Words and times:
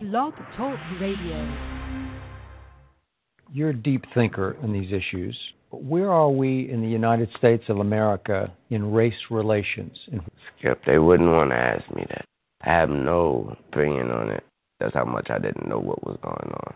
Blog 0.00 0.34
Talk 0.58 0.78
Radio. 1.00 1.56
You're 3.50 3.70
a 3.70 3.74
deep 3.74 4.04
thinker 4.12 4.54
in 4.62 4.70
these 4.70 4.92
issues. 4.92 5.38
Where 5.70 6.10
are 6.10 6.28
we 6.28 6.70
in 6.70 6.82
the 6.82 6.88
United 6.88 7.30
States 7.38 7.64
of 7.68 7.78
America 7.78 8.52
in 8.68 8.92
race 8.92 9.14
relations? 9.30 9.96
Skip, 10.58 10.82
they 10.84 10.98
wouldn't 10.98 11.30
want 11.30 11.50
to 11.50 11.56
ask 11.56 11.82
me 11.94 12.04
that. 12.10 12.26
I 12.60 12.74
have 12.74 12.90
no 12.90 13.56
opinion 13.72 14.10
on 14.10 14.30
it. 14.30 14.44
That's 14.80 14.94
how 14.94 15.06
much 15.06 15.28
I 15.30 15.38
didn't 15.38 15.66
know 15.66 15.78
what 15.78 16.04
was 16.04 16.18
going 16.22 16.52
on. 16.52 16.74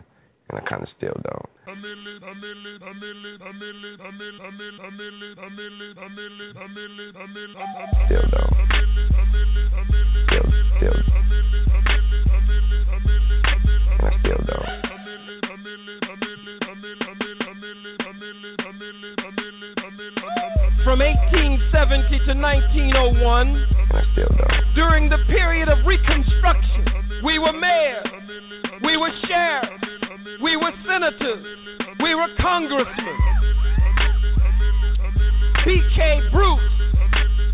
And 0.51 0.59
I 0.59 0.63
kind 0.67 0.83
of 0.83 0.89
still 0.97 1.15
don't. 1.23 1.47
Still 1.63 1.79
don't. 8.31 8.51
Still, 10.27 10.43
still. 10.77 10.91
And 13.91 14.03
I 14.03 14.11
still 14.19 14.43
don't. 14.45 14.67
From 20.83 20.99
1870 20.99 22.19
to 22.27 22.33
1901, 22.33 23.67
during 24.75 25.07
the 25.07 25.17
period 25.27 25.69
of 25.69 25.85
Reconstruction, 25.85 26.85
we 27.23 27.39
were 27.39 27.53
mayors, 27.53 28.05
we 28.83 28.97
were 28.97 29.11
sheriffs, 29.27 29.90
we 30.41 30.57
were 30.57 30.71
senators, 30.87 31.45
we 32.01 32.15
were 32.15 32.27
congressmen. 32.39 33.17
B.K. 35.65 36.21
Bruce 36.31 36.59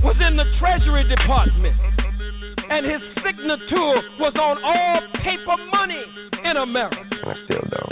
was 0.04 0.16
in 0.26 0.38
the 0.38 0.46
Treasury 0.60 1.04
Department, 1.08 1.76
and 2.70 2.86
his 2.86 3.02
signature 3.24 4.02
was 4.20 4.34
on 4.40 4.64
all 4.64 5.02
paper 5.24 5.58
money 5.74 6.04
in 6.46 6.58
America. 6.58 7.04
I 7.26 7.36
still 7.46 7.64
don't. 7.70 7.88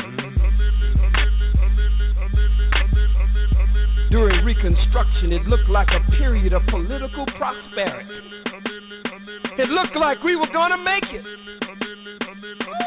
During 4.09 4.45
Reconstruction, 4.45 5.33
it 5.33 5.45
looked 5.47 5.67
like 5.67 5.89
a 5.89 6.11
period 6.11 6.53
of 6.53 6.61
political 6.67 7.25
prosperity. 7.37 8.09
It 9.57 9.69
looked 9.69 9.97
like 9.97 10.23
we 10.23 10.37
were 10.37 10.51
going 10.53 10.71
to 10.71 10.77
make 10.77 11.03
it. 11.11 11.25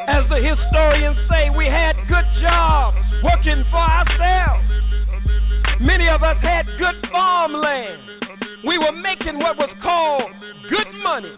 As 0.09 0.25
the 0.31 0.41
historians 0.41 1.19
say, 1.29 1.51
we 1.51 1.67
had 1.67 1.98
good 2.09 2.25
jobs 2.41 2.97
working 3.23 3.65
for 3.71 3.79
ourselves. 3.79 4.65
Many 5.81 6.09
of 6.09 6.23
us 6.23 6.37
had 6.43 6.67
good 6.79 6.97
farmland. 7.13 8.03
We 8.67 8.79
were 8.79 8.93
making 8.93 9.39
what 9.39 9.57
was 9.57 9.71
called 9.83 10.33
good 10.71 10.89
money. 11.05 11.33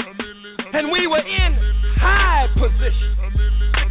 And 0.72 0.90
we 0.90 1.06
were 1.06 1.18
in 1.18 1.52
high 1.98 2.46
position. 2.54 3.16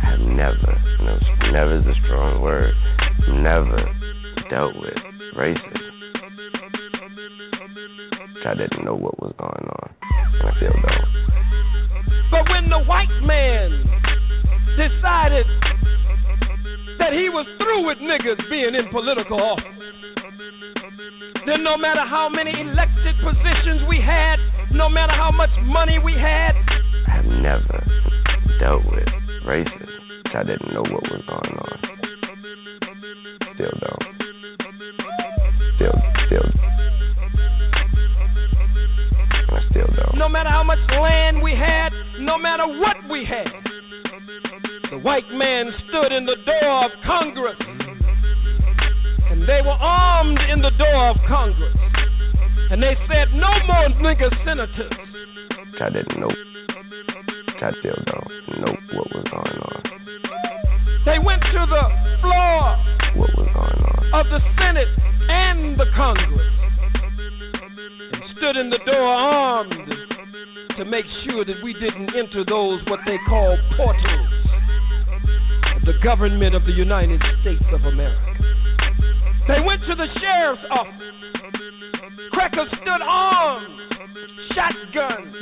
I've 0.01 0.19
never, 0.19 0.81
no, 1.03 1.19
never 1.51 1.79
is 1.79 1.85
a 1.85 1.95
strong 2.05 2.41
word, 2.41 2.73
never 3.29 3.83
dealt 4.49 4.75
with 4.75 4.97
racism. 5.37 5.89
I 8.45 8.53
didn't 8.55 8.85
know 8.85 8.95
what 8.95 9.19
was 9.21 9.33
going 9.37 9.67
on. 9.67 9.89
I 10.01 10.55
still 10.57 10.71
don't. 10.71 11.19
But 12.31 12.49
when 12.49 12.69
the 12.69 12.79
white 12.79 13.11
man 13.21 13.83
decided 14.77 15.45
that 16.99 17.13
he 17.13 17.29
was 17.29 17.47
through 17.57 17.85
with 17.87 17.97
niggas 17.97 18.49
being 18.49 18.75
in 18.75 18.89
political 18.91 19.41
office, 19.41 19.63
then 21.45 21.63
no 21.63 21.77
matter 21.77 22.05
how 22.05 22.29
many 22.29 22.51
elected 22.51 23.15
positions 23.23 23.81
we 23.87 23.99
had, 23.99 24.37
no 24.71 24.89
matter 24.89 25.13
how 25.13 25.31
much 25.31 25.49
money 25.63 25.97
we 25.97 26.13
had, 26.13 26.51
I've 27.07 27.25
never 27.25 27.83
dealt 28.59 28.85
with 28.85 29.07
racism. 29.47 29.87
I 30.35 30.43
didn't 30.43 30.73
know 30.73 30.83
what 30.83 31.03
was 31.09 31.23
going 31.27 31.57
on. 31.57 31.79
Still 33.55 33.71
don't. 33.81 34.03
Still, 35.75 35.97
still. 36.27 36.51
I 39.49 39.59
still 39.71 39.87
don't. 39.95 40.17
no 40.17 40.29
matter 40.29 40.49
how 40.49 40.63
much 40.63 40.79
land 40.91 41.41
we 41.41 41.55
had, 41.55 41.89
no 42.19 42.37
matter 42.37 42.67
what 42.67 42.95
we 43.09 43.25
had, 43.25 43.47
the 44.89 44.97
white 44.97 45.29
man 45.31 45.71
stood 45.87 46.11
in 46.11 46.25
the 46.25 46.35
door 46.45 46.85
of 46.85 46.91
Congress. 47.05 47.57
And 49.29 49.47
they 49.47 49.61
were 49.61 49.77
armed 49.79 50.39
in 50.49 50.61
the 50.61 50.71
door 50.71 51.09
of 51.09 51.17
Congress. 51.27 51.75
And 52.71 52.81
they 52.81 52.95
said, 53.07 53.33
no 53.33 53.49
more 53.67 53.89
nigger 54.01 54.29
senators. 54.45 54.91
I 55.81 55.89
didn't 55.89 56.19
know. 56.19 56.29
I 57.61 57.71
still 57.79 57.95
don't 58.05 58.61
know 58.61 58.73
what 58.93 59.07
was 59.13 59.25
going 59.29 59.59
on. 59.61 59.83
They 61.05 61.19
went 61.19 61.41
to 61.41 61.65
the 61.69 61.83
floor 62.21 62.77
What 63.15 63.37
was 63.37 63.47
going 63.53 64.13
on? 64.13 64.13
of 64.13 64.25
the 64.27 64.39
Senate 64.57 64.87
and 65.29 65.79
the 65.79 65.85
Congress 65.95 66.53
and 68.11 68.23
stood 68.37 68.57
in 68.57 68.69
the 68.69 68.79
door 68.85 69.07
armed 69.07 69.91
to 70.77 70.85
make 70.85 71.05
sure 71.25 71.45
that 71.45 71.61
we 71.63 71.73
didn't 71.73 72.15
enter 72.15 72.43
those 72.45 72.81
what 72.87 72.99
they 73.05 73.17
call 73.27 73.57
portals 73.75 74.48
the 75.85 75.93
government 76.03 76.55
of 76.55 76.65
the 76.65 76.71
United 76.71 77.21
States 77.41 77.63
of 77.73 77.85
America. 77.85 78.21
They 79.47 79.61
went 79.61 79.81
to 79.87 79.95
the 79.95 80.07
sheriff's 80.19 80.61
office. 80.69 80.93
Crackers 82.31 82.67
stood 82.69 83.01
armed, 83.01 83.79
shotguns, 84.53 85.35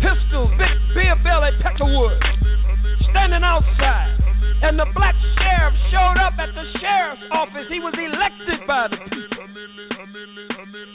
pistols, 0.00 0.50
big 0.58 0.94
beer 0.94 1.16
belly, 1.22 1.50
peckerwood, 1.60 2.20
standing 3.10 3.44
outside. 3.44 4.23
And 4.64 4.78
the 4.78 4.86
black 4.96 5.14
sheriff 5.36 5.74
showed 5.92 6.16
up 6.24 6.40
at 6.40 6.48
the 6.54 6.64
sheriff's 6.80 7.20
office. 7.32 7.68
He 7.68 7.80
was 7.80 7.92
elected 8.00 8.66
by 8.66 8.88
the 8.88 8.96
people. 8.96 9.44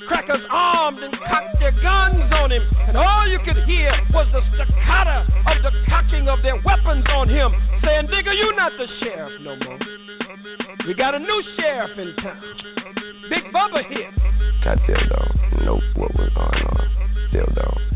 Crackers 0.08 0.42
armed 0.50 0.98
and 0.98 1.14
cocked 1.14 1.60
their 1.60 1.72
guns 1.78 2.34
on 2.34 2.52
him. 2.52 2.64
And 2.88 2.98
all 2.98 3.28
you 3.28 3.38
could 3.46 3.62
hear 3.70 3.94
was 4.12 4.26
the 4.34 4.42
staccato 4.58 5.22
of 5.46 5.62
the 5.62 5.72
cocking 5.88 6.28
of 6.28 6.42
their 6.42 6.58
weapons 6.66 7.06
on 7.14 7.30
him, 7.30 7.54
saying, 7.86 8.08
Nigga, 8.08 8.34
you're 8.34 8.56
not 8.56 8.72
the 8.80 8.88
sheriff 9.02 9.40
no 9.40 9.56
more. 9.56 9.78
We 10.88 10.96
got 10.96 11.14
a 11.14 11.20
new 11.20 11.44
sheriff 11.56 11.96
in 12.00 12.16
town. 12.24 12.42
Big 13.30 13.44
Bubba 13.54 13.86
here. 13.94 14.12
Still 14.62 14.96
don't 15.14 15.66
know 15.66 15.80
what 15.96 16.10
was 16.18 16.32
going 16.34 16.66
on. 16.66 16.90
Still 17.30 17.46
don't. 17.54 17.89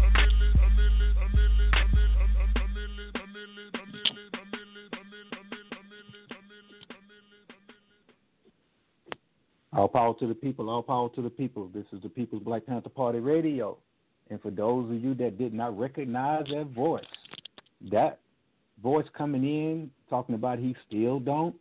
All 9.75 9.87
power 9.87 10.13
to 10.19 10.27
the 10.27 10.35
people, 10.35 10.69
all 10.69 10.83
power 10.83 11.09
to 11.15 11.21
the 11.21 11.29
people. 11.29 11.69
This 11.73 11.85
is 11.93 12.01
the 12.03 12.09
People's 12.09 12.43
Black 12.43 12.65
Panther 12.65 12.89
Party 12.89 13.19
Radio. 13.19 13.77
And 14.29 14.41
for 14.41 14.51
those 14.51 14.89
of 14.89 15.03
you 15.03 15.15
that 15.15 15.37
did 15.37 15.53
not 15.53 15.77
recognize 15.77 16.45
that 16.53 16.67
voice, 16.67 17.03
that 17.91 18.19
voice 18.81 19.05
coming 19.17 19.43
in 19.43 19.89
talking 20.09 20.35
about 20.35 20.59
he 20.59 20.75
still 20.87 21.19
don't 21.19 21.55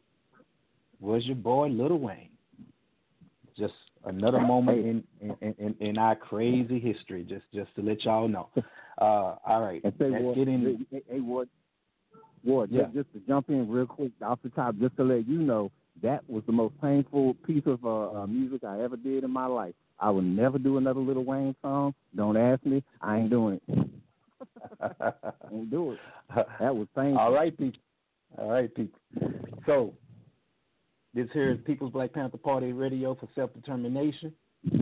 was 1.00 1.24
your 1.26 1.36
boy 1.36 1.68
Lil 1.68 1.98
Wayne. 1.98 2.28
Just 3.58 3.74
another 4.04 4.40
moment 4.40 4.78
in 4.86 5.04
in, 5.40 5.54
in, 5.58 5.74
in 5.80 5.98
our 5.98 6.14
crazy 6.14 6.78
history, 6.78 7.24
just 7.28 7.44
just 7.54 7.74
to 7.76 7.82
let 7.82 8.04
y'all 8.04 8.28
know. 8.28 8.48
Uh, 9.00 9.36
all 9.46 9.62
right, 9.62 9.80
And 9.84 9.92
say, 9.98 10.10
let's 10.10 10.22
Ward, 10.22 10.36
get 10.36 10.48
in. 10.48 10.86
hey, 10.90 11.02
hey, 11.10 11.20
Ward, 11.20 11.48
Ward, 12.44 12.70
Yeah. 12.70 12.82
just, 12.82 12.94
just 12.94 13.12
to 13.14 13.20
jump 13.26 13.48
in 13.48 13.68
real 13.70 13.86
quick 13.86 14.12
off 14.22 14.38
the 14.44 14.50
top, 14.50 14.76
just 14.78 14.94
to 14.96 15.02
let 15.02 15.26
you 15.26 15.38
know, 15.38 15.70
that 16.02 16.28
was 16.28 16.42
the 16.46 16.52
most 16.52 16.74
painful 16.80 17.34
piece 17.46 17.64
of 17.66 17.84
uh, 17.84 18.10
uh, 18.10 18.26
music 18.26 18.64
I 18.64 18.80
ever 18.82 18.96
did 18.96 19.24
in 19.24 19.30
my 19.30 19.46
life. 19.46 19.74
I 20.00 20.10
will 20.10 20.22
never 20.22 20.58
do 20.58 20.78
another 20.78 21.00
Lil 21.00 21.24
Wayne 21.24 21.54
song. 21.62 21.94
Don't 22.16 22.36
ask 22.36 22.64
me. 22.64 22.82
I 23.00 23.18
ain't 23.18 23.30
doing 23.30 23.60
it. 23.68 23.88
Ain't 25.52 25.70
do 25.70 25.92
it. 25.92 25.98
That 26.60 26.74
was 26.74 26.88
painful. 26.96 27.18
All 27.18 27.32
right, 27.32 27.56
people. 27.56 27.80
All 28.38 28.50
right, 28.50 28.74
people. 28.74 28.98
So, 29.66 29.92
this 31.14 31.28
here 31.32 31.52
is 31.52 31.58
People's 31.66 31.92
Black 31.92 32.12
Panther 32.12 32.38
Party 32.38 32.72
Radio 32.72 33.14
for 33.14 33.28
Self 33.34 33.52
Determination. 33.54 34.32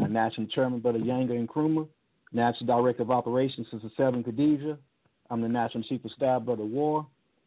Our 0.01 0.09
National 0.09 0.47
Chairman, 0.47 0.81
Brother 0.81 1.01
Yanga 1.01 1.47
Nkrumah. 1.47 1.89
National 2.33 2.67
Director 2.67 3.03
of 3.03 3.11
Operations, 3.11 3.67
Sister 3.71 3.91
Seven 3.97 4.23
Khadijah. 4.23 4.79
I'm 5.29 5.41
the 5.41 5.49
National 5.49 5.83
Chief 5.85 6.05
of 6.05 6.13
Staff, 6.13 6.43
Brother 6.43 6.65
War. 6.65 7.07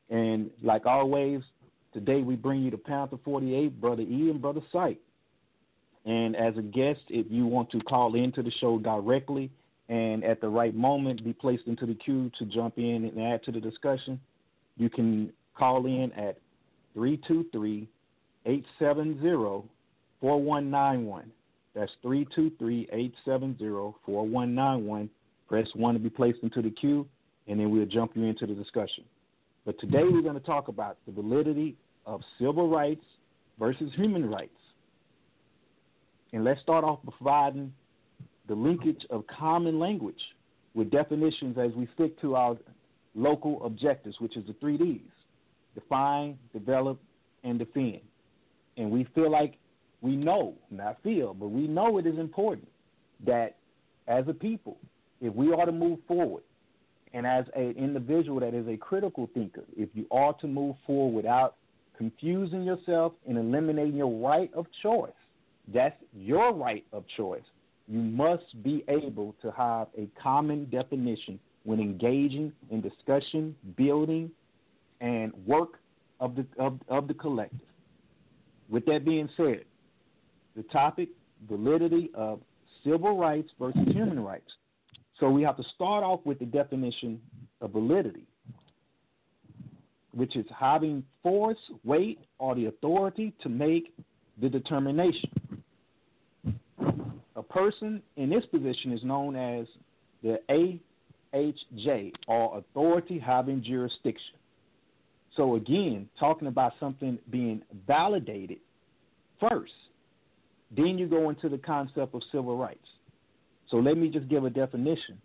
And 0.09 0.49
like 0.61 0.85
always, 0.85 1.41
today 1.93 2.21
we 2.21 2.35
bring 2.35 2.61
you 2.61 2.71
the 2.71 2.77
Panther 2.77 3.17
48, 3.23 3.79
Brother 3.79 4.01
E 4.01 4.29
and 4.29 4.41
Brother 4.41 4.61
Sight. 4.71 4.99
And 6.05 6.35
as 6.35 6.57
a 6.57 6.61
guest, 6.61 7.01
if 7.09 7.27
you 7.29 7.45
want 7.45 7.71
to 7.71 7.79
call 7.81 8.15
into 8.15 8.43
the 8.43 8.51
show 8.59 8.77
directly 8.77 9.49
and 9.89 10.23
at 10.23 10.41
the 10.41 10.49
right 10.49 10.75
moment 10.75 11.23
be 11.23 11.33
placed 11.33 11.67
into 11.67 11.85
the 11.85 11.95
queue 11.95 12.31
to 12.39 12.45
jump 12.45 12.77
in 12.77 13.05
and 13.05 13.21
add 13.21 13.43
to 13.43 13.51
the 13.51 13.59
discussion, 13.59 14.19
you 14.77 14.89
can 14.89 15.31
call 15.55 15.85
in 15.85 16.11
at 16.13 16.37
323 16.93 17.87
870 18.45 19.67
4191. 20.19 21.31
That's 21.73 21.91
323 22.01 22.89
870 22.91 23.93
4191. 24.05 25.09
Press 25.47 25.67
1 25.73 25.93
to 25.93 25.99
be 25.99 26.09
placed 26.09 26.39
into 26.43 26.61
the 26.61 26.69
queue, 26.71 27.07
and 27.47 27.59
then 27.59 27.69
we'll 27.69 27.85
jump 27.85 28.11
you 28.15 28.23
into 28.23 28.45
the 28.45 28.53
discussion. 28.53 29.03
But 29.65 29.79
today 29.79 30.03
we're 30.03 30.21
going 30.21 30.39
to 30.39 30.45
talk 30.45 30.67
about 30.67 30.97
the 31.05 31.11
validity 31.11 31.75
of 32.05 32.21
civil 32.39 32.69
rights 32.69 33.05
versus 33.59 33.91
human 33.95 34.29
rights. 34.29 34.51
And 36.31 36.43
let's 36.43 36.61
start 36.61 36.83
off 36.83 36.99
by 37.03 37.13
providing 37.17 37.73
the 38.47 38.55
linkage 38.55 39.05
of 39.09 39.25
common 39.27 39.79
language 39.79 40.19
with 40.73 40.89
definitions 40.89 41.57
as 41.57 41.71
we 41.75 41.87
stick 41.93 42.19
to 42.21 42.35
our 42.35 42.57
local 43.15 43.63
objectives, 43.65 44.19
which 44.19 44.35
is 44.35 44.45
the 44.47 44.53
three 44.59 44.77
Ds 44.77 45.01
define, 45.75 46.37
develop, 46.51 46.99
and 47.43 47.57
defend. 47.57 47.99
And 48.77 48.91
we 48.91 49.07
feel 49.15 49.31
like 49.31 49.55
we 50.01 50.15
know, 50.15 50.53
not 50.69 51.01
feel, 51.03 51.33
but 51.33 51.47
we 51.47 51.67
know 51.67 51.97
it 51.97 52.05
is 52.05 52.19
important 52.19 52.67
that 53.25 53.55
as 54.07 54.25
a 54.27 54.33
people, 54.33 54.77
if 55.21 55.33
we 55.33 55.51
are 55.53 55.65
to 55.65 55.71
move 55.71 55.99
forward, 56.07 56.43
and 57.13 57.25
as 57.27 57.45
an 57.55 57.75
individual 57.77 58.39
that 58.39 58.53
is 58.53 58.67
a 58.67 58.75
critical 58.75 59.29
thinker, 59.33 59.63
if 59.77 59.89
you 59.93 60.05
are 60.11 60.33
to 60.33 60.47
move 60.47 60.75
forward 60.85 61.15
without 61.15 61.55
confusing 61.97 62.63
yourself 62.63 63.13
and 63.27 63.37
eliminating 63.37 63.95
your 63.95 64.11
right 64.11 64.51
of 64.53 64.65
choice, 64.81 65.11
that's 65.73 65.95
your 66.13 66.53
right 66.53 66.85
of 66.91 67.03
choice. 67.15 67.43
You 67.87 67.99
must 67.99 68.63
be 68.63 68.83
able 68.87 69.35
to 69.41 69.51
have 69.51 69.87
a 69.97 70.07
common 70.21 70.69
definition 70.69 71.39
when 71.63 71.79
engaging 71.79 72.51
in 72.69 72.81
discussion, 72.81 73.55
building, 73.77 74.31
and 75.01 75.33
work 75.45 75.79
of 76.19 76.35
the 76.35 76.45
of, 76.57 76.79
of 76.87 77.07
the 77.07 77.13
collective. 77.13 77.59
With 78.69 78.85
that 78.85 79.05
being 79.05 79.29
said, 79.35 79.65
the 80.55 80.63
topic 80.63 81.09
validity 81.47 82.09
of 82.13 82.39
civil 82.83 83.17
rights 83.17 83.49
versus 83.59 83.81
human 83.87 84.23
rights. 84.23 84.51
So 85.19 85.29
we 85.29 85.43
have 85.43 85.57
to 85.57 85.63
start 85.75 86.03
off 86.03 86.21
with 86.25 86.39
the 86.39 86.45
definition 86.45 87.21
of 87.61 87.71
validity, 87.71 88.25
which 90.13 90.35
is 90.35 90.45
having 90.57 91.03
force, 91.21 91.57
weight, 91.83 92.19
or 92.39 92.55
the 92.55 92.65
authority 92.65 93.33
to 93.41 93.49
make 93.49 93.93
the 94.41 94.49
determination. 94.49 95.29
A 97.35 97.43
person 97.43 98.01
in 98.15 98.29
this 98.29 98.45
position 98.45 98.93
is 98.93 99.03
known 99.03 99.35
as 99.35 99.65
the 100.21 100.39
AHJ, 101.33 102.13
or 102.27 102.57
authority 102.57 103.19
having 103.19 103.63
jurisdiction. 103.63 104.35
So 105.35 105.55
again, 105.55 106.07
talking 106.19 106.47
about 106.47 106.73
something 106.79 107.17
being 107.31 107.63
validated 107.87 108.59
first 109.39 109.73
then 110.75 110.97
you 110.97 111.07
go 111.07 111.29
into 111.29 111.49
the 111.49 111.57
concept 111.57 112.15
of 112.15 112.21
civil 112.31 112.57
rights. 112.57 112.87
So 113.69 113.77
let 113.77 113.97
me 113.97 114.09
just 114.09 114.27
give 114.27 114.43
a 114.45 114.49
definition 114.49 115.19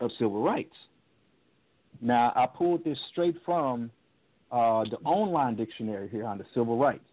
of 0.00 0.10
civil 0.18 0.42
rights. 0.42 0.74
Now, 2.02 2.32
I 2.34 2.46
pulled 2.46 2.84
this 2.84 2.98
straight 3.12 3.36
from 3.44 3.88
uh, 4.50 4.84
the 4.90 4.98
online 5.04 5.54
dictionary 5.54 6.08
here 6.08 6.26
on 6.26 6.36
the 6.36 6.44
civil 6.52 6.76
rights. 6.76 7.04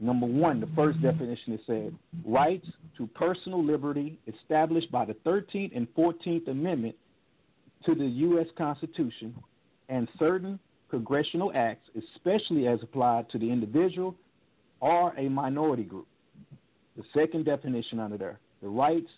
Number 0.00 0.26
one, 0.26 0.60
the 0.60 0.68
first 0.74 1.00
definition 1.02 1.52
is 1.52 1.60
said 1.66 1.94
rights 2.24 2.66
to 2.96 3.06
personal 3.08 3.62
liberty 3.62 4.18
established 4.26 4.90
by 4.90 5.04
the 5.04 5.14
13th 5.26 5.76
and 5.76 5.86
14th 5.94 6.48
Amendment 6.48 6.96
to 7.84 7.94
the 7.94 8.04
U.S. 8.04 8.46
Constitution 8.56 9.34
and 9.88 10.08
certain 10.18 10.58
congressional 10.90 11.52
acts, 11.54 11.88
especially 12.14 12.66
as 12.66 12.78
applied 12.82 13.28
to 13.30 13.38
the 13.38 13.50
individual 13.50 14.14
or 14.80 15.14
a 15.16 15.28
minority 15.28 15.84
group. 15.84 16.06
The 16.96 17.04
second 17.14 17.44
definition 17.44 18.00
under 18.00 18.16
there 18.16 18.38
the 18.62 18.68
rights 18.68 19.10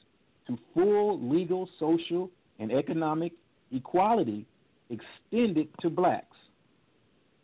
to 0.49 0.59
full 0.75 1.21
legal, 1.29 1.69
social, 1.79 2.29
and 2.59 2.73
economic 2.73 3.33
equality 3.73 4.47
extended 4.91 5.69
to 5.81 5.91
blacks. 5.91 6.37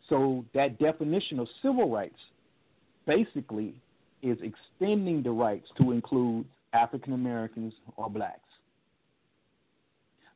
So 0.09 0.45
that 0.53 0.79
definition 0.79 1.39
of 1.39 1.47
civil 1.61 1.89
rights 1.89 2.19
basically 3.05 3.75
is 4.21 4.37
extending 4.41 5.23
the 5.23 5.31
rights 5.31 5.67
to 5.77 5.91
include 5.91 6.45
African 6.73 7.13
Americans 7.13 7.73
or 7.97 8.09
blacks. 8.09 8.39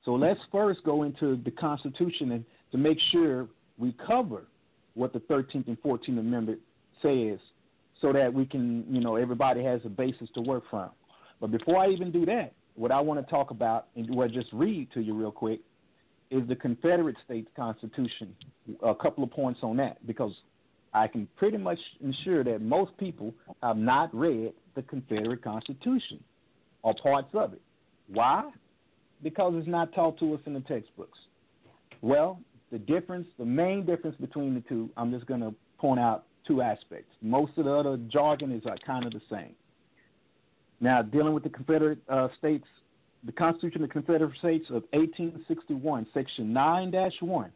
So 0.06 0.16
let's 0.16 0.40
first 0.52 0.84
go 0.84 1.04
into 1.04 1.36
the 1.44 1.52
Constitution 1.52 2.32
and 2.32 2.46
to 2.72 2.78
make 2.78 2.98
sure 3.12 3.48
we 3.78 3.96
cover 4.06 4.44
what 4.94 5.14
the 5.14 5.20
13th 5.20 5.68
and 5.68 5.82
14th 5.82 6.20
Amendment 6.20 6.60
says 7.02 7.40
so 8.02 8.14
that 8.14 8.34
we 8.34 8.46
can, 8.46 8.86
you 8.90 9.02
know, 9.02 9.16
everybody 9.16 9.64
has 9.64 9.82
a 9.86 9.90
basis 9.90 10.30
to 10.36 10.42
work 10.42 10.64
from. 10.70 10.90
But 11.42 11.52
before 11.52 11.78
I 11.78 11.90
even 11.90 12.12
do 12.12 12.26
that, 12.26 12.54
what 12.76 12.92
I 12.92 13.00
want 13.02 13.24
to 13.24 13.30
talk 13.30 13.52
about 13.52 13.88
and 13.96 14.14
well, 14.16 14.28
just 14.28 14.48
read 14.54 14.88
to 14.94 15.02
you 15.02 15.14
real 15.14 15.32
quick 15.32 15.60
is 16.32 16.48
the 16.48 16.56
Confederate 16.56 17.16
States 17.26 17.50
Constitution. 17.56 18.36
A 18.84 18.94
couple 18.94 19.24
of 19.24 19.32
points 19.32 19.60
on 19.64 19.78
that 19.78 20.06
because 20.06 20.34
I 20.94 21.08
can 21.08 21.28
pretty 21.36 21.58
much 21.58 21.80
ensure 22.02 22.44
that 22.44 22.62
most 22.62 22.96
people 22.98 23.34
have 23.62 23.78
not 23.78 24.14
read 24.14 24.54
the 24.76 24.82
Confederate 24.84 25.44
Constitution 25.44 26.24
or 26.84 26.94
parts 27.02 27.30
of 27.34 27.54
it. 27.54 27.62
Why? 28.08 28.50
Because 29.22 29.54
it's 29.56 29.68
not 29.68 29.94
taught 29.94 30.18
to 30.20 30.34
us 30.34 30.40
in 30.46 30.54
the 30.54 30.62
textbooks. 30.62 31.18
Well, 32.02 32.40
the 32.72 32.80
difference, 32.80 33.28
the 33.38 33.46
main 33.46 33.86
difference 33.86 34.16
between 34.20 34.54
the 34.54 34.62
two, 34.62 34.90
I'm 34.98 35.12
just 35.12 35.26
going 35.26 35.42
to 35.42 35.54
point 35.78 36.00
out 36.00 36.26
two 36.48 36.62
aspects. 36.62 37.12
Most 37.22 37.58
of 37.58 37.66
the 37.66 37.72
other 37.72 37.98
jargon 38.12 38.52
is 38.52 38.64
like 38.66 38.82
kind 38.86 39.06
of 39.06 39.12
the 39.12 39.22
same. 39.30 39.54
Now, 40.80 41.02
dealing 41.02 41.34
with 41.34 41.44
the 41.44 41.50
Confederate 41.50 42.00
uh, 42.08 42.30
States, 42.38 42.66
the 43.24 43.32
Constitution 43.32 43.84
of 43.84 43.90
the 43.90 43.94
Confederate 43.94 44.38
States 44.38 44.66
of 44.70 44.84
1861, 44.92 46.08
Section 46.14 46.54
9 46.54 46.94
1, 47.20 47.52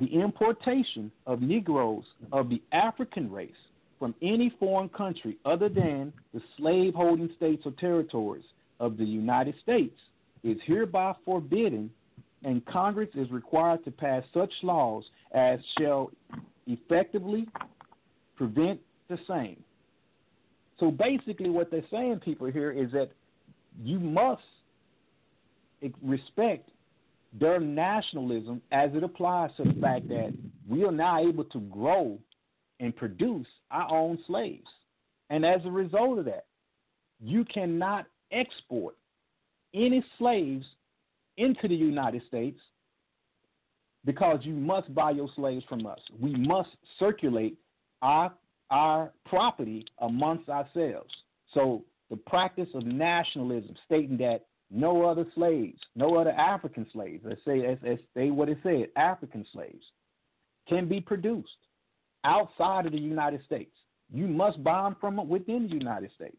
the 0.00 0.06
importation 0.06 1.10
of 1.26 1.42
Negroes 1.42 2.04
of 2.32 2.48
the 2.48 2.62
African 2.72 3.30
race 3.30 3.50
from 3.98 4.14
any 4.22 4.52
foreign 4.58 4.88
country 4.88 5.38
other 5.44 5.68
than 5.68 6.12
the 6.32 6.40
slaveholding 6.56 7.30
states 7.36 7.62
or 7.64 7.72
territories 7.72 8.44
of 8.80 8.96
the 8.96 9.04
United 9.04 9.54
States 9.62 9.96
is 10.42 10.56
hereby 10.64 11.14
forbidden, 11.24 11.90
and 12.42 12.64
Congress 12.66 13.10
is 13.14 13.30
required 13.30 13.84
to 13.84 13.90
pass 13.90 14.24
such 14.34 14.52
laws 14.62 15.04
as 15.32 15.60
shall 15.78 16.10
effectively 16.66 17.46
prevent 18.36 18.80
the 19.08 19.18
same. 19.28 19.62
So 20.80 20.90
basically, 20.90 21.48
what 21.48 21.70
they're 21.70 21.84
saying, 21.90 22.20
people 22.24 22.48
here, 22.48 22.72
is 22.72 22.90
that 22.92 23.10
you 23.80 23.98
must 23.98 24.42
respect 26.02 26.68
their 27.38 27.58
nationalism 27.60 28.60
as 28.72 28.90
it 28.94 29.02
applies 29.02 29.50
to 29.56 29.64
the 29.64 29.80
fact 29.80 30.08
that 30.08 30.32
we 30.68 30.84
are 30.84 30.92
now 30.92 31.18
able 31.18 31.44
to 31.44 31.60
grow 31.60 32.18
and 32.80 32.94
produce 32.94 33.46
our 33.70 33.90
own 33.90 34.18
slaves. 34.26 34.66
And 35.30 35.46
as 35.46 35.60
a 35.64 35.70
result 35.70 36.18
of 36.18 36.24
that, 36.26 36.44
you 37.20 37.44
cannot 37.44 38.06
export 38.32 38.96
any 39.74 40.04
slaves 40.18 40.66
into 41.36 41.68
the 41.68 41.74
United 41.74 42.22
States 42.28 42.58
because 44.04 44.40
you 44.42 44.54
must 44.54 44.92
buy 44.94 45.12
your 45.12 45.28
slaves 45.36 45.64
from 45.68 45.86
us. 45.86 46.00
We 46.20 46.34
must 46.34 46.70
circulate 46.98 47.56
our 48.02 48.32
our 48.70 49.12
property 49.26 49.84
amongst 50.00 50.48
ourselves. 50.48 51.10
So 51.52 51.84
the 52.12 52.18
practice 52.18 52.68
of 52.74 52.84
nationalism, 52.84 53.74
stating 53.86 54.18
that 54.18 54.44
no 54.70 55.02
other 55.02 55.26
slaves, 55.34 55.80
no 55.96 56.16
other 56.16 56.32
African 56.32 56.86
slaves, 56.92 57.24
let's 57.24 57.40
say 57.42 57.64
as, 57.64 57.78
as 57.86 57.98
they 58.14 58.30
what 58.30 58.50
it 58.50 58.58
said, 58.62 58.88
African 58.96 59.46
slaves, 59.50 59.82
can 60.68 60.86
be 60.86 61.00
produced 61.00 61.48
outside 62.24 62.84
of 62.84 62.92
the 62.92 63.00
United 63.00 63.42
States. 63.46 63.74
You 64.12 64.26
must 64.26 64.62
buy 64.62 64.82
them 64.82 64.96
from 65.00 65.26
within 65.26 65.68
the 65.68 65.74
United 65.74 66.10
States. 66.14 66.36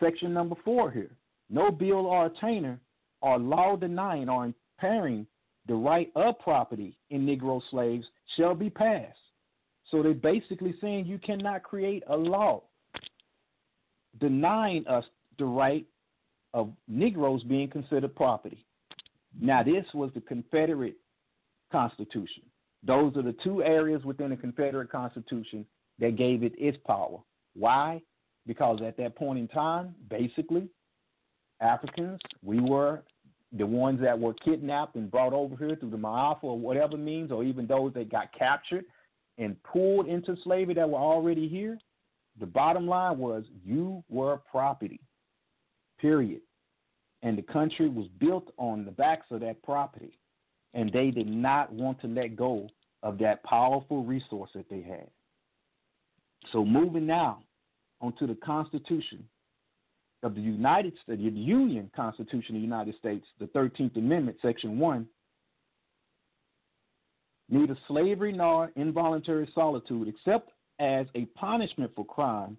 Section 0.00 0.32
number 0.32 0.54
four 0.64 0.92
here. 0.92 1.10
No 1.50 1.72
bill 1.72 2.06
or 2.06 2.26
attainder 2.26 2.78
or 3.20 3.36
law 3.36 3.74
denying 3.74 4.28
or 4.28 4.44
impairing 4.78 5.26
the 5.66 5.74
right 5.74 6.12
of 6.14 6.38
property 6.38 6.96
in 7.10 7.26
Negro 7.26 7.60
slaves 7.68 8.06
shall 8.36 8.54
be 8.54 8.70
passed 8.70 9.18
so 9.90 10.02
they're 10.02 10.14
basically 10.14 10.74
saying 10.80 11.06
you 11.06 11.18
cannot 11.18 11.62
create 11.62 12.02
a 12.08 12.16
law 12.16 12.62
denying 14.20 14.86
us 14.86 15.04
the 15.38 15.44
right 15.44 15.86
of 16.52 16.70
Negroes 16.86 17.42
being 17.44 17.68
considered 17.68 18.14
property. 18.14 18.64
Now, 19.40 19.62
this 19.62 19.84
was 19.92 20.10
the 20.14 20.20
Confederate 20.20 20.96
Constitution. 21.72 22.44
Those 22.86 23.16
are 23.16 23.22
the 23.22 23.34
two 23.42 23.62
areas 23.62 24.04
within 24.04 24.30
the 24.30 24.36
Confederate 24.36 24.90
Constitution 24.90 25.66
that 25.98 26.16
gave 26.16 26.42
it 26.42 26.52
its 26.56 26.78
power. 26.86 27.18
Why? 27.54 28.00
Because 28.46 28.80
at 28.86 28.96
that 28.98 29.16
point 29.16 29.38
in 29.38 29.48
time, 29.48 29.94
basically, 30.08 30.68
Africans, 31.60 32.20
we 32.42 32.60
were 32.60 33.02
the 33.56 33.66
ones 33.66 34.00
that 34.00 34.18
were 34.18 34.34
kidnapped 34.34 34.96
and 34.96 35.10
brought 35.10 35.32
over 35.32 35.56
here 35.56 35.76
through 35.76 35.90
the 35.90 35.96
Maafa 35.96 36.44
or 36.44 36.58
whatever 36.58 36.96
means, 36.96 37.30
or 37.30 37.42
even 37.44 37.66
those 37.66 37.94
that 37.94 38.10
got 38.10 38.36
captured 38.36 38.84
and 39.38 39.60
pulled 39.62 40.06
into 40.06 40.36
slavery 40.44 40.74
that 40.74 40.88
were 40.88 40.98
already 40.98 41.48
here, 41.48 41.78
the 42.38 42.46
bottom 42.46 42.86
line 42.86 43.18
was 43.18 43.44
you 43.64 44.02
were 44.08 44.38
property, 44.50 45.00
period. 46.00 46.40
And 47.22 47.38
the 47.38 47.42
country 47.42 47.88
was 47.88 48.06
built 48.18 48.52
on 48.58 48.84
the 48.84 48.90
backs 48.90 49.26
of 49.30 49.40
that 49.40 49.62
property. 49.62 50.18
and 50.74 50.92
they 50.92 51.10
did 51.10 51.28
not 51.28 51.72
want 51.72 52.00
to 52.00 52.08
let 52.08 52.36
go 52.36 52.68
of 53.02 53.18
that 53.18 53.42
powerful 53.44 54.04
resource 54.04 54.50
that 54.54 54.68
they 54.68 54.82
had. 54.82 55.08
So, 56.52 56.64
moving 56.64 57.06
now 57.06 57.42
onto 58.00 58.26
the 58.26 58.34
Constitution 58.34 59.24
of 60.22 60.34
the 60.34 60.40
United 60.40 60.94
States, 61.02 61.22
the 61.22 61.30
Union 61.30 61.90
Constitution 61.94 62.56
of 62.56 62.60
the 62.60 62.66
United 62.66 62.96
States, 62.96 63.24
the 63.38 63.46
13th 63.46 63.96
Amendment, 63.96 64.36
Section 64.42 64.78
1, 64.78 65.06
neither 67.48 67.78
slavery 67.88 68.32
nor 68.32 68.72
involuntary 68.76 69.48
solitude, 69.54 70.08
except 70.08 70.50
as 70.78 71.06
a 71.14 71.24
punishment 71.36 71.90
for 71.94 72.04
crime, 72.04 72.56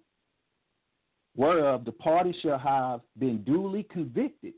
whereof 1.36 1.84
the 1.84 1.92
party 1.92 2.34
shall 2.42 2.58
have 2.58 3.00
been 3.18 3.42
duly 3.44 3.82
convicted, 3.84 4.54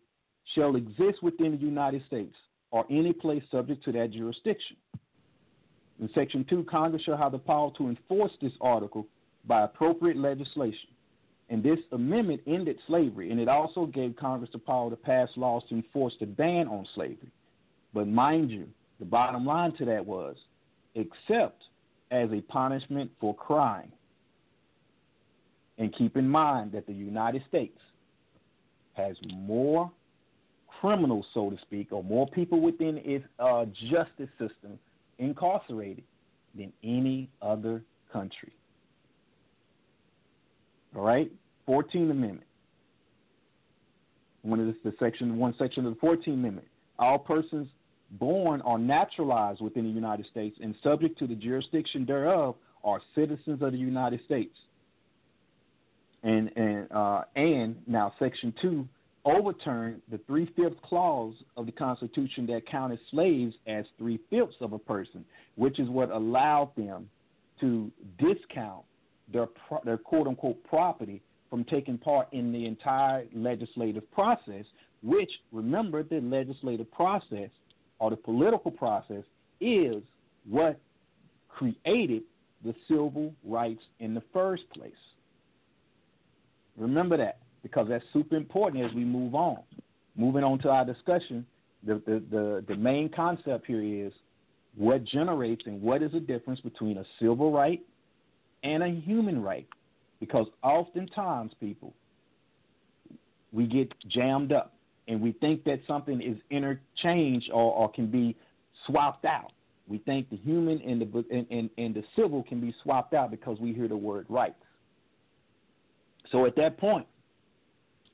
shall 0.55 0.77
exist 0.77 1.23
within 1.23 1.53
the 1.53 1.59
United 1.59 2.03
States 2.07 2.35
or 2.71 2.85
any 2.91 3.13
place 3.13 3.43
subject 3.51 3.85
to 3.85 3.93
that 3.93 4.11
jurisdiction. 4.11 4.77
In 6.01 6.09
Section 6.15 6.47
2, 6.49 6.65
Congress 6.65 7.03
shall 7.03 7.17
have 7.17 7.33
the 7.33 7.39
power 7.39 7.71
to 7.77 7.89
enforce 7.89 8.33
this 8.41 8.53
article 8.61 9.07
by 9.47 9.65
appropriate 9.65 10.17
legislation. 10.17 10.91
And 11.51 11.63
this 11.63 11.79
amendment 11.93 12.43
ended 12.47 12.79
slavery, 12.87 13.31
and 13.31 13.41
it 13.41 13.49
also 13.49 13.87
gave 13.87 14.15
Congress 14.17 14.51
the 14.53 14.59
power 14.59 14.91
to 14.91 14.97
pass 14.97 15.29
laws 15.37 15.63
to 15.71 15.75
enforce 15.75 16.15
the 16.21 16.27
ban 16.27 16.69
on 16.69 16.87
slavery. 16.95 17.33
But 17.95 18.07
mind 18.07 18.51
you, 18.51 18.69
the 18.99 19.07
bottom 19.07 19.47
line 19.47 19.73
to 19.79 19.85
that 19.87 20.05
was 20.05 20.37
except 20.95 21.63
as 22.11 22.31
a 22.33 22.41
punishment 22.43 23.11
for 23.21 23.35
crime. 23.35 23.93
And 25.79 25.95
keep 25.95 26.17
in 26.17 26.29
mind 26.29 26.73
that 26.73 26.87
the 26.87 26.93
United 26.93 27.43
States 27.49 27.79
has 28.95 29.17
more 29.33 29.91
criminals, 30.81 31.27
so 31.35 31.51
to 31.51 31.59
speak, 31.63 31.93
or 31.93 32.03
more 32.03 32.27
people 32.29 32.61
within 32.61 33.01
its 33.05 33.25
uh, 33.39 33.65
justice 33.91 34.29
system 34.39 34.79
incarcerated 35.19 36.05
than 36.57 36.73
any 36.83 37.29
other 37.43 37.83
country. 38.13 38.53
All 40.97 41.03
right, 41.03 41.31
14th 41.69 42.11
Amendment. 42.11 42.43
One 44.43 44.61
of 44.61 44.67
the, 44.67 44.77
the 44.85 44.95
section, 44.99 45.37
one 45.37 45.55
section 45.59 45.85
of 45.87 45.95
the 45.95 46.07
14th 46.07 46.29
Amendment. 46.29 46.67
All 46.99 47.19
persons 47.19 47.69
born 48.13 48.61
or 48.63 48.79
naturalized 48.79 49.61
within 49.61 49.85
the 49.85 49.91
United 49.91 50.27
States 50.27 50.57
and 50.63 50.75
subject 50.83 51.19
to 51.19 51.27
the 51.27 51.35
jurisdiction 51.35 52.05
thereof 52.07 52.55
are 52.85 53.01
citizens 53.15 53.63
of 53.63 53.73
the 53.73 53.79
United 53.79 54.21
States. 54.25 54.55
And 56.23 56.51
and 56.57 56.91
uh, 56.91 57.23
and 57.37 57.77
now 57.87 58.13
Section 58.19 58.53
Two 58.61 58.89
overturned 59.25 60.01
the 60.11 60.19
three 60.27 60.51
fifths 60.57 60.79
clause 60.83 61.35
of 61.57 61.67
the 61.67 61.73
Constitution 61.73 62.47
that 62.47 62.67
counted 62.67 62.99
slaves 63.11 63.55
as 63.67 63.85
three 63.99 64.19
fifths 64.31 64.57
of 64.61 64.73
a 64.73 64.79
person, 64.79 65.25
which 65.57 65.79
is 65.79 65.89
what 65.89 66.11
allowed 66.11 66.71
them 66.77 67.09
to 67.61 67.91
discount 68.19 68.83
their 69.33 69.47
their 69.85 69.99
quote 69.99 70.27
unquote 70.27 70.63
property 70.65 71.21
from 71.51 71.65
taking 71.65 71.99
part 71.99 72.27
in 72.33 72.53
the 72.53 72.67
entire 72.67 73.25
legislative 73.35 74.11
process. 74.11 74.65
Which 75.03 75.31
remember 75.53 76.03
the 76.03 76.21
legislative 76.21 76.91
process 76.91 77.51
or 77.99 78.11
the 78.11 78.17
political 78.17 78.71
process 78.71 79.25
is 79.61 80.03
what 80.49 80.79
created 81.49 82.23
the 82.65 82.75
civil 82.87 83.33
rights 83.45 83.83
in 84.01 84.15
the 84.15 84.23
first 84.33 84.63
place. 84.71 84.93
Remember 86.77 87.17
that 87.17 87.39
because 87.63 87.87
that's 87.89 88.05
super 88.13 88.37
important 88.37 88.85
as 88.85 88.95
we 88.95 89.05
move 89.05 89.35
on. 89.35 89.59
Moving 90.17 90.45
on 90.45 90.59
to 90.61 90.69
our 90.69 90.85
discussion, 90.85 91.45
the, 91.85 91.95
the, 92.07 92.23
the, 92.31 92.65
the 92.69 92.77
main 92.77 93.09
concept 93.09 93.67
here 93.67 93.83
is 93.83 94.13
what 94.77 95.05
generates 95.05 95.63
and 95.67 95.81
what 95.81 96.03
is 96.03 96.13
the 96.13 96.21
difference 96.21 96.61
between 96.61 96.99
a 96.99 97.05
civil 97.21 97.53
right 97.53 97.81
and 98.63 98.83
a 98.83 98.89
human 98.89 99.43
right. 99.43 99.67
Because 100.21 100.47
oftentimes, 100.63 101.53
people, 101.61 101.95
we 103.53 103.67
get 103.67 103.93
jammed 104.09 104.53
up 104.53 104.75
and 105.09 105.21
we 105.21 105.33
think 105.33 105.65
that 105.65 105.81
something 105.87 106.21
is 106.21 106.37
interchanged 106.51 107.51
or, 107.53 107.73
or 107.73 107.91
can 107.91 108.11
be 108.11 108.37
swapped 108.87 109.25
out. 109.25 109.53
We 109.89 109.99
think 109.99 110.29
the 110.29 110.37
human 110.37 110.81
and 110.83 111.01
the 111.01 111.25
and, 111.31 111.47
and, 111.51 111.71
and 111.79 111.95
the 111.95 112.05
civil 112.15 112.43
can 112.43 112.61
be 112.61 112.75
swapped 112.83 113.15
out 113.15 113.31
because 113.31 113.59
we 113.59 113.73
hear 113.73 113.89
the 113.89 113.97
word 113.97 114.27
rights. 114.29 114.63
So 116.31 116.45
at 116.45 116.55
that 116.57 116.77
point, 116.77 117.07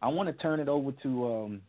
I 0.00 0.08
want 0.08 0.28
to 0.28 0.32
turn 0.34 0.60
it 0.60 0.68
over 0.68 0.92
to 1.02 1.32
um, 1.32 1.60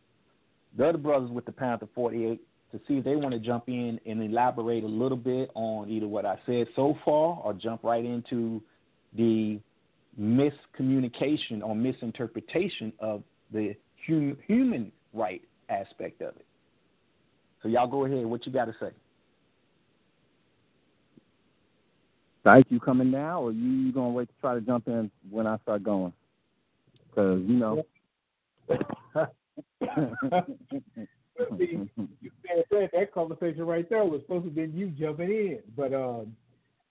the 0.77 0.87
other 0.87 0.97
brothers 0.99 1.31
with 1.31 1.45
the 1.45 1.51
Panther 1.51 1.87
48 1.95 2.39
to 2.71 2.79
see 2.87 2.95
if 2.95 3.03
they 3.03 3.15
want 3.15 3.31
to 3.31 3.39
jump 3.39 3.67
in 3.67 3.99
and 4.05 4.21
elaborate 4.21 4.83
a 4.83 4.87
little 4.87 5.17
bit 5.17 5.49
on 5.55 5.89
either 5.89 6.07
what 6.07 6.25
I 6.25 6.37
said 6.45 6.67
so 6.75 6.95
far 7.03 7.39
or 7.43 7.53
jump 7.53 7.83
right 7.83 8.03
into 8.05 8.61
the 9.17 9.59
miscommunication 10.19 11.63
or 11.63 11.75
misinterpretation 11.75 12.93
of 12.99 13.23
the 13.51 13.75
hum- 14.05 14.37
human 14.45 14.91
right 15.15 15.41
aspect 15.69 16.21
of 16.21 16.35
it. 16.35 16.45
So 17.63 17.69
y'all 17.69 17.87
go 17.87 18.05
ahead. 18.05 18.25
What 18.25 18.45
you 18.45 18.51
got 18.51 18.65
to 18.65 18.75
say? 18.79 18.91
Thank 22.43 22.67
you 22.69 22.79
coming 22.79 23.09
now, 23.09 23.41
or 23.41 23.51
you 23.51 23.91
gonna 23.91 24.09
wait 24.09 24.27
to 24.27 24.33
try 24.39 24.53
to 24.53 24.61
jump 24.61 24.87
in 24.87 25.09
when 25.31 25.47
I 25.47 25.57
start 25.63 25.81
going? 25.81 26.13
Because 27.09 27.41
you 27.41 27.55
know. 27.55 27.83
See, 28.69 28.75
you 31.57 31.89
said 32.71 32.89
that 32.93 33.11
conversation 33.13 33.63
right 33.63 33.89
there 33.89 34.05
was 34.05 34.21
supposed 34.21 34.45
to 34.45 34.51
be 34.51 34.71
you 34.77 34.89
jumping 34.89 35.31
in, 35.31 35.59
but 35.75 35.91
um, 35.91 36.35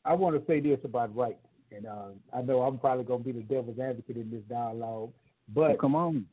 I 0.04 0.14
want 0.14 0.34
to 0.34 0.44
say 0.50 0.58
this 0.58 0.80
about 0.82 1.14
right, 1.14 1.38
and 1.70 1.86
uh, 1.86 2.08
I 2.36 2.42
know 2.42 2.62
I'm 2.62 2.78
probably 2.78 3.04
going 3.04 3.22
to 3.22 3.32
be 3.32 3.38
the 3.38 3.42
devil's 3.44 3.78
advocate 3.78 4.16
in 4.16 4.32
this 4.32 4.42
dialogue, 4.50 5.12
but 5.54 5.68
well, 5.68 5.76
come 5.76 5.94
on. 5.94 6.26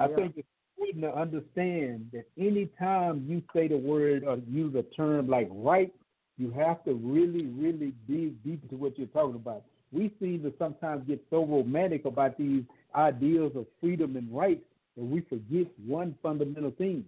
I 0.00 0.08
think 0.08 0.32
it's 0.38 0.48
important 0.76 1.02
to 1.02 1.18
understand 1.20 2.10
that 2.12 2.24
any 2.38 2.68
time 2.78 3.24
you 3.26 3.42
say 3.54 3.68
the 3.68 3.76
word 3.76 4.24
or 4.24 4.38
use 4.48 4.74
a 4.74 4.82
term 4.94 5.28
like 5.28 5.48
right, 5.50 5.92
you 6.38 6.50
have 6.50 6.84
to 6.84 6.94
really, 6.94 7.46
really 7.46 7.94
dig 8.08 8.42
deep 8.44 8.62
into 8.62 8.76
what 8.76 8.98
you're 8.98 9.06
talking 9.08 9.36
about. 9.36 9.62
We 9.92 10.12
seem 10.20 10.42
to 10.42 10.52
sometimes 10.58 11.06
get 11.06 11.24
so 11.30 11.44
romantic 11.44 12.04
about 12.04 12.36
these 12.36 12.64
ideals 12.94 13.52
of 13.56 13.66
freedom 13.80 14.16
and 14.16 14.34
rights 14.34 14.64
that 14.96 15.04
we 15.04 15.20
forget 15.22 15.66
one 15.86 16.14
fundamental 16.22 16.72
thing. 16.72 17.04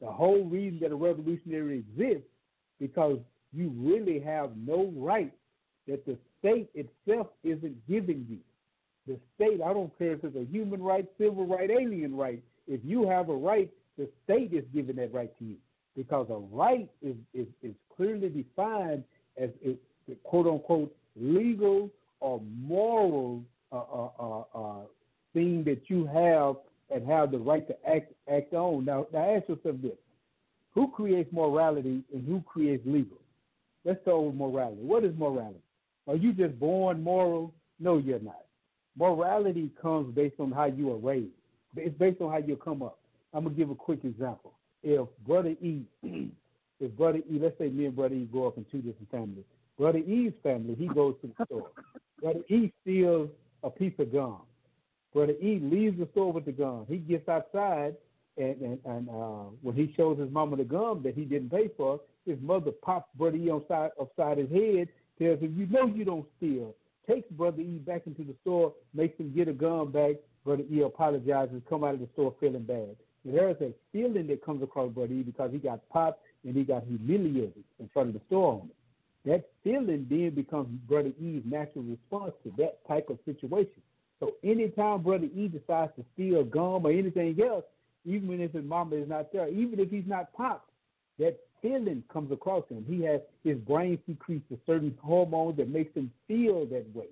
The 0.00 0.10
whole 0.10 0.44
reason 0.44 0.80
that 0.80 0.90
a 0.90 0.96
revolutionary 0.96 1.78
exists 1.78 2.28
because 2.80 3.18
you 3.52 3.72
really 3.76 4.18
have 4.20 4.50
no 4.56 4.92
right 4.96 5.32
that 5.86 6.04
the 6.06 6.16
state 6.38 6.70
itself 6.74 7.28
isn't 7.44 7.76
giving 7.88 8.26
you. 8.28 8.38
The 9.06 9.18
state, 9.34 9.60
I 9.64 9.72
don't 9.72 9.96
care 9.98 10.12
if 10.12 10.24
it's 10.24 10.36
a 10.36 10.44
human 10.50 10.82
right, 10.82 11.06
civil 11.18 11.46
right, 11.46 11.70
alien 11.70 12.16
right, 12.16 12.42
if 12.66 12.80
you 12.84 13.08
have 13.08 13.28
a 13.28 13.34
right, 13.34 13.70
the 13.98 14.08
state 14.24 14.52
is 14.52 14.64
giving 14.74 14.96
that 14.96 15.12
right 15.12 15.36
to 15.38 15.44
you 15.44 15.56
because 15.96 16.26
a 16.30 16.38
right 16.54 16.88
is, 17.02 17.16
is, 17.34 17.46
is 17.62 17.74
clearly 17.94 18.28
defined 18.28 19.04
as 19.40 19.50
a, 19.64 19.76
quote 20.24 20.46
unquote 20.46 20.94
legal 21.16 21.90
or 22.20 22.40
moral 22.60 23.42
uh, 23.72 23.76
uh, 23.76 24.08
uh, 24.18 24.42
uh, 24.54 24.80
thing 25.32 25.64
that 25.64 25.82
you 25.88 26.06
have 26.06 26.56
and 26.94 27.06
have 27.08 27.30
the 27.30 27.38
right 27.38 27.66
to 27.68 27.74
act 27.88 28.12
act 28.30 28.52
on. 28.52 28.84
Now, 28.84 29.06
now 29.12 29.36
ask 29.36 29.48
yourself 29.48 29.76
this: 29.82 29.96
Who 30.74 30.90
creates 30.90 31.32
morality 31.32 32.02
and 32.12 32.26
who 32.26 32.42
creates 32.42 32.84
legal? 32.86 33.18
Let's 33.84 34.00
start 34.02 34.22
with 34.22 34.34
morality. 34.34 34.82
What 34.82 35.04
is 35.04 35.16
morality? 35.18 35.62
Are 36.06 36.16
you 36.16 36.32
just 36.32 36.58
born 36.58 37.02
moral? 37.02 37.54
No, 37.78 37.98
you're 37.98 38.20
not. 38.20 38.44
Morality 38.96 39.70
comes 39.80 40.14
based 40.14 40.38
on 40.38 40.52
how 40.52 40.66
you 40.66 40.92
are 40.92 40.98
raised. 40.98 41.32
It's 41.76 41.96
based 41.98 42.20
on 42.20 42.30
how 42.30 42.38
you 42.38 42.56
come 42.56 42.82
up. 42.82 42.98
I'm 43.32 43.44
gonna 43.44 43.56
give 43.56 43.70
a 43.70 43.74
quick 43.74 44.04
example. 44.04 44.52
If 44.82 45.08
brother 45.26 45.50
E, 45.50 45.82
if 46.80 46.96
brother 46.96 47.18
E, 47.18 47.38
let's 47.40 47.56
say 47.58 47.68
me 47.68 47.86
and 47.86 47.96
brother 47.96 48.14
E 48.14 48.24
grow 48.30 48.48
up 48.48 48.58
in 48.58 48.66
two 48.70 48.78
different 48.78 49.10
families. 49.10 49.44
Brother 49.78 49.98
E's 49.98 50.32
family, 50.42 50.74
he 50.74 50.86
goes 50.86 51.14
to 51.22 51.28
the 51.28 51.46
store. 51.46 51.70
Brother 52.20 52.40
E 52.48 52.72
steals 52.82 53.30
a 53.62 53.70
piece 53.70 53.94
of 53.98 54.12
gum. 54.12 54.42
Brother 55.14 55.32
E 55.32 55.60
leaves 55.62 55.98
the 55.98 56.08
store 56.12 56.32
with 56.32 56.44
the 56.44 56.52
gum. 56.52 56.86
He 56.88 56.98
gets 56.98 57.28
outside, 57.28 57.96
and 58.36 58.60
and, 58.60 58.78
and 58.84 59.08
uh, 59.08 59.50
when 59.62 59.74
he 59.74 59.92
shows 59.96 60.18
his 60.18 60.30
mama 60.30 60.56
the 60.56 60.64
gum 60.64 61.02
that 61.04 61.14
he 61.14 61.24
didn't 61.24 61.50
pay 61.50 61.68
for, 61.76 62.00
his 62.26 62.38
mother 62.40 62.70
pops 62.70 63.08
Brother 63.16 63.36
E 63.36 63.50
on 63.50 63.64
side 63.68 63.90
upside 64.00 64.38
his 64.38 64.50
head, 64.50 64.88
tells 65.18 65.40
him, 65.40 65.54
"You 65.56 65.66
know 65.66 65.86
you 65.86 66.04
don't 66.04 66.26
steal." 66.36 66.74
Takes 67.08 67.30
Brother 67.32 67.60
E 67.60 67.78
back 67.78 68.06
into 68.06 68.22
the 68.22 68.34
store, 68.42 68.72
makes 68.94 69.18
him 69.18 69.32
get 69.34 69.48
a 69.48 69.52
gum 69.52 69.90
back. 69.90 70.16
Brother 70.44 70.64
E 70.70 70.82
apologizes, 70.82 71.62
come 71.68 71.84
out 71.84 71.94
of 71.94 72.00
the 72.00 72.08
store 72.14 72.34
feeling 72.40 72.62
bad. 72.64 72.96
There 73.24 73.50
is 73.50 73.56
a 73.60 73.72
feeling 73.92 74.26
that 74.26 74.44
comes 74.44 74.62
across 74.62 74.90
Brother 74.92 75.12
E 75.12 75.22
because 75.22 75.52
he 75.52 75.58
got 75.58 75.88
popped 75.88 76.22
and 76.44 76.56
he 76.56 76.64
got 76.64 76.84
humiliated 76.84 77.62
in 77.78 77.88
front 77.92 78.08
of 78.08 78.14
the 78.14 78.20
store 78.26 78.54
owner. 78.54 78.72
That 79.24 79.48
feeling 79.62 80.06
then 80.10 80.30
becomes 80.34 80.66
Brother 80.88 81.12
E's 81.20 81.42
natural 81.44 81.84
response 81.84 82.32
to 82.42 82.52
that 82.58 82.86
type 82.88 83.08
of 83.08 83.18
situation. 83.24 83.80
So 84.18 84.32
anytime 84.42 85.02
Brother 85.02 85.28
E 85.34 85.48
decides 85.48 85.92
to 85.96 86.04
steal 86.14 86.44
gum 86.44 86.86
or 86.86 86.90
anything 86.90 87.40
else, 87.40 87.64
even 88.04 88.28
when 88.28 88.40
his 88.40 88.50
mama 88.64 88.96
is 88.96 89.08
not 89.08 89.32
there, 89.32 89.48
even 89.48 89.78
if 89.78 89.90
he's 89.90 90.06
not 90.06 90.32
popped, 90.32 90.70
that 91.18 91.38
feeling 91.60 92.02
comes 92.12 92.32
across 92.32 92.64
him. 92.68 92.84
He 92.88 93.02
has 93.04 93.20
his 93.44 93.58
brain 93.58 93.98
secretes 94.06 94.50
a 94.52 94.56
certain 94.66 94.96
hormone 95.00 95.54
that 95.56 95.68
makes 95.68 95.94
him 95.94 96.10
feel 96.26 96.66
that 96.66 96.84
way. 96.94 97.06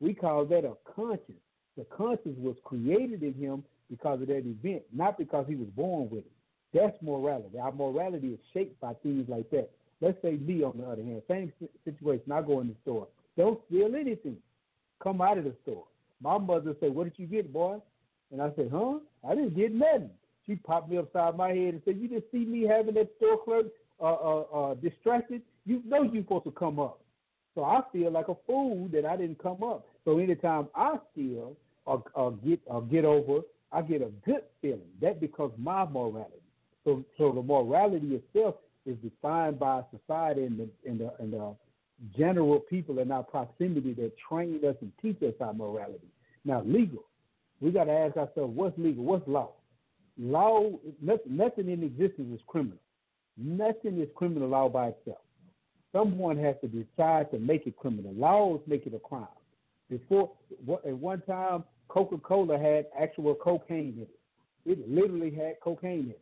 We 0.00 0.14
call 0.14 0.46
that 0.46 0.64
a 0.64 0.76
conscience. 0.94 1.36
The 1.76 1.84
conscience 1.84 2.36
was 2.38 2.56
created 2.64 3.22
in 3.22 3.34
him 3.34 3.64
because 3.90 4.20
of 4.20 4.28
that 4.28 4.44
event, 4.46 4.82
not 4.92 5.18
because 5.18 5.46
he 5.48 5.56
was 5.56 5.68
born 5.76 6.08
with 6.10 6.24
it. 6.24 6.32
That's 6.72 6.96
morality. 7.02 7.58
Our 7.58 7.72
morality 7.72 8.28
is 8.28 8.38
shaped 8.52 8.80
by 8.80 8.94
things 9.02 9.28
like 9.28 9.50
that. 9.50 9.70
Let's 10.00 10.20
say 10.22 10.32
me, 10.36 10.62
on 10.62 10.78
the 10.78 10.84
other 10.84 11.02
hand, 11.02 11.22
same 11.28 11.52
situation. 11.84 12.32
I 12.32 12.42
go 12.42 12.60
in 12.60 12.68
the 12.68 12.76
store. 12.82 13.08
Don't 13.36 13.60
steal 13.66 13.94
anything. 13.94 14.36
Come 15.02 15.20
out 15.20 15.38
of 15.38 15.44
the 15.44 15.54
store. 15.62 15.84
My 16.22 16.38
mother 16.38 16.74
say, 16.80 16.88
"What 16.88 17.04
did 17.04 17.18
you 17.18 17.26
get, 17.26 17.52
boy?" 17.52 17.80
And 18.30 18.40
I 18.40 18.52
said, 18.54 18.70
"Huh? 18.70 19.00
I 19.24 19.34
didn't 19.34 19.54
get 19.56 19.72
nothing." 19.72 20.10
She 20.46 20.56
popped 20.56 20.90
me 20.90 20.98
upside 20.98 21.36
my 21.36 21.48
head 21.48 21.74
and 21.74 21.82
said, 21.84 21.98
"You 21.98 22.08
just 22.08 22.30
see 22.30 22.44
me 22.44 22.62
having 22.62 22.94
that 22.94 23.10
store 23.16 23.38
clerk 23.42 23.66
uh, 24.00 24.04
uh, 24.04 24.40
uh, 24.52 24.74
distracted. 24.74 25.42
You 25.66 25.82
know 25.84 26.02
you're 26.02 26.22
supposed 26.22 26.44
to 26.44 26.52
come 26.52 26.78
up." 26.78 27.00
So 27.54 27.64
I 27.64 27.82
feel 27.92 28.10
like 28.10 28.28
a 28.28 28.36
fool 28.46 28.88
that 28.88 29.04
I 29.04 29.16
didn't 29.16 29.42
come 29.42 29.62
up. 29.62 29.86
So 30.04 30.18
anytime 30.18 30.68
I 30.74 30.98
steal 31.12 31.56
or, 31.86 32.02
or 32.14 32.32
get 32.32 32.60
or 32.66 32.82
get 32.82 33.04
over, 33.04 33.40
I 33.72 33.82
get 33.82 34.02
a 34.02 34.10
good 34.24 34.42
feeling. 34.60 34.80
That 35.00 35.20
because 35.20 35.52
my 35.58 35.84
morality. 35.84 36.42
So 36.84 37.04
so 37.18 37.32
the 37.32 37.42
morality 37.42 38.14
itself 38.14 38.56
is 38.86 38.96
defined 38.98 39.58
by 39.58 39.82
society 39.90 40.44
and 40.44 40.58
the 40.58 40.68
and 40.88 41.00
the, 41.00 41.12
and 41.18 41.32
the 41.32 41.54
general 42.16 42.60
people 42.60 42.98
in 42.98 43.10
our 43.12 43.22
proximity 43.22 43.92
that 43.94 44.12
train 44.28 44.60
us 44.66 44.76
and 44.80 44.92
teach 45.02 45.22
us 45.22 45.34
our 45.40 45.52
morality. 45.52 46.08
Now 46.44 46.62
legal, 46.64 47.04
we 47.60 47.70
got 47.70 47.84
to 47.84 47.92
ask 47.92 48.16
ourselves 48.16 48.54
what's 48.56 48.78
legal, 48.78 49.04
what's 49.04 49.28
law. 49.28 49.50
Law, 50.18 50.70
nothing, 51.00 51.36
nothing 51.36 51.70
in 51.70 51.82
existence 51.82 52.34
is 52.34 52.40
criminal. 52.46 52.78
Nothing 53.36 54.00
is 54.00 54.08
criminal 54.14 54.48
law 54.48 54.68
by 54.68 54.88
itself. 54.88 55.18
Someone 55.92 56.36
has 56.38 56.56
to 56.62 56.68
decide 56.68 57.30
to 57.30 57.38
make 57.38 57.66
it 57.66 57.76
criminal. 57.76 58.12
Laws 58.14 58.60
make 58.66 58.86
it 58.86 58.94
a 58.94 58.98
crime. 58.98 59.26
Before, 59.90 60.30
at 60.86 60.96
one 60.96 61.20
time, 61.22 61.64
Coca 61.88 62.16
Cola 62.18 62.56
had 62.56 62.86
actual 62.98 63.34
cocaine 63.34 63.94
in 63.96 64.02
it. 64.02 64.10
It 64.64 64.88
literally 64.88 65.32
had 65.32 65.58
cocaine 65.60 66.04
in 66.04 66.10
it. 66.10 66.20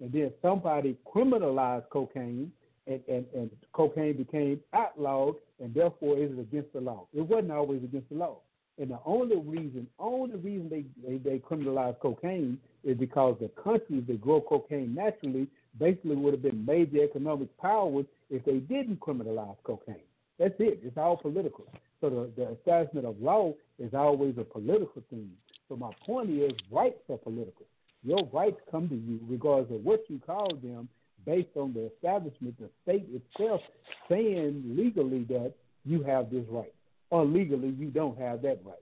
And 0.00 0.12
then 0.12 0.32
somebody 0.40 0.96
criminalized 1.12 1.88
cocaine, 1.90 2.52
and, 2.86 3.00
and, 3.08 3.26
and 3.34 3.50
cocaine 3.72 4.16
became 4.16 4.60
outlawed, 4.72 5.34
and 5.60 5.74
therefore 5.74 6.16
it 6.16 6.30
is 6.30 6.38
against 6.38 6.72
the 6.72 6.80
law. 6.80 7.06
It 7.12 7.22
wasn't 7.22 7.50
always 7.50 7.82
against 7.82 8.08
the 8.08 8.14
law. 8.14 8.38
And 8.80 8.92
the 8.92 9.00
only 9.04 9.36
reason, 9.36 9.88
only 9.98 10.36
reason 10.36 10.68
they, 10.70 10.84
they, 11.04 11.18
they 11.18 11.38
criminalized 11.40 11.98
cocaine 11.98 12.58
is 12.84 12.96
because 12.96 13.36
the 13.40 13.50
countries 13.60 14.04
that 14.06 14.20
grow 14.20 14.40
cocaine 14.40 14.94
naturally 14.94 15.48
basically 15.80 16.14
would 16.14 16.34
have 16.34 16.42
been 16.42 16.64
major 16.64 17.02
economic 17.02 17.54
powers 17.58 18.06
if 18.30 18.44
they 18.44 18.58
didn't 18.58 19.00
criminalize 19.00 19.56
cocaine. 19.64 19.96
That's 20.38 20.54
it. 20.60 20.80
It's 20.84 20.96
all 20.96 21.16
political. 21.16 21.66
So 22.00 22.10
the, 22.10 22.30
the 22.36 22.52
establishment 22.52 23.06
of 23.06 23.20
law 23.20 23.54
is 23.78 23.94
always 23.94 24.34
a 24.38 24.44
political 24.44 25.02
thing. 25.10 25.30
So 25.68 25.76
my 25.76 25.90
point 26.06 26.30
is, 26.30 26.52
rights 26.70 27.00
are 27.10 27.18
political. 27.18 27.66
Your 28.02 28.28
rights 28.32 28.60
come 28.70 28.88
to 28.88 28.94
you 28.94 29.20
regardless 29.28 29.76
of 29.76 29.84
what 29.84 30.04
you 30.08 30.20
call 30.24 30.54
them, 30.54 30.88
based 31.26 31.56
on 31.56 31.74
the 31.74 31.90
establishment, 31.94 32.56
the 32.58 32.70
state 32.82 33.06
itself 33.12 33.60
saying 34.08 34.62
legally 34.66 35.24
that 35.24 35.52
you 35.84 36.02
have 36.02 36.30
this 36.30 36.44
right, 36.48 36.72
or 37.10 37.24
legally 37.24 37.74
you 37.78 37.90
don't 37.90 38.18
have 38.18 38.42
that 38.42 38.60
right. 38.64 38.76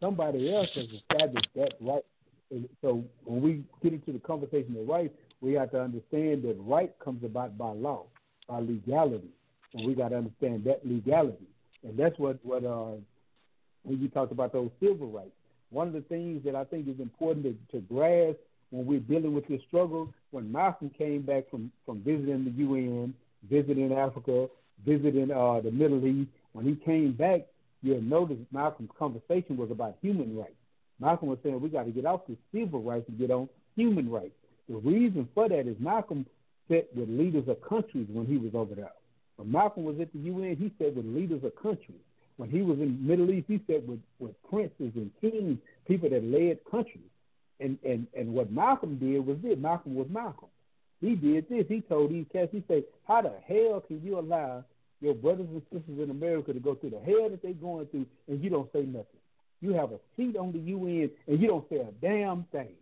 Somebody 0.00 0.54
else 0.54 0.68
has 0.74 0.86
established 0.86 1.48
that 1.54 1.72
right. 1.80 2.04
And 2.50 2.68
so 2.82 3.04
when 3.24 3.40
we 3.40 3.64
get 3.82 3.92
into 3.92 4.12
the 4.12 4.18
conversation 4.18 4.76
of 4.78 4.86
rights, 4.86 5.14
we 5.40 5.54
have 5.54 5.70
to 5.70 5.80
understand 5.80 6.42
that 6.42 6.56
right 6.58 6.92
comes 7.02 7.24
about 7.24 7.56
by 7.56 7.70
law, 7.70 8.04
by 8.48 8.58
legality, 8.60 9.30
and 9.74 9.86
we 9.86 9.94
got 9.94 10.08
to 10.08 10.16
understand 10.16 10.64
that 10.64 10.80
legality. 10.84 11.46
And 11.82 11.96
that's 11.96 12.18
what 12.18 12.38
what 12.44 12.64
uh, 12.64 12.96
when 13.82 14.00
you 14.00 14.08
talked 14.08 14.32
about 14.32 14.52
those 14.52 14.70
civil 14.80 15.08
rights. 15.08 15.30
One 15.70 15.88
of 15.88 15.94
the 15.94 16.00
things 16.02 16.44
that 16.44 16.54
I 16.54 16.64
think 16.64 16.88
is 16.88 17.00
important 17.00 17.44
to, 17.44 17.78
to 17.78 17.84
grasp 17.86 18.38
when 18.70 18.86
we're 18.86 19.00
dealing 19.00 19.34
with 19.34 19.46
this 19.48 19.60
struggle, 19.68 20.12
when 20.30 20.50
Malcolm 20.50 20.90
came 20.90 21.22
back 21.22 21.48
from, 21.50 21.70
from 21.84 22.00
visiting 22.00 22.44
the 22.44 22.50
UN, 22.50 23.14
visiting 23.48 23.92
Africa, 23.92 24.48
visiting 24.84 25.30
uh, 25.30 25.60
the 25.60 25.70
Middle 25.70 26.04
East, 26.06 26.30
when 26.52 26.66
he 26.66 26.74
came 26.74 27.12
back, 27.12 27.42
you'll 27.82 28.00
notice 28.00 28.38
Malcolm's 28.52 28.90
conversation 28.98 29.56
was 29.56 29.70
about 29.70 29.96
human 30.02 30.36
rights. 30.36 30.54
Malcolm 30.98 31.28
was 31.28 31.38
saying 31.42 31.60
we 31.60 31.68
got 31.68 31.84
to 31.84 31.90
get 31.90 32.06
off 32.06 32.22
the 32.26 32.36
civil 32.52 32.82
rights 32.82 33.04
and 33.08 33.18
get 33.18 33.30
on 33.30 33.48
human 33.76 34.10
rights. 34.10 34.34
The 34.68 34.76
reason 34.76 35.28
for 35.34 35.48
that 35.48 35.66
is 35.68 35.76
Malcolm 35.78 36.26
sat 36.68 36.88
with 36.96 37.08
leaders 37.08 37.48
of 37.48 37.60
countries 37.60 38.08
when 38.10 38.26
he 38.26 38.38
was 38.38 38.54
over 38.54 38.74
there. 38.74 38.90
When 39.36 39.52
Malcolm 39.52 39.84
was 39.84 40.00
at 40.00 40.12
the 40.12 40.18
UN, 40.18 40.56
he 40.56 40.72
said 40.78 40.96
with 40.96 41.06
leaders 41.06 41.44
of 41.44 41.54
countries. 41.56 42.00
When 42.36 42.50
he 42.50 42.62
was 42.62 42.78
in 42.78 42.98
the 43.00 43.08
Middle 43.08 43.30
East, 43.30 43.46
he 43.48 43.60
said 43.66 43.86
with, 43.88 44.00
with 44.18 44.34
princes 44.50 44.92
and 44.94 45.10
kings, 45.20 45.58
people 45.86 46.10
that 46.10 46.24
led 46.24 46.58
countries. 46.70 47.10
And, 47.60 47.78
and 47.84 48.06
and 48.14 48.34
what 48.34 48.52
Malcolm 48.52 48.98
did 48.98 49.26
was 49.26 49.38
this. 49.42 49.56
Malcolm 49.58 49.94
was 49.94 50.06
Malcolm. 50.10 50.48
He 51.00 51.14
did 51.14 51.48
this. 51.48 51.64
He 51.68 51.80
told 51.80 52.10
these 52.10 52.26
cats, 52.32 52.50
he 52.52 52.62
said, 52.68 52.84
How 53.06 53.22
the 53.22 53.32
hell 53.46 53.80
can 53.86 54.02
you 54.02 54.18
allow 54.18 54.64
your 55.00 55.14
brothers 55.14 55.48
and 55.50 55.62
sisters 55.72 55.98
in 56.02 56.10
America 56.10 56.52
to 56.52 56.60
go 56.60 56.74
through 56.74 56.90
the 56.90 57.00
hell 57.00 57.30
that 57.30 57.42
they're 57.42 57.52
going 57.52 57.86
through 57.86 58.06
and 58.28 58.42
you 58.42 58.50
don't 58.50 58.70
say 58.72 58.82
nothing? 58.82 59.06
You 59.62 59.72
have 59.72 59.92
a 59.92 59.98
seat 60.16 60.36
on 60.36 60.52
the 60.52 60.58
UN 60.58 61.10
and 61.26 61.40
you 61.40 61.48
don't 61.48 61.68
say 61.70 61.76
a 61.76 61.92
damn 62.02 62.44
thing. 62.52 62.74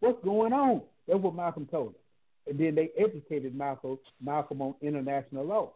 What's 0.00 0.22
going 0.22 0.52
on? 0.52 0.82
That's 1.06 1.20
what 1.20 1.34
Malcolm 1.34 1.66
told 1.66 1.94
them. 1.94 2.00
And 2.48 2.58
then 2.58 2.74
they 2.74 2.90
educated 2.98 3.54
Malcolm, 3.54 3.98
Malcolm 4.20 4.62
on 4.62 4.74
international 4.80 5.44
law. 5.44 5.72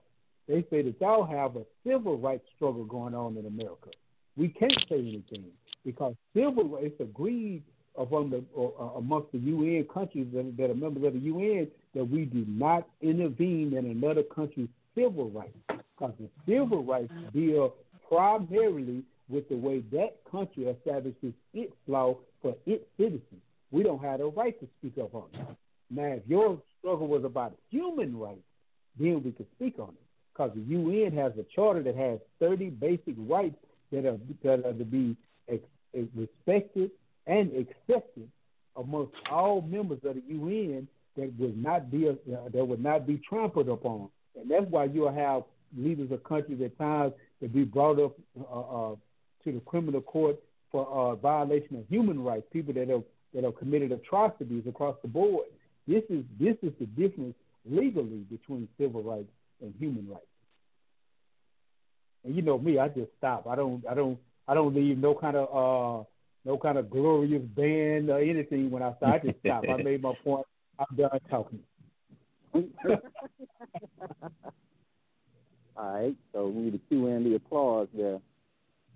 They 0.49 0.65
say 0.71 0.83
that 0.83 1.01
y'all 1.01 1.25
have 1.25 1.57
a 1.57 1.63
civil 1.87 2.19
rights 2.19 2.45
struggle 2.57 2.85
going 2.85 3.15
on 3.15 3.37
in 3.37 3.47
America. 3.47 3.91
We 4.37 4.49
can't 4.49 4.85
say 4.89 4.99
anything 4.99 5.47
because 5.85 6.15
civil 6.35 6.65
rights 6.69 6.95
agreed 7.01 7.63
among 7.99 8.31
the, 8.31 8.43
uh, 8.57 8.99
amongst 8.99 9.33
the 9.33 9.39
UN 9.39 9.87
countries 9.93 10.27
that, 10.33 10.57
that 10.57 10.71
are 10.71 10.75
members 10.75 11.05
of 11.05 11.13
the 11.13 11.21
UN 11.21 11.69
that 11.95 12.05
we 12.05 12.25
do 12.25 12.45
not 12.49 12.89
intervene 13.03 13.75
in 13.77 13.87
another 13.87 14.23
country's 14.23 14.69
civil 14.95 15.31
rights 15.31 15.57
because 15.69 16.15
the 16.19 16.29
civil 16.47 16.83
rights 16.83 17.13
deal 17.33 17.75
primarily 18.09 19.03
with 19.29 19.49
the 19.49 19.57
way 19.57 19.83
that 19.93 20.17
country 20.31 20.65
establishes 20.65 21.33
its 21.55 21.73
law 21.87 22.17
for 22.41 22.57
its 22.67 22.85
citizens. 22.97 23.43
We 23.71 23.83
don't 23.83 24.03
have 24.03 24.21
a 24.21 24.27
right 24.27 24.59
to 24.61 24.67
speak 24.79 25.03
up 25.03 25.15
on 25.15 25.29
it. 25.35 25.47
Now, 25.91 26.15
if 26.15 26.23
your 26.27 26.59
struggle 26.79 27.07
was 27.07 27.25
about 27.25 27.57
human 27.71 28.19
rights, 28.19 28.41
then 28.99 29.23
we 29.23 29.33
could 29.33 29.47
speak 29.57 29.79
on 29.79 29.91
it 29.91 30.12
because 30.33 30.51
the 30.55 30.63
UN 30.63 31.13
has 31.17 31.33
a 31.39 31.45
charter 31.55 31.83
that 31.83 31.97
has 31.97 32.19
30 32.41 32.71
basic 32.71 33.15
rights 33.19 33.57
that 33.91 34.07
are, 34.07 34.19
that 34.43 34.67
are 34.67 34.73
to 34.73 34.85
be 34.85 35.17
ex- 35.49 35.63
respected 36.15 36.91
and 37.27 37.53
accepted 37.53 38.29
amongst 38.77 39.13
all 39.31 39.61
members 39.63 39.99
of 40.05 40.15
the 40.15 40.23
UN 40.29 40.89
that 41.17 41.33
would 41.39 41.63
not 41.63 41.91
be 41.91 42.09
uh, 42.09 42.13
that 42.53 42.67
would 42.67 42.83
not 42.83 43.07
be 43.07 43.21
trampled 43.29 43.69
upon, 43.69 44.09
and 44.39 44.51
that's 44.51 44.65
why 44.71 44.85
you'll 44.85 45.13
have 45.13 45.43
leaders 45.77 46.11
of 46.11 46.25
countries 46.25 46.61
at 46.65 46.77
times 46.79 47.13
that 47.41 47.53
be 47.53 47.65
brought 47.65 48.01
up 48.01 48.17
uh, 48.41 48.61
uh, 48.61 48.95
to 49.45 49.53
the 49.53 49.61
criminal 49.61 50.01
court 50.01 50.37
for 50.71 50.87
uh, 50.89 51.15
violation 51.17 51.77
of 51.77 51.85
human 51.89 52.23
rights, 52.23 52.47
people 52.51 52.73
that 52.73 52.89
have 52.89 53.03
that 53.35 53.45
have 53.45 53.57
committed 53.59 53.93
atrocities 53.93 54.65
across 54.67 54.97
the 55.03 55.09
board. 55.09 55.45
This 55.87 56.03
is 56.09 56.25
this 56.41 56.57
is 56.63 56.73
the 56.81 56.87
difference 56.87 57.35
legally 57.67 58.25
between 58.31 58.69
civil 58.79 59.03
rights 59.03 59.29
and 59.63 59.75
human 59.79 60.09
rights. 60.09 60.27
And 62.25 62.37
you 62.37 62.43
know 62.43 62.59
me, 62.59 62.79
I 62.79 62.89
just 62.89 63.11
stop. 63.19 63.47
I 63.47 63.57
don't 63.57 63.85
I 63.89 63.95
don't 63.95 64.19
I 64.47 64.55
don't 64.55 64.75
leave 64.75 64.99
no 64.99 65.15
kind 65.15 65.37
of 65.37 65.49
uh 65.49 66.05
no 66.45 66.59
kind 66.59 66.77
of 66.79 66.91
glorious 66.91 67.43
band 67.43 68.11
or 68.11 68.21
anything 68.21 68.71
when 68.71 68.83
I 68.83 68.95
start. 68.97 69.23
I 69.23 69.27
just 69.27 69.39
stop. 69.41 69.65
I 69.69 69.77
made 69.83 70.03
my 70.03 70.13
point. 70.25 70.47
I'm 70.79 70.97
done 70.97 71.21
talking. 71.31 71.61
All 75.75 75.95
right, 75.95 76.15
so 76.33 76.49
we 76.49 76.63
need 76.65 76.73
to 76.73 76.79
cue 76.89 77.07
in 77.07 77.25
the 77.25 77.37
applause 77.37 77.89
there. 77.95 78.19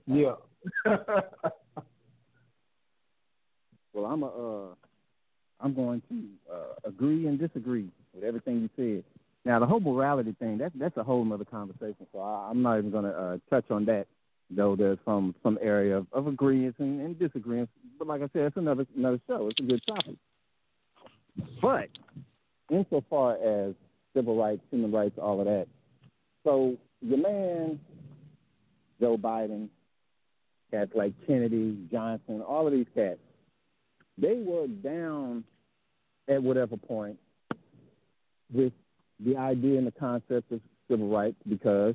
Yeah. 0.07 0.35
well, 3.94 4.05
I'm 4.05 4.22
a, 4.22 4.26
uh, 4.26 4.74
I'm 5.61 5.74
going 5.74 6.02
to 6.09 6.24
uh, 6.52 6.74
agree 6.88 7.26
and 7.26 7.38
disagree 7.38 7.88
with 8.14 8.24
everything 8.24 8.61
you 8.61 8.68
said. 8.76 9.05
Now, 9.46 9.61
the 9.61 9.66
whole 9.66 9.78
morality 9.78 10.35
thing, 10.40 10.59
that's 10.59 10.74
that's 10.76 10.96
a 10.96 11.04
whole 11.04 11.32
other 11.32 11.44
conversation. 11.44 12.04
So 12.12 12.18
I, 12.18 12.48
I'm 12.50 12.62
not 12.62 12.78
even 12.78 12.90
going 12.90 13.04
to 13.04 13.16
uh, 13.16 13.38
touch 13.48 13.70
on 13.70 13.85
that 13.85 14.09
though 14.50 14.76
there's 14.76 14.98
some 15.04 15.35
some 15.42 15.56
area 15.62 15.96
of, 15.96 16.06
of 16.12 16.26
agreements 16.26 16.78
and, 16.80 17.00
and 17.00 17.18
disagreements. 17.18 17.72
But 17.96 18.09
like 18.09 18.22
I 18.22 18.28
said, 18.32 18.42
it's 18.42 18.56
another 18.56 18.85
another 18.96 19.20
show. 19.28 19.48
It's 19.48 19.61
a 19.61 19.62
good 19.62 19.80
topic. 19.87 20.16
But 21.62 21.88
insofar 22.70 23.35
as 23.37 23.74
civil 24.14 24.37
rights, 24.37 24.62
human 24.70 24.90
rights, 24.90 25.16
all 25.22 25.38
of 25.38 25.46
that, 25.46 25.66
so 26.44 26.76
your 27.00 27.18
man 27.18 27.78
Joe 29.00 29.16
Biden, 29.16 29.68
cats 30.72 30.90
like 30.94 31.12
Kennedy, 31.26 31.76
Johnson, 31.92 32.40
all 32.40 32.66
of 32.66 32.72
these 32.72 32.87
cats, 32.94 33.20
they 34.18 34.42
were 34.44 34.66
down 34.66 35.44
at 36.28 36.42
whatever 36.42 36.76
point 36.76 37.18
with 38.52 38.72
the 39.24 39.37
idea 39.37 39.79
and 39.79 39.87
the 39.87 39.92
concept 39.92 40.52
of 40.52 40.61
civil 40.88 41.09
rights 41.09 41.37
because 41.48 41.94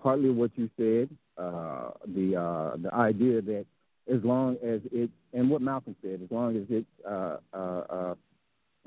partly 0.00 0.30
what 0.30 0.50
you 0.56 0.68
said, 0.76 1.08
uh, 1.38 1.90
the 2.06 2.36
uh, 2.36 2.76
the 2.76 2.92
idea 2.92 3.40
that 3.40 3.66
as 4.12 4.22
long 4.24 4.56
as 4.56 4.80
it 4.90 5.10
and 5.32 5.48
what 5.48 5.62
Malcolm 5.62 5.96
said, 6.02 6.20
as 6.22 6.30
long 6.30 6.56
as 6.56 6.64
it 6.68 6.84
uh, 7.08 7.36
uh, 7.54 7.56
uh, 7.56 8.14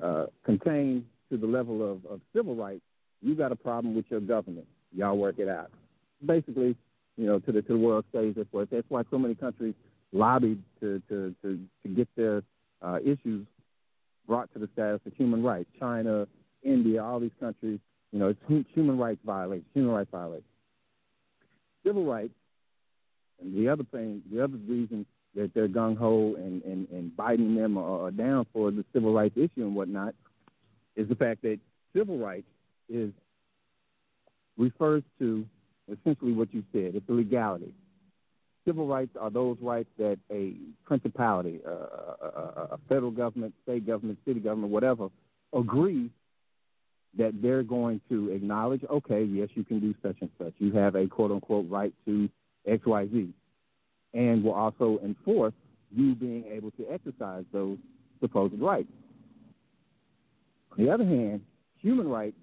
uh, 0.02 0.26
contained 0.44 1.04
to 1.30 1.36
the 1.36 1.46
level 1.46 1.82
of, 1.90 2.04
of 2.06 2.20
civil 2.34 2.54
rights, 2.54 2.82
you 3.22 3.34
got 3.34 3.50
a 3.50 3.56
problem 3.56 3.94
with 3.94 4.04
your 4.10 4.20
government. 4.20 4.66
Y'all 4.94 5.16
work 5.16 5.38
it 5.38 5.48
out. 5.48 5.70
Basically, 6.24 6.76
you 7.16 7.26
know, 7.26 7.38
to 7.40 7.52
the 7.52 7.62
to 7.62 7.72
the 7.72 7.78
world 7.78 8.04
stage. 8.10 8.34
That's 8.36 8.48
why 8.52 8.64
that's 8.70 8.88
why 8.88 9.02
so 9.10 9.18
many 9.18 9.34
countries 9.34 9.74
lobbied 10.12 10.62
to 10.80 11.02
to 11.08 11.34
to, 11.42 11.58
to 11.82 11.88
get 11.88 12.08
their 12.16 12.42
uh, 12.82 12.98
issues 13.04 13.46
brought 14.26 14.52
to 14.52 14.58
the 14.58 14.68
status 14.72 15.00
of 15.06 15.12
human 15.14 15.42
rights. 15.42 15.68
China, 15.78 16.26
India, 16.66 17.02
all 17.02 17.20
these 17.20 17.30
countries, 17.38 17.78
you 18.12 18.18
know, 18.18 18.28
it's 18.28 18.66
human 18.74 18.98
rights 18.98 19.20
violations, 19.24 19.66
human 19.72 19.92
rights 19.92 20.10
violations. 20.10 20.44
Civil 21.84 22.04
rights, 22.04 22.34
and 23.40 23.56
the 23.56 23.68
other 23.68 23.84
thing, 23.92 24.22
the 24.32 24.42
other 24.42 24.58
reason 24.66 25.06
that 25.34 25.52
they're 25.54 25.68
gung 25.68 25.96
ho 25.96 26.34
and, 26.36 26.62
and, 26.62 26.88
and 26.90 27.16
biting 27.16 27.54
them 27.54 27.76
are, 27.76 28.10
down 28.10 28.46
for 28.52 28.70
the 28.70 28.84
civil 28.92 29.12
rights 29.12 29.36
issue 29.36 29.50
and 29.64 29.74
whatnot 29.74 30.14
is 30.96 31.08
the 31.08 31.14
fact 31.14 31.42
that 31.42 31.58
civil 31.94 32.18
rights 32.18 32.46
is 32.88 33.12
refers 34.56 35.02
to 35.18 35.44
essentially 35.92 36.32
what 36.32 36.52
you 36.54 36.64
said. 36.72 36.94
It's 36.94 37.08
a 37.08 37.12
legality. 37.12 37.72
Civil 38.64 38.86
rights 38.86 39.14
are 39.20 39.30
those 39.30 39.58
rights 39.60 39.90
that 39.98 40.18
a 40.30 40.54
principality, 40.84 41.60
uh, 41.66 41.70
a, 41.70 42.68
a 42.72 42.78
federal 42.88 43.10
government, 43.10 43.54
state 43.62 43.86
government, 43.86 44.18
city 44.26 44.40
government, 44.40 44.72
whatever, 44.72 45.08
agree 45.52 46.10
that 47.18 47.40
they're 47.42 47.62
going 47.62 48.00
to 48.08 48.30
acknowledge, 48.30 48.82
okay, 48.90 49.22
yes, 49.24 49.48
you 49.54 49.64
can 49.64 49.80
do 49.80 49.94
such 50.02 50.16
and 50.20 50.30
such. 50.38 50.52
You 50.58 50.72
have 50.72 50.94
a 50.94 51.06
quote 51.06 51.30
unquote 51.30 51.68
right 51.70 51.92
to 52.04 52.28
XYZ. 52.68 53.30
And 54.14 54.42
will 54.42 54.54
also 54.54 54.98
enforce 55.04 55.52
you 55.94 56.14
being 56.14 56.44
able 56.50 56.70
to 56.72 56.86
exercise 56.90 57.44
those 57.52 57.78
supposed 58.20 58.58
rights. 58.60 58.88
On 60.72 60.84
the 60.84 60.90
other 60.90 61.04
hand, 61.04 61.42
human 61.80 62.08
rights 62.08 62.36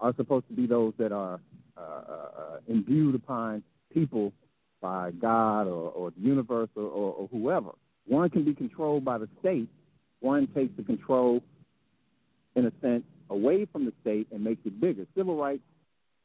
are 0.00 0.14
supposed 0.16 0.48
to 0.48 0.54
be 0.54 0.66
those 0.66 0.92
that 0.98 1.12
are 1.12 1.40
uh, 1.76 1.80
uh, 1.80 2.58
imbued 2.68 3.14
upon 3.14 3.62
people 3.92 4.32
by 4.80 5.12
God 5.12 5.62
or, 5.62 5.90
or 5.90 6.10
the 6.10 6.20
universe 6.20 6.68
or, 6.76 6.82
or, 6.82 7.12
or 7.14 7.28
whoever. 7.28 7.70
One 8.06 8.28
can 8.30 8.44
be 8.44 8.54
controlled 8.54 9.04
by 9.04 9.18
the 9.18 9.28
state. 9.40 9.68
One 10.20 10.48
takes 10.48 10.76
the 10.76 10.82
control, 10.82 11.42
in 12.56 12.66
a 12.66 12.72
sense, 12.80 13.04
away 13.32 13.66
from 13.72 13.84
the 13.84 13.92
state 14.00 14.28
and 14.32 14.44
makes 14.44 14.60
it 14.64 14.80
bigger. 14.80 15.06
Civil 15.16 15.36
rights, 15.36 15.62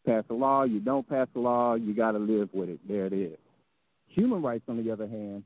pass 0.06 0.24
a 0.30 0.34
law. 0.34 0.64
You 0.64 0.80
don't 0.80 1.08
pass 1.08 1.28
a 1.36 1.40
law, 1.40 1.76
you 1.76 1.94
got 1.94 2.12
to 2.12 2.20
live 2.20 2.50
with 2.54 2.70
it. 2.70 2.80
There 2.88 3.06
it 3.06 3.14
is. 3.14 3.38
Human 4.08 4.42
rights, 4.42 4.64
on 4.68 4.84
the 4.84 4.92
other 4.92 5.08
hand, 5.08 5.44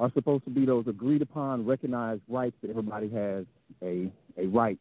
are 0.00 0.10
supposed 0.14 0.44
to 0.44 0.50
be 0.50 0.66
those 0.66 0.86
agreed 0.86 1.22
upon, 1.22 1.66
recognized 1.66 2.22
rights 2.28 2.56
that 2.62 2.70
everybody 2.70 3.08
has 3.10 3.44
a 3.82 4.10
a 4.38 4.46
right, 4.46 4.78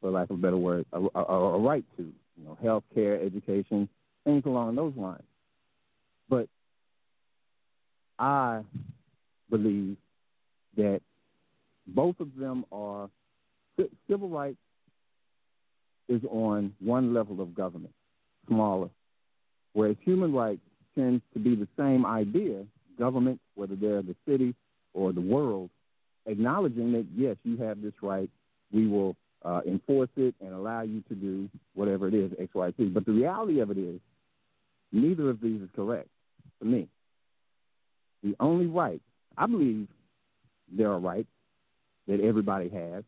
for 0.00 0.10
lack 0.10 0.30
of 0.30 0.38
a 0.38 0.40
better 0.40 0.56
word, 0.56 0.84
a, 0.92 1.00
a, 1.14 1.22
a 1.24 1.58
right 1.58 1.84
to. 1.96 2.12
You 2.36 2.46
know, 2.46 2.58
health 2.62 2.84
care, 2.94 3.20
education, 3.20 3.86
things 4.24 4.44
along 4.46 4.74
those 4.74 4.94
lines. 4.96 5.22
But 6.30 6.48
I 8.18 8.62
believe 9.50 9.98
that 10.76 11.02
both 11.86 12.18
of 12.18 12.28
them 12.38 12.64
are 12.72 13.10
civil 14.08 14.30
rights 14.30 14.56
is 16.10 16.20
on 16.30 16.74
one 16.80 17.14
level 17.14 17.40
of 17.40 17.54
government, 17.54 17.94
smaller, 18.48 18.90
whereas 19.72 19.96
human 20.04 20.32
rights 20.34 20.60
tends 20.94 21.22
to 21.32 21.38
be 21.38 21.54
the 21.54 21.68
same 21.78 22.04
idea, 22.04 22.64
government, 22.98 23.40
whether 23.54 23.76
they're 23.76 24.02
the 24.02 24.16
city 24.26 24.54
or 24.92 25.12
the 25.12 25.20
world, 25.20 25.70
acknowledging 26.26 26.92
that 26.92 27.06
yes, 27.16 27.36
you 27.44 27.56
have 27.56 27.80
this 27.80 27.94
right, 28.02 28.28
we 28.72 28.86
will 28.86 29.16
uh, 29.44 29.60
enforce 29.66 30.10
it 30.16 30.34
and 30.40 30.52
allow 30.52 30.82
you 30.82 31.02
to 31.08 31.14
do 31.14 31.48
whatever 31.74 32.08
it 32.08 32.14
is, 32.14 32.32
X, 32.38 32.52
Y, 32.54 32.72
Z. 32.76 32.84
But 32.86 33.06
the 33.06 33.12
reality 33.12 33.60
of 33.60 33.70
it 33.70 33.78
is, 33.78 34.00
neither 34.92 35.30
of 35.30 35.40
these 35.40 35.62
is 35.62 35.68
correct 35.74 36.08
for 36.58 36.64
me. 36.64 36.88
The 38.22 38.34
only 38.40 38.66
right, 38.66 39.00
I 39.38 39.46
believe 39.46 39.86
there 40.76 40.90
are 40.90 40.98
rights 40.98 41.28
that 42.06 42.20
everybody 42.20 42.68
has, 42.68 43.04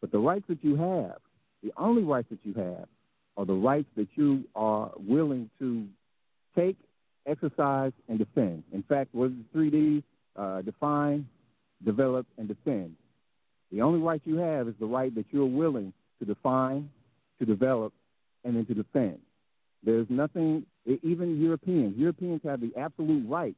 but 0.00 0.12
the 0.12 0.18
rights 0.18 0.44
that 0.48 0.62
you 0.62 0.76
have, 0.76 1.16
the 1.62 1.72
only 1.76 2.02
rights 2.02 2.28
that 2.30 2.38
you 2.44 2.54
have, 2.54 2.86
are 3.36 3.44
the 3.44 3.54
rights 3.54 3.88
that 3.96 4.08
you 4.14 4.44
are 4.54 4.90
willing 4.96 5.50
to 5.58 5.86
take, 6.56 6.76
exercise, 7.26 7.92
and 8.08 8.18
defend. 8.18 8.62
In 8.72 8.82
fact, 8.82 9.14
what 9.14 9.26
is 9.26 9.32
the 9.52 9.58
3D? 9.58 10.02
Uh, 10.36 10.60
define, 10.62 11.26
develop, 11.84 12.26
and 12.36 12.46
defend. 12.46 12.94
The 13.72 13.80
only 13.80 14.00
right 14.00 14.20
you 14.24 14.36
have 14.36 14.68
is 14.68 14.74
the 14.78 14.86
right 14.86 15.14
that 15.14 15.24
you're 15.30 15.46
willing 15.46 15.92
to 16.18 16.24
define, 16.24 16.90
to 17.38 17.46
develop, 17.46 17.92
and 18.44 18.56
then 18.56 18.66
to 18.66 18.74
defend. 18.74 19.18
There's 19.82 20.06
nothing, 20.10 20.66
even 20.84 21.40
Europeans, 21.40 21.96
Europeans 21.96 22.40
have 22.44 22.60
the 22.60 22.72
absolute 22.76 23.26
right 23.28 23.56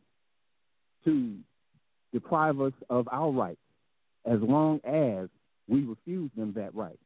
to 1.05 1.37
deprive 2.13 2.61
us 2.61 2.73
of 2.91 3.09
our 3.11 3.31
rights 3.31 3.59
as 4.25 4.41
long 4.41 4.81
as 4.85 5.29
we 5.69 5.83
refuse 5.85 6.31
them 6.37 6.53
that 6.57 6.75
right. 6.75 6.99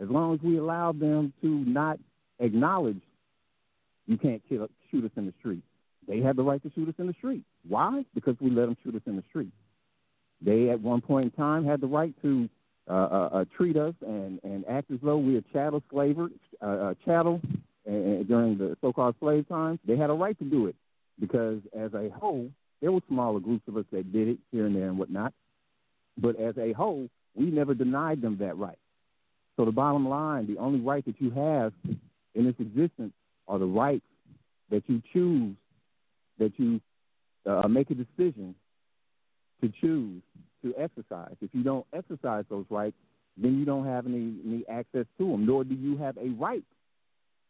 As 0.00 0.08
long 0.08 0.34
as 0.34 0.40
we 0.42 0.58
allow 0.58 0.92
them 0.92 1.32
to 1.42 1.48
not 1.48 1.98
acknowledge 2.38 3.00
you 4.06 4.16
can't 4.16 4.42
kill, 4.48 4.68
shoot 4.90 5.04
us 5.04 5.10
in 5.16 5.26
the 5.26 5.34
street. 5.40 5.62
They 6.06 6.20
have 6.20 6.36
the 6.36 6.42
right 6.42 6.62
to 6.62 6.70
shoot 6.74 6.88
us 6.88 6.94
in 6.98 7.06
the 7.06 7.12
street. 7.14 7.44
Why? 7.68 8.04
Because 8.14 8.36
we 8.40 8.50
let 8.50 8.66
them 8.66 8.76
shoot 8.82 8.94
us 8.94 9.02
in 9.06 9.16
the 9.16 9.24
street. 9.28 9.52
They, 10.40 10.70
at 10.70 10.80
one 10.80 11.00
point 11.00 11.24
in 11.26 11.30
time, 11.32 11.64
had 11.64 11.80
the 11.80 11.86
right 11.86 12.14
to 12.22 12.48
uh, 12.88 12.92
uh, 12.92 13.28
uh, 13.32 13.44
treat 13.54 13.76
us 13.76 13.94
and, 14.00 14.40
and 14.42 14.64
act 14.66 14.90
as 14.90 14.98
though 15.02 15.18
we 15.18 15.36
are 15.36 15.42
chattel 15.52 15.82
slaver, 15.90 16.30
uh, 16.62 16.64
uh, 16.64 16.94
chattel 17.04 17.40
during 17.84 18.56
the 18.56 18.76
so-called 18.80 19.14
slave 19.20 19.46
times. 19.48 19.78
They 19.86 19.96
had 19.96 20.10
a 20.10 20.14
right 20.14 20.38
to 20.38 20.44
do 20.44 20.66
it 20.66 20.76
because, 21.20 21.60
as 21.78 21.92
a 21.94 22.08
whole, 22.10 22.50
there 22.80 22.92
were 22.92 23.00
smaller 23.08 23.40
groups 23.40 23.66
of 23.68 23.76
us 23.76 23.84
that 23.92 24.12
did 24.12 24.28
it 24.28 24.38
here 24.52 24.66
and 24.66 24.74
there 24.74 24.88
and 24.88 24.98
whatnot. 24.98 25.32
But 26.16 26.36
as 26.36 26.56
a 26.56 26.72
whole, 26.72 27.08
we 27.34 27.46
never 27.46 27.74
denied 27.74 28.22
them 28.22 28.38
that 28.38 28.56
right. 28.56 28.78
So 29.58 29.64
the 29.64 29.72
bottom 29.72 30.08
line, 30.08 30.46
the 30.46 30.56
only 30.58 30.78
right 30.78 31.04
that 31.04 31.20
you 31.20 31.30
have 31.32 31.72
in 32.36 32.44
this 32.44 32.54
existence 32.60 33.12
are 33.48 33.58
the 33.58 33.66
rights 33.66 34.04
that 34.70 34.84
you 34.86 35.02
choose, 35.12 35.56
that 36.38 36.52
you 36.58 36.80
uh, 37.44 37.66
make 37.66 37.90
a 37.90 37.94
decision 37.94 38.54
to 39.60 39.72
choose 39.80 40.22
to 40.62 40.74
exercise. 40.78 41.34
If 41.40 41.50
you 41.52 41.64
don't 41.64 41.84
exercise 41.92 42.44
those 42.48 42.66
rights, 42.70 42.94
then 43.36 43.58
you 43.58 43.64
don't 43.64 43.84
have 43.84 44.06
any, 44.06 44.36
any 44.46 44.64
access 44.68 45.06
to 45.18 45.28
them, 45.32 45.44
nor 45.44 45.64
do 45.64 45.74
you 45.74 45.96
have 45.96 46.16
a 46.18 46.28
right 46.28 46.64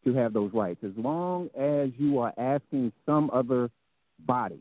to 0.06 0.14
have 0.14 0.32
those 0.32 0.52
rights. 0.54 0.82
As 0.82 0.92
long 0.96 1.50
as 1.58 1.90
you 1.98 2.20
are 2.20 2.32
asking 2.38 2.90
some 3.04 3.28
other 3.34 3.68
body, 4.20 4.60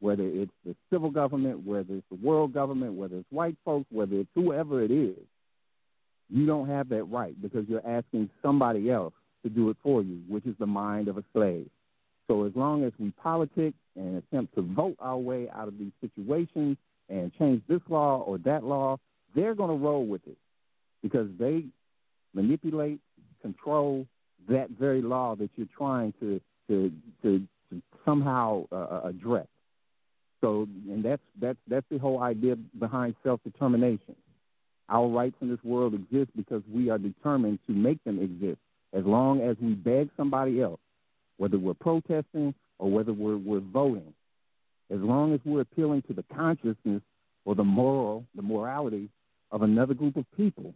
whether 0.00 0.24
it's 0.24 0.50
the 0.66 0.74
civil 0.90 1.10
government, 1.10 1.64
whether 1.64 1.94
it's 1.94 2.06
the 2.10 2.18
world 2.26 2.52
government, 2.52 2.94
whether 2.94 3.18
it's 3.18 3.30
white 3.30 3.56
folks, 3.64 3.86
whether 3.92 4.16
it's 4.16 4.30
whoever 4.34 4.82
it 4.82 4.90
is, 4.90 5.16
you 6.30 6.46
don't 6.46 6.68
have 6.68 6.88
that 6.90 7.04
right 7.04 7.40
because 7.40 7.66
you're 7.68 7.86
asking 7.86 8.30
somebody 8.42 8.90
else 8.90 9.14
to 9.42 9.48
do 9.48 9.70
it 9.70 9.76
for 9.82 10.02
you, 10.02 10.20
which 10.28 10.46
is 10.46 10.54
the 10.58 10.66
mind 10.66 11.08
of 11.08 11.16
a 11.18 11.24
slave. 11.32 11.68
So 12.26 12.44
as 12.44 12.52
long 12.54 12.84
as 12.84 12.92
we 12.98 13.10
politic 13.12 13.74
and 13.96 14.18
attempt 14.18 14.54
to 14.56 14.62
vote 14.62 14.96
our 15.00 15.16
way 15.16 15.48
out 15.54 15.68
of 15.68 15.78
these 15.78 15.92
situations 16.00 16.76
and 17.08 17.32
change 17.38 17.62
this 17.68 17.80
law 17.88 18.18
or 18.18 18.38
that 18.38 18.64
law, 18.64 18.98
they're 19.34 19.54
going 19.54 19.70
to 19.70 19.84
roll 19.84 20.06
with 20.06 20.20
it 20.26 20.36
because 21.02 21.28
they 21.38 21.64
manipulate, 22.34 23.00
control 23.40 24.06
that 24.48 24.68
very 24.70 25.00
law 25.00 25.34
that 25.36 25.50
you're 25.56 25.66
trying 25.76 26.12
to 26.20 26.40
to 26.68 26.92
to, 27.22 27.42
to 27.70 27.82
somehow 28.04 28.64
uh, 28.72 28.74
uh 28.74 29.00
address. 29.04 29.46
So, 30.40 30.68
and 30.88 31.04
that's 31.04 31.22
that's 31.40 31.58
that's 31.68 31.86
the 31.90 31.98
whole 31.98 32.22
idea 32.22 32.56
behind 32.78 33.14
self 33.22 33.40
determination. 33.42 34.16
Our 34.88 35.08
rights 35.08 35.36
in 35.40 35.48
this 35.48 35.62
world 35.62 35.94
exist 35.94 36.30
because 36.36 36.62
we 36.72 36.88
are 36.90 36.98
determined 36.98 37.58
to 37.66 37.72
make 37.72 38.02
them 38.04 38.18
exist. 38.20 38.58
As 38.92 39.04
long 39.04 39.42
as 39.42 39.56
we 39.60 39.74
beg 39.74 40.08
somebody 40.16 40.62
else, 40.62 40.80
whether 41.36 41.58
we're 41.58 41.74
protesting 41.74 42.54
or 42.78 42.90
whether 42.90 43.12
we're, 43.12 43.36
we're 43.36 43.60
voting, 43.60 44.14
as 44.90 45.00
long 45.00 45.34
as 45.34 45.40
we're 45.44 45.60
appealing 45.60 46.02
to 46.08 46.14
the 46.14 46.24
consciousness 46.34 47.02
or 47.44 47.54
the 47.54 47.64
moral, 47.64 48.24
the 48.34 48.42
morality 48.42 49.10
of 49.50 49.62
another 49.62 49.94
group 49.94 50.16
of 50.16 50.24
people 50.36 50.74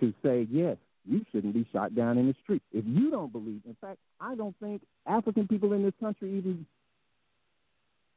to 0.00 0.12
say, 0.22 0.46
yes, 0.50 0.76
you 1.06 1.24
shouldn't 1.32 1.54
be 1.54 1.66
shot 1.72 1.94
down 1.94 2.18
in 2.18 2.26
the 2.26 2.34
street. 2.42 2.62
If 2.72 2.84
you 2.86 3.10
don't 3.10 3.32
believe, 3.32 3.62
in 3.66 3.76
fact, 3.80 3.98
I 4.20 4.34
don't 4.34 4.54
think 4.60 4.82
African 5.06 5.48
people 5.48 5.72
in 5.72 5.82
this 5.82 5.94
country 6.00 6.30
even 6.36 6.66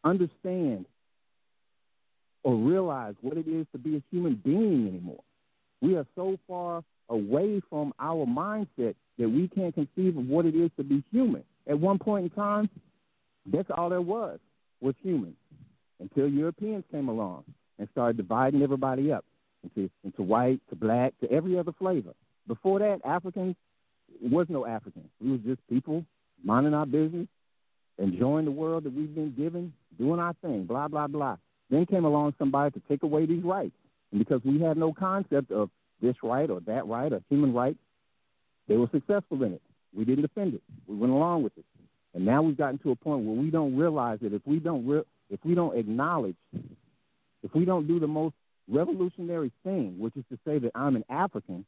understand 0.04 0.86
or 2.44 2.56
realize 2.56 3.16
what 3.22 3.38
it 3.38 3.48
is 3.48 3.66
to 3.72 3.78
be 3.78 3.96
a 3.96 4.04
human 4.12 4.36
being 4.44 4.88
anymore. 4.88 5.24
We 5.82 5.96
are 5.96 6.06
so 6.16 6.38
far 6.48 6.84
away 7.10 7.62
from 7.70 7.94
our 8.00 8.26
mindset 8.26 8.96
that 9.18 9.30
we 9.30 9.48
can't 9.48 9.74
conceive 9.74 10.18
of 10.18 10.28
what 10.28 10.46
it 10.46 10.56
is 10.56 10.72
to 10.78 10.84
be 10.84 11.04
human. 11.12 11.44
At 11.68 11.80
one 11.80 12.00
point 12.00 12.26
in 12.26 12.30
time, 12.32 12.70
that's 13.46 13.70
all 13.76 13.90
there 13.90 14.02
was 14.02 14.40
was 14.82 14.96
humans 15.02 15.36
until 16.00 16.28
Europeans 16.28 16.84
came 16.92 17.08
along 17.08 17.44
and 17.80 17.88
started 17.92 18.18
dividing 18.18 18.62
everybody 18.62 19.12
up 19.12 19.26
into 19.64 19.90
into 20.04 20.22
white, 20.22 20.60
to 20.70 20.76
black, 20.76 21.14
to 21.22 21.32
every 21.32 21.58
other 21.58 21.72
flavor. 21.72 22.14
Before 22.48 22.80
that, 22.80 23.00
Africans 23.06 23.56
was 24.22 24.48
no 24.50 24.66
Africans. 24.66 25.10
We 25.22 25.32
was 25.32 25.42
just 25.42 25.66
people 25.70 26.06
minding 26.44 26.74
our 26.74 26.86
business, 26.86 27.28
enjoying 27.98 28.46
the 28.46 28.52
world 28.52 28.84
that 28.84 28.94
we've 28.94 29.14
been 29.14 29.34
given, 29.36 29.74
doing 29.98 30.20
our 30.20 30.34
thing, 30.42 30.66
blah 30.66 30.88
blah 30.88 31.08
blah. 31.08 31.38
Then 31.74 31.88
came 31.88 32.06
along 32.06 32.36
somebody 32.38 32.72
to 32.72 32.82
take 32.88 33.02
away 33.02 33.26
these 33.26 33.44
rights, 33.44 33.74
and 34.12 34.20
because 34.20 34.42
we 34.46 34.60
had 34.62 34.78
no 34.78 34.94
concept 34.94 35.52
of 35.52 35.72
this 36.04 36.16
right 36.22 36.48
or 36.48 36.60
that 36.62 36.86
right 36.86 37.12
or 37.12 37.22
human 37.30 37.52
rights, 37.52 37.80
they 38.68 38.78
were 38.78 38.90
successful 38.92 39.42
in 39.42 39.54
it. 39.54 39.62
We 39.92 40.06
didn't 40.06 40.22
defend 40.22 40.54
it. 40.54 40.62
We 40.88 40.96
went 40.96 41.14
along 41.14 41.42
with 41.42 41.58
it, 41.58 41.66
and 42.14 42.24
now 42.24 42.44
we've 42.44 42.58
gotten 42.58 42.78
to 42.80 42.92
a 42.92 42.96
point 42.96 43.26
where 43.26 43.36
we 43.36 43.50
don't 43.50 43.76
realize 43.76 44.20
that 44.22 44.34
if 44.34 44.44
we 44.46 44.60
don't 44.60 44.86
re- 44.86 45.02
if 45.32 45.40
we 45.44 45.56
don't 45.56 45.76
acknowledge, 45.76 46.36
if 47.42 47.56
we 47.56 47.66
don't 47.66 47.88
do 47.88 48.00
the 48.00 48.08
most 48.08 48.36
revolutionary 48.68 49.52
thing, 49.64 49.98
which 49.98 50.16
is 50.16 50.24
to 50.30 50.38
say 50.46 50.60
that 50.60 50.74
I'm 50.76 50.96
an 50.96 51.06
African, 51.10 51.66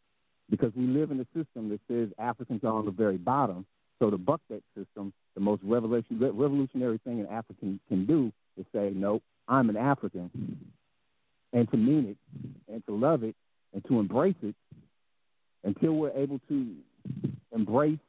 because 0.52 0.72
we 0.76 0.86
live 0.86 1.10
in 1.10 1.20
a 1.20 1.26
system 1.34 1.70
that 1.70 1.80
says 1.88 2.10
Africans 2.20 2.63
are 2.63 2.74
on 2.74 2.86
the 2.86 2.91
very 2.91 3.18
bottom. 3.18 3.65
So 3.98 4.12
to 4.12 4.20
buck 4.20 4.41
that 4.52 4.62
system, 4.78 5.13
the 5.34 5.39
most 5.39 5.63
revolution, 5.63 6.20
revolutionary 6.20 7.00
thing 7.04 7.22
an 7.22 7.28
African 7.28 7.80
can 7.88 8.06
do 8.06 8.32
is 8.56 8.65
say, 8.72 8.91
no, 8.94 9.22
I'm 9.48 9.70
an 9.70 9.78
African, 9.78 10.30
and 11.54 11.70
to 11.72 11.78
mean 11.78 12.06
it, 12.10 12.18
and 12.72 12.86
to 12.86 12.96
love 12.96 13.24
it, 13.24 13.36
and 13.74 13.84
to 13.86 14.00
embrace 14.00 14.36
it, 14.42 14.56
until 15.64 15.94
we're 15.94 16.12
able 16.12 16.40
to 16.48 16.76
embrace 17.54 18.00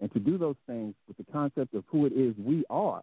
and 0.00 0.12
to 0.12 0.18
do 0.18 0.36
those 0.36 0.56
things 0.66 0.94
with 1.06 1.16
the 1.16 1.32
concept 1.32 1.74
of 1.74 1.84
who 1.88 2.06
it 2.06 2.12
is 2.12 2.34
we 2.36 2.64
are, 2.68 3.02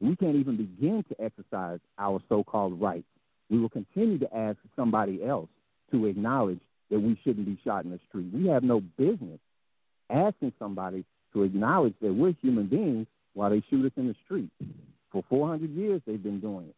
we 0.00 0.16
can't 0.16 0.36
even 0.36 0.56
begin 0.56 1.04
to 1.08 1.24
exercise 1.24 1.78
our 1.98 2.20
so-called 2.28 2.80
rights. 2.80 3.06
We 3.48 3.58
will 3.58 3.68
continue 3.68 4.18
to 4.18 4.36
ask 4.36 4.58
somebody 4.76 5.24
else 5.24 5.48
to 5.92 6.06
acknowledge 6.06 6.60
that 6.90 7.00
we 7.00 7.18
shouldn't 7.22 7.46
be 7.46 7.58
shot 7.64 7.84
in 7.84 7.90
the 7.90 8.00
street. 8.08 8.32
We 8.32 8.48
have 8.48 8.62
no 8.62 8.80
business 8.80 9.38
asking 10.08 10.52
somebody 10.58 11.04
to 11.32 11.42
acknowledge 11.42 11.94
that 12.00 12.12
we're 12.12 12.34
human 12.42 12.66
beings 12.66 13.06
while 13.34 13.50
they 13.50 13.62
shoot 13.70 13.86
us 13.86 13.92
in 13.96 14.08
the 14.08 14.16
street. 14.24 14.50
For 15.12 15.22
400 15.28 15.70
years, 15.70 16.00
they've 16.06 16.22
been 16.22 16.40
doing 16.40 16.66
it. 16.68 16.74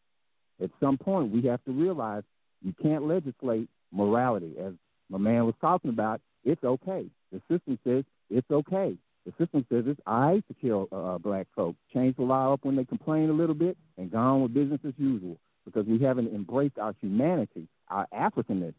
At 0.61 0.71
some 0.81 0.99
point, 0.99 1.33
we 1.33 1.43
have 1.49 1.63
to 1.65 1.73
realize 1.73 2.23
you 2.63 2.75
can't 2.83 3.07
legislate 3.07 3.69
morality. 3.93 4.55
As 4.61 4.73
my 5.09 5.19
man 5.19 5.47
was 5.47 5.55
talking 5.61 5.91
about, 5.91 6.21
it's 6.45 6.63
okay. 6.65 7.07
The 7.33 7.41
system 7.51 7.79
says 7.85 8.05
it's 8.31 8.51
okay. 8.51 8.97
The 9.25 9.33
system 9.39 9.65
says 9.71 9.85
it's 9.87 10.01
all 10.07 10.21
right 10.21 10.45
to 10.49 10.55
kill 10.55 10.89
uh, 10.91 11.19
black 11.19 11.47
folks. 11.55 11.79
Change 11.95 12.17
the 12.17 12.23
law 12.23 12.53
up 12.53 12.65
when 12.65 12.77
they 12.77 12.85
complain 12.85 13.31
a 13.31 13.33
little 13.33 13.55
bit 13.55 13.77
and 13.97 14.11
go 14.11 14.19
on 14.19 14.43
with 14.43 14.55
business 14.55 14.81
as 14.87 14.95
usual 14.97 15.39
because 15.65 15.87
we 15.87 15.99
haven't 16.01 16.35
embraced 16.35 16.79
our 16.79 16.95
humanity, 17.01 17.69
our 17.89 18.07
Africanness, 18.13 18.75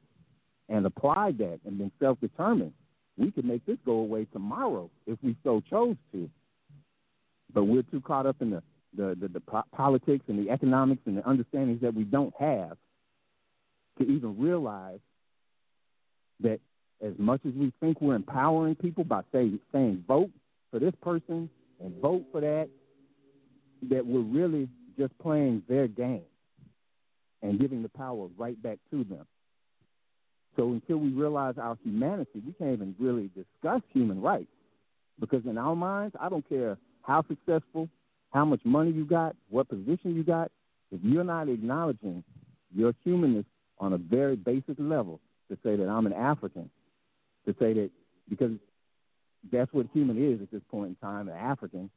and 0.69 0.85
applied 0.85 1.37
that 1.37 1.59
and 1.65 1.77
been 1.77 1.91
self 1.99 2.19
determined, 2.19 2.73
we 3.17 3.31
could 3.31 3.45
make 3.45 3.65
this 3.65 3.77
go 3.85 3.93
away 3.93 4.25
tomorrow 4.33 4.89
if 5.05 5.17
we 5.21 5.35
so 5.43 5.61
chose 5.69 5.95
to. 6.11 6.29
But 7.53 7.65
we're 7.65 7.83
too 7.83 8.01
caught 8.01 8.25
up 8.25 8.37
in 8.41 8.49
the, 8.49 8.63
the, 8.95 9.15
the, 9.19 9.27
the 9.27 9.39
po- 9.39 9.63
politics 9.75 10.25
and 10.27 10.45
the 10.45 10.51
economics 10.51 11.01
and 11.05 11.17
the 11.17 11.27
understandings 11.27 11.81
that 11.81 11.93
we 11.93 12.03
don't 12.03 12.33
have 12.39 12.77
to 13.99 14.03
even 14.03 14.37
realize 14.39 14.99
that 16.39 16.59
as 17.01 17.13
much 17.17 17.41
as 17.45 17.53
we 17.53 17.71
think 17.79 18.01
we're 18.01 18.15
empowering 18.15 18.75
people 18.75 19.03
by 19.03 19.21
saying, 19.31 19.59
saying 19.71 20.03
vote 20.07 20.29
for 20.71 20.79
this 20.79 20.93
person 21.01 21.49
and 21.83 22.01
vote 22.01 22.23
for 22.31 22.41
that, 22.41 22.69
that 23.89 24.05
we're 24.05 24.21
really 24.21 24.69
just 24.97 25.17
playing 25.19 25.61
their 25.67 25.87
game 25.87 26.23
and 27.41 27.59
giving 27.59 27.83
the 27.83 27.89
power 27.89 28.27
right 28.37 28.61
back 28.63 28.77
to 28.89 29.03
them. 29.03 29.25
So 30.55 30.71
until 30.71 30.97
we 30.97 31.09
realize 31.09 31.55
our 31.57 31.77
humanity, 31.83 32.41
we 32.45 32.53
can't 32.53 32.73
even 32.73 32.95
really 32.99 33.29
discuss 33.35 33.81
human 33.91 34.21
rights. 34.21 34.47
Because 35.19 35.45
in 35.45 35.57
our 35.57 35.75
minds, 35.75 36.15
I 36.19 36.29
don't 36.29 36.47
care 36.47 36.77
how 37.01 37.23
successful, 37.27 37.89
how 38.33 38.43
much 38.43 38.61
money 38.63 38.91
you 38.91 39.05
got, 39.05 39.35
what 39.49 39.69
position 39.69 40.15
you 40.15 40.23
got, 40.23 40.51
if 40.91 40.99
you're 41.03 41.23
not 41.23 41.49
acknowledging 41.49 42.23
your 42.75 42.93
humanness 43.03 43.45
on 43.79 43.93
a 43.93 43.97
very 43.97 44.35
basic 44.35 44.75
level, 44.77 45.19
to 45.49 45.57
say 45.63 45.75
that 45.75 45.87
I'm 45.87 46.05
an 46.05 46.13
African, 46.13 46.69
to 47.45 47.55
say 47.59 47.73
that 47.73 47.91
because 48.29 48.51
that's 49.51 49.71
what 49.73 49.87
human 49.93 50.17
is 50.17 50.41
at 50.41 50.51
this 50.51 50.61
point 50.71 50.89
in 50.89 50.95
time, 50.95 51.27
an 51.27 51.35
African, 51.35 51.89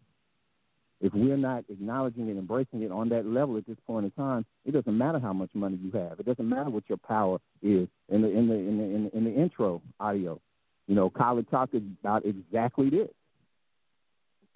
if 1.01 1.12
we're 1.14 1.37
not 1.37 1.64
acknowledging 1.68 2.29
and 2.29 2.38
embracing 2.38 2.83
it 2.83 2.90
on 2.90 3.09
that 3.11 3.27
level 3.27 3.57
at 3.57 3.66
this 3.66 3.77
point 3.87 4.05
in 4.05 4.11
time, 4.12 4.44
it 4.64 4.72
doesn't 4.72 4.96
matter 4.96 5.18
how 5.18 5.33
much 5.33 5.51
money 5.55 5.79
you 5.83 5.90
have. 5.92 6.18
It 6.18 6.27
doesn't 6.27 6.49
matter 6.49 6.70
what 6.70 6.85
your 6.88 6.99
power 6.99 7.38
is. 7.62 7.88
In 8.09 8.22
the 8.22 8.31
in 8.31 8.49
the 8.49 8.55
in 8.55 8.79
the 8.79 8.85
in 8.85 9.05
the, 9.05 9.16
in 9.16 9.25
the 9.25 9.35
intro 9.35 9.83
audio, 10.01 10.40
you 10.87 10.94
know, 10.94 11.11
Khaled 11.11 11.51
talked 11.51 11.75
about 11.75 12.25
exactly 12.25 12.88
this. 12.88 13.09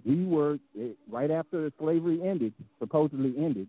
We 0.04 0.24
were 0.24 0.58
right 1.10 1.30
after 1.30 1.70
slavery 1.78 2.20
ended, 2.22 2.54
supposedly 2.78 3.34
ended, 3.38 3.68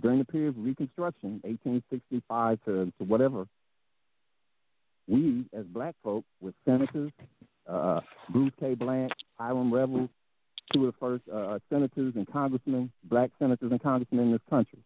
during 0.00 0.18
the 0.18 0.24
period 0.24 0.48
of 0.50 0.64
Reconstruction, 0.64 1.40
1865 1.44 2.58
to, 2.64 2.92
to 2.98 3.04
whatever. 3.04 3.46
We, 5.08 5.44
as 5.56 5.64
black 5.66 5.94
folk, 6.02 6.24
with 6.40 6.54
senators, 6.64 7.12
uh, 7.68 8.00
Bruce 8.30 8.52
K. 8.58 8.74
Blanch, 8.74 9.12
Hiram 9.38 9.72
Revels, 9.72 10.10
two 10.72 10.86
of 10.86 10.94
the 10.94 10.98
first 10.98 11.22
uh, 11.32 11.36
uh, 11.36 11.58
senators 11.70 12.14
and 12.16 12.26
congressmen, 12.30 12.90
black 13.04 13.30
senators 13.38 13.70
and 13.70 13.82
congressmen 13.82 14.26
in 14.26 14.32
this 14.32 14.40
country. 14.50 14.80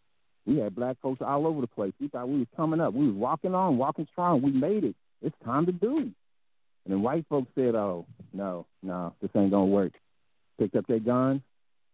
We 0.46 0.58
had 0.58 0.74
black 0.74 0.96
folks 1.02 1.20
all 1.24 1.46
over 1.46 1.60
the 1.60 1.66
place. 1.66 1.92
We 2.00 2.08
thought 2.08 2.28
we 2.28 2.38
was 2.38 2.48
coming 2.56 2.80
up. 2.80 2.92
We 2.92 3.06
was 3.06 3.14
walking 3.14 3.54
on, 3.54 3.78
walking 3.78 4.06
strong. 4.10 4.42
We 4.42 4.50
made 4.50 4.84
it. 4.84 4.96
It's 5.22 5.36
time 5.44 5.66
to 5.66 5.72
do. 5.72 5.96
And 5.96 6.94
then 6.94 7.02
white 7.02 7.26
folks 7.28 7.50
said, 7.54 7.74
"Oh 7.74 8.06
no, 8.32 8.66
no, 8.82 9.14
this 9.20 9.30
ain't 9.36 9.50
gonna 9.50 9.66
work." 9.66 9.92
Picked 10.60 10.76
up 10.76 10.86
their 10.86 10.98
guns, 10.98 11.40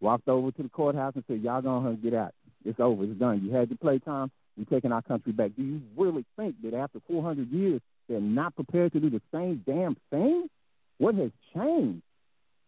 walked 0.01 0.27
over 0.27 0.51
to 0.51 0.63
the 0.65 0.69
courthouse, 0.69 1.15
and 1.15 1.23
said, 1.29 1.41
"Y'all 1.41 1.63
gonna 1.63 1.95
get 1.95 2.15
out. 2.15 2.35
It's 2.65 2.81
over. 2.81 3.05
It's 3.05 3.17
done. 3.17 3.45
You 3.45 3.53
had 3.53 3.71
your 3.71 3.79
playtime. 3.79 4.33
We're 4.57 4.65
taking 4.65 4.91
our 4.91 5.03
country 5.03 5.31
back." 5.31 5.53
Do 5.57 5.63
you 5.63 5.81
really 5.97 6.25
think 6.37 6.57
that 6.63 6.75
after 6.75 6.99
400 7.07 7.49
years 7.53 7.81
they're 8.09 8.21
not 8.21 8.57
prepared 8.57 8.93
to 8.95 9.01
do 9.01 9.09
the 9.09 9.23
same 9.33 9.63
damn 9.65 9.97
thing? 10.11 10.51
What 10.99 11.15
has 11.15 11.31
changed? 11.55 12.03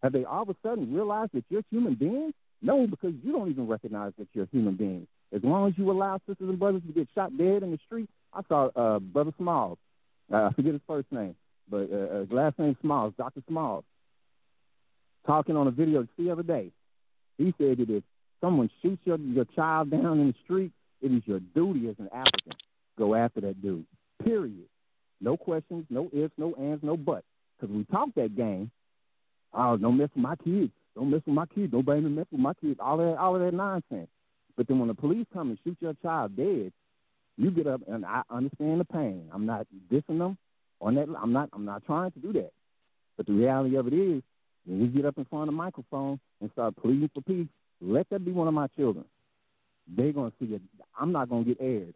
Have 0.04 0.12
they 0.12 0.24
all 0.24 0.42
of 0.42 0.50
a 0.50 0.56
sudden 0.62 0.94
realized 0.94 1.32
that 1.32 1.44
you're 1.48 1.64
human 1.68 1.94
beings? 1.94 2.32
No, 2.62 2.86
because 2.86 3.14
you 3.24 3.32
don't 3.32 3.50
even 3.50 3.66
recognize 3.66 4.12
that 4.18 4.28
you're 4.34 4.46
human 4.52 4.76
beings. 4.76 5.08
As 5.34 5.42
long 5.42 5.68
as 5.68 5.74
you 5.76 5.90
allow 5.90 6.20
sisters 6.28 6.48
and 6.48 6.60
brothers 6.60 6.82
to 6.86 6.92
get 6.92 7.08
shot 7.12 7.36
dead 7.36 7.64
in 7.64 7.72
the 7.72 7.78
street, 7.86 8.08
I 8.32 8.42
saw 8.48 8.68
uh, 8.76 9.00
Brother 9.00 9.32
Smalls. 9.36 9.78
Uh, 10.32 10.44
I 10.44 10.52
forget 10.52 10.74
his 10.74 10.82
first 10.86 11.10
name, 11.10 11.34
but 11.68 11.90
uh, 11.92 12.20
his 12.20 12.30
last 12.30 12.56
name 12.58 12.76
Smalls, 12.80 13.14
Dr. 13.18 13.42
Smalls, 13.48 13.84
talking 15.26 15.56
on 15.56 15.66
a 15.66 15.70
video 15.70 16.06
the 16.18 16.30
other 16.30 16.42
day. 16.42 16.70
He 17.36 17.54
said 17.58 17.78
that 17.78 17.90
if 17.90 18.02
someone 18.40 18.70
shoots 18.82 19.02
your, 19.04 19.18
your 19.18 19.44
child 19.44 19.90
down 19.90 20.20
in 20.20 20.28
the 20.28 20.34
street, 20.44 20.72
it 21.00 21.12
is 21.12 21.22
your 21.26 21.40
duty 21.40 21.88
as 21.88 21.96
an 21.98 22.08
African 22.12 22.54
go 22.96 23.14
after 23.14 23.40
that 23.42 23.62
dude. 23.62 23.86
Period. 24.24 24.66
No 25.20 25.36
questions, 25.36 25.84
no 25.90 26.10
ifs, 26.12 26.32
no 26.36 26.54
ands, 26.54 26.82
no 26.82 26.96
buts. 26.96 27.26
Because 27.60 27.74
we 27.74 27.84
talk 27.84 28.08
that 28.16 28.36
game, 28.36 28.70
Oh, 29.52 29.76
don't 29.76 29.96
mess 29.96 30.10
with 30.14 30.22
my 30.22 30.36
kids. 30.36 30.72
Don't 30.94 31.10
mess 31.10 31.22
with 31.26 31.34
my 31.34 31.46
kids. 31.46 31.72
Nobody 31.72 32.00
mess 32.00 32.26
with 32.30 32.40
my 32.40 32.54
kids. 32.54 32.78
All 32.80 32.96
that, 32.98 33.16
all 33.18 33.34
of 33.34 33.42
that 33.42 33.54
nonsense. 33.54 34.08
But 34.56 34.68
then 34.68 34.78
when 34.78 34.88
the 34.88 34.94
police 34.94 35.26
come 35.32 35.50
and 35.50 35.58
shoot 35.64 35.76
your 35.80 35.94
child 36.02 36.36
dead, 36.36 36.72
you 37.36 37.50
get 37.50 37.66
up 37.66 37.80
and 37.86 38.04
I 38.04 38.22
understand 38.30 38.80
the 38.80 38.84
pain. 38.84 39.28
I'm 39.32 39.46
not 39.46 39.66
dissing 39.90 40.18
them 40.18 40.36
on 40.80 40.96
that. 40.96 41.08
I'm 41.20 41.32
not. 41.32 41.50
I'm 41.52 41.64
not 41.64 41.84
trying 41.86 42.10
to 42.10 42.18
do 42.18 42.32
that. 42.32 42.50
But 43.16 43.26
the 43.26 43.32
reality 43.32 43.76
of 43.76 43.86
it 43.86 43.92
is, 43.92 44.22
when 44.66 44.80
we 44.80 44.86
get 44.88 45.04
up 45.04 45.18
in 45.18 45.24
front 45.24 45.44
of 45.44 45.46
the 45.46 45.56
microphone 45.56 46.20
and 46.40 46.50
start 46.52 46.76
pleading 46.76 47.10
for 47.14 47.22
peace, 47.22 47.48
let 47.80 48.08
that 48.10 48.24
be 48.24 48.32
one 48.32 48.48
of 48.48 48.54
my 48.54 48.66
children. 48.68 49.04
They're 49.86 50.12
gonna 50.12 50.32
see 50.38 50.46
it. 50.46 50.62
I'm 50.98 51.12
not 51.12 51.28
gonna 51.28 51.44
get 51.44 51.58
aired 51.60 51.94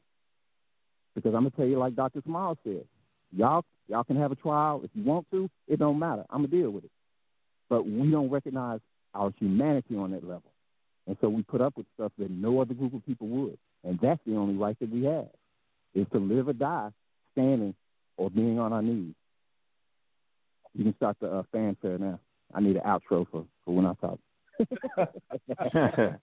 because 1.15 1.35
I'm 1.35 1.43
gonna 1.43 1.51
tell 1.51 1.67
you 1.67 1.79
like 1.79 1.95
Dr. 1.95 2.23
Small 2.25 2.57
said. 2.65 2.85
Y'all, 3.35 3.65
y'all 3.89 4.05
can 4.05 4.17
have 4.17 4.33
a 4.33 4.37
trial 4.37 4.83
if 4.85 4.91
you 4.95 5.03
want 5.03 5.27
to. 5.31 5.49
It 5.67 5.79
don't 5.79 5.99
matter. 5.99 6.25
I'm 6.31 6.39
gonna 6.39 6.49
deal 6.49 6.71
with 6.71 6.85
it 6.85 6.91
but 7.73 7.89
we 7.89 8.11
don't 8.11 8.29
recognize 8.29 8.81
our 9.15 9.33
humanity 9.39 9.97
on 9.97 10.11
that 10.11 10.23
level. 10.23 10.53
And 11.07 11.17
so 11.23 11.31
we 11.31 11.43
put 11.43 11.63
up 11.63 11.75
with 11.75 11.87
stuff 11.95 12.13
that 12.19 12.31
no 12.31 12.61
other 12.61 12.75
group 12.75 12.93
of 12.93 13.07
people 13.07 13.29
would. 13.29 13.57
And 13.83 13.99
that's 13.99 14.21
the 14.27 14.37
only 14.37 14.57
right 14.57 14.79
that 14.79 14.91
we 14.91 15.05
have, 15.05 15.31
is 15.95 16.07
to 16.13 16.19
live 16.19 16.49
or 16.49 16.53
die 16.53 16.91
standing 17.33 17.75
or 18.19 18.29
being 18.29 18.59
on 18.59 18.75
our 18.75 18.83
knees. 18.83 19.15
You 20.75 20.85
can 20.85 20.95
start 20.97 21.17
the 21.19 21.33
uh, 21.33 21.43
fanfare 21.51 21.97
now. 21.97 22.21
I 22.55 22.61
need 22.61 22.77
an 22.77 22.83
outro 22.83 23.27
for, 23.31 23.45
for 23.65 23.75
when 23.75 23.87
I 23.87 23.95
talk. 23.95 24.19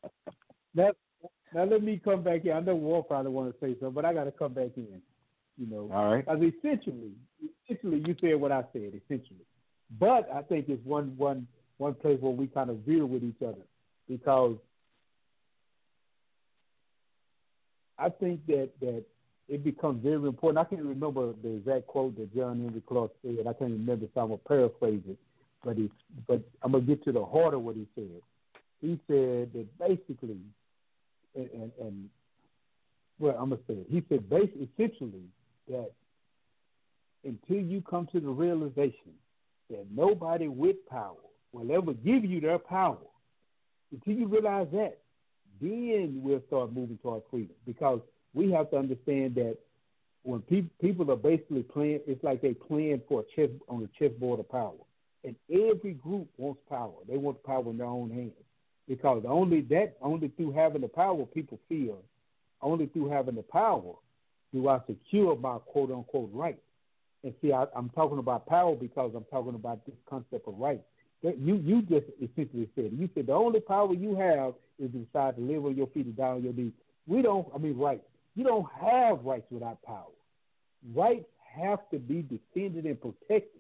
that, 0.76 0.96
now 1.54 1.64
let 1.64 1.84
me 1.84 2.00
come 2.04 2.24
back 2.24 2.46
in. 2.46 2.52
I 2.52 2.60
know 2.60 2.76
Walt 2.76 3.08
probably 3.08 3.32
want 3.32 3.52
to 3.52 3.60
say 3.60 3.74
something, 3.80 3.94
but 3.94 4.06
I 4.06 4.14
got 4.14 4.26
to 4.26 4.32
come 4.32 4.54
back 4.54 4.72
in. 4.78 5.02
You 5.58 5.68
know, 5.70 5.90
All 5.94 6.14
right. 6.14 6.26
because 6.26 6.42
essentially, 6.42 7.12
essentially, 7.68 8.04
you 8.06 8.16
said 8.22 8.40
what 8.40 8.52
I 8.52 8.64
said. 8.72 8.94
Essentially, 9.06 9.46
but 10.00 10.30
I 10.34 10.42
think 10.44 10.70
it's 10.70 10.86
one 10.86 11.16
one 11.18 11.48
one 11.78 11.96
place 11.96 12.18
where 12.22 12.32
we 12.32 12.48
kind 12.48 12.70
of 12.70 12.78
veer 12.80 13.06
with 13.06 13.24
each 13.24 13.42
other 13.42 13.66
because 14.08 14.56
I 17.98 18.08
think 18.08 18.46
that 18.48 18.70
that 18.80 19.04
it 19.50 19.64
becomes 19.64 20.02
very 20.04 20.16
important. 20.16 20.66
I 20.66 20.70
can't 20.70 20.86
remember 20.86 21.34
the 21.42 21.56
exact 21.56 21.88
quote 21.88 22.16
that 22.18 22.34
John 22.34 22.62
Henrik 22.64 22.86
Clarke 22.86 23.12
said. 23.22 23.48
I 23.48 23.54
can't 23.54 23.72
remember, 23.72 24.06
so 24.14 24.22
I'm 24.22 24.28
gonna 24.28 24.38
paraphrase 24.48 25.02
it. 25.10 25.18
But 25.64 25.78
he, 25.78 25.92
but 26.28 26.42
I'm 26.62 26.72
gonna 26.72 26.84
get 26.84 27.04
to 27.06 27.12
the 27.12 27.26
heart 27.26 27.54
of 27.54 27.62
what 27.62 27.76
he 27.76 27.86
said. 27.96 28.22
He 28.82 29.00
said 29.08 29.52
that 29.54 29.68
basically, 29.78 30.40
and 31.36 31.50
and, 31.52 31.72
and 31.82 32.10
well, 33.20 33.36
I'm 33.38 33.50
gonna 33.50 33.62
say 33.68 33.74
it. 33.74 33.88
He 33.90 34.04
said 34.10 34.30
basically, 34.30 34.70
essentially, 34.78 35.26
that 35.68 35.92
until 37.24 37.58
you 37.58 37.82
come 37.82 38.08
to 38.14 38.20
the 38.20 38.30
realization 38.30 39.14
that 39.70 39.86
nobody 39.94 40.48
with 40.48 40.78
power 40.90 41.16
will 41.52 41.72
ever 41.76 41.94
give 41.94 42.24
you 42.24 42.40
their 42.40 42.60
power, 42.60 42.98
until 43.92 44.14
you 44.14 44.28
realize 44.28 44.68
that, 44.72 45.00
then 45.62 46.22
we'll 46.24 46.44
start 46.48 46.72
moving 46.74 46.98
toward 47.00 47.24
freedom. 47.30 47.56
Because 47.66 48.00
we 48.34 48.52
have 48.52 48.70
to 48.72 48.78
understand 48.78 49.36
that 49.36 49.58
when 50.24 50.42
pe- 50.42 50.70
people 50.82 51.10
are 51.12 51.18
basically 51.18 51.64
playing, 51.64 52.00
it's 52.08 52.24
like 52.24 52.42
they 52.42 52.54
playing 52.54 53.02
for 53.08 53.22
a 53.22 53.24
chess 53.36 53.50
on 53.68 53.82
the 53.82 53.90
chessboard 53.98 54.40
of 54.40 54.50
power. 54.50 54.74
And 55.24 55.36
every 55.52 55.94
group 55.94 56.28
wants 56.38 56.62
power. 56.70 56.94
They 57.08 57.18
want 57.18 57.44
power 57.44 57.70
in 57.70 57.78
their 57.78 57.88
own 57.88 58.10
hands. 58.10 58.32
Because 58.88 59.24
only 59.28 59.62
that, 59.62 59.98
only 60.02 60.30
through 60.30 60.54
having 60.54 60.82
the 60.82 60.88
power, 60.88 61.26
people 61.26 61.60
feel, 61.70 62.00
only 62.62 62.88
through 62.88 63.10
having 63.10 63.36
the 63.36 63.44
power 63.44 63.94
do 64.54 64.68
I 64.68 64.80
secure 64.88 65.36
my 65.36 65.58
quote 65.60 65.92
unquote 65.92 66.32
right. 66.34 66.60
And 67.24 67.34
see, 67.42 67.52
I, 67.52 67.66
I'm 67.76 67.90
talking 67.90 68.18
about 68.18 68.48
power 68.48 68.76
because 68.76 69.12
I'm 69.16 69.26
talking 69.26 69.56
about 69.56 69.86
this 69.86 69.96
concept 70.10 70.48
of 70.48 70.58
right. 70.58 70.82
That 71.22 71.38
you 71.38 71.56
you 71.56 71.82
just 71.82 72.06
essentially 72.22 72.70
said 72.76 72.92
you 72.94 73.10
said 73.14 73.28
the 73.28 73.34
only 73.34 73.60
power 73.60 73.94
you 73.94 74.16
have 74.16 74.54
is 74.80 74.92
to 74.92 75.00
decide 75.00 75.36
to 75.36 75.42
live 75.42 75.66
on 75.66 75.76
your 75.76 75.88
feet 75.88 76.06
and 76.06 76.16
die 76.16 76.30
on 76.30 76.44
your 76.44 76.54
knees. 76.54 76.72
We 77.08 77.22
don't. 77.22 77.48
I 77.54 77.58
mean, 77.58 77.78
rights. 77.78 78.06
You 78.36 78.46
don't 78.46 78.68
have 78.82 79.24
rights 79.26 79.48
without 79.52 79.82
power. 79.84 80.06
Rights 80.96 81.26
have 81.58 81.80
to 81.92 82.00
be 82.00 82.22
defended 82.22 82.86
and 82.86 83.00
protected. 83.02 83.59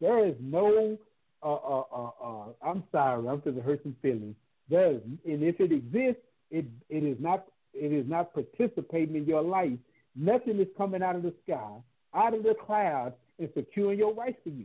There 0.00 0.26
is 0.26 0.34
no. 0.40 0.98
Uh, 1.42 1.54
uh, 1.54 1.82
uh, 1.92 2.10
uh, 2.22 2.44
I'm 2.62 2.82
sorry. 2.92 3.28
I'm 3.28 3.40
going 3.40 3.56
to 3.56 3.62
hurt 3.62 3.82
some 3.82 3.96
feelings. 4.02 4.34
There 4.68 4.92
is, 4.92 5.00
and 5.24 5.42
if 5.42 5.60
it 5.60 5.72
exists, 5.72 6.22
it 6.50 6.66
it 6.88 7.04
is 7.04 7.16
not. 7.20 7.46
It 7.72 7.92
is 7.92 8.08
not 8.08 8.32
participating 8.32 9.16
in 9.16 9.26
your 9.26 9.42
life. 9.42 9.78
Nothing 10.14 10.58
is 10.58 10.68
coming 10.78 11.02
out 11.02 11.14
of 11.14 11.22
the 11.22 11.34
sky, 11.44 11.76
out 12.14 12.32
of 12.32 12.42
the 12.42 12.54
clouds, 12.54 13.14
and 13.38 13.50
securing 13.54 13.98
your 13.98 14.14
rights 14.14 14.38
for 14.42 14.48
you. 14.48 14.64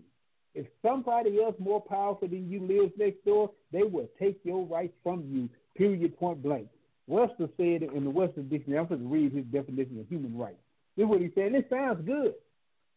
If 0.54 0.66
somebody 0.82 1.42
else 1.42 1.56
more 1.60 1.82
powerful 1.82 2.28
than 2.28 2.50
you 2.50 2.62
lives 2.62 2.94
next 2.98 3.24
door, 3.26 3.52
they 3.72 3.84
will 3.84 4.10
take 4.20 4.40
your 4.44 4.66
rights 4.66 4.94
from 5.04 5.24
you. 5.30 5.50
Period. 5.76 6.18
Point 6.18 6.42
blank. 6.42 6.68
Webster 7.08 7.50
said 7.58 7.84
in 7.84 8.04
the 8.04 8.10
Webster 8.10 8.42
Dictionary. 8.42 8.80
I'm 8.80 8.88
going 8.88 9.02
to 9.02 9.08
read 9.08 9.34
his 9.34 9.46
definition 9.46 10.00
of 10.00 10.08
human 10.08 10.38
rights. 10.38 10.62
This 10.96 11.04
is 11.04 11.10
what 11.10 11.22
he 11.22 11.32
said. 11.36 11.54
It 11.54 11.68
sounds 11.70 12.06
good. 12.06 12.34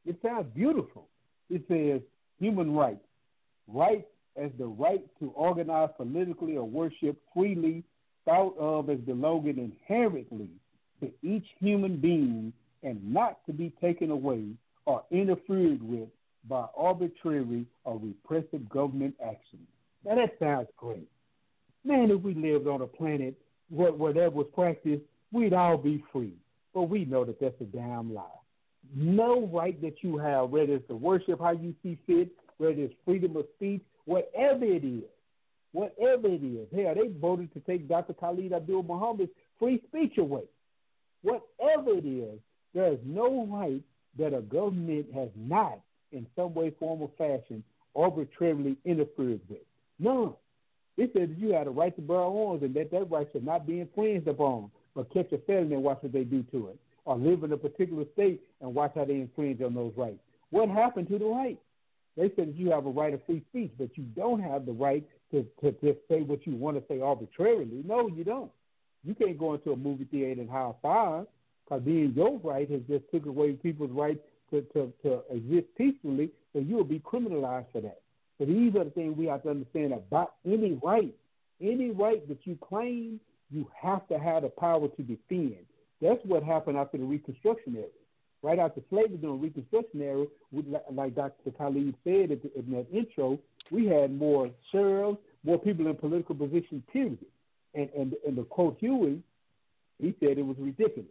It 0.04 0.16
sounds 0.22 0.46
beautiful. 0.54 1.08
It 1.50 1.62
says 1.68 2.00
human 2.44 2.74
rights. 2.74 3.06
Rights 3.66 4.06
as 4.36 4.50
the 4.58 4.66
right 4.66 5.04
to 5.20 5.30
organize 5.30 5.88
politically 5.96 6.56
or 6.56 6.64
worship 6.64 7.16
freely, 7.32 7.82
thought 8.26 8.56
of 8.58 8.90
as 8.90 8.98
belonging 9.00 9.58
inherently 9.58 10.50
to 11.00 11.10
each 11.22 11.46
human 11.58 11.96
being 11.96 12.52
and 12.82 13.12
not 13.12 13.44
to 13.46 13.52
be 13.52 13.72
taken 13.80 14.10
away 14.10 14.44
or 14.84 15.02
interfered 15.10 15.82
with 15.82 16.08
by 16.48 16.66
arbitrary 16.76 17.64
or 17.84 17.98
repressive 17.98 18.68
government 18.68 19.14
action. 19.24 19.60
Now 20.04 20.16
that 20.16 20.36
sounds 20.38 20.68
great. 20.76 21.08
Man, 21.84 22.10
if 22.10 22.20
we 22.20 22.34
lived 22.34 22.66
on 22.66 22.82
a 22.82 22.86
planet 22.86 23.34
where, 23.70 23.92
where 23.92 24.12
that 24.12 24.32
was 24.32 24.46
practiced, 24.54 25.02
we'd 25.32 25.54
all 25.54 25.78
be 25.78 26.04
free. 26.12 26.34
But 26.74 26.84
we 26.84 27.04
know 27.06 27.24
that 27.24 27.40
that's 27.40 27.60
a 27.60 27.64
damn 27.64 28.12
lie. 28.12 28.43
No 28.94 29.46
right 29.46 29.80
that 29.82 30.02
you 30.02 30.18
have, 30.18 30.50
whether 30.50 30.74
it's 30.74 30.88
to 30.88 30.96
worship 30.96 31.40
how 31.40 31.52
you 31.52 31.74
see 31.82 31.98
fit, 32.06 32.30
whether 32.58 32.82
it's 32.82 32.94
freedom 33.04 33.36
of 33.36 33.46
speech, 33.56 33.82
whatever 34.04 34.64
it 34.64 34.84
is, 34.84 35.04
whatever 35.72 36.28
it 36.28 36.42
is. 36.42 36.68
Hell, 36.74 36.94
they 36.94 37.08
voted 37.20 37.52
to 37.54 37.60
take 37.60 37.88
Dr. 37.88 38.14
Khalid 38.14 38.52
Abdul 38.52 38.84
Muhammad's 38.84 39.32
free 39.58 39.82
speech 39.88 40.18
away. 40.18 40.44
Whatever 41.22 41.98
it 41.98 42.06
is, 42.06 42.38
there 42.74 42.92
is 42.92 42.98
no 43.04 43.46
right 43.46 43.82
that 44.18 44.36
a 44.36 44.42
government 44.42 45.06
has 45.14 45.28
not, 45.36 45.80
in 46.12 46.26
some 46.36 46.54
way, 46.54 46.72
form, 46.78 47.02
or 47.02 47.10
fashion, 47.18 47.64
arbitrarily 47.96 48.76
interfered 48.84 49.40
with. 49.48 49.58
None. 49.98 50.34
It 50.96 51.10
says 51.16 51.28
you 51.36 51.52
have 51.54 51.66
a 51.66 51.70
right 51.70 51.94
to 51.96 52.02
bear 52.02 52.18
arms 52.18 52.62
and 52.62 52.74
that 52.74 52.90
that 52.92 53.10
right 53.10 53.26
should 53.32 53.44
not 53.44 53.66
be 53.66 53.80
infringed 53.80 54.28
upon, 54.28 54.70
but 54.94 55.12
catch 55.12 55.32
a 55.32 55.38
felony 55.38 55.74
and 55.74 55.82
watch 55.82 55.98
what 56.02 56.12
they 56.12 56.22
do 56.22 56.44
to 56.52 56.68
it, 56.68 56.78
or 57.04 57.16
live 57.16 57.44
in 57.44 57.52
a 57.52 57.56
particular 57.56 58.04
state 58.12 58.40
and 58.60 58.74
watch 58.74 58.92
how 58.94 59.04
they 59.04 59.14
infringe 59.14 59.60
on 59.60 59.74
those 59.74 59.92
rights. 59.96 60.20
What 60.50 60.68
happened 60.68 61.08
to 61.08 61.18
the 61.18 61.26
right? 61.26 61.58
They 62.16 62.30
said 62.36 62.48
that 62.48 62.56
you 62.56 62.70
have 62.70 62.86
a 62.86 62.90
right 62.90 63.12
of 63.12 63.24
free 63.26 63.42
speech, 63.50 63.72
but 63.76 63.90
you 63.96 64.04
don't 64.16 64.40
have 64.40 64.66
the 64.66 64.72
right 64.72 65.04
to, 65.32 65.44
to 65.62 65.72
just 65.72 65.98
say 66.08 66.22
what 66.22 66.46
you 66.46 66.54
want 66.54 66.76
to 66.76 66.84
say 66.88 67.00
arbitrarily. 67.00 67.82
No, 67.84 68.08
you 68.08 68.24
don't. 68.24 68.50
You 69.04 69.14
can't 69.14 69.38
go 69.38 69.54
into 69.54 69.72
a 69.72 69.76
movie 69.76 70.04
theater 70.04 70.40
and 70.40 70.48
hire 70.48 70.72
fire 70.80 71.26
because 71.64 71.82
being 71.82 72.12
your 72.14 72.38
right 72.38 72.70
has 72.70 72.80
just 72.88 73.04
took 73.12 73.26
away 73.26 73.52
people's 73.52 73.90
right 73.90 74.20
to, 74.50 74.62
to, 74.74 74.92
to 75.02 75.22
exist 75.30 75.66
peacefully, 75.76 76.30
so 76.52 76.60
you 76.60 76.76
will 76.76 76.84
be 76.84 77.00
criminalized 77.00 77.66
for 77.72 77.80
that. 77.80 78.00
So 78.38 78.44
these 78.44 78.74
are 78.76 78.84
the 78.84 78.90
things 78.90 79.16
we 79.16 79.26
have 79.26 79.42
to 79.42 79.50
understand 79.50 79.92
about 79.92 80.34
any 80.46 80.78
right. 80.82 81.14
Any 81.60 81.90
right 81.90 82.26
that 82.28 82.38
you 82.44 82.58
claim, 82.62 83.20
you 83.50 83.66
have 83.80 84.06
to 84.08 84.18
have 84.18 84.42
the 84.42 84.48
power 84.48 84.88
to 84.88 85.02
defend. 85.02 85.64
That's 86.00 86.20
what 86.24 86.42
happened 86.42 86.76
after 86.76 86.98
the 86.98 87.04
Reconstruction 87.04 87.76
era. 87.76 87.86
Right 88.42 88.58
after 88.58 88.82
slavery 88.90 89.16
during 89.16 89.40
the 89.40 89.46
Reconstruction 89.46 90.02
era, 90.02 90.26
we, 90.52 90.64
like 90.90 91.14
Dr. 91.14 91.50
Khalid 91.56 91.94
said 92.04 92.30
in 92.30 92.70
that 92.72 92.86
intro, 92.92 93.38
we 93.70 93.86
had 93.86 94.16
more 94.16 94.50
sheriffs, 94.70 95.18
more 95.44 95.58
people 95.58 95.86
in 95.86 95.96
political 95.96 96.34
positions, 96.34 96.82
period. 96.92 97.18
And, 97.74 97.88
and, 97.96 98.14
and 98.26 98.36
the 98.36 98.42
quote 98.44 98.76
Huey, 98.78 99.20
he 99.98 100.14
said 100.20 100.38
it 100.38 100.46
was 100.46 100.56
ridiculous. 100.58 101.10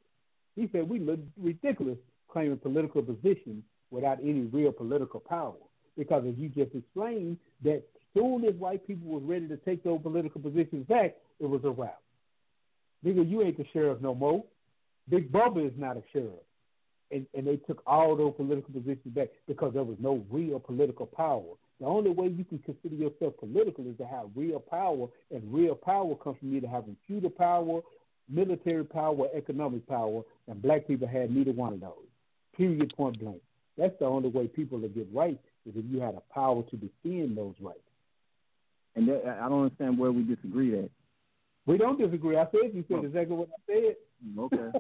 He 0.56 0.70
said 0.72 0.88
we 0.88 1.00
look 1.00 1.20
ridiculous 1.42 1.98
claiming 2.30 2.58
political 2.58 3.02
positions 3.02 3.64
without 3.92 4.20
any 4.20 4.42
real 4.42 4.72
political 4.72 5.20
power. 5.20 5.54
Because 5.98 6.26
as 6.28 6.36
you 6.38 6.50
just 6.50 6.74
explained, 6.76 7.38
that 7.64 7.84
soon 8.14 8.46
as 8.46 8.56
white 8.56 8.86
people 8.86 9.08
was 9.08 9.24
ready 9.24 9.48
to 9.48 9.58
take 9.58 9.84
those 9.84 10.02
political 10.02 10.42
positions 10.42 10.86
back, 10.88 11.16
it 11.40 11.46
was 11.46 11.62
a 11.64 11.70
wrap. 11.70 12.00
Nigga, 13.06 13.30
you 13.30 13.44
ain't 13.44 13.58
the 13.58 13.66
sheriff 13.74 14.02
no 14.02 14.16
more. 14.16 14.44
Big 15.10 15.32
Bubba 15.32 15.66
is 15.66 15.74
not 15.78 15.98
a 15.98 16.04
sheriff. 16.12 16.32
And, 17.12 17.28
and 17.36 17.46
they 17.46 17.58
took 17.58 17.84
all 17.86 18.16
those 18.16 18.34
political 18.36 18.74
positions 18.74 19.14
back 19.14 19.30
because 19.48 19.74
there 19.74 19.84
was 19.84 19.98
no 20.00 20.26
real 20.32 20.60
political 20.60 21.06
power. 21.06 21.44
The 21.80 21.86
only 21.86 22.10
way 22.10 22.28
you 22.28 22.44
can 22.44 22.60
consider 22.60 22.96
yourself 22.96 23.38
political 23.38 23.86
is 23.88 23.98
to 23.98 24.06
have 24.06 24.28
real 24.36 24.60
power, 24.60 25.08
and 25.32 25.54
real 25.54 25.76
power 25.76 26.16
comes 26.16 26.38
from 26.40 26.56
either 26.56 26.68
having 26.68 26.96
feudal 27.06 27.30
power, 27.30 27.82
military 28.30 28.86
power, 28.86 29.28
economic 29.36 29.86
power, 29.88 30.22
and 30.48 30.62
black 30.62 30.88
people 30.88 31.08
had 31.08 31.30
neither 31.30 31.52
one 31.52 31.74
of 31.74 31.82
those. 31.82 32.08
Period, 32.56 32.94
point 32.96 33.20
blank. 33.20 33.42
That's 33.78 33.98
the 34.00 34.06
only 34.06 34.30
way 34.30 34.48
people 34.48 34.80
will 34.80 34.90
get 34.90 35.08
rights 35.14 35.44
is 35.66 35.74
if 35.76 35.86
you 35.90 36.00
had 36.00 36.16
a 36.16 36.34
power 36.34 36.64
to 36.64 36.78
defend 36.78 37.38
those 37.38 37.56
rights. 37.60 37.80
And 38.96 39.08
that, 39.08 39.40
I 39.42 39.50
don't 39.50 39.64
understand 39.64 39.98
where 39.98 40.12
we 40.12 40.24
disagree 40.24 40.78
at. 40.80 40.90
We 41.66 41.78
don't 41.78 41.98
disagree. 41.98 42.38
I 42.38 42.46
said 42.52 42.72
you 42.74 42.84
said 42.88 43.04
exactly 43.04 43.36
what 43.36 43.50
I 43.50 43.74
said. 43.74 43.96
Okay. 44.40 44.80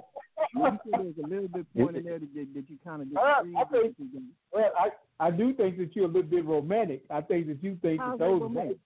well, 0.55 0.79
you 0.85 0.91
said 0.91 1.01
there's 1.03 1.17
a 1.23 1.27
little 1.27 1.47
bit 1.47 1.65
point 1.75 1.97
in 1.97 2.03
there 2.05 2.19
that, 2.19 2.53
that 2.55 2.69
you 2.69 2.77
kind 2.83 3.01
of 3.01 3.07
Uh, 3.17 3.43
disagree 3.43 3.55
I 3.57 3.63
think- 3.65 3.95
with. 3.99 4.23
Well, 4.53 4.71
I 4.79 4.89
I 5.19 5.31
do 5.31 5.53
think 5.53 5.77
that 5.77 5.95
you're 5.95 6.05
a 6.05 6.07
little 6.07 6.23
bit 6.29 6.45
romantic. 6.45 7.03
I 7.09 7.21
think 7.21 7.47
that 7.47 7.63
you 7.63 7.77
think 7.81 7.99
How's 8.01 8.17
that 8.19 8.25
that 8.25 8.31
those 8.31 8.41
romantic? 8.41 8.77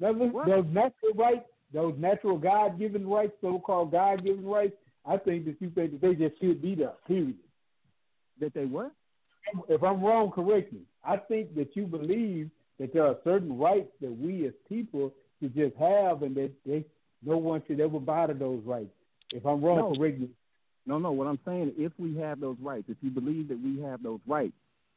those, 0.00 0.16
those 0.46 0.64
natural 0.72 1.12
rights, 1.14 1.44
those 1.72 1.94
natural 1.98 2.38
God 2.38 2.78
given 2.78 3.06
rights, 3.08 3.32
so 3.40 3.58
called 3.58 3.92
God 3.92 4.24
given 4.24 4.46
rights, 4.46 4.74
I 5.04 5.16
think 5.18 5.44
that 5.46 5.60
you 5.60 5.70
think 5.70 5.92
that 5.92 6.00
they 6.00 6.14
just 6.14 6.40
should 6.40 6.60
be 6.62 6.74
there. 6.74 6.94
Period. 7.06 7.36
That 8.40 8.54
they 8.54 8.64
what? 8.64 8.92
If 9.68 9.82
I'm 9.82 10.02
wrong, 10.02 10.30
correct 10.30 10.72
me. 10.72 10.80
I 11.04 11.16
think 11.16 11.54
that 11.54 11.74
you 11.76 11.86
believe 11.86 12.50
that 12.78 12.92
there 12.92 13.04
are 13.06 13.16
certain 13.24 13.58
rights 13.58 13.90
that 14.00 14.12
we 14.16 14.46
as 14.46 14.52
people 14.68 15.12
should 15.40 15.54
just 15.54 15.74
have, 15.76 16.22
and 16.22 16.34
that 16.36 16.52
they, 16.66 16.84
no 17.24 17.36
one 17.38 17.62
should 17.66 17.80
ever 17.80 17.98
bother 17.98 18.34
those 18.34 18.62
rights. 18.64 18.90
If 19.32 19.44
I'm 19.46 19.62
wrong, 19.62 19.78
No. 19.78 19.94
correct 19.94 20.20
me. 20.20 20.30
No, 20.86 20.98
no. 20.98 21.12
What 21.12 21.26
I'm 21.26 21.38
saying, 21.44 21.74
if 21.76 21.92
we 21.98 22.16
have 22.16 22.40
those 22.40 22.56
rights, 22.60 22.84
if 22.88 22.96
you 23.02 23.10
believe 23.10 23.48
that 23.48 23.60
we 23.62 23.80
have 23.82 24.02
those 24.02 24.20
rights, 24.26 24.54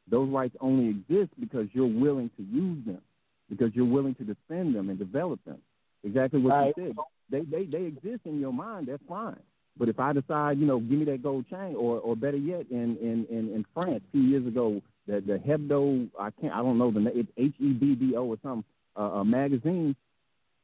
those 0.10 0.30
rights 0.30 0.56
only 0.62 0.88
exist 0.90 1.32
because 1.40 1.68
you're 1.74 1.86
willing 1.86 2.30
to 2.38 2.44
use 2.44 2.86
them, 2.86 3.02
because 3.50 3.76
you're 3.76 3.86
willing 3.86 4.16
to 4.16 4.24
defend 4.24 4.74
them 4.76 4.90
and 4.90 4.98
develop 4.98 5.44
them. 5.46 5.58
Exactly 6.04 6.42
what 6.42 6.52
Right. 6.54 6.74
you 6.78 6.88
said. 6.88 6.96
They, 7.30 7.42
they, 7.42 7.66
they 7.66 7.86
exist 7.86 8.22
in 8.26 8.40
your 8.40 8.54
mind. 8.54 8.88
That's 8.88 9.04
fine. 9.08 9.40
But 9.78 9.90
if 9.90 10.00
I 10.00 10.12
decide, 10.14 10.60
you 10.60 10.66
know, 10.66 10.80
give 10.80 11.00
me 11.00 11.06
that 11.06 11.24
gold 11.24 11.46
chain, 11.50 11.76
or 11.76 12.00
or 12.00 12.16
better 12.16 12.38
yet, 12.38 12.66
in 12.70 12.98
in 12.98 13.26
in, 13.30 13.54
in 13.54 13.66
France 13.74 14.04
a 14.08 14.12
few 14.12 14.22
years 14.22 14.46
ago, 14.46 14.82
the 15.08 15.22
the 15.22 15.38
Hebdo, 15.38 16.10
I 16.20 16.30
can't, 16.32 16.54
I 16.54 16.58
don't 16.58 16.78
know 16.78 16.92
the 16.92 17.00
name, 17.00 17.14
it's 17.16 17.32
H 17.38 17.54
E 17.60 17.72
B 17.72 17.96
B 17.96 18.16
O 18.16 18.26
or 18.26 18.38
some 18.44 18.66
uh, 19.00 19.04
a 19.22 19.26
magazine 19.26 19.96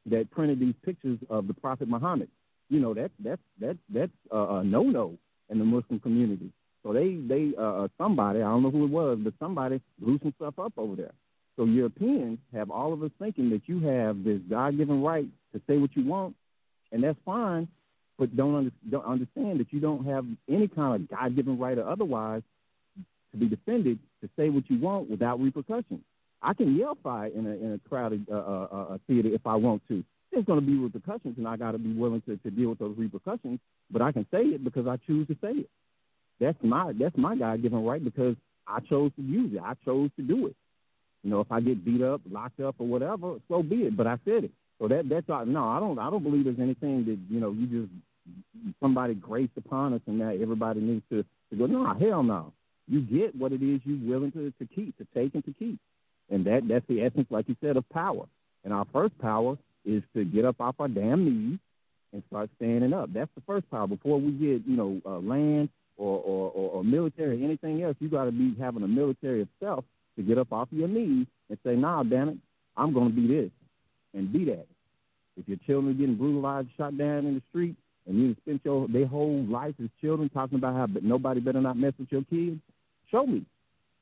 that 0.08 0.30
printed 0.32 0.60
these 0.60 0.76
pictures 0.84 1.20
of 1.30 1.48
the 1.48 1.54
Prophet 1.54 1.88
Muhammad. 1.88 2.30
You 2.70 2.80
know, 2.80 2.94
that's 2.94 3.14
that's 3.24 3.42
that's 3.60 3.80
that's 3.94 4.12
a, 4.32 4.38
a 4.38 4.64
no 4.64 4.84
no 4.84 5.18
in 5.50 5.60
the 5.60 5.66
Muslim 5.66 6.00
community. 6.00 6.52
So 6.84 6.94
they 6.94 7.16
they 7.16 7.54
uh, 7.58 7.84
uh, 7.84 7.88
somebody 7.98 8.40
I 8.40 8.50
don't 8.50 8.64
know 8.64 8.72
who 8.72 8.86
it 8.86 8.92
was, 8.92 9.20
but 9.22 9.34
somebody 9.40 9.82
blew 10.00 10.20
some 10.22 10.34
stuff 10.38 10.60
up 10.60 10.74
over 10.78 10.96
there. 10.96 11.14
So 11.56 11.66
Europeans 11.66 12.40
have 12.54 12.70
all 12.70 12.94
of 12.94 13.02
us 13.02 13.12
thinking 13.18 13.50
that 13.50 13.62
you 13.66 13.80
have 13.80 14.24
this 14.24 14.40
God 14.50 14.78
given 14.78 15.02
right 15.02 15.28
to 15.54 15.62
say 15.68 15.78
what 15.78 15.96
you 15.96 16.06
want, 16.06 16.36
and 16.92 17.04
that's 17.04 17.18
fine 17.26 17.68
but 18.18 18.36
don't, 18.36 18.56
under, 18.56 18.72
don't 18.90 19.06
understand 19.06 19.60
that 19.60 19.72
you 19.72 19.80
don't 19.80 20.06
have 20.06 20.26
any 20.50 20.68
kind 20.68 20.96
of 20.96 21.10
God 21.10 21.36
given 21.36 21.58
right 21.60 21.78
or 21.78 21.88
otherwise 21.88 22.42
to 23.32 23.38
be 23.38 23.48
defended 23.48 24.00
to 24.22 24.30
say 24.38 24.50
what 24.50 24.70
you 24.70 24.80
want 24.80 25.10
without 25.10 25.40
repercussions. 25.40 26.02
I 26.42 26.54
can 26.54 26.76
yell 26.76 26.98
fire 27.02 27.28
in 27.28 27.46
a, 27.46 27.52
in 27.52 27.74
a 27.74 27.90
crowded 27.90 28.26
uh, 28.32 28.36
uh, 28.36 28.68
uh, 28.72 28.98
theater 29.08 29.30
if 29.30 29.46
I 29.46 29.56
want 29.56 29.82
to. 29.90 30.04
There's 30.32 30.46
going 30.46 30.60
to 30.60 30.66
be 30.66 30.78
repercussions, 30.78 31.38
and 31.38 31.48
I 31.48 31.58
got 31.58 31.72
to 31.72 31.78
be 31.78 31.94
willing 31.94 32.22
to, 32.28 32.38
to 32.38 32.52
deal 32.52 32.70
with 32.70 32.80
those 32.80 32.98
repercussions. 32.98 33.60
But 33.90 34.02
I 34.02 34.12
can 34.12 34.26
say 34.32 34.42
it 34.42 34.64
because 34.64 34.88
I 34.88 34.98
choose 35.08 35.28
to 35.28 35.38
say 35.42 35.52
it. 35.52 35.70
That's 36.40 36.58
my 36.62 36.94
that's 37.00 37.18
my 37.18 37.36
God 37.36 37.62
given 37.62 37.84
right 37.84 38.04
because 38.04 38.36
I 38.68 38.80
chose 38.82 39.12
to 39.16 39.22
use 39.22 39.54
it. 39.54 39.62
I 39.64 39.74
chose 39.86 40.10
to 40.18 40.22
do 40.24 40.48
it. 40.48 40.56
You 41.24 41.32
know, 41.32 41.40
if 41.40 41.52
I 41.52 41.62
get 41.62 41.84
beat 41.84 42.02
up, 42.02 42.22
locked 42.30 42.60
up, 42.60 42.76
or 42.78 42.88
whatever, 42.88 43.38
so 43.48 43.64
be 43.64 43.78
it. 43.78 43.98
But 43.98 44.08
I 44.08 44.18
said 44.24 44.44
it. 44.44 44.52
So 44.80 44.88
that 44.88 45.10
that's 45.10 45.30
all. 45.30 45.46
No, 45.46 45.68
I 45.68 45.80
don't. 45.80 45.98
I 45.98 46.10
don't 46.10 46.24
believe 46.24 46.44
there's 46.44 46.60
anything 46.60 47.06
that 47.06 47.18
you 47.34 47.40
know 47.40 47.52
you 47.52 47.66
just 47.68 47.92
somebody 48.80 49.14
graced 49.16 49.58
upon 49.58 49.94
us 49.94 50.02
and 50.08 50.20
that 50.22 50.40
everybody 50.42 50.80
needs 50.82 51.04
to, 51.10 51.24
to 51.50 51.56
go. 51.56 51.66
No, 51.66 51.94
hell 51.94 52.24
no. 52.24 52.54
You 52.88 53.02
get 53.02 53.36
what 53.36 53.52
it 53.52 53.62
is 53.62 53.82
you're 53.84 54.10
willing 54.10 54.32
to, 54.32 54.54
to 54.60 54.66
keep, 54.74 54.98
to 54.98 55.08
take 55.14 55.34
and 55.36 55.44
to 55.46 55.54
keep, 55.54 55.80
and 56.30 56.46
that 56.46 56.68
that's 56.68 56.86
the 56.88 57.02
essence, 57.02 57.28
like 57.30 57.48
you 57.50 57.56
said, 57.62 57.78
of 57.78 57.90
power. 57.90 58.26
And 58.64 58.74
our 58.74 58.86
first 58.94 59.18
power 59.20 59.58
is 59.88 60.04
to 60.14 60.24
get 60.26 60.46
up 60.46 60.60
off 60.60 60.76
our 60.80 60.88
damn 60.88 61.26
knees 61.26 61.60
and 62.14 62.24
start 62.28 62.50
standing 62.58 62.94
up. 62.94 63.12
That's 63.14 63.32
the 63.36 63.42
first 63.48 63.70
power. 63.72 63.88
Before 63.88 64.20
we 64.20 64.32
get 64.32 64.68
you 64.68 64.78
know 64.78 65.02
uh, 65.06 65.20
land 65.20 65.70
or, 65.98 66.20
or, 66.20 66.52
or, 66.52 66.70
or 66.72 66.84
military 66.84 67.42
or 67.42 67.46
anything 67.46 67.82
else, 67.82 67.96
you 68.00 68.10
got 68.10 68.26
to 68.26 68.32
be 68.32 68.56
having 68.60 68.84
a 68.84 68.88
military 68.88 69.42
of 69.42 69.48
self 69.60 69.84
to 70.18 70.24
get 70.24 70.38
up 70.38 70.52
off 70.52 70.68
your 70.72 70.88
knees 70.88 71.26
and 71.50 71.58
say, 71.66 71.76
"Nah, 71.76 72.04
damn 72.04 72.30
it, 72.30 72.38
I'm 72.76 72.94
going 72.94 73.10
to 73.10 73.16
be 73.16 73.28
this." 73.28 73.52
and 74.14 74.32
be 74.32 74.46
that. 74.46 74.66
If 75.38 75.48
your 75.48 75.58
children 75.66 75.94
are 75.94 75.98
getting 75.98 76.16
brutalized, 76.16 76.70
shot 76.78 76.98
down 76.98 77.26
in 77.26 77.36
the 77.36 77.42
street, 77.50 77.76
and 78.08 78.18
you 78.18 78.36
spent 78.42 78.62
your 78.64 78.88
their 78.88 79.06
whole 79.06 79.44
life 79.46 79.76
as 79.82 79.90
children 80.02 80.30
talking 80.30 80.58
about 80.58 80.76
how 80.76 80.88
but 80.88 81.04
nobody 81.04 81.40
better 81.40 81.62
not 81.62 81.78
mess 81.78 81.94
with 82.00 82.12
your 82.12 82.24
kids, 82.24 82.60
show 83.12 83.26
me. 83.26 83.46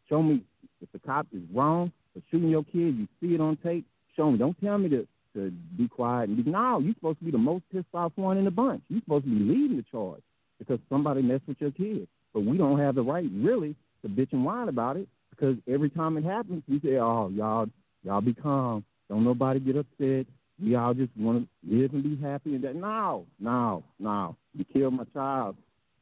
Show 0.08 0.22
me 0.22 0.42
if 0.82 0.92
the 0.92 1.00
cop 1.00 1.28
is 1.34 1.42
wrong 1.54 1.92
for 2.14 2.22
shooting 2.32 2.50
your 2.50 2.64
kid, 2.64 2.96
you 2.96 3.08
see 3.20 3.34
it 3.34 3.42
on 3.42 3.58
tape, 3.58 3.86
show 4.16 4.32
me. 4.32 4.38
Don't 4.38 4.60
tell 4.62 4.78
me 4.78 4.90
to, 4.90 5.08
to 5.36 5.52
be 5.78 5.88
quiet 5.88 6.30
and 6.30 6.44
be 6.44 6.50
no, 6.50 6.80
you're 6.80 6.96
supposed 6.96 7.20
to 7.20 7.26
be 7.26 7.32
the 7.32 7.38
most 7.38 7.64
pissed 7.72 7.86
off 7.94 8.12
one 8.16 8.38
in 8.38 8.46
the 8.46 8.52
bunch. 8.52 8.82
You're 8.90 9.02
supposed 9.02 9.26
to 9.26 9.30
be 9.30 9.40
leading 9.40 9.78
the 9.78 9.86
charge 9.92 10.22
because 10.58 10.80
somebody 10.90 11.22
messed 11.22 11.48
with 11.48 11.62
your 11.62 11.72
kid. 11.72 12.08
But 12.34 12.42
we 12.42 12.58
don't 12.58 12.80
have 12.80 12.96
the 12.96 13.04
right 13.04 13.30
really 13.34 13.76
to 14.02 14.10
bitch 14.10 14.34
and 14.34 14.44
whine 14.44 14.70
about 14.70 14.98
it 14.98 15.08
because 15.30 15.56
every 15.72 15.90
time 15.90 16.18
it 16.18 16.24
happens 16.24 16.64
we 16.68 16.80
say, 16.80 16.98
Oh, 16.98 17.30
y'all 17.30 17.68
y'all 18.04 18.22
be 18.22 18.34
calm. 18.34 18.84
Don't 19.10 19.24
nobody 19.24 19.60
get 19.60 19.76
upset. 19.76 20.26
We 20.62 20.76
all 20.76 20.94
just 20.94 21.12
want 21.18 21.48
to 21.48 21.76
live 21.76 21.94
and 21.94 22.04
be 22.04 22.22
happy. 22.22 22.56
And 22.56 22.64
that 22.64 22.76
no, 22.76 23.26
no, 23.40 23.84
no. 24.00 24.36
You 24.54 24.66
killed 24.66 24.94
my 24.94 25.04
child. 25.14 25.58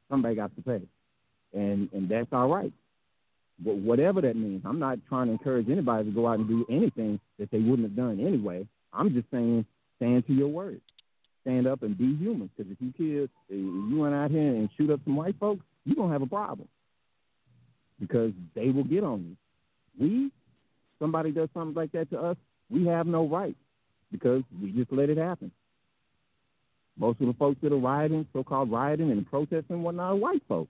Somebody 0.10 0.36
got 0.36 0.56
to 0.56 0.62
pay, 0.62 0.82
and 1.54 1.90
and 1.92 2.08
that's 2.08 2.28
all 2.32 2.48
right. 2.48 2.72
Whatever 3.64 4.22
that 4.22 4.36
means, 4.36 4.64
I'm 4.66 4.80
not 4.80 5.00
trying 5.08 5.28
to 5.28 5.34
encourage 5.34 5.70
anybody 5.70 6.10
to 6.10 6.12
go 6.12 6.28
out 6.28 6.40
and 6.40 6.48
do 6.48 6.66
anything 6.70 7.20
that 7.40 7.50
they 7.52 7.60
wouldn't 7.60 7.88
have 7.88 7.96
done 7.96 8.20
anyway. 8.20 8.68
I'm 8.94 9.14
just 9.14 9.30
saying, 9.32 9.66
stand 9.98 10.26
to 10.28 10.34
your 10.34 10.48
word. 10.48 10.82
Stand 11.42 11.68
up 11.68 11.84
and 11.84 11.98
be 11.98 12.16
human. 12.16 12.50
Because 12.56 12.72
if 12.72 12.78
you 12.80 12.94
kill, 12.98 13.24
if 13.26 13.32
you 13.50 13.98
went 14.00 14.14
out 14.14 14.32
here 14.32 14.42
and 14.42 14.70
shoot 14.78 14.90
up 14.90 15.00
some 15.04 15.16
white 15.16 15.36
folks, 15.40 15.66
you're 15.86 15.96
gonna 15.96 16.14
have 16.14 16.22
a 16.22 16.28
problem 16.28 16.68
because 18.00 18.32
they 18.56 18.70
will 18.70 18.84
get 18.84 19.04
on 19.04 19.36
you. 20.00 20.06
We, 20.06 20.32
somebody 21.00 21.32
does 21.32 21.50
something 21.54 21.76
like 21.76 21.92
that 21.92 22.10
to 22.12 22.20
us, 22.20 22.38
we 22.70 22.86
have 22.88 23.08
no 23.08 23.28
right 23.28 23.56
because 24.12 24.44
we 24.62 24.72
just 24.72 24.92
let 24.92 25.10
it 25.10 25.18
happen. 25.18 25.52
Most 26.98 27.22
of 27.22 27.28
the 27.28 27.34
folks 27.34 27.60
that 27.64 27.74
are 27.74 27.78
rioting, 27.78 28.28
so-called 28.34 28.72
rioting 28.72 29.12
and 29.12 29.28
protesting, 29.30 29.82
whatnot, 29.82 30.14
are 30.14 30.16
white 30.16 30.44
folks. 30.48 30.70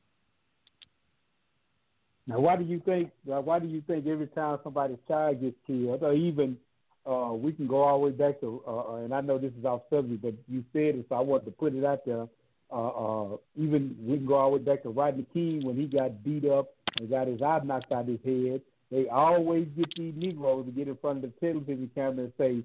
Now, 2.25 2.39
why 2.39 2.55
do 2.55 2.63
you 2.63 2.79
think? 2.85 3.11
Why 3.25 3.59
do 3.59 3.67
you 3.67 3.81
think 3.85 4.07
every 4.07 4.27
time 4.27 4.57
somebody's 4.63 4.97
child 5.09 5.41
gets 5.41 5.57
killed, 5.67 6.01
or 6.01 6.13
even 6.13 6.57
uh, 7.05 7.33
we 7.33 7.51
can 7.51 7.67
go 7.67 7.83
all 7.83 7.99
the 7.99 8.05
way 8.05 8.11
back 8.11 8.39
to, 8.39 8.63
uh, 8.67 8.93
uh, 8.93 8.95
and 8.97 9.13
I 9.13 9.21
know 9.21 9.37
this 9.37 9.51
is 9.59 9.65
off 9.65 9.81
subject, 9.89 10.21
but 10.21 10.33
you 10.47 10.63
said 10.71 10.95
it, 10.95 11.05
so 11.09 11.15
I 11.15 11.19
wanted 11.19 11.45
to 11.45 11.51
put 11.51 11.75
it 11.75 11.83
out 11.83 12.05
there. 12.05 12.27
Uh, 12.71 12.87
uh, 12.87 13.37
even 13.55 13.95
we 14.01 14.17
can 14.17 14.25
go 14.25 14.35
all 14.35 14.51
the 14.51 14.57
way 14.57 14.63
back 14.63 14.83
to 14.83 14.89
Rodney 14.89 15.25
King 15.33 15.65
when 15.65 15.75
he 15.75 15.85
got 15.85 16.23
beat 16.23 16.45
up 16.45 16.69
and 16.99 17.09
got 17.09 17.27
his 17.27 17.41
eye 17.41 17.59
knocked 17.63 17.91
out 17.91 18.01
of 18.01 18.07
his 18.07 18.19
head. 18.25 18.61
They 18.89 19.07
always 19.09 19.67
get 19.77 19.93
these 19.95 20.13
Negroes 20.15 20.65
to 20.65 20.71
get 20.71 20.87
in 20.87 20.95
front 20.97 21.23
of 21.23 21.31
the 21.33 21.39
television 21.39 21.89
camera 21.93 22.25
and 22.25 22.33
say, 22.37 22.63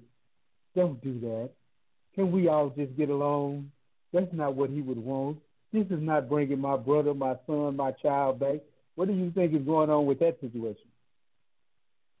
Don't 0.75 1.01
do 1.03 1.19
that. 1.19 1.49
Can 2.15 2.31
we 2.31 2.47
all 2.47 2.69
just 2.69 2.95
get 2.97 3.09
along? 3.09 3.71
That's 4.13 4.33
not 4.33 4.55
what 4.55 4.69
he 4.69 4.81
would 4.81 4.97
want. 4.97 5.37
This 5.71 5.85
is 5.87 6.01
not 6.01 6.29
bringing 6.29 6.59
my 6.59 6.77
brother, 6.77 7.13
my 7.13 7.35
son, 7.45 7.75
my 7.75 7.91
child 7.91 8.39
back. 8.39 8.61
What 8.95 9.07
do 9.07 9.13
you 9.13 9.31
think 9.31 9.53
is 9.53 9.61
going 9.61 9.89
on 9.89 10.05
with 10.05 10.19
that 10.19 10.39
situation? 10.41 10.88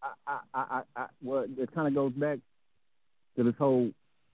I, 0.01 0.39
I, 0.53 0.59
I, 0.59 0.81
I 0.95 1.05
well, 1.23 1.45
it 1.57 1.73
kind 1.73 1.87
of 1.87 1.93
goes 1.93 2.13
back 2.13 2.39
to 3.37 3.43
this 3.43 3.55
whole, 3.57 3.91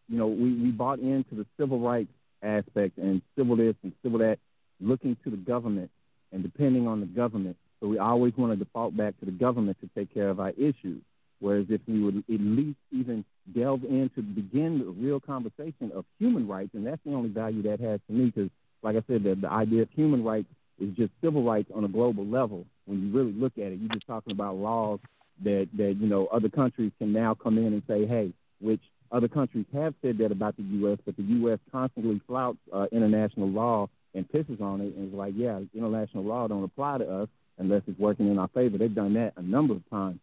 you 0.08 0.18
know, 0.18 0.28
we, 0.28 0.54
we 0.54 0.72
bought 0.72 1.00
into 1.00 1.36
the 1.36 1.46
civil 1.60 1.80
rights 1.80 2.12
aspect 2.44 2.98
and 2.98 3.22
civil 3.38 3.56
this 3.56 3.76
and 3.84 3.94
civil 4.04 4.20
that, 4.20 4.38
looking 4.80 5.16
to 5.24 5.30
the 5.30 5.38
government 5.38 5.90
and 6.32 6.44
depending 6.44 6.88
on 6.88 7.00
the 7.00 7.06
government 7.06 7.56
so 7.80 7.88
we 7.88 7.98
always 7.98 8.34
want 8.38 8.52
to 8.52 8.58
default 8.58 8.96
back 8.96 9.20
to 9.20 9.26
the 9.26 9.32
government 9.32 9.78
to 9.82 9.90
take 9.96 10.14
care 10.14 10.30
of 10.30 10.40
our 10.40 10.52
issues. 10.52 11.02
Whereas 11.40 11.66
if 11.70 11.82
we 11.88 12.02
would 12.02 12.18
at 12.18 12.40
least 12.40 12.78
even 12.92 13.26
delve 13.54 13.84
in 13.84 14.10
to 14.16 14.22
begin 14.22 14.80
the 14.80 14.86
real 14.86 15.20
conversation 15.20 15.92
of 15.94 16.06
human 16.18 16.48
rights, 16.48 16.72
and 16.74 16.88
that's 16.88 17.02
the 17.06 17.14
only 17.14 17.30
value 17.30 17.62
that 17.64 17.80
has 17.82 18.00
to 18.08 18.14
me, 18.14 18.32
because 18.34 18.50
like 18.82 18.96
I 18.96 19.04
said, 19.08 19.24
the, 19.24 19.36
the 19.36 19.52
idea 19.52 19.82
of 19.82 19.90
human 19.92 20.24
rights 20.24 20.48
is 20.80 20.96
just 20.96 21.12
civil 21.22 21.44
rights 21.44 21.70
on 21.76 21.84
a 21.84 21.88
global 21.88 22.26
level. 22.26 22.66
When 22.86 23.02
you 23.02 23.18
really 23.18 23.34
look 23.34 23.54
at 23.58 23.66
it, 23.66 23.80
you're 23.80 23.90
just 23.90 24.08
talking 24.08 24.32
about 24.32 24.56
laws 24.56 25.00
that 25.44 25.68
that 25.78 25.98
you 26.00 26.08
know 26.08 26.28
other 26.28 26.50
countries 26.50 26.92
can 26.98 27.12
now 27.12 27.34
come 27.34 27.58
in 27.58 27.68
and 27.68 27.84
say, 27.88 28.06
hey, 28.06 28.32
which 28.62 28.82
other 29.12 29.28
countries 29.28 29.66
have 29.74 29.94
said 30.02 30.18
that 30.18 30.32
about 30.32 30.58
the 30.58 30.64
U.S., 30.64 30.98
but 31.06 31.16
the 31.16 31.24
U.S. 31.24 31.60
constantly 31.72 32.20
flouts 32.28 32.58
uh, 32.74 32.88
international 32.92 33.50
law 33.50 33.88
and 34.14 34.28
pisses 34.30 34.62
on 34.62 34.82
it 34.82 34.96
and 34.96 35.10
is 35.10 35.14
like, 35.14 35.34
yeah, 35.36 35.60
international 35.74 36.24
law 36.24 36.48
don't 36.48 36.64
apply 36.64 36.98
to 36.98 37.22
us 37.22 37.30
unless 37.58 37.82
it's 37.88 38.00
working 38.00 38.30
in 38.30 38.40
our 38.40 38.48
favor. 38.50 38.78
They've 38.78 38.94
done 38.94 39.14
that 39.14 39.34
a 39.38 39.42
number 39.42 39.74
of 39.74 39.90
times. 39.90 40.20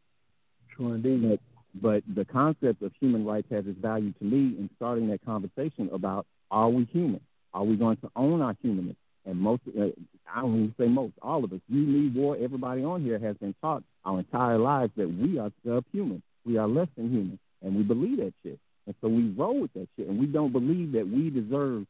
True 0.77 0.93
indeed. 0.93 1.39
But, 1.73 2.03
but 2.05 2.15
the 2.15 2.25
concept 2.25 2.83
of 2.83 2.93
human 3.01 3.25
rights 3.25 3.47
has 3.51 3.67
its 3.67 3.79
value 3.79 4.13
to 4.19 4.25
me 4.25 4.59
in 4.59 4.69
starting 4.77 5.09
that 5.09 5.25
conversation 5.25 5.89
about 5.93 6.27
are 6.51 6.69
we 6.69 6.85
human? 6.85 7.21
Are 7.55 7.65
we 7.65 7.77
going 7.77 7.97
to 7.99 8.11
own 8.17 8.43
our 8.43 8.57
humanness? 8.61 8.97
And 9.25 9.39
most, 9.39 9.63
uh, 9.79 9.87
I 10.33 10.41
don't 10.41 10.57
even 10.57 10.75
say 10.79 10.87
most, 10.87 11.15
all 11.23 11.45
of 11.45 11.53
us, 11.53 11.61
you, 11.69 11.81
me, 11.81 12.09
war, 12.09 12.37
everybody 12.41 12.83
on 12.83 13.03
here 13.03 13.19
has 13.19 13.37
been 13.37 13.55
taught 13.61 13.83
our 14.05 14.19
entire 14.19 14.59
lives 14.59 14.93
that 14.97 15.09
we 15.09 15.39
are 15.39 15.53
subhuman. 15.65 16.23
We 16.45 16.57
are 16.59 16.67
less 16.67 16.89
than 16.97 17.11
human. 17.11 17.39
And 17.63 17.77
we 17.77 17.83
believe 17.83 18.19
that 18.19 18.35
shit. 18.43 18.59
And 18.87 18.95
so 19.01 19.09
we 19.09 19.31
roll 19.31 19.61
with 19.61 19.73
that 19.75 19.89
shit. 19.97 20.09
And 20.09 20.19
we 20.19 20.27
don't 20.27 20.53
believe 20.53 20.93
that 20.93 21.09
we 21.09 21.31
deserve, 21.31 21.87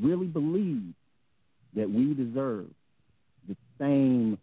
really 0.00 0.26
believe 0.26 0.82
that 1.74 1.88
we 1.88 2.14
deserve 2.14 2.66
the 3.48 3.56
same 3.78 4.38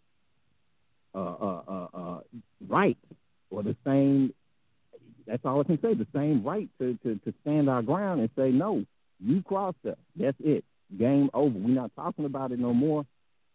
uh, 1.14 1.18
uh, 1.18 1.62
uh, 1.68 1.86
uh, 1.92 2.20
right 2.68 2.96
or 3.50 3.62
the 3.62 3.76
same. 3.84 4.32
That's 5.26 5.44
all 5.44 5.60
I 5.60 5.64
can 5.64 5.80
say. 5.82 5.94
The 5.94 6.06
same 6.14 6.42
right 6.42 6.68
to, 6.78 6.98
to, 7.02 7.16
to 7.16 7.34
stand 7.42 7.68
our 7.68 7.82
ground 7.82 8.20
and 8.20 8.30
say 8.36 8.50
no. 8.50 8.84
You 9.18 9.42
crossed 9.42 9.84
us. 9.86 9.98
That's 10.16 10.36
it. 10.40 10.64
Game 10.98 11.30
over. 11.34 11.56
We're 11.58 11.74
not 11.74 11.92
talking 11.94 12.24
about 12.24 12.52
it 12.52 12.58
no 12.58 12.74
more. 12.74 13.06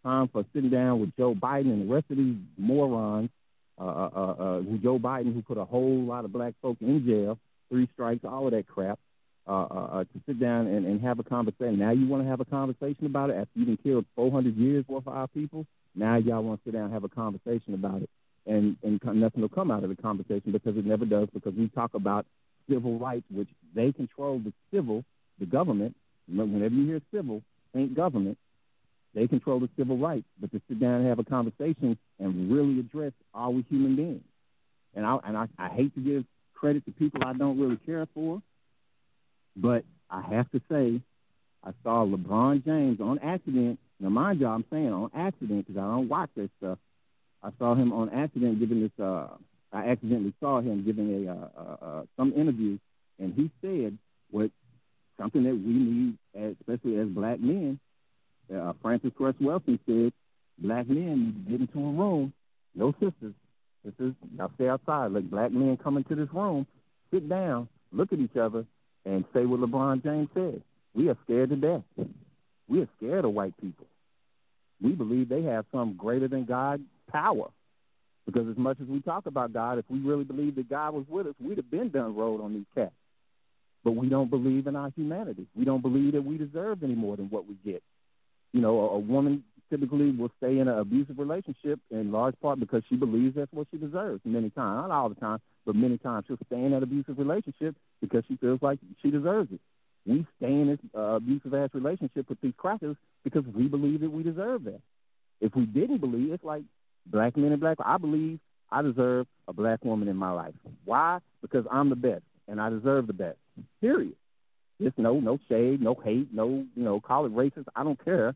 Time 0.03 0.27
for 0.29 0.45
sitting 0.53 0.69
down 0.69 0.99
with 0.99 1.15
Joe 1.17 1.33
Biden 1.33 1.71
and 1.73 1.89
the 1.89 1.93
rest 1.93 2.05
of 2.09 2.17
these 2.17 2.35
morons. 2.57 3.29
Uh, 3.77 3.83
uh, 3.83 4.09
uh, 4.15 4.31
uh, 4.31 4.61
Joe 4.81 4.99
Biden, 4.99 5.33
who 5.33 5.41
put 5.41 5.57
a 5.57 5.65
whole 5.65 6.03
lot 6.03 6.23
of 6.23 6.31
black 6.31 6.53
folk 6.61 6.77
in 6.79 7.05
jail, 7.05 7.37
three 7.69 7.89
strikes, 7.93 8.23
all 8.23 8.45
of 8.45 8.51
that 8.51 8.67
crap. 8.67 8.99
Uh, 9.47 9.51
uh, 9.51 9.87
uh, 9.91 10.03
to 10.05 10.19
sit 10.25 10.39
down 10.39 10.65
and, 10.65 10.87
and 10.87 10.99
have 11.01 11.19
a 11.19 11.23
conversation. 11.23 11.77
Now 11.77 11.91
you 11.91 12.07
want 12.07 12.23
to 12.23 12.27
have 12.27 12.39
a 12.39 12.45
conversation 12.45 13.05
about 13.05 13.29
it 13.29 13.33
after 13.33 13.51
you've 13.53 13.67
been 13.67 13.77
killed 13.77 14.05
400 14.15 14.55
years 14.55 14.83
worth 14.87 15.05
of 15.05 15.13
our 15.13 15.27
people. 15.27 15.67
Now 15.93 16.15
y'all 16.15 16.41
want 16.41 16.63
to 16.63 16.67
sit 16.67 16.73
down 16.73 16.85
and 16.85 16.93
have 16.93 17.03
a 17.03 17.09
conversation 17.09 17.75
about 17.75 18.01
it, 18.01 18.09
and 18.47 18.75
and 18.81 18.99
nothing 19.03 19.41
will 19.41 19.49
come 19.49 19.69
out 19.69 19.83
of 19.83 19.89
the 19.89 20.01
conversation 20.01 20.51
because 20.51 20.75
it 20.77 20.83
never 20.83 21.05
does. 21.05 21.27
Because 21.31 21.53
we 21.53 21.67
talk 21.67 21.93
about 21.93 22.25
civil 22.67 22.97
rights, 22.97 23.25
which 23.29 23.47
they 23.75 23.91
control 23.91 24.39
the 24.39 24.51
civil, 24.73 25.03
the 25.39 25.45
government. 25.45 25.95
Whenever 26.27 26.73
you 26.73 26.85
hear 26.85 27.01
civil, 27.13 27.41
think 27.73 27.93
government. 27.93 28.37
They 29.13 29.27
control 29.27 29.59
the 29.59 29.69
civil 29.77 29.97
rights, 29.97 30.25
but 30.41 30.51
to 30.51 30.61
sit 30.67 30.79
down 30.79 31.01
and 31.01 31.07
have 31.07 31.19
a 31.19 31.23
conversation 31.23 31.97
and 32.19 32.51
really 32.51 32.79
address 32.79 33.13
are 33.33 33.49
we 33.49 33.61
human 33.69 33.95
beings? 33.95 34.23
And 34.93 35.05
I 35.05 35.17
and 35.23 35.37
I, 35.37 35.47
I 35.57 35.69
hate 35.69 35.93
to 35.95 36.01
give 36.01 36.25
credit 36.53 36.85
to 36.85 36.91
people 36.91 37.21
I 37.23 37.33
don't 37.33 37.59
really 37.59 37.77
care 37.77 38.07
for, 38.13 38.41
but 39.55 39.83
I 40.09 40.21
have 40.21 40.49
to 40.51 40.61
say, 40.69 41.01
I 41.63 41.71
saw 41.83 42.05
LeBron 42.05 42.65
James 42.65 42.99
on 42.99 43.19
accident. 43.19 43.79
Now, 43.99 44.09
mind 44.09 44.41
you, 44.41 44.47
I'm 44.47 44.65
saying 44.69 44.91
on 44.91 45.09
accident 45.15 45.67
because 45.67 45.79
I 45.79 45.85
don't 45.85 46.09
watch 46.09 46.29
that 46.35 46.49
stuff. 46.57 46.77
I 47.41 47.49
saw 47.57 47.73
him 47.75 47.93
on 47.93 48.09
accident 48.09 48.59
giving 48.59 48.81
this. 48.81 48.91
Uh, 48.99 49.27
I 49.71 49.89
accidentally 49.89 50.33
saw 50.39 50.61
him 50.61 50.83
giving 50.85 51.27
a 51.27 51.31
uh, 51.31 51.47
uh, 51.57 51.85
uh, 51.85 52.03
some 52.17 52.33
interview, 52.33 52.77
and 53.19 53.33
he 53.33 53.49
said 53.61 53.97
what 54.31 54.51
something 55.17 55.43
that 55.43 55.55
we 55.55 55.73
need, 55.73 56.17
especially 56.59 56.97
as 56.97 57.07
black 57.07 57.39
men. 57.39 57.79
Uh, 58.53 58.73
Frances 58.81 59.11
Cress 59.15 59.35
Welsing 59.41 59.79
said, 59.85 60.13
"Black 60.57 60.87
men 60.87 61.45
get 61.49 61.61
into 61.61 61.79
a 61.79 61.91
room, 61.91 62.33
no 62.75 62.91
sisters. 62.93 63.33
This 63.83 63.93
is 63.99 64.13
now 64.35 64.51
stay 64.55 64.67
outside. 64.67 65.11
Let 65.11 65.29
black 65.29 65.51
men 65.51 65.77
come 65.77 65.97
into 65.97 66.15
this 66.15 66.31
room, 66.33 66.67
sit 67.11 67.27
down, 67.29 67.67
look 67.91 68.11
at 68.13 68.19
each 68.19 68.35
other, 68.35 68.65
and 69.05 69.25
say 69.33 69.45
what 69.45 69.59
LeBron 69.59 70.03
James 70.03 70.29
said. 70.33 70.61
We 70.93 71.09
are 71.09 71.17
scared 71.23 71.49
to 71.49 71.55
death. 71.55 71.83
We 72.67 72.81
are 72.81 72.89
scared 72.97 73.25
of 73.25 73.31
white 73.31 73.53
people. 73.61 73.85
We 74.81 74.91
believe 74.93 75.29
they 75.29 75.43
have 75.43 75.65
some 75.71 75.95
greater 75.95 76.27
than 76.27 76.45
God 76.45 76.81
power. 77.11 77.49
Because 78.25 78.47
as 78.47 78.57
much 78.57 78.77
as 78.81 78.87
we 78.87 79.01
talk 79.01 79.27
about 79.27 79.53
God, 79.53 79.77
if 79.77 79.85
we 79.87 79.99
really 79.99 80.23
believed 80.23 80.57
that 80.57 80.69
God 80.69 80.93
was 80.93 81.05
with 81.07 81.27
us, 81.27 81.35
we'd 81.39 81.57
have 81.57 81.69
been 81.69 81.89
done 81.89 82.15
rode 82.15 82.41
on 82.41 82.53
these 82.53 82.65
cats. 82.73 82.91
But 83.85 83.91
we 83.91 84.09
don't 84.09 84.31
believe 84.31 84.65
in 84.65 84.75
our 84.75 84.91
humanity. 84.95 85.45
We 85.55 85.63
don't 85.63 85.81
believe 85.81 86.13
that 86.13 86.23
we 86.23 86.39
deserve 86.39 86.83
any 86.83 86.95
more 86.95 87.15
than 87.15 87.29
what 87.29 87.47
we 87.47 87.55
get. 87.63 87.83
You 88.51 88.61
know, 88.61 88.79
a, 88.79 88.87
a 88.95 88.99
woman 88.99 89.43
typically 89.69 90.09
will 90.11 90.31
stay 90.37 90.57
in 90.57 90.67
an 90.67 90.77
abusive 90.79 91.19
relationship 91.19 91.79
in 91.91 92.11
large 92.11 92.35
part 92.41 92.59
because 92.59 92.81
she 92.89 92.95
believes 92.95 93.35
that's 93.35 93.53
what 93.53 93.67
she 93.71 93.77
deserves 93.77 94.21
many 94.25 94.49
times. 94.49 94.87
Not 94.87 94.91
all 94.91 95.09
the 95.09 95.15
time, 95.15 95.39
but 95.67 95.75
many 95.75 95.99
times 95.99 96.25
she'll 96.27 96.37
stay 96.47 96.63
in 96.63 96.71
that 96.71 96.81
abusive 96.83 97.19
relationship 97.19 97.75
because 98.01 98.23
she 98.27 98.37
feels 98.37 98.59
like 98.61 98.79
she 99.03 99.11
deserves 99.11 99.51
it. 99.51 99.59
We 100.07 100.25
stay 100.37 100.51
in 100.51 100.67
this 100.67 100.79
uh, 100.95 101.17
abusive 101.17 101.53
ass 101.53 101.69
relationship 101.73 102.27
with 102.27 102.41
these 102.41 102.53
crackers 102.57 102.95
because 103.23 103.43
we 103.55 103.67
believe 103.67 104.01
that 104.01 104.11
we 104.11 104.23
deserve 104.23 104.63
that. 104.65 104.81
If 105.41 105.55
we 105.55 105.65
didn't 105.65 105.99
believe, 105.99 106.31
it's 106.33 106.43
like 106.43 106.63
black 107.05 107.37
men 107.37 107.51
and 107.51 107.61
black. 107.61 107.77
I 107.83 107.97
believe 107.97 108.39
I 108.71 108.81
deserve 108.81 109.27
a 109.47 109.53
black 109.53 109.83
woman 109.85 110.07
in 110.07 110.15
my 110.15 110.31
life. 110.31 110.53
Why? 110.85 111.19
Because 111.41 111.65
I'm 111.71 111.89
the 111.89 111.95
best 111.95 112.23
and 112.47 112.59
I 112.59 112.69
deserve 112.69 113.07
the 113.07 113.13
best. 113.13 113.37
Period. 113.81 114.15
Just 114.81 114.97
no, 114.97 115.19
no 115.19 115.39
shade, 115.47 115.81
no 115.81 115.95
hate, 115.95 116.33
no, 116.33 116.65
you 116.75 116.83
know, 116.83 116.99
call 116.99 117.25
it 117.25 117.35
racist. 117.35 117.65
I 117.75 117.83
don't 117.83 118.03
care. 118.03 118.35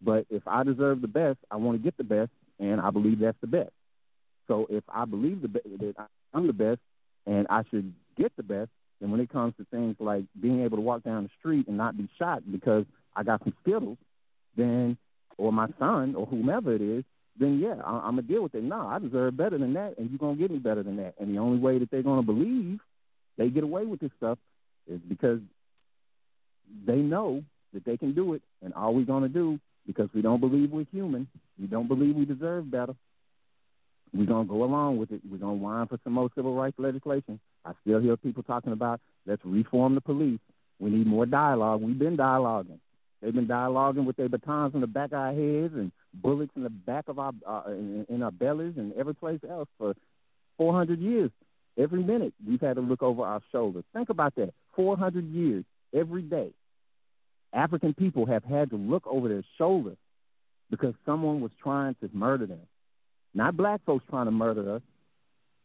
But 0.00 0.26
if 0.30 0.46
I 0.46 0.62
deserve 0.62 1.00
the 1.02 1.08
best, 1.08 1.38
I 1.50 1.56
want 1.56 1.76
to 1.78 1.82
get 1.82 1.96
the 1.96 2.04
best, 2.04 2.30
and 2.58 2.80
I 2.80 2.90
believe 2.90 3.18
that's 3.18 3.40
the 3.40 3.46
best. 3.46 3.70
So 4.46 4.66
if 4.70 4.84
I 4.88 5.04
believe 5.04 5.42
the 5.42 5.48
that 5.48 5.94
I'm 6.32 6.46
the 6.46 6.52
best 6.52 6.80
and 7.26 7.46
I 7.50 7.62
should 7.70 7.92
get 8.16 8.32
the 8.36 8.42
best, 8.42 8.70
then 9.00 9.10
when 9.10 9.20
it 9.20 9.30
comes 9.30 9.54
to 9.58 9.66
things 9.70 9.96
like 9.98 10.24
being 10.40 10.62
able 10.64 10.78
to 10.78 10.82
walk 10.82 11.04
down 11.04 11.24
the 11.24 11.30
street 11.38 11.68
and 11.68 11.76
not 11.76 11.96
be 11.96 12.08
shot 12.18 12.42
because 12.50 12.84
I 13.14 13.22
got 13.22 13.42
some 13.44 13.54
skittles, 13.62 13.98
then 14.56 14.96
or 15.36 15.52
my 15.52 15.68
son 15.78 16.14
or 16.14 16.26
whomever 16.26 16.74
it 16.74 16.80
is, 16.80 17.04
then 17.38 17.60
yeah, 17.60 17.76
I, 17.84 17.98
I'm 17.98 18.16
gonna 18.16 18.22
deal 18.22 18.42
with 18.42 18.54
it. 18.54 18.64
No, 18.64 18.80
I 18.80 18.98
deserve 18.98 19.36
better 19.36 19.58
than 19.58 19.74
that, 19.74 19.98
and 19.98 20.10
you're 20.10 20.18
gonna 20.18 20.36
get 20.36 20.50
me 20.50 20.58
better 20.58 20.82
than 20.82 20.96
that. 20.96 21.14
And 21.18 21.34
the 21.34 21.38
only 21.38 21.58
way 21.58 21.78
that 21.78 21.90
they're 21.90 22.02
gonna 22.02 22.22
believe 22.22 22.80
they 23.38 23.48
get 23.48 23.64
away 23.64 23.86
with 23.86 24.00
this 24.00 24.10
stuff 24.18 24.38
is 24.86 25.00
because 25.08 25.40
they 26.86 26.96
know 26.96 27.42
that 27.72 27.84
they 27.84 27.96
can 27.96 28.14
do 28.14 28.34
it, 28.34 28.42
and 28.62 28.74
all 28.74 28.94
we're 28.94 29.04
gonna 29.04 29.28
do 29.28 29.58
because 29.86 30.08
we 30.14 30.20
don't 30.20 30.40
believe 30.40 30.70
we're 30.70 30.84
human. 30.92 31.26
We 31.58 31.66
don't 31.66 31.88
believe 31.88 32.14
we 32.14 32.26
deserve 32.26 32.70
better. 32.70 32.94
We're 34.12 34.26
going 34.26 34.46
to 34.46 34.52
go 34.52 34.64
along 34.64 34.98
with 34.98 35.12
it. 35.12 35.20
We're 35.28 35.38
going 35.38 35.58
to 35.58 35.62
whine 35.62 35.86
for 35.86 35.98
some 36.04 36.14
more 36.14 36.30
civil 36.34 36.54
rights 36.54 36.78
legislation. 36.78 37.40
I 37.64 37.72
still 37.82 38.00
hear 38.00 38.16
people 38.16 38.42
talking 38.42 38.72
about 38.72 39.00
let's 39.26 39.42
reform 39.44 39.94
the 39.94 40.00
police. 40.00 40.40
We 40.78 40.90
need 40.90 41.06
more 41.06 41.26
dialogue. 41.26 41.82
We've 41.82 41.98
been 41.98 42.16
dialoguing. 42.16 42.78
They've 43.20 43.34
been 43.34 43.48
dialoguing 43.48 44.04
with 44.04 44.16
their 44.16 44.28
batons 44.28 44.74
in 44.74 44.80
the 44.80 44.86
back 44.86 45.12
of 45.12 45.18
our 45.18 45.32
heads 45.32 45.74
and 45.74 45.90
bullets 46.14 46.52
in 46.54 46.62
the 46.62 46.70
back 46.70 47.08
of 47.08 47.18
our 47.18 47.32
uh, 47.46 47.62
in, 47.68 48.06
in 48.08 48.22
our 48.22 48.30
bellies 48.30 48.74
and 48.76 48.92
every 48.92 49.14
place 49.14 49.40
else 49.48 49.68
for 49.76 49.94
400 50.56 51.00
years. 51.00 51.30
Every 51.78 52.02
minute 52.02 52.34
we've 52.46 52.60
had 52.60 52.74
to 52.74 52.82
look 52.82 53.02
over 53.02 53.22
our 53.22 53.40
shoulders. 53.52 53.84
Think 53.92 54.08
about 54.08 54.34
that. 54.34 54.52
400 54.74 55.24
years 55.32 55.64
every 55.94 56.22
day. 56.22 56.50
African 57.52 57.94
people 57.94 58.26
have 58.26 58.44
had 58.44 58.70
to 58.70 58.76
look 58.76 59.06
over 59.06 59.28
their 59.28 59.44
shoulder 59.56 59.96
because 60.70 60.94
someone 61.06 61.40
was 61.40 61.52
trying 61.62 61.94
to 62.02 62.10
murder 62.12 62.46
them. 62.46 62.60
Not 63.32 63.56
black 63.56 63.80
folks 63.86 64.04
trying 64.10 64.26
to 64.26 64.32
murder 64.32 64.76
us. 64.76 64.82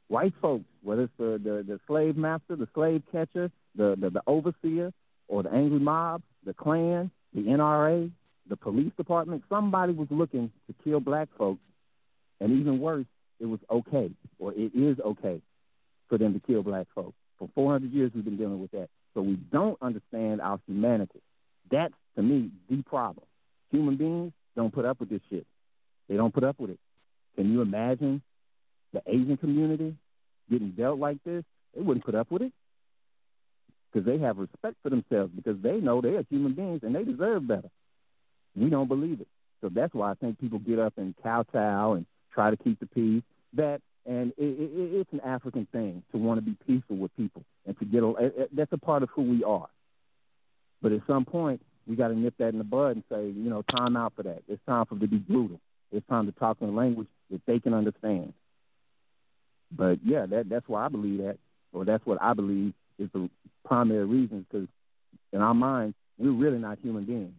White 0.08 0.34
folks, 0.42 0.66
whether 0.84 1.04
it's 1.04 1.14
the, 1.18 1.42
the, 1.44 1.64
the 1.68 1.80
slave 1.88 2.16
master, 2.16 2.56
the 2.56 2.68
slave 2.76 3.02
catcher, 3.12 3.50
the, 3.76 3.96
the, 4.00 4.12
the 4.12 4.22
overseer, 4.28 4.92
or 5.28 5.44
the 5.44 5.52
angry 5.52 5.80
mob, 5.80 6.22
the 6.46 6.54
Klan, 6.54 7.10
the 7.34 7.42
NRA, 7.42 8.12
the 8.48 8.56
police 8.56 8.92
department, 8.98 9.44
somebody 9.50 9.94
was 9.94 10.08
looking 10.12 10.52
to 10.68 10.76
kill 10.84 11.00
black 11.00 11.30
folks. 11.38 11.62
And 12.40 12.60
even 12.60 12.80
worse, 12.80 13.06
it 13.40 13.46
was 13.46 13.60
okay, 13.72 14.12
or 14.38 14.54
it 14.54 14.76
is 14.76 15.00
okay 15.00 15.42
for 16.14 16.20
them 16.20 16.34
to 16.34 16.40
kill 16.40 16.62
black 16.62 16.86
folks. 16.94 17.16
For 17.40 17.50
400 17.56 17.92
years, 17.92 18.12
we've 18.14 18.24
been 18.24 18.38
dealing 18.38 18.62
with 18.62 18.70
that. 18.70 18.88
So 19.16 19.22
we 19.24 19.34
don't 19.52 19.76
understand 19.82 20.42
our 20.42 20.60
humanity. 20.68 21.22
That's 21.72 21.96
to 22.16 22.22
me 22.22 22.52
the 22.70 22.84
problem. 22.84 23.26
Human 23.72 23.98
beings 23.98 24.32
don't 24.56 24.72
put 24.72 24.86
up 24.86 25.00
with 25.00 25.10
this 25.10 25.22
shit. 25.32 25.48
They 26.08 26.16
don't 26.16 26.32
put 26.32 26.44
up 26.44 26.60
with 26.60 26.70
it. 26.70 26.80
Can 27.36 27.52
you 27.52 27.62
imagine 27.62 28.22
the 28.94 29.02
Asian 29.08 29.38
community 29.38 29.96
getting 30.52 30.70
dealt 30.78 31.00
like 31.00 31.18
this? 31.24 31.44
They 31.76 31.82
wouldn't 31.82 32.06
put 32.06 32.14
up 32.14 32.30
with 32.30 32.44
it 32.44 32.54
because 33.92 34.06
they 34.06 34.20
have 34.20 34.38
respect 34.38 34.76
for 34.84 34.92
themselves 34.92 35.32
because 35.36 35.60
they 35.64 35.78
know 35.78 36.00
they 36.00 36.10
are 36.10 36.26
human 36.30 36.54
beings 36.54 36.82
and 36.84 36.94
they 36.94 37.04
deserve 37.04 37.48
better. 37.48 37.72
We 38.56 38.70
don't 38.70 38.88
believe 38.88 39.20
it. 39.20 39.28
So 39.62 39.70
that's 39.70 39.96
why 39.96 40.12
I 40.12 40.14
think 40.14 40.38
people 40.38 40.60
get 40.60 40.78
up 40.78 40.94
and 40.98 41.16
kowtow 41.24 41.94
and 41.94 42.06
try 42.32 42.52
to 42.52 42.58
keep 42.58 42.80
the 42.80 42.86
peace. 42.86 43.24
That 43.54 43.82
and 44.06 44.32
it, 44.38 44.44
it, 44.44 44.70
it's 45.00 45.14
an 45.14 45.22
African 45.22 45.68
thing 45.72 46.04
to 46.12 46.18
want 46.18 46.38
to 46.38 46.42
be 46.42 46.58
peaceful 46.68 46.98
with 46.98 47.16
people 47.16 47.44
and 47.66 47.78
to 47.80 47.86
get. 47.86 48.04
A, 48.04 48.48
that's 48.54 48.74
a 48.74 48.78
part 48.78 49.04
of 49.04 49.10
who 49.10 49.24
we 49.24 49.44
are. 49.44 49.68
But 50.82 50.92
at 50.92 51.02
some 51.08 51.26
point, 51.26 51.62
we 51.88 51.96
got 51.96 52.10
to 52.10 52.16
nip 52.16 52.36
that 52.40 52.50
in 52.50 52.58
the 52.58 52.64
bud 52.64 52.96
and 52.96 53.04
say, 53.10 53.26
you 53.26 53.50
know, 53.50 53.62
time 53.62 53.96
out 53.96 54.14
for 54.16 54.24
that. 54.24 54.44
It's 54.48 54.62
time 54.68 54.86
for 54.86 54.96
them 54.96 55.02
to 55.02 55.08
be 55.08 55.18
brutal. 55.18 55.60
It's 55.92 56.06
time 56.08 56.26
to 56.26 56.32
talk 56.34 56.58
in 56.62 56.76
language 56.76 57.08
that 57.32 57.42
they 57.46 57.60
can 57.60 57.74
understand. 57.74 58.34
But 59.72 60.00
yeah, 60.04 60.26
that 60.26 60.50
that's 60.50 60.68
why 60.68 60.86
I 60.86 60.90
believe 60.90 61.20
that, 61.20 61.38
or 61.72 61.86
that's 61.86 62.06
what 62.06 62.22
I 62.22 62.34
believe 62.34 62.74
is 63.00 63.10
the 63.14 63.30
primary 63.66 64.06
reason. 64.06 64.46
Because 64.50 64.68
in 65.32 65.42
our 65.42 65.54
minds, 65.54 65.96
we're 66.18 66.32
really 66.32 66.60
not 66.60 66.80
human 66.80 67.06
beings. 67.06 67.34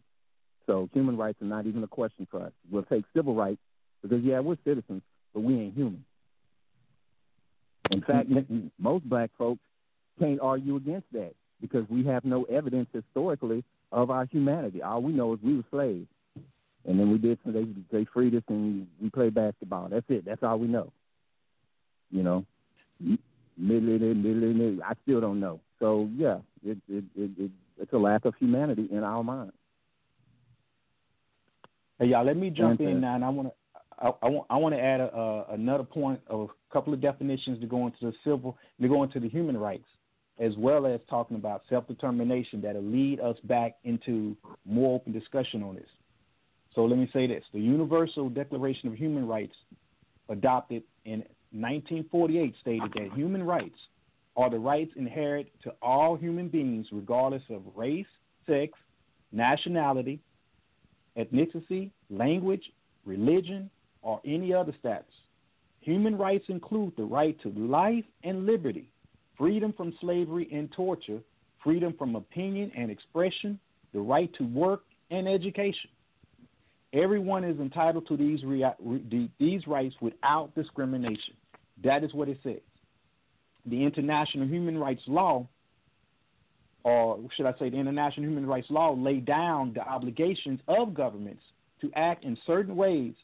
So 0.66 0.88
human 0.92 1.16
rights 1.16 1.40
are 1.42 1.46
not 1.46 1.66
even 1.66 1.82
a 1.84 1.88
question 1.88 2.26
for 2.30 2.40
us. 2.40 2.52
We'll 2.70 2.84
take 2.84 3.04
civil 3.14 3.34
rights 3.34 3.60
because 4.02 4.22
yeah, 4.22 4.40
we're 4.40 4.56
citizens, 4.64 5.02
but 5.32 5.40
we 5.40 5.54
ain't 5.54 5.74
human. 5.74 6.04
In 7.90 8.00
mm-hmm. 8.00 8.34
fact, 8.34 8.72
most 8.78 9.08
black 9.08 9.30
folks 9.36 9.60
can't 10.18 10.40
argue 10.40 10.76
against 10.76 11.06
that 11.12 11.32
because 11.60 11.88
we 11.88 12.04
have 12.06 12.24
no 12.24 12.44
evidence 12.44 12.88
historically 12.92 13.64
of 13.92 14.10
our 14.10 14.26
humanity. 14.26 14.82
All 14.82 15.02
we 15.02 15.12
know 15.12 15.34
is 15.34 15.40
we 15.42 15.56
were 15.56 15.64
slaves, 15.70 16.06
and 16.86 16.98
then 16.98 17.10
we 17.10 17.18
did 17.18 17.38
some. 17.44 17.52
They 17.52 17.66
they 17.96 18.06
freed 18.12 18.34
us 18.34 18.42
and 18.48 18.86
we 19.00 19.10
played 19.10 19.34
basketball. 19.34 19.88
That's 19.88 20.06
it. 20.08 20.24
That's 20.24 20.42
all 20.42 20.58
we 20.58 20.66
know. 20.66 20.92
You 22.10 22.22
know, 22.22 22.46
I 23.60 24.92
still 25.02 25.20
don't 25.20 25.40
know. 25.40 25.60
So 25.78 26.08
yeah, 26.16 26.38
it 26.64 26.78
it, 26.88 27.04
it, 27.16 27.30
it 27.38 27.50
it's 27.78 27.92
a 27.92 27.98
lack 27.98 28.24
of 28.24 28.34
humanity 28.38 28.88
in 28.90 29.02
our 29.02 29.24
minds. 29.24 29.54
Hey 31.98 32.06
y'all, 32.06 32.24
let 32.24 32.36
me 32.36 32.50
jump 32.50 32.80
uh, 32.80 32.84
in 32.84 33.00
now, 33.00 33.14
and 33.14 33.24
I 33.24 33.28
want 33.28 33.48
to. 33.48 33.54
I, 33.98 34.10
I, 34.22 34.28
want 34.28 34.46
I 34.50 34.56
want 34.56 34.74
to 34.74 34.80
add 34.80 35.00
a, 35.00 35.14
a, 35.14 35.54
another 35.54 35.84
point 35.84 36.20
of 36.28 36.40
a 36.40 36.72
couple 36.72 36.92
of 36.92 37.00
definitions 37.00 37.60
to 37.60 37.66
go 37.66 37.86
into 37.86 37.98
the 38.02 38.12
civil 38.24 38.56
to 38.80 38.88
go 38.88 39.02
into 39.02 39.20
the 39.20 39.28
human 39.28 39.56
rights 39.56 39.86
as 40.38 40.52
well 40.56 40.86
as 40.86 41.00
talking 41.08 41.36
about 41.36 41.62
self 41.68 41.86
determination 41.86 42.60
that'll 42.60 42.82
lead 42.82 43.20
us 43.20 43.36
back 43.44 43.76
into 43.84 44.36
more 44.64 44.96
open 44.96 45.12
discussion 45.12 45.62
on 45.62 45.76
this. 45.76 45.88
So 46.74 46.84
let 46.84 46.98
me 46.98 47.08
say 47.12 47.26
this 47.26 47.44
the 47.52 47.60
Universal 47.60 48.30
Declaration 48.30 48.88
of 48.88 48.94
Human 48.94 49.26
Rights, 49.26 49.54
adopted 50.28 50.82
in 51.04 51.20
1948, 51.52 52.54
stated 52.60 52.92
that 52.94 53.12
human 53.14 53.44
rights 53.44 53.76
are 54.36 54.50
the 54.50 54.58
rights 54.58 54.90
inherent 54.96 55.46
to 55.62 55.72
all 55.80 56.16
human 56.16 56.48
beings, 56.48 56.86
regardless 56.90 57.42
of 57.50 57.62
race, 57.76 58.06
sex, 58.46 58.72
nationality, 59.30 60.18
ethnicity, 61.16 61.90
language, 62.10 62.72
religion, 63.04 63.70
or 64.04 64.20
any 64.24 64.52
other 64.52 64.72
status. 64.78 65.06
Human 65.80 66.16
rights 66.16 66.44
include 66.48 66.92
the 66.96 67.02
right 67.02 67.36
to 67.42 67.50
life 67.50 68.04
and 68.22 68.46
liberty, 68.46 68.88
freedom 69.36 69.72
from 69.76 69.92
slavery 70.00 70.48
and 70.52 70.70
torture, 70.72 71.18
freedom 71.62 71.94
from 71.98 72.14
opinion 72.14 72.70
and 72.76 72.90
expression, 72.90 73.58
the 73.92 74.00
right 74.00 74.32
to 74.34 74.44
work 74.44 74.82
and 75.10 75.26
education. 75.26 75.90
Everyone 76.92 77.42
is 77.42 77.58
entitled 77.58 78.06
to 78.08 78.16
these 78.16 78.44
rea- 78.44 79.30
these 79.40 79.66
rights 79.66 79.96
without 80.00 80.54
discrimination. 80.54 81.34
That 81.82 82.04
is 82.04 82.14
what 82.14 82.28
it 82.28 82.38
says. 82.44 82.60
The 83.66 83.82
International 83.82 84.46
Human 84.46 84.78
Rights 84.78 85.02
Law, 85.06 85.48
or 86.84 87.18
should 87.36 87.46
I 87.46 87.58
say, 87.58 87.70
the 87.70 87.78
International 87.78 88.26
Human 88.26 88.46
Rights 88.46 88.68
Law, 88.70 88.94
lay 88.94 89.18
down 89.18 89.72
the 89.72 89.80
obligations 89.80 90.60
of 90.68 90.94
governments 90.94 91.42
to 91.80 91.90
act 91.96 92.24
in 92.24 92.38
certain 92.46 92.76
ways 92.76 93.14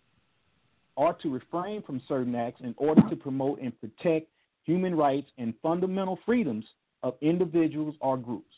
or 1.01 1.15
to 1.15 1.31
refrain 1.31 1.81
from 1.81 1.99
certain 2.07 2.35
acts 2.35 2.61
in 2.61 2.75
order 2.77 3.01
to 3.09 3.17
promote 3.17 3.59
and 3.59 3.73
protect 3.81 4.29
human 4.65 4.95
rights 4.95 5.29
and 5.39 5.55
fundamental 5.63 6.19
freedoms 6.27 6.67
of 7.03 7.15
individuals 7.23 7.95
or 8.01 8.19
groups. 8.19 8.55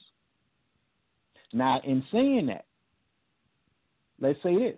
Now, 1.53 1.81
in 1.85 2.03
saying 2.11 2.47
that, 2.47 2.65
let's 4.21 4.43
say 4.43 4.59
this 4.59 4.77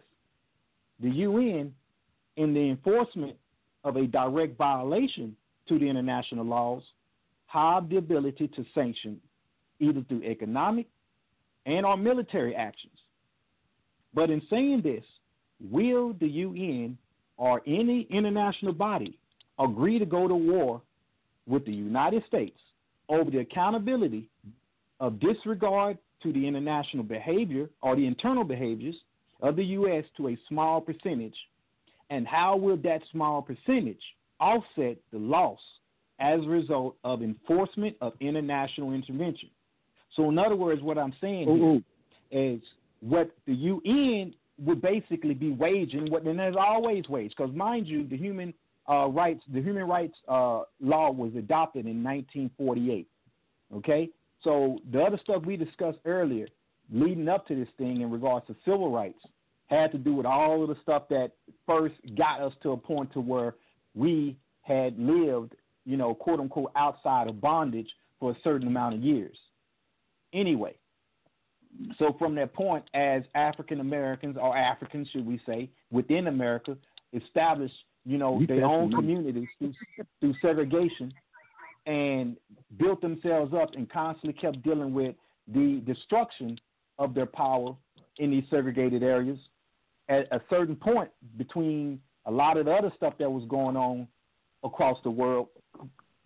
the 1.01 1.09
UN, 1.09 1.73
in 2.37 2.53
the 2.53 2.69
enforcement 2.69 3.35
of 3.83 3.97
a 3.97 4.07
direct 4.07 4.59
violation 4.59 5.35
to 5.67 5.79
the 5.79 5.89
international 5.89 6.45
laws, 6.45 6.83
have 7.47 7.89
the 7.89 7.97
ability 7.97 8.47
to 8.49 8.67
sanction 8.75 9.19
either 9.81 10.05
through 10.07 10.23
economic 10.23 10.87
and 11.65 11.87
or 11.87 11.97
military 11.97 12.55
actions. 12.55 12.93
But 14.13 14.29
in 14.29 14.43
saying 14.51 14.83
this, 14.83 15.05
will 15.71 16.13
the 16.21 16.29
UN 16.29 16.99
or 17.37 17.63
any 17.67 18.07
international 18.11 18.73
body 18.73 19.19
agree 19.59 19.99
to 19.99 20.07
go 20.07 20.29
to 20.29 20.35
war 20.35 20.81
with 21.47 21.65
the 21.67 21.73
United 21.73 22.23
States 22.27 22.59
over 23.09 23.31
the 23.31 23.39
accountability 23.39 24.29
of 25.01 25.21
disregard 25.21 25.99
to 26.23 26.33
the 26.33 26.47
international 26.47 27.05
behavior 27.05 27.69
or 27.83 27.97
the 27.97 28.07
internal 28.07 28.45
behaviors 28.45 28.95
of 29.43 29.57
the 29.57 29.65
U.S. 29.65 30.05
to 30.17 30.29
a 30.29 30.39
small 30.49 30.81
percentage, 30.81 31.35
and 32.11 32.27
how 32.27 32.57
will 32.57 32.79
that 32.79 33.03
small 33.13 33.43
percentage 33.43 34.01
offset 34.41 34.97
the 35.13 35.19
loss 35.19 35.59
as 36.21 36.41
a 36.41 36.49
result 36.49 36.97
of 37.05 37.23
enforcement 37.23 37.97
of 38.01 38.15
international 38.21 38.93
intervention? 38.93 39.51
So, 40.17 40.29
in 40.29 40.39
other 40.39 40.57
words, 40.57 40.81
what 40.81 40.97
I'm 40.97 41.15
saying 41.21 41.49
Ooh. 41.49 41.83
is 42.31 42.61
what 43.01 43.31
the 43.47 43.55
UN 43.55 44.35
would 44.59 44.81
basically 44.81 45.35
be 45.35 45.51
waging, 45.51 46.11
what 46.11 46.23
and 46.23 46.39
there's 46.39 46.57
always 46.59 47.09
waged, 47.09 47.35
because 47.37 47.55
mind 47.55 47.87
you, 47.87 48.07
the 48.07 48.17
human 48.17 48.55
uh, 48.89 49.09
rights, 49.09 49.43
the 49.53 49.61
human 49.61 49.85
rights 49.85 50.15
uh, 50.29 50.63
law 50.81 51.11
was 51.11 51.33
adopted 51.37 51.87
in 51.87 52.03
1948. 52.03 53.09
Okay, 53.77 54.09
so 54.43 54.79
the 54.93 55.03
other 55.03 55.19
stuff 55.23 55.43
we 55.45 55.57
discussed 55.57 55.99
earlier, 56.05 56.47
leading 56.93 57.29
up 57.29 57.47
to 57.49 57.57
this 57.57 57.69
thing 57.79 58.03
in 58.03 58.11
regards 58.11 58.47
to 58.47 58.55
civil 58.65 58.91
rights, 58.91 59.19
had 59.67 59.91
to 59.93 59.99
do 59.99 60.15
with 60.15 60.27
all 60.27 60.63
of 60.63 60.69
the 60.69 60.77
stuff 60.83 61.05
that 61.09 61.33
first 61.67 61.95
got 62.17 62.41
us 62.41 62.53
to 62.63 62.73
a 62.73 62.77
point 62.77 63.13
to 63.13 63.21
where 63.21 63.55
we 63.95 64.37
had 64.63 64.99
lived, 64.99 65.55
you 65.85 65.97
know, 65.97 66.15
quote 66.15 66.41
unquote, 66.41 66.71
outside 66.77 67.29
of 67.29 67.41
bondage 67.41 67.89
for 68.21 68.33
a 68.33 68.37
certain 68.45 68.69
amount 68.69 68.95
of 68.95 69.01
years. 69.01 69.37
Anyway, 70.33 70.75
so 71.99 72.15
from 72.19 72.35
that 72.37 72.53
point, 72.53 72.85
as 72.95 73.23
African 73.35 73.81
Americans 73.81 74.37
or 74.41 74.57
Africans, 74.57 75.09
should 75.13 75.27
we 75.27 75.41
say, 75.47 75.69
within 75.91 76.29
America, 76.29 76.77
established, 77.13 77.75
you 78.05 78.19
know, 78.19 78.41
You 78.41 78.47
their 78.47 78.65
own 78.65 78.93
communities 78.93 79.49
through, 79.59 79.73
through 80.21 80.35
segregation, 80.41 81.13
and 81.87 82.37
built 82.79 83.01
themselves 83.01 83.53
up 83.55 83.75
and 83.75 83.91
constantly 83.91 84.33
kept 84.41 84.63
dealing 84.63 84.95
with 84.95 85.15
the 85.53 85.83
destruction 85.87 86.59
of 86.99 87.15
their 87.15 87.27
power 87.27 87.77
in 88.19 88.31
these 88.31 88.45
segregated 88.51 89.03
areas. 89.03 89.39
At 90.09 90.27
a 90.33 90.41
certain 90.51 90.77
point, 90.77 91.11
between 91.37 92.01
a 92.27 92.31
lot 92.31 92.57
of 92.57 92.67
the 92.67 92.73
other 92.73 92.93
stuff 92.97 93.15
that 93.19 93.31
was 93.31 93.45
going 93.49 93.77
on 93.77 94.07
across 94.63 94.99
the 95.03 95.11
world, 95.11 95.49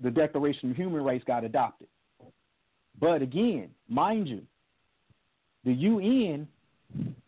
the 0.01 0.11
Declaration 0.11 0.71
of 0.71 0.77
Human 0.77 1.03
Rights 1.03 1.25
got 1.27 1.45
adopted. 1.45 1.89
But 3.01 3.23
again, 3.23 3.71
mind 3.89 4.29
you, 4.29 4.43
the 5.65 5.73
UN 5.73 6.49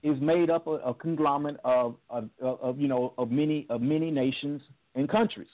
is 0.02 0.20
made 0.20 0.50
up 0.50 0.66
of 0.66 0.80
a 0.84 0.94
conglomerate 0.94 1.58
of, 1.64 1.96
of, 2.08 2.28
of, 2.40 2.78
you 2.80 2.88
know 2.88 3.12
of 3.18 3.30
many 3.30 3.66
of 3.68 3.80
many 3.80 4.10
nations 4.10 4.62
and 4.94 5.08
countries. 5.08 5.48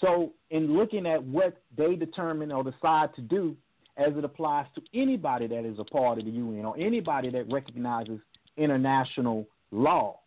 So, 0.00 0.32
in 0.50 0.76
looking 0.76 1.06
at 1.06 1.22
what 1.22 1.62
they 1.76 1.94
determine 1.94 2.52
or 2.52 2.64
decide 2.64 3.14
to 3.14 3.22
do 3.22 3.56
as 3.96 4.12
it 4.16 4.24
applies 4.24 4.66
to 4.74 4.82
anybody 4.92 5.46
that 5.46 5.64
is 5.64 5.78
a 5.78 5.84
part 5.84 6.18
of 6.18 6.24
the 6.24 6.30
UN 6.32 6.64
or 6.64 6.76
anybody 6.78 7.30
that 7.30 7.50
recognizes 7.50 8.18
international 8.56 9.46
law, 9.70 10.20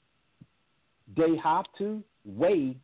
they 1.16 1.36
have 1.44 1.66
to 1.78 2.02
weigh 2.26 2.76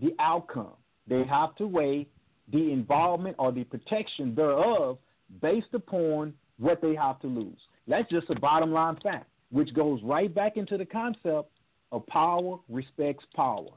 the 0.00 0.14
outcome. 0.18 0.72
They 1.08 1.24
have 1.24 1.54
to 1.56 1.66
weigh 1.66 2.06
the 2.52 2.72
involvement 2.72 3.36
or 3.38 3.52
the 3.52 3.64
protection 3.64 4.34
thereof 4.34 4.98
based 5.42 5.72
upon 5.72 6.32
what 6.58 6.80
they 6.80 6.94
have 6.94 7.20
to 7.20 7.26
lose. 7.26 7.58
That's 7.86 8.08
just 8.10 8.30
a 8.30 8.38
bottom 8.38 8.72
line 8.72 8.96
fact, 9.02 9.26
which 9.50 9.74
goes 9.74 10.00
right 10.02 10.32
back 10.32 10.56
into 10.56 10.78
the 10.78 10.86
concept 10.86 11.50
of 11.92 12.06
power 12.06 12.58
respects 12.68 13.24
power. 13.34 13.68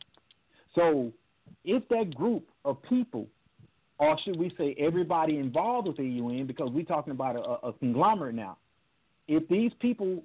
So, 0.75 1.11
if 1.63 1.87
that 1.89 2.15
group 2.15 2.47
of 2.65 2.81
people, 2.83 3.27
or 3.99 4.17
should 4.23 4.37
we 4.37 4.53
say 4.57 4.75
everybody 4.77 5.37
involved 5.37 5.87
with 5.87 5.97
the 5.97 6.05
UN, 6.05 6.45
because 6.45 6.69
we're 6.71 6.83
talking 6.83 7.11
about 7.11 7.35
a, 7.35 7.67
a 7.67 7.73
conglomerate 7.73 8.35
now, 8.35 8.57
if 9.27 9.47
these 9.49 9.71
people 9.79 10.23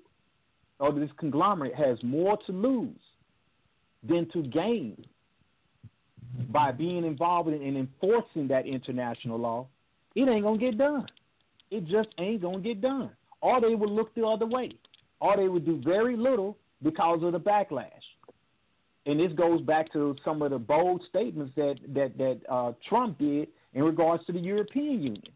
or 0.78 0.92
this 0.92 1.10
conglomerate 1.16 1.74
has 1.74 1.96
more 2.02 2.36
to 2.46 2.52
lose 2.52 2.98
than 4.06 4.28
to 4.32 4.42
gain 4.42 5.04
by 6.50 6.72
being 6.72 7.04
involved 7.04 7.48
in, 7.48 7.62
in 7.62 7.76
enforcing 7.76 8.48
that 8.48 8.66
international 8.66 9.38
law, 9.38 9.66
it 10.14 10.28
ain't 10.28 10.44
gonna 10.44 10.58
get 10.58 10.76
done. 10.76 11.06
It 11.72 11.86
just 11.86 12.08
ain't 12.18 12.42
gonna 12.42 12.60
get 12.60 12.82
done. 12.82 13.10
Or 13.40 13.60
they 13.60 13.74
would 13.74 13.90
look 13.90 14.14
the 14.14 14.26
other 14.26 14.46
way, 14.46 14.72
or 15.20 15.36
they 15.36 15.48
would 15.48 15.64
do 15.64 15.80
very 15.82 16.16
little 16.16 16.58
because 16.82 17.22
of 17.22 17.32
the 17.32 17.40
backlash. 17.40 17.88
And 19.06 19.18
this 19.18 19.32
goes 19.32 19.62
back 19.62 19.90
to 19.94 20.14
some 20.24 20.42
of 20.42 20.50
the 20.50 20.58
bold 20.58 21.02
statements 21.08 21.52
that 21.56 21.76
that 21.94 22.18
that 22.18 22.40
uh, 22.48 22.72
Trump 22.88 23.18
did 23.18 23.48
in 23.72 23.84
regards 23.84 24.24
to 24.26 24.32
the 24.32 24.38
European 24.38 25.02
Union, 25.02 25.32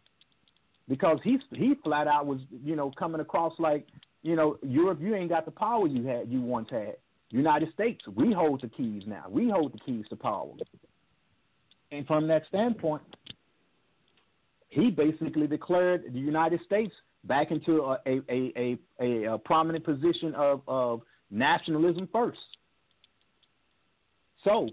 because 0.88 1.18
he 1.24 1.38
he 1.54 1.74
flat 1.82 2.06
out 2.06 2.26
was 2.26 2.40
you 2.62 2.76
know 2.76 2.92
coming 2.98 3.22
across 3.22 3.54
like 3.58 3.86
you 4.22 4.36
know 4.36 4.58
Europe, 4.62 4.98
you 5.00 5.14
ain't 5.14 5.30
got 5.30 5.46
the 5.46 5.50
power 5.50 5.86
you 5.86 6.06
had 6.06 6.30
you 6.30 6.42
once 6.42 6.68
had. 6.70 6.96
United 7.30 7.72
States, 7.72 8.06
we 8.14 8.32
hold 8.32 8.60
the 8.60 8.68
keys 8.68 9.02
now. 9.06 9.24
We 9.28 9.48
hold 9.48 9.72
the 9.72 9.78
keys 9.78 10.04
to 10.10 10.16
power. 10.16 10.52
And 11.90 12.06
from 12.06 12.28
that 12.28 12.42
standpoint, 12.48 13.02
he 14.68 14.90
basically 14.90 15.46
declared 15.46 16.04
the 16.12 16.18
United 16.18 16.60
States 16.64 16.94
back 17.24 17.50
into 17.50 17.82
a 17.82 17.98
a, 18.06 18.78
a, 19.00 19.24
a, 19.32 19.38
prominent 19.38 19.84
position 19.84 20.34
of, 20.34 20.62
of 20.66 21.02
nationalism 21.30 22.08
first. 22.12 22.38
So, 24.44 24.68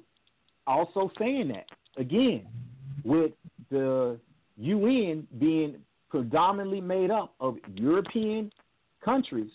also 0.67 1.11
saying 1.17 1.49
that, 1.49 1.65
again, 1.97 2.45
with 3.03 3.31
the 3.71 4.19
UN 4.57 5.27
being 5.39 5.77
predominantly 6.09 6.79
made 6.79 7.09
up 7.09 7.33
of 7.39 7.57
European 7.75 8.51
countries 9.03 9.49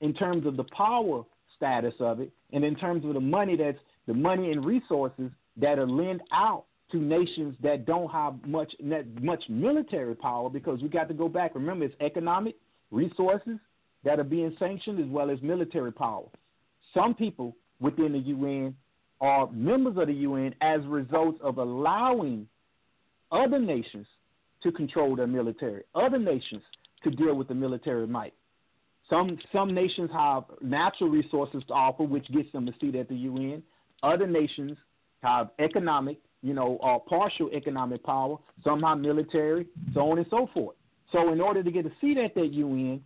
in 0.00 0.12
terms 0.12 0.46
of 0.46 0.56
the 0.56 0.64
power 0.76 1.22
status 1.56 1.94
of 2.00 2.20
it, 2.20 2.32
and 2.52 2.64
in 2.64 2.74
terms 2.74 3.04
of 3.04 3.14
the 3.14 3.20
money 3.20 3.56
that's 3.56 3.78
the 4.06 4.14
money 4.14 4.50
and 4.50 4.64
resources 4.64 5.30
that 5.56 5.78
are 5.78 5.86
lent 5.86 6.20
out 6.32 6.64
to 6.92 6.98
nations 6.98 7.56
that 7.62 7.86
don't 7.86 8.10
have 8.10 8.34
much 8.46 8.72
much 9.20 9.42
military 9.48 10.14
power, 10.14 10.50
because 10.50 10.82
we 10.82 10.88
got 10.88 11.08
to 11.08 11.14
go 11.14 11.28
back. 11.28 11.54
Remember, 11.54 11.84
it's 11.84 11.94
economic 12.00 12.56
resources 12.90 13.58
that 14.04 14.18
are 14.18 14.24
being 14.24 14.54
sanctioned 14.58 15.00
as 15.00 15.06
well 15.08 15.30
as 15.30 15.40
military 15.42 15.92
power. 15.92 16.24
Some 16.94 17.14
people 17.14 17.56
within 17.80 18.12
the 18.12 18.18
UN 18.18 18.74
are 19.20 19.50
members 19.50 19.96
of 19.98 20.06
the 20.06 20.14
UN 20.14 20.54
as 20.60 20.80
a 20.84 20.88
result 20.88 21.40
of 21.40 21.58
allowing 21.58 22.48
other 23.30 23.58
nations 23.58 24.06
to 24.62 24.72
control 24.72 25.16
their 25.16 25.26
military, 25.26 25.82
other 25.94 26.18
nations 26.18 26.62
to 27.04 27.10
deal 27.10 27.34
with 27.34 27.48
the 27.48 27.54
military 27.54 28.06
might. 28.06 28.34
Some 29.08 29.38
some 29.52 29.74
nations 29.74 30.10
have 30.12 30.44
natural 30.62 31.10
resources 31.10 31.62
to 31.68 31.74
offer, 31.74 32.04
which 32.04 32.30
gets 32.32 32.50
them 32.52 32.68
a 32.68 32.72
seat 32.80 32.94
at 32.94 33.08
the 33.08 33.16
UN. 33.16 33.62
Other 34.02 34.26
nations 34.26 34.78
have 35.22 35.50
economic, 35.58 36.18
you 36.42 36.54
know, 36.54 36.78
or 36.80 37.00
partial 37.00 37.50
economic 37.52 38.02
power. 38.04 38.36
Some 38.64 38.80
have 38.82 38.98
military, 38.98 39.66
so 39.94 40.10
on 40.10 40.18
and 40.18 40.26
so 40.30 40.48
forth. 40.52 40.76
So 41.12 41.32
in 41.32 41.40
order 41.40 41.62
to 41.62 41.70
get 41.70 41.86
a 41.86 41.92
seat 42.00 42.18
at 42.18 42.34
that 42.34 42.52
UN, 42.52 43.02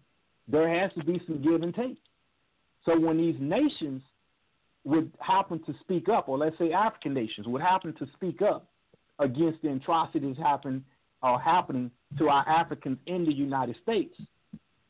there 0.47 0.68
has 0.68 0.93
to 0.95 1.05
be 1.05 1.20
some 1.26 1.43
give 1.43 1.62
and 1.62 1.74
take. 1.74 1.99
So 2.85 2.99
when 2.99 3.16
these 3.16 3.37
nations 3.41 4.03
would 4.85 5.11
happen 5.20 5.62
to 5.64 5.74
speak 5.80 6.09
up, 6.09 6.28
or 6.28 6.37
let's 6.37 6.59
say 6.59 6.72
African 6.72 7.14
nations 7.14 7.47
would 7.47 7.62
happen 7.62 7.95
to 7.95 8.07
speak 8.14 8.43
up 8.43 8.68
against 9.18 9.62
the 9.62 9.72
atrocities 9.72 10.37
happen 10.37 10.85
are 11.22 11.41
happening 11.41 11.91
to 12.18 12.28
our 12.28 12.47
Africans 12.47 12.99
in 13.07 13.24
the 13.24 13.32
United 13.32 13.76
States, 13.82 14.14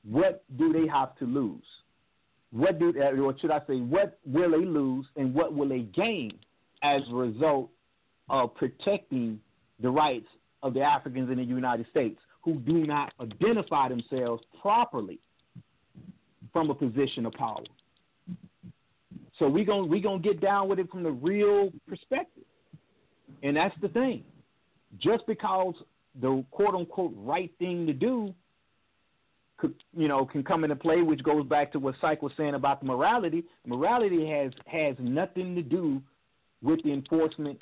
what 0.02 0.42
do 0.58 0.72
they 0.72 0.88
have 0.88 1.16
to 1.16 1.24
lose? 1.24 1.62
what 2.54 2.78
do 2.78 2.94
uh, 2.96 3.20
or 3.20 3.36
should 3.38 3.50
I 3.50 3.58
say 3.66 3.80
what 3.80 4.18
will 4.24 4.52
they 4.52 4.64
lose 4.64 5.06
and 5.16 5.34
what 5.34 5.54
will 5.54 5.68
they 5.68 5.80
gain 5.80 6.30
as 6.82 7.02
a 7.10 7.14
result 7.14 7.70
of 8.28 8.54
protecting 8.54 9.40
the 9.80 9.90
rights 9.90 10.28
of 10.62 10.74
the 10.74 10.80
Africans 10.80 11.30
in 11.30 11.36
the 11.36 11.44
United 11.44 11.86
States 11.90 12.18
who 12.42 12.54
do 12.60 12.86
not 12.86 13.12
identify 13.20 13.88
themselves 13.88 14.42
properly 14.60 15.18
from 16.52 16.70
a 16.70 16.74
position 16.74 17.26
of 17.26 17.32
power. 17.32 17.64
So 19.38 19.48
we're 19.48 19.64
going 19.64 19.90
we 19.90 20.00
gonna 20.00 20.20
get 20.20 20.40
down 20.40 20.68
with 20.68 20.78
it 20.78 20.90
from 20.90 21.02
the 21.02 21.10
real 21.10 21.72
perspective, 21.88 22.44
and 23.42 23.56
that's 23.56 23.74
the 23.80 23.88
thing. 23.88 24.22
Just 24.98 25.26
because 25.26 25.74
the 26.20 26.44
quote 26.52 26.74
unquote 26.74 27.12
right 27.16 27.50
thing 27.58 27.86
to 27.86 27.92
do 27.92 28.32
could 29.56 29.74
you 29.96 30.06
know 30.06 30.24
can 30.24 30.44
come 30.44 30.62
into 30.62 30.76
play, 30.76 31.02
which 31.02 31.22
goes 31.24 31.44
back 31.46 31.72
to 31.72 31.80
what 31.80 31.96
Psych 32.00 32.22
was 32.22 32.32
saying 32.36 32.54
about 32.54 32.80
the 32.80 32.86
morality. 32.86 33.44
Morality 33.66 34.28
has 34.28 34.52
has 34.66 34.94
nothing 35.00 35.56
to 35.56 35.62
do 35.62 36.00
with 36.62 36.82
the 36.84 36.92
enforcement 36.92 37.58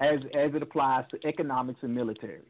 as 0.00 0.20
as 0.34 0.54
it 0.54 0.62
applies 0.62 1.04
to 1.10 1.26
economics 1.26 1.80
and 1.82 1.94
military. 1.94 2.46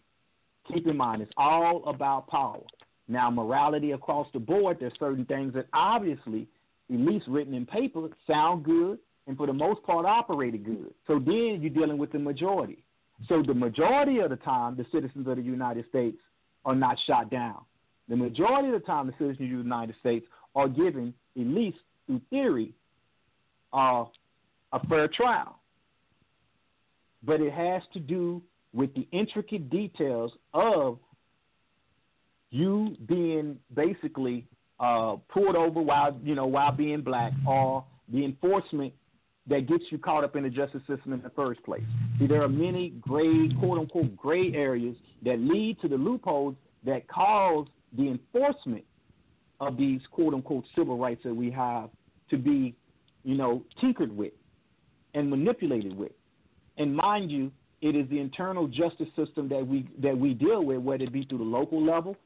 Keep 0.72 0.86
in 0.86 0.96
mind, 0.96 1.22
it's 1.22 1.32
all 1.36 1.82
about 1.86 2.26
power. 2.28 2.61
Now, 3.09 3.30
morality 3.30 3.92
across 3.92 4.26
the 4.34 4.38
board, 4.38 4.76
there's 4.80 4.92
certain 4.99 5.24
things 5.24 5.55
that 5.55 5.66
obviously, 5.72 6.46
at 6.92 7.01
least 7.01 7.26
written 7.26 7.55
in 7.55 7.64
paper, 7.64 8.09
sound 8.26 8.64
good 8.64 8.99
and 9.26 9.36
for 9.36 9.46
the 9.46 9.53
most 9.53 9.82
part 9.82 10.07
operated 10.07 10.64
good. 10.64 10.92
So 11.07 11.18
then 11.18 11.59
you're 11.61 11.70
dealing 11.70 11.99
with 11.99 12.12
the 12.12 12.18
majority. 12.18 12.82
So 13.28 13.42
the 13.46 13.55
majority 13.55 14.18
of 14.20 14.30
the 14.30 14.36
time, 14.36 14.76
the 14.76 14.86
citizens 14.92 15.28
of 15.28 15.36
the 15.36 15.42
United 15.42 15.86
States 15.88 16.16
are 16.64 16.74
not 16.74 16.96
shot 17.07 17.30
down. 17.30 17.61
The 18.09 18.16
majority 18.16 18.68
of 18.68 18.80
the 18.80 18.86
time, 18.86 19.07
the 19.07 19.12
citizens 19.12 19.34
of 19.34 19.38
the 19.38 19.62
United 19.64 19.94
States 20.01 20.26
are 20.55 20.68
given, 20.68 21.12
at 21.38 21.46
least 21.46 21.76
through 22.07 22.22
theory, 22.30 22.72
uh, 23.72 24.05
a 24.72 24.86
fair 24.88 25.09
trial. 25.09 25.61
But 27.23 27.41
it 27.41 27.53
has 27.53 27.83
to 27.95 28.01
do 28.01 28.43
with 28.73 28.95
the 28.95 29.07
intricate 29.12 29.71
details 29.71 30.33
of 30.55 30.99
you 32.51 32.97
being 33.07 33.59
basically 33.75 34.47
uh, 34.81 35.16
pulled 35.29 35.57
over 35.57 35.81
while 35.81 36.19
you 36.23 36.35
know 36.35 36.47
while 36.47 36.73
being 36.73 37.01
black, 37.01 37.33
or 37.47 37.85
the 38.12 38.25
enforcement 38.25 38.93
that 39.49 39.66
gets 39.66 39.85
you 39.91 39.99
caught 39.99 40.25
up 40.25 40.37
in 40.37 40.43
the 40.43 40.51
justice 40.51 40.83
system 40.87 41.12
in 41.12 41.23
the 41.23 41.31
first 41.31 41.62
place. 41.64 41.83
See, 42.19 42.27
there 42.27 42.43
are 42.43 42.49
many 42.49 42.91
gray, 43.01 43.49
quote 43.59 43.79
unquote, 43.79 44.14
gray 44.16 44.53
areas 44.53 44.97
that 45.25 45.39
lead 45.39 45.79
to 45.81 45.89
the 45.89 45.97
loopholes 45.97 46.55
that 46.85 47.09
cause 47.09 47.66
the 47.97 48.09
enforcement 48.09 48.85
of 49.61 49.77
these 49.77 50.01
quote 50.11 50.35
unquote 50.35 50.64
civil 50.77 50.99
rights 50.99 51.23
that 51.25 51.35
we 51.35 51.51
have 51.51 51.91
to 52.31 52.37
be, 52.37 52.75
you 53.25 53.37
know, 53.37 53.62
tinkered 53.81 54.14
with 54.14 54.33
and 55.14 55.29
manipulated 55.29 55.97
with. 55.97 56.12
And 56.79 56.95
mind 56.95 57.31
you, 57.31 57.51
it 57.81 57.95
is 57.95 58.09
the 58.09 58.18
internal 58.18 58.66
justice 58.66 59.09
system 59.16 59.49
that 59.49 59.66
we 59.66 59.89
that 60.01 60.16
we 60.16 60.35
deal 60.35 60.64
with, 60.64 60.79
whether 60.79 61.05
it 61.05 61.12
be 61.12 61.24
through 61.24 61.39
the 61.39 61.45
local 61.45 61.85
level 61.85 62.16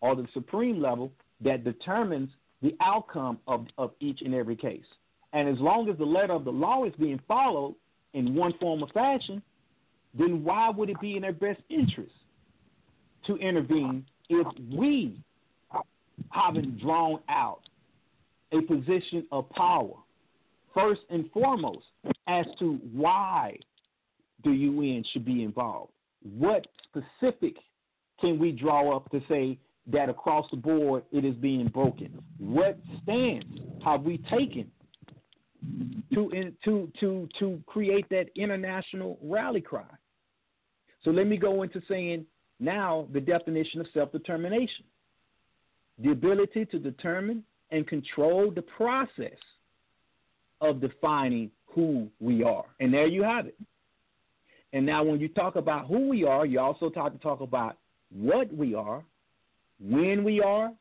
or 0.00 0.14
the 0.14 0.26
supreme 0.32 0.80
level 0.80 1.10
that 1.42 1.64
determines 1.64 2.30
the 2.62 2.74
outcome 2.80 3.38
of, 3.46 3.66
of 3.78 3.90
each 4.00 4.20
and 4.22 4.34
every 4.34 4.56
case. 4.56 4.84
And 5.32 5.48
as 5.48 5.58
long 5.58 5.88
as 5.88 5.98
the 5.98 6.04
letter 6.04 6.32
of 6.32 6.44
the 6.44 6.50
law 6.50 6.84
is 6.84 6.92
being 6.98 7.20
followed 7.26 7.74
in 8.14 8.34
one 8.34 8.52
form 8.60 8.82
or 8.82 8.88
fashion, 8.88 9.42
then 10.16 10.44
why 10.44 10.70
would 10.70 10.90
it 10.90 11.00
be 11.00 11.16
in 11.16 11.22
their 11.22 11.32
best 11.32 11.60
interest 11.68 12.12
to 13.26 13.36
intervene 13.36 14.04
if 14.28 14.46
we 14.70 15.18
haven't 16.30 16.80
drawn 16.80 17.20
out 17.28 17.60
a 18.52 18.60
position 18.62 19.26
of 19.32 19.48
power, 19.50 19.94
first 20.74 21.00
and 21.10 21.30
foremost, 21.32 21.84
as 22.26 22.44
to 22.58 22.78
why 22.92 23.56
the 24.44 24.50
UN 24.50 25.04
should 25.12 25.24
be 25.24 25.42
involved? 25.42 25.92
What 26.22 26.66
specific 26.84 27.56
can 28.20 28.38
we 28.38 28.52
draw 28.52 28.96
up 28.96 29.10
to 29.10 29.20
say 29.28 29.58
that 29.88 30.08
across 30.08 30.46
the 30.50 30.56
board 30.56 31.04
it 31.12 31.24
is 31.24 31.34
being 31.36 31.68
broken? 31.68 32.22
What 32.38 32.78
stance 33.02 33.44
have 33.84 34.02
we 34.02 34.18
taken 34.30 34.70
to 36.14 36.52
to 36.64 36.92
to 37.00 37.28
to 37.38 37.62
create 37.66 38.08
that 38.10 38.26
international 38.36 39.18
rally 39.22 39.60
cry? 39.60 39.84
So 41.04 41.10
let 41.10 41.26
me 41.26 41.36
go 41.36 41.62
into 41.62 41.80
saying 41.88 42.26
now 42.60 43.08
the 43.12 43.20
definition 43.20 43.80
of 43.80 43.86
self-determination: 43.92 44.84
the 45.98 46.12
ability 46.12 46.66
to 46.66 46.78
determine 46.78 47.42
and 47.70 47.86
control 47.86 48.50
the 48.50 48.62
process 48.62 49.38
of 50.60 50.80
defining 50.80 51.50
who 51.66 52.08
we 52.20 52.44
are. 52.44 52.64
And 52.78 52.94
there 52.94 53.08
you 53.08 53.22
have 53.24 53.46
it. 53.46 53.56
And 54.72 54.86
now, 54.86 55.04
when 55.04 55.20
you 55.20 55.28
talk 55.28 55.56
about 55.56 55.86
who 55.86 56.08
we 56.08 56.24
are, 56.24 56.46
you 56.46 56.58
also 56.58 56.88
talk 56.88 57.12
to 57.12 57.18
talk 57.18 57.40
about 57.40 57.76
what 58.10 58.52
we 58.54 58.74
are 58.74 59.04
when 59.80 60.22
we 60.22 60.40
are, 60.40 60.72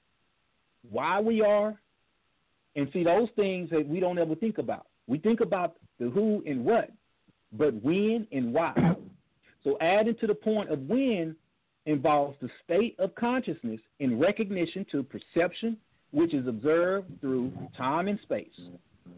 why 0.90 1.20
we 1.20 1.42
are, 1.42 1.80
and 2.76 2.88
see 2.94 3.04
those 3.04 3.30
things 3.36 3.70
that 3.72 3.86
we 3.88 4.00
don't 4.00 4.18
ever 4.18 4.36
think 4.36 4.58
about. 4.58 4.88
We 5.08 5.18
think 5.18 5.42
about 5.42 5.76
the 6.00 6.10
who 6.10 6.44
and 6.46 6.64
what, 6.64 6.92
but 7.54 7.74
when 7.84 8.28
and 8.32 8.54
why. 8.54 8.74
So 9.64 9.78
adding 9.82 10.16
to 10.22 10.28
the 10.28 10.36
point 10.36 10.70
of 10.70 10.80
when 10.88 11.36
involves 11.86 12.38
the 12.42 12.50
state 12.64 12.96
of 13.00 13.14
consciousness 13.16 13.80
in 14.00 14.20
recognition 14.20 14.86
to 14.92 15.04
perception, 15.04 15.78
which 16.12 16.34
is 16.34 16.48
observed 16.48 17.08
through 17.20 17.52
time 17.78 18.08
and 18.08 18.20
space. 18.22 18.48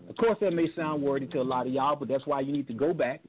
Of 0.10 0.18
course, 0.18 0.38
that 0.42 0.54
may 0.54 0.68
sound 0.76 1.04
wordy 1.04 1.28
to 1.28 1.42
a 1.42 1.44
lot 1.44 1.68
of 1.68 1.74
y'all, 1.74 1.96
but 1.96 2.08
that's 2.08 2.26
why 2.26 2.40
you 2.40 2.52
need 2.52 2.68
to 2.68 2.74
go 2.74 2.94
back 2.94 3.22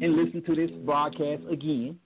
and 0.00 0.16
listen 0.16 0.42
to 0.46 0.54
this 0.54 0.70
broadcast 0.84 1.42
again 1.50 1.98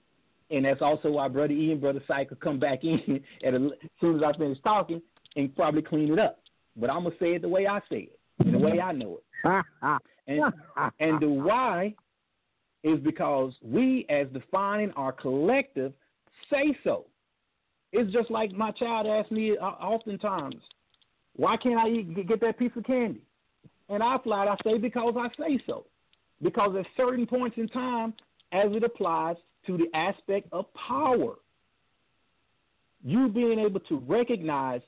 and 0.51 0.65
that's 0.65 0.81
also 0.81 1.09
why 1.09 1.27
Brother 1.27 1.53
E 1.53 1.71
and 1.71 1.81
Brother 1.81 2.01
Psych 2.07 2.29
will 2.29 2.37
come 2.37 2.59
back 2.59 2.79
in 2.83 3.21
at 3.45 3.53
a, 3.53 3.57
as 3.57 3.89
soon 3.99 4.17
as 4.17 4.23
I 4.23 4.37
finish 4.37 4.57
talking 4.63 5.01
and 5.35 5.55
probably 5.55 5.81
clean 5.81 6.13
it 6.13 6.19
up. 6.19 6.39
But 6.77 6.89
I'm 6.89 7.03
gonna 7.03 7.15
say 7.19 7.35
it 7.35 7.41
the 7.41 7.49
way 7.49 7.67
I 7.67 7.79
say 7.89 8.09
it, 8.09 8.19
and 8.39 8.53
the 8.53 8.59
way 8.59 8.79
I 8.81 8.91
know 8.91 9.19
it. 9.19 9.65
and 10.27 10.53
and 10.99 11.21
the 11.21 11.29
why 11.29 11.93
is 12.83 12.99
because 12.99 13.53
we, 13.63 14.05
as 14.09 14.27
defining 14.33 14.91
our 14.91 15.11
collective, 15.11 15.93
say 16.51 16.77
so. 16.83 17.05
It's 17.91 18.11
just 18.11 18.29
like 18.29 18.51
my 18.51 18.71
child 18.71 19.07
asks 19.07 19.31
me 19.31 19.57
uh, 19.57 19.63
oftentimes, 19.63 20.61
"Why 21.35 21.55
can't 21.57 21.79
I 21.79 21.87
eat, 21.87 22.27
get 22.27 22.41
that 22.41 22.59
piece 22.59 22.71
of 22.75 22.83
candy?" 22.83 23.21
And 23.87 24.03
I 24.03 24.17
flat 24.23 24.47
I 24.47 24.57
say 24.63 24.77
because 24.77 25.15
I 25.17 25.29
say 25.39 25.59
so. 25.65 25.85
Because 26.41 26.75
at 26.77 26.85
certain 26.97 27.25
points 27.25 27.57
in 27.57 27.67
time, 27.67 28.13
as 28.51 28.71
it 28.73 28.83
applies 28.83 29.35
to 29.67 29.77
the 29.77 29.87
aspect 29.93 30.47
of 30.51 30.65
power. 30.73 31.35
You 33.03 33.29
being 33.29 33.59
able 33.59 33.79
to 33.81 33.97
recognize 34.07 34.81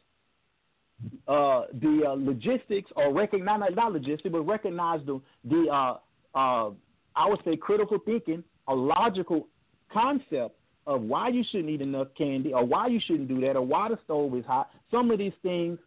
uh, 1.28 1.64
the 1.74 2.04
uh, 2.08 2.14
logistics, 2.14 2.90
or 2.96 3.14
recognize 3.14 3.62
not 3.76 3.94
logistics, 3.94 4.30
but 4.32 4.42
recognize 4.42 5.02
the 5.06 5.22
the 5.46 5.68
uh, 5.72 5.98
uh, 6.38 6.72
I 7.16 7.28
would 7.28 7.40
say 7.46 7.56
critical 7.56 8.00
thinking, 8.04 8.44
a 8.68 8.74
logical 8.74 9.48
concept 9.94 10.56
of 10.88 11.02
why 11.02 11.28
you 11.28 11.44
shouldn't 11.52 11.70
eat 11.70 11.82
enough 11.82 12.08
candy, 12.18 12.54
or 12.54 12.66
why 12.66 12.88
you 12.88 13.00
shouldn't 13.06 13.28
do 13.28 13.40
that, 13.42 13.56
or 13.56 13.62
why 13.62 13.90
the 13.90 14.00
stove 14.06 14.36
is 14.36 14.46
hot. 14.46 14.72
Some 14.90 15.12
of 15.12 15.20
these 15.20 15.34
things, 15.44 15.78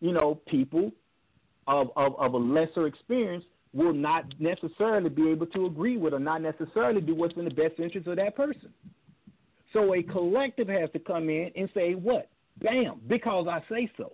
you 0.00 0.12
know, 0.12 0.40
people 0.48 0.90
of 1.68 1.90
of, 1.94 2.18
of 2.18 2.34
a 2.34 2.38
lesser 2.38 2.88
experience 2.88 3.44
will 3.76 3.92
not 3.92 4.24
necessarily 4.38 5.10
be 5.10 5.30
able 5.30 5.46
to 5.46 5.66
agree 5.66 5.98
with 5.98 6.14
or 6.14 6.18
not 6.18 6.40
necessarily 6.40 7.00
do 7.00 7.14
what's 7.14 7.36
in 7.36 7.44
the 7.44 7.50
best 7.50 7.78
interest 7.78 8.06
of 8.06 8.16
that 8.16 8.34
person. 8.34 8.72
So 9.72 9.94
a 9.94 10.02
collective 10.02 10.68
has 10.68 10.90
to 10.92 10.98
come 10.98 11.28
in 11.28 11.50
and 11.54 11.68
say, 11.74 11.94
what? 11.94 12.30
Bam, 12.62 13.00
because 13.06 13.46
I 13.48 13.62
say 13.68 13.90
so. 13.98 14.12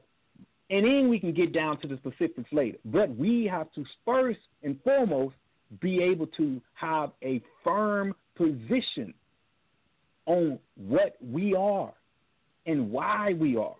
And 0.70 0.84
then 0.84 1.08
we 1.08 1.20
can 1.20 1.32
get 1.32 1.52
down 1.52 1.78
to 1.80 1.86
the 1.86 1.96
specifics 1.98 2.50
later. 2.52 2.78
But 2.86 3.14
we 3.16 3.44
have 3.44 3.70
to 3.74 3.84
first 4.04 4.40
and 4.64 4.76
foremost 4.82 5.36
be 5.80 6.02
able 6.02 6.26
to 6.38 6.60
have 6.74 7.12
a 7.22 7.40
firm 7.62 8.14
position 8.36 9.14
on 10.26 10.58
what 10.76 11.16
we 11.20 11.54
are 11.54 11.92
and 12.66 12.90
why 12.90 13.34
we 13.34 13.56
are. 13.56 13.76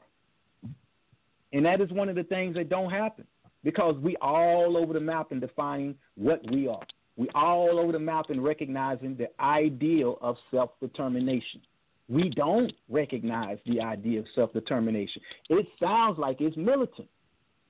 And 1.52 1.66
that 1.66 1.80
is 1.80 1.90
one 1.90 2.08
of 2.08 2.14
the 2.14 2.24
things 2.24 2.54
that 2.54 2.68
don't 2.68 2.90
happen 2.90 3.26
because 3.64 3.96
we 4.02 4.16
all 4.20 4.76
over 4.76 4.92
the 4.92 5.00
map 5.00 5.32
in 5.32 5.40
defining 5.40 5.94
what 6.16 6.40
we 6.50 6.68
are. 6.68 6.82
We 7.16 7.28
all 7.34 7.78
over 7.78 7.92
the 7.92 7.98
map 7.98 8.30
in 8.30 8.40
recognizing 8.40 9.16
the 9.16 9.28
ideal 9.42 10.18
of 10.20 10.36
self-determination. 10.50 11.60
We 12.08 12.30
don't 12.30 12.72
recognize 12.88 13.58
the 13.66 13.80
idea 13.80 14.20
of 14.20 14.26
self-determination. 14.34 15.22
It 15.50 15.66
sounds 15.80 16.18
like 16.18 16.40
it's 16.40 16.56
militant. 16.56 17.08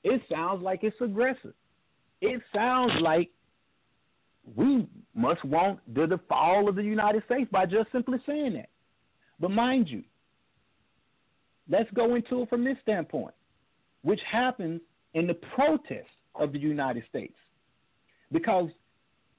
It 0.04 0.22
sounds 0.30 0.62
like 0.62 0.80
it's 0.82 0.96
aggressive. 1.00 1.54
It 2.20 2.40
sounds 2.54 2.92
like 3.00 3.30
we 4.56 4.86
must 5.14 5.44
want 5.44 5.80
the, 5.94 6.06
the 6.06 6.18
fall 6.28 6.68
of 6.68 6.76
the 6.76 6.82
United 6.82 7.22
States 7.26 7.48
by 7.52 7.66
just 7.66 7.92
simply 7.92 8.18
saying 8.26 8.54
that. 8.54 8.68
But 9.38 9.50
mind 9.50 9.88
you, 9.88 10.02
let's 11.68 11.90
go 11.92 12.14
into 12.14 12.42
it 12.42 12.48
from 12.48 12.64
this 12.64 12.76
standpoint, 12.82 13.34
which 14.02 14.20
happens 14.30 14.80
in 15.14 15.26
the 15.26 15.34
protest 15.34 16.08
of 16.34 16.52
the 16.52 16.58
United 16.58 17.04
States 17.08 17.34
because 18.30 18.68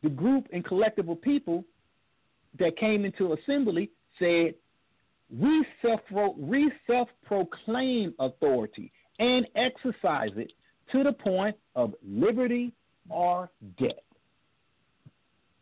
the 0.03 0.09
group 0.09 0.47
and 0.53 0.63
collective 0.63 1.09
of 1.09 1.21
people 1.21 1.63
that 2.59 2.77
came 2.77 3.05
into 3.05 3.33
assembly 3.33 3.89
said, 4.19 4.53
we 5.39 5.65
self 5.81 6.01
we 6.37 6.71
self 6.85 7.09
proclaim 7.25 8.13
authority 8.19 8.91
and 9.19 9.47
exercise 9.55 10.31
it 10.35 10.51
to 10.91 11.03
the 11.03 11.13
point 11.13 11.55
of 11.75 11.93
liberty 12.07 12.71
or 13.09 13.49
death. 13.79 13.91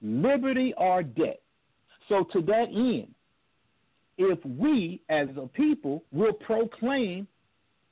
Liberty 0.02 0.74
or 0.78 1.04
death. 1.04 1.38
So 2.10 2.26
to 2.34 2.42
that 2.42 2.68
end, 2.74 3.14
if 4.18 4.40
we 4.46 5.02
as 5.10 5.30
a 5.38 5.48
people 5.48 6.04
will 6.12 6.34
proclaim 6.34 7.28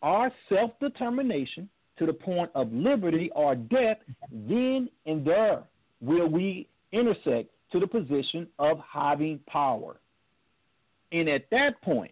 our 0.01 0.31
self 0.49 0.71
determination 0.81 1.69
to 1.99 2.05
the 2.05 2.13
point 2.13 2.49
of 2.55 2.71
liberty 2.73 3.29
or 3.35 3.55
death, 3.55 3.97
then 4.31 4.89
and 5.05 5.25
there 5.25 5.63
will 6.01 6.27
we 6.27 6.67
intersect 6.91 7.49
to 7.71 7.79
the 7.79 7.87
position 7.87 8.47
of 8.57 8.79
having 8.91 9.39
power. 9.47 9.97
And 11.11 11.29
at 11.29 11.49
that 11.51 11.81
point, 11.81 12.11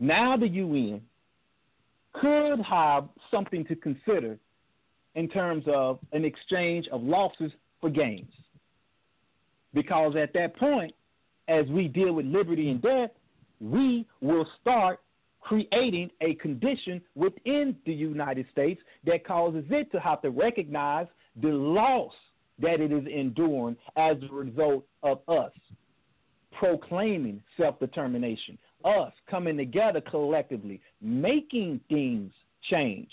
now 0.00 0.36
the 0.36 0.48
UN 0.48 1.00
could 2.14 2.60
have 2.60 3.08
something 3.30 3.64
to 3.66 3.76
consider 3.76 4.38
in 5.14 5.28
terms 5.28 5.64
of 5.68 5.98
an 6.12 6.24
exchange 6.24 6.88
of 6.90 7.02
losses 7.02 7.52
for 7.80 7.90
gains. 7.90 8.32
Because 9.72 10.16
at 10.16 10.32
that 10.34 10.56
point, 10.56 10.94
as 11.48 11.66
we 11.66 11.88
deal 11.88 12.12
with 12.12 12.26
liberty 12.26 12.70
and 12.70 12.80
death, 12.80 13.10
we 13.60 14.06
will 14.20 14.46
start 14.60 15.00
creating 15.44 16.10
a 16.22 16.34
condition 16.36 17.00
within 17.14 17.76
the 17.84 17.92
United 17.92 18.46
States 18.50 18.80
that 19.04 19.26
causes 19.26 19.64
it 19.70 19.92
to 19.92 20.00
have 20.00 20.22
to 20.22 20.30
recognize 20.30 21.06
the 21.40 21.48
loss 21.48 22.14
that 22.58 22.80
it 22.80 22.90
is 22.90 23.04
enduring 23.06 23.76
as 23.96 24.16
a 24.22 24.34
result 24.34 24.84
of 25.02 25.20
us 25.28 25.52
proclaiming 26.58 27.42
self 27.56 27.78
determination, 27.78 28.56
us 28.84 29.12
coming 29.28 29.56
together 29.56 30.00
collectively, 30.00 30.80
making 31.02 31.80
things 31.88 32.32
change. 32.70 33.10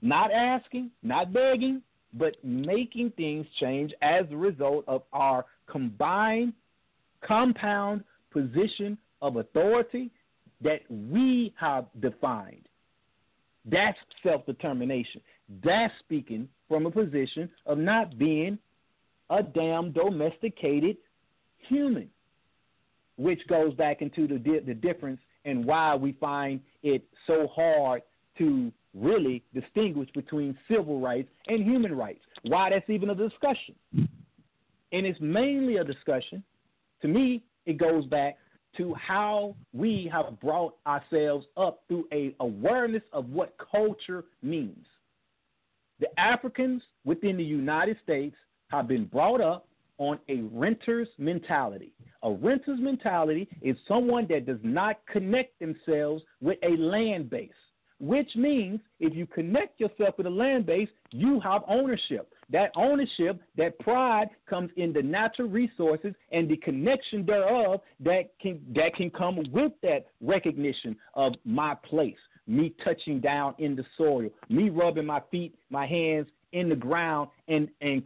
Not 0.00 0.30
asking, 0.32 0.90
not 1.02 1.32
begging, 1.32 1.82
but 2.14 2.36
making 2.42 3.10
things 3.16 3.46
change 3.60 3.92
as 4.02 4.24
a 4.30 4.36
result 4.36 4.84
of 4.86 5.02
our 5.12 5.44
combined, 5.68 6.52
compound 7.22 8.04
position 8.30 8.96
of 9.20 9.36
authority 9.36 10.10
that 10.60 10.80
we 10.90 11.52
have 11.58 11.86
defined. 12.00 12.68
That's 13.64 13.98
self 14.22 14.44
determination. 14.46 15.20
That's 15.62 15.92
speaking 16.00 16.48
from 16.68 16.86
a 16.86 16.90
position 16.90 17.48
of 17.66 17.78
not 17.78 18.18
being 18.18 18.58
a 19.30 19.42
damn 19.42 19.92
domesticated 19.92 20.96
human, 21.68 22.08
which 23.16 23.40
goes 23.48 23.74
back 23.74 24.02
into 24.02 24.26
the, 24.26 24.38
di- 24.38 24.60
the 24.60 24.74
difference 24.74 25.20
and 25.44 25.64
why 25.64 25.94
we 25.94 26.12
find 26.12 26.60
it 26.82 27.04
so 27.26 27.48
hard 27.54 28.02
to 28.38 28.72
really 28.94 29.42
distinguish 29.52 30.08
between 30.14 30.56
civil 30.68 31.00
rights 31.00 31.28
and 31.46 31.64
human 31.64 31.94
rights. 31.94 32.20
Why 32.42 32.70
that's 32.70 32.88
even 32.88 33.10
a 33.10 33.14
discussion. 33.14 33.74
And 33.96 35.06
it's 35.06 35.20
mainly 35.20 35.78
a 35.78 35.84
discussion. 35.84 36.42
To 37.02 37.08
me, 37.08 37.42
it 37.66 37.78
goes 37.78 38.06
back 38.06 38.36
to 38.76 38.94
how 38.94 39.54
we 39.72 40.10
have 40.12 40.40
brought 40.40 40.76
ourselves 40.86 41.46
up 41.56 41.82
through 41.88 42.06
a 42.12 42.34
awareness 42.40 43.02
of 43.12 43.28
what 43.30 43.54
culture 43.70 44.24
means. 44.42 44.86
The 46.00 46.08
Africans 46.18 46.82
within 47.04 47.36
the 47.36 47.44
United 47.44 47.96
States 48.02 48.36
have 48.68 48.88
been 48.88 49.04
brought 49.04 49.40
up 49.40 49.68
on 49.98 50.18
a 50.28 50.40
renter's 50.52 51.08
mentality. 51.18 51.92
A 52.24 52.32
renter's 52.32 52.80
mentality 52.80 53.48
is 53.62 53.76
someone 53.86 54.26
that 54.28 54.46
does 54.46 54.58
not 54.62 54.98
connect 55.06 55.58
themselves 55.60 56.24
with 56.40 56.58
a 56.62 56.76
land 56.76 57.30
base, 57.30 57.50
which 58.00 58.34
means 58.34 58.80
if 58.98 59.14
you 59.14 59.26
connect 59.26 59.78
yourself 59.78 60.16
with 60.18 60.26
a 60.26 60.30
land 60.30 60.66
base, 60.66 60.88
you 61.12 61.38
have 61.40 61.62
ownership. 61.68 62.33
That 62.50 62.70
ownership, 62.76 63.40
that 63.56 63.78
pride 63.78 64.28
comes 64.48 64.70
in 64.76 64.92
the 64.92 65.02
natural 65.02 65.48
resources 65.48 66.14
and 66.30 66.48
the 66.48 66.56
connection 66.58 67.24
thereof 67.24 67.80
that 68.00 68.38
can 68.40 68.60
that 68.74 68.94
can 68.94 69.10
come 69.10 69.42
with 69.50 69.72
that 69.82 70.06
recognition 70.20 70.96
of 71.14 71.34
my 71.44 71.74
place, 71.74 72.18
me 72.46 72.74
touching 72.84 73.20
down 73.20 73.54
in 73.58 73.74
the 73.74 73.84
soil, 73.96 74.28
me 74.48 74.68
rubbing 74.68 75.06
my 75.06 75.22
feet, 75.30 75.54
my 75.70 75.86
hands 75.86 76.26
in 76.52 76.68
the 76.68 76.76
ground 76.76 77.30
and 77.48 77.68
and 77.80 78.02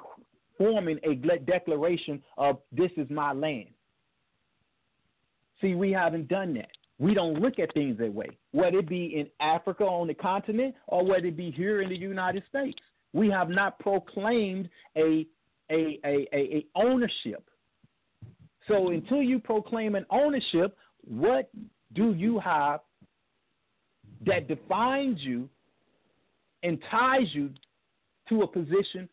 forming 0.57 0.99
a 1.05 1.15
declaration 1.15 2.23
of 2.37 2.59
this 2.73 2.91
is 2.97 3.09
my 3.11 3.33
land. 3.33 3.69
See, 5.61 5.75
we 5.75 5.93
haven't 5.93 6.29
done 6.29 6.55
that. 6.55 6.71
We 6.99 7.15
don't 7.15 7.41
look 7.41 7.59
at 7.59 7.73
things 7.75 7.99
that 7.99 8.13
way, 8.13 8.37
whether 8.51 8.79
it 8.79 8.89
be 8.89 9.17
in 9.17 9.29
Africa 9.41 9.85
on 9.85 10.09
the 10.09 10.15
continent 10.15 10.75
or 10.89 11.05
whether 11.05 11.27
it 11.27 11.37
be 11.37 11.51
here 11.51 11.81
in 11.81 11.89
the 11.89 11.97
United 11.97 12.43
States. 12.49 12.79
We 13.19 13.29
have 13.31 13.49
not 13.49 13.79
proclaimed 13.81 14.69
a 14.97 15.27
a, 15.71 15.99
a, 16.05 16.29
a, 16.33 16.67
ownership. 16.77 17.51
So 18.69 18.89
until 18.89 19.23
you 19.23 19.39
proclaim 19.39 19.97
an 19.97 20.07
ownership, 20.09 20.79
what 21.05 21.51
do 21.93 22.15
you 22.15 22.39
have 22.39 22.81
that 24.25 24.49
defines 24.49 25.19
you 25.21 25.49
and 26.63 26.79
ties 26.91 27.27
you 27.33 27.51
to 28.31 28.43
a 28.43 28.47
position 28.47 29.09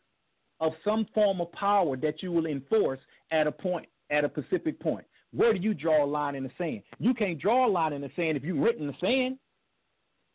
of 0.60 0.72
some 0.86 1.06
form 1.14 1.42
of 1.42 1.52
power 1.52 1.98
that 1.98 2.24
you 2.24 2.32
will 2.32 2.46
enforce 2.46 3.00
at 3.32 3.48
a 3.48 3.52
point, 3.52 3.88
at 4.12 4.24
a 4.24 4.30
specific 4.30 4.80
point. 4.80 5.06
Where 5.34 5.52
do 5.52 5.60
you 5.60 5.74
draw 5.74 6.06
a 6.06 6.08
line 6.08 6.36
in 6.36 6.44
the 6.44 6.52
sand? 6.58 6.84
You 7.00 7.14
can't 7.14 7.40
draw 7.40 7.68
a 7.68 7.70
line 7.70 7.92
in 7.92 8.02
the 8.02 8.12
sand 8.16 8.38
if 8.38 8.44
you're 8.44 8.62
written 8.62 8.88
the 8.88 8.94
sand. 9.02 9.38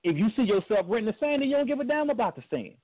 If 0.03 0.17
you 0.17 0.29
see 0.37 0.43
yourself 0.43 0.87
written 0.89 1.07
the 1.07 1.17
sand, 1.19 1.41
then 1.41 1.49
you 1.49 1.57
don't 1.57 1.67
give 1.67 1.81
a 1.81 1.85
damn 1.85 2.11
about 2.11 2.37
the 2.37 2.43
sand. 2.51 2.75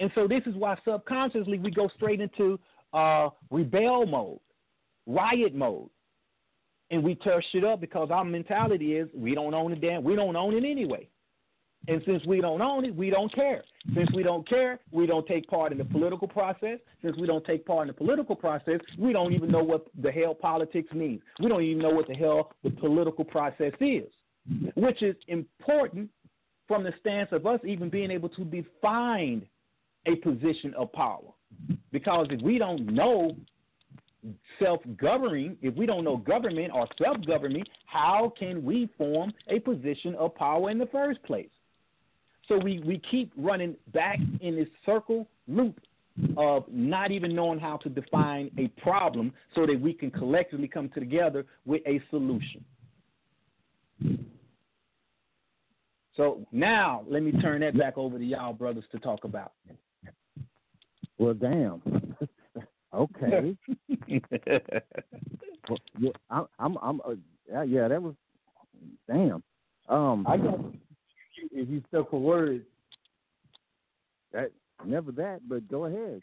And 0.00 0.10
so 0.14 0.28
this 0.28 0.42
is 0.46 0.54
why 0.54 0.76
subconsciously 0.84 1.58
we 1.58 1.70
go 1.70 1.88
straight 1.96 2.20
into 2.20 2.58
uh, 2.92 3.30
rebel 3.50 4.06
mode, 4.06 4.40
riot 5.06 5.54
mode, 5.54 5.88
and 6.90 7.02
we 7.02 7.14
tear 7.16 7.42
shit 7.52 7.64
up 7.64 7.80
because 7.80 8.10
our 8.10 8.24
mentality 8.24 8.96
is 8.96 9.08
we 9.14 9.34
don't 9.34 9.54
own 9.54 9.72
it 9.72 9.80
damn, 9.80 10.04
we 10.04 10.16
don't 10.16 10.36
own 10.36 10.54
it 10.54 10.64
anyway. 10.64 11.08
And 11.86 12.02
since 12.04 12.24
we 12.26 12.40
don't 12.40 12.60
own 12.60 12.84
it, 12.84 12.94
we 12.94 13.08
don't 13.08 13.32
care. 13.34 13.62
Since 13.94 14.10
we 14.12 14.22
don't 14.22 14.46
care, 14.48 14.80
we 14.90 15.06
don't 15.06 15.26
take 15.26 15.46
part 15.48 15.72
in 15.72 15.78
the 15.78 15.84
political 15.84 16.28
process. 16.28 16.78
Since 17.02 17.16
we 17.16 17.26
don't 17.26 17.44
take 17.44 17.64
part 17.64 17.82
in 17.82 17.86
the 17.88 17.94
political 17.94 18.36
process, 18.36 18.80
we 18.98 19.12
don't 19.12 19.32
even 19.32 19.50
know 19.50 19.62
what 19.62 19.86
the 20.02 20.10
hell 20.10 20.34
politics 20.34 20.92
means. 20.92 21.22
We 21.40 21.48
don't 21.48 21.62
even 21.62 21.82
know 21.82 21.90
what 21.90 22.08
the 22.08 22.14
hell 22.14 22.52
the 22.62 22.70
political 22.70 23.24
process 23.24 23.72
is, 23.80 24.08
which 24.74 25.02
is 25.02 25.16
important 25.28 26.10
from 26.66 26.84
the 26.84 26.92
stance 27.00 27.30
of 27.32 27.46
us 27.46 27.60
even 27.64 27.88
being 27.88 28.10
able 28.10 28.28
to 28.30 28.44
define 28.44 29.46
a 30.08 30.16
position 30.16 30.74
of 30.74 30.92
power. 30.92 31.32
Because 31.92 32.26
if 32.30 32.40
we 32.42 32.58
don't 32.58 32.86
know 32.86 33.36
self 34.58 34.80
governing, 35.00 35.56
if 35.62 35.74
we 35.74 35.86
don't 35.86 36.04
know 36.04 36.16
government 36.16 36.72
or 36.74 36.86
self 37.02 37.16
governing, 37.26 37.64
how 37.86 38.32
can 38.38 38.64
we 38.64 38.88
form 38.98 39.32
a 39.48 39.60
position 39.60 40.14
of 40.16 40.34
power 40.34 40.70
in 40.70 40.78
the 40.78 40.86
first 40.86 41.22
place? 41.22 41.48
So 42.48 42.58
we, 42.58 42.80
we 42.80 43.00
keep 43.10 43.30
running 43.36 43.76
back 43.92 44.18
in 44.40 44.56
this 44.56 44.68
circle 44.86 45.28
loop 45.46 45.80
of 46.36 46.64
not 46.68 47.12
even 47.12 47.34
knowing 47.34 47.60
how 47.60 47.76
to 47.76 47.88
define 47.88 48.50
a 48.58 48.68
problem 48.80 49.32
so 49.54 49.66
that 49.66 49.80
we 49.80 49.92
can 49.92 50.10
collectively 50.10 50.66
come 50.66 50.88
together 50.88 51.44
with 51.64 51.82
a 51.86 52.00
solution. 52.10 52.64
So 56.16 56.44
now 56.50 57.04
let 57.08 57.22
me 57.22 57.32
turn 57.32 57.60
that 57.60 57.78
back 57.78 57.96
over 57.96 58.18
to 58.18 58.24
y'all 58.24 58.52
brothers 58.52 58.84
to 58.90 58.98
talk 58.98 59.24
about. 59.24 59.52
Well, 61.18 61.34
damn. 61.34 61.82
okay. 62.94 63.56
well, 65.68 65.78
yeah, 65.98 66.10
I'm, 66.30 66.46
I'm, 66.58 66.76
I'm 66.80 67.00
uh, 67.00 67.14
yeah, 67.50 67.62
yeah, 67.64 67.88
that 67.88 68.02
was 68.02 68.14
damn. 69.08 69.42
Um, 69.88 70.26
I 70.26 70.36
got 70.36 70.60
if 71.52 71.68
you 71.68 71.82
stuck 71.88 72.10
for 72.10 72.20
words. 72.20 72.64
That 74.32 74.52
never 74.84 75.10
that, 75.12 75.40
but 75.48 75.66
go 75.68 75.86
ahead. 75.86 76.20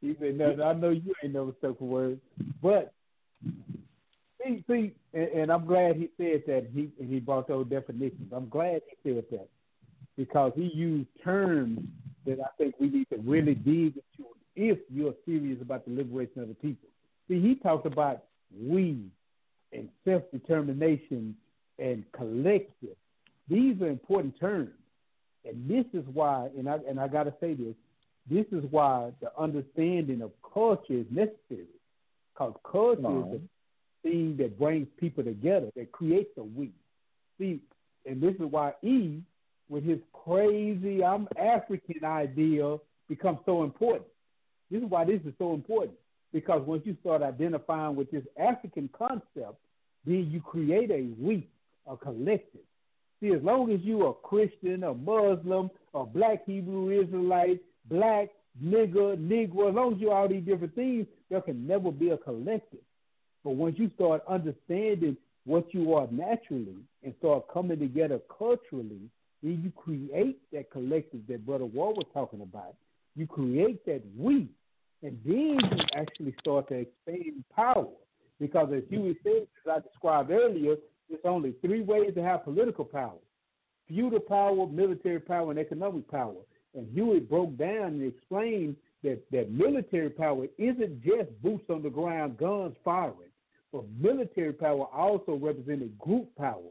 he 0.00 0.14
said, 0.20 0.36
"No, 0.36 0.62
I 0.62 0.72
know 0.74 0.90
you 0.90 1.14
ain't 1.24 1.34
never 1.34 1.52
stuck 1.58 1.78
for 1.78 1.84
words, 1.84 2.20
but 2.62 2.92
see, 4.44 4.64
see, 4.68 4.94
and, 5.14 5.28
and 5.28 5.52
I'm 5.52 5.66
glad 5.66 5.96
he 5.96 6.10
said 6.18 6.42
that. 6.46 6.68
He 6.72 6.90
and 7.00 7.10
he 7.12 7.20
brought 7.20 7.48
those 7.48 7.66
definitions. 7.68 8.32
I'm 8.34 8.48
glad 8.48 8.82
he 9.02 9.10
said 9.14 9.24
that 9.30 9.48
because 10.16 10.52
he 10.54 10.70
used 10.74 11.08
terms 11.24 11.80
that 12.28 12.40
I 12.40 12.48
think 12.58 12.74
we 12.78 12.88
need 12.88 13.08
to 13.10 13.18
really 13.18 13.54
dig 13.54 13.94
into 13.96 14.30
if 14.54 14.78
you're 14.92 15.14
serious 15.24 15.60
about 15.62 15.84
the 15.86 15.92
liberation 15.92 16.42
of 16.42 16.48
the 16.48 16.54
people. 16.54 16.88
See, 17.28 17.40
he 17.40 17.54
talked 17.54 17.86
about 17.86 18.24
we 18.60 18.98
and 19.72 19.88
self 20.04 20.22
determination 20.32 21.36
and 21.78 22.04
collective. 22.12 22.96
These 23.48 23.80
are 23.82 23.88
important 23.88 24.38
terms. 24.38 24.70
And 25.44 25.68
this 25.68 25.84
is 25.92 26.04
why, 26.12 26.48
and 26.58 26.68
I 26.68 26.78
and 26.88 26.98
I 26.98 27.08
gotta 27.08 27.32
say 27.40 27.54
this, 27.54 27.74
this 28.28 28.46
is 28.52 28.64
why 28.70 29.12
the 29.20 29.30
understanding 29.38 30.20
of 30.22 30.32
culture 30.52 30.94
is 30.94 31.06
necessary. 31.10 31.68
Because 32.34 32.54
culture 32.70 33.34
is 33.34 33.40
the 33.40 33.40
thing 34.02 34.36
that 34.38 34.58
brings 34.58 34.88
people 34.98 35.24
together, 35.24 35.70
that 35.76 35.92
creates 35.92 36.30
a 36.36 36.42
we. 36.42 36.72
See, 37.38 37.60
and 38.04 38.20
this 38.20 38.34
is 38.34 38.42
why 38.50 38.72
Eve, 38.82 39.22
with 39.68 39.84
his 39.84 39.98
crazy 40.12 41.04
I'm 41.04 41.28
African 41.38 42.04
idea, 42.04 42.76
becomes 43.08 43.38
so 43.46 43.64
important. 43.64 44.06
This 44.70 44.82
is 44.82 44.88
why 44.88 45.04
this 45.04 45.20
is 45.24 45.32
so 45.38 45.54
important. 45.54 45.96
Because 46.32 46.62
once 46.66 46.82
you 46.84 46.96
start 47.00 47.22
identifying 47.22 47.96
with 47.96 48.10
this 48.10 48.24
African 48.38 48.88
concept, 48.96 49.56
then 50.04 50.28
you 50.30 50.40
create 50.40 50.90
a 50.90 51.08
we, 51.18 51.46
a 51.86 51.96
collective. 51.96 52.60
See, 53.20 53.32
as 53.32 53.42
long 53.42 53.72
as 53.72 53.80
you 53.80 54.06
are 54.06 54.14
Christian, 54.14 54.84
a 54.84 54.94
Muslim, 54.94 55.70
a 55.94 56.04
black 56.04 56.44
Hebrew 56.46 56.90
Israelite, 56.90 57.60
black, 57.86 58.28
nigger, 58.62 59.16
negro, 59.16 59.70
as 59.70 59.74
long 59.74 59.94
as 59.94 60.00
you're 60.00 60.14
all 60.14 60.28
these 60.28 60.44
different 60.44 60.74
things, 60.74 61.06
there 61.30 61.40
can 61.40 61.66
never 61.66 61.90
be 61.90 62.10
a 62.10 62.18
collective. 62.18 62.80
But 63.42 63.52
once 63.52 63.76
you 63.78 63.90
start 63.94 64.22
understanding 64.28 65.16
what 65.44 65.72
you 65.72 65.94
are 65.94 66.06
naturally 66.10 66.76
and 67.02 67.14
start 67.18 67.48
coming 67.52 67.78
together 67.78 68.20
culturally, 68.36 69.00
then 69.42 69.60
you 69.62 69.70
create 69.70 70.38
that 70.52 70.70
collective 70.70 71.20
that 71.28 71.46
Brother 71.46 71.66
Wall 71.66 71.94
was 71.94 72.06
talking 72.12 72.40
about. 72.40 72.74
You 73.16 73.26
create 73.26 73.84
that 73.86 74.02
we, 74.16 74.48
and 75.02 75.18
then 75.24 75.58
you 75.60 75.84
actually 75.94 76.34
start 76.40 76.68
to 76.68 76.74
expand 76.74 77.44
power. 77.54 77.88
Because 78.40 78.70
as 78.72 78.82
Huey 78.88 79.16
said, 79.22 79.46
as 79.66 79.76
I 79.76 79.80
described 79.80 80.30
earlier, 80.30 80.76
there's 81.08 81.20
only 81.24 81.54
three 81.60 81.82
ways 81.82 82.14
to 82.14 82.22
have 82.22 82.44
political 82.44 82.84
power 82.84 83.18
feudal 83.88 84.20
power, 84.20 84.66
military 84.66 85.18
power, 85.18 85.50
and 85.50 85.58
economic 85.58 86.08
power. 86.10 86.34
And 86.74 86.86
Huey 86.92 87.20
broke 87.20 87.56
down 87.56 87.94
and 87.94 88.02
explained 88.02 88.76
that, 89.02 89.20
that 89.32 89.50
military 89.50 90.10
power 90.10 90.46
isn't 90.58 91.02
just 91.02 91.30
boots 91.42 91.64
on 91.70 91.82
the 91.82 91.90
ground, 91.90 92.36
guns 92.36 92.76
firing, 92.84 93.32
but 93.72 93.84
military 93.98 94.52
power 94.52 94.84
also 94.92 95.34
represented 95.34 95.98
group 95.98 96.28
power. 96.36 96.70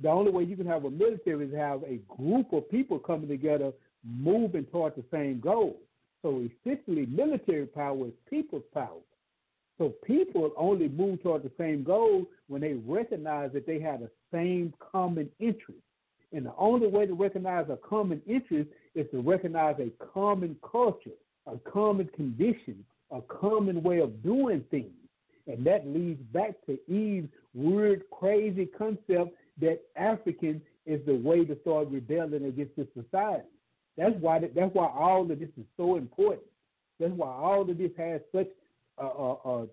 The 0.00 0.08
only 0.08 0.30
way 0.30 0.44
you 0.44 0.56
can 0.56 0.66
have 0.66 0.84
a 0.84 0.90
military 0.90 1.46
is 1.46 1.54
have 1.54 1.82
a 1.82 2.00
group 2.16 2.52
of 2.52 2.70
people 2.70 2.98
coming 2.98 3.28
together, 3.28 3.72
moving 4.04 4.64
toward 4.64 4.94
the 4.96 5.04
same 5.10 5.40
goal. 5.40 5.76
So 6.22 6.42
essentially, 6.64 7.06
military 7.06 7.66
power 7.66 8.06
is 8.06 8.12
people's 8.28 8.64
power. 8.72 9.00
So 9.78 9.94
people 10.04 10.52
only 10.56 10.88
move 10.88 11.22
toward 11.22 11.42
the 11.42 11.50
same 11.58 11.82
goal 11.82 12.26
when 12.46 12.60
they 12.60 12.74
recognize 12.74 13.52
that 13.52 13.66
they 13.66 13.80
have 13.80 14.00
the 14.00 14.10
same 14.32 14.72
common 14.78 15.28
interest. 15.40 15.80
And 16.32 16.46
the 16.46 16.54
only 16.56 16.86
way 16.86 17.06
to 17.06 17.14
recognize 17.14 17.66
a 17.68 17.76
common 17.76 18.22
interest 18.26 18.70
is 18.94 19.06
to 19.10 19.20
recognize 19.20 19.76
a 19.78 19.90
common 20.12 20.56
culture, 20.68 21.10
a 21.46 21.58
common 21.70 22.08
condition, 22.14 22.84
a 23.10 23.20
common 23.22 23.82
way 23.82 24.00
of 24.00 24.22
doing 24.22 24.64
things. 24.70 24.92
And 25.46 25.66
that 25.66 25.86
leads 25.86 26.22
back 26.32 26.54
to 26.66 26.78
Eve's 26.90 27.28
weird, 27.54 28.04
crazy 28.10 28.66
concept 28.66 29.36
that 29.62 29.80
African 29.96 30.60
is 30.84 31.00
the 31.06 31.14
way 31.14 31.44
to 31.44 31.56
start 31.62 31.88
rebelling 31.88 32.44
against 32.44 32.76
the 32.76 32.86
society. 32.94 33.48
That's 33.96 34.14
why 34.20 34.40
that's 34.40 34.74
why 34.74 34.86
all 34.86 35.22
of 35.22 35.38
this 35.38 35.48
is 35.56 35.64
so 35.76 35.96
important. 35.96 36.46
That's 36.98 37.12
why 37.12 37.28
all 37.28 37.62
of 37.62 37.78
this 37.78 37.90
has 37.96 38.20
such 38.34 38.48
a 38.98 39.64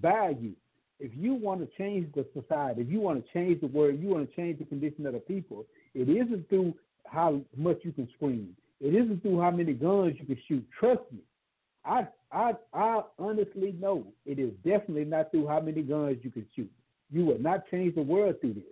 value. 0.00 0.52
If 0.98 1.12
you 1.14 1.34
want 1.34 1.60
to 1.60 1.76
change 1.78 2.12
the 2.14 2.26
society, 2.34 2.82
if 2.82 2.90
you 2.90 3.00
want 3.00 3.24
to 3.24 3.32
change 3.32 3.60
the 3.60 3.66
world, 3.68 3.98
you 3.98 4.08
want 4.08 4.28
to 4.28 4.36
change 4.36 4.58
the 4.58 4.64
condition 4.66 5.06
of 5.06 5.14
the 5.14 5.20
people, 5.20 5.64
it 5.94 6.08
isn't 6.08 6.48
through 6.48 6.74
how 7.06 7.40
much 7.56 7.78
you 7.82 7.92
can 7.92 8.08
scream. 8.16 8.54
It 8.80 8.94
isn't 8.94 9.22
through 9.22 9.40
how 9.40 9.50
many 9.50 9.72
guns 9.72 10.14
you 10.18 10.26
can 10.26 10.38
shoot. 10.46 10.64
Trust 10.78 11.02
me. 11.12 11.20
I 11.84 12.06
I 12.32 12.52
I 12.72 13.02
honestly 13.18 13.74
know 13.80 14.06
it 14.24 14.38
is 14.38 14.52
definitely 14.64 15.04
not 15.04 15.30
through 15.30 15.46
how 15.48 15.60
many 15.60 15.82
guns 15.82 16.18
you 16.22 16.30
can 16.30 16.46
shoot. 16.54 16.70
You 17.10 17.24
will 17.24 17.40
not 17.40 17.68
change 17.70 17.94
the 17.94 18.02
world 18.02 18.36
through 18.40 18.54
this. 18.54 18.64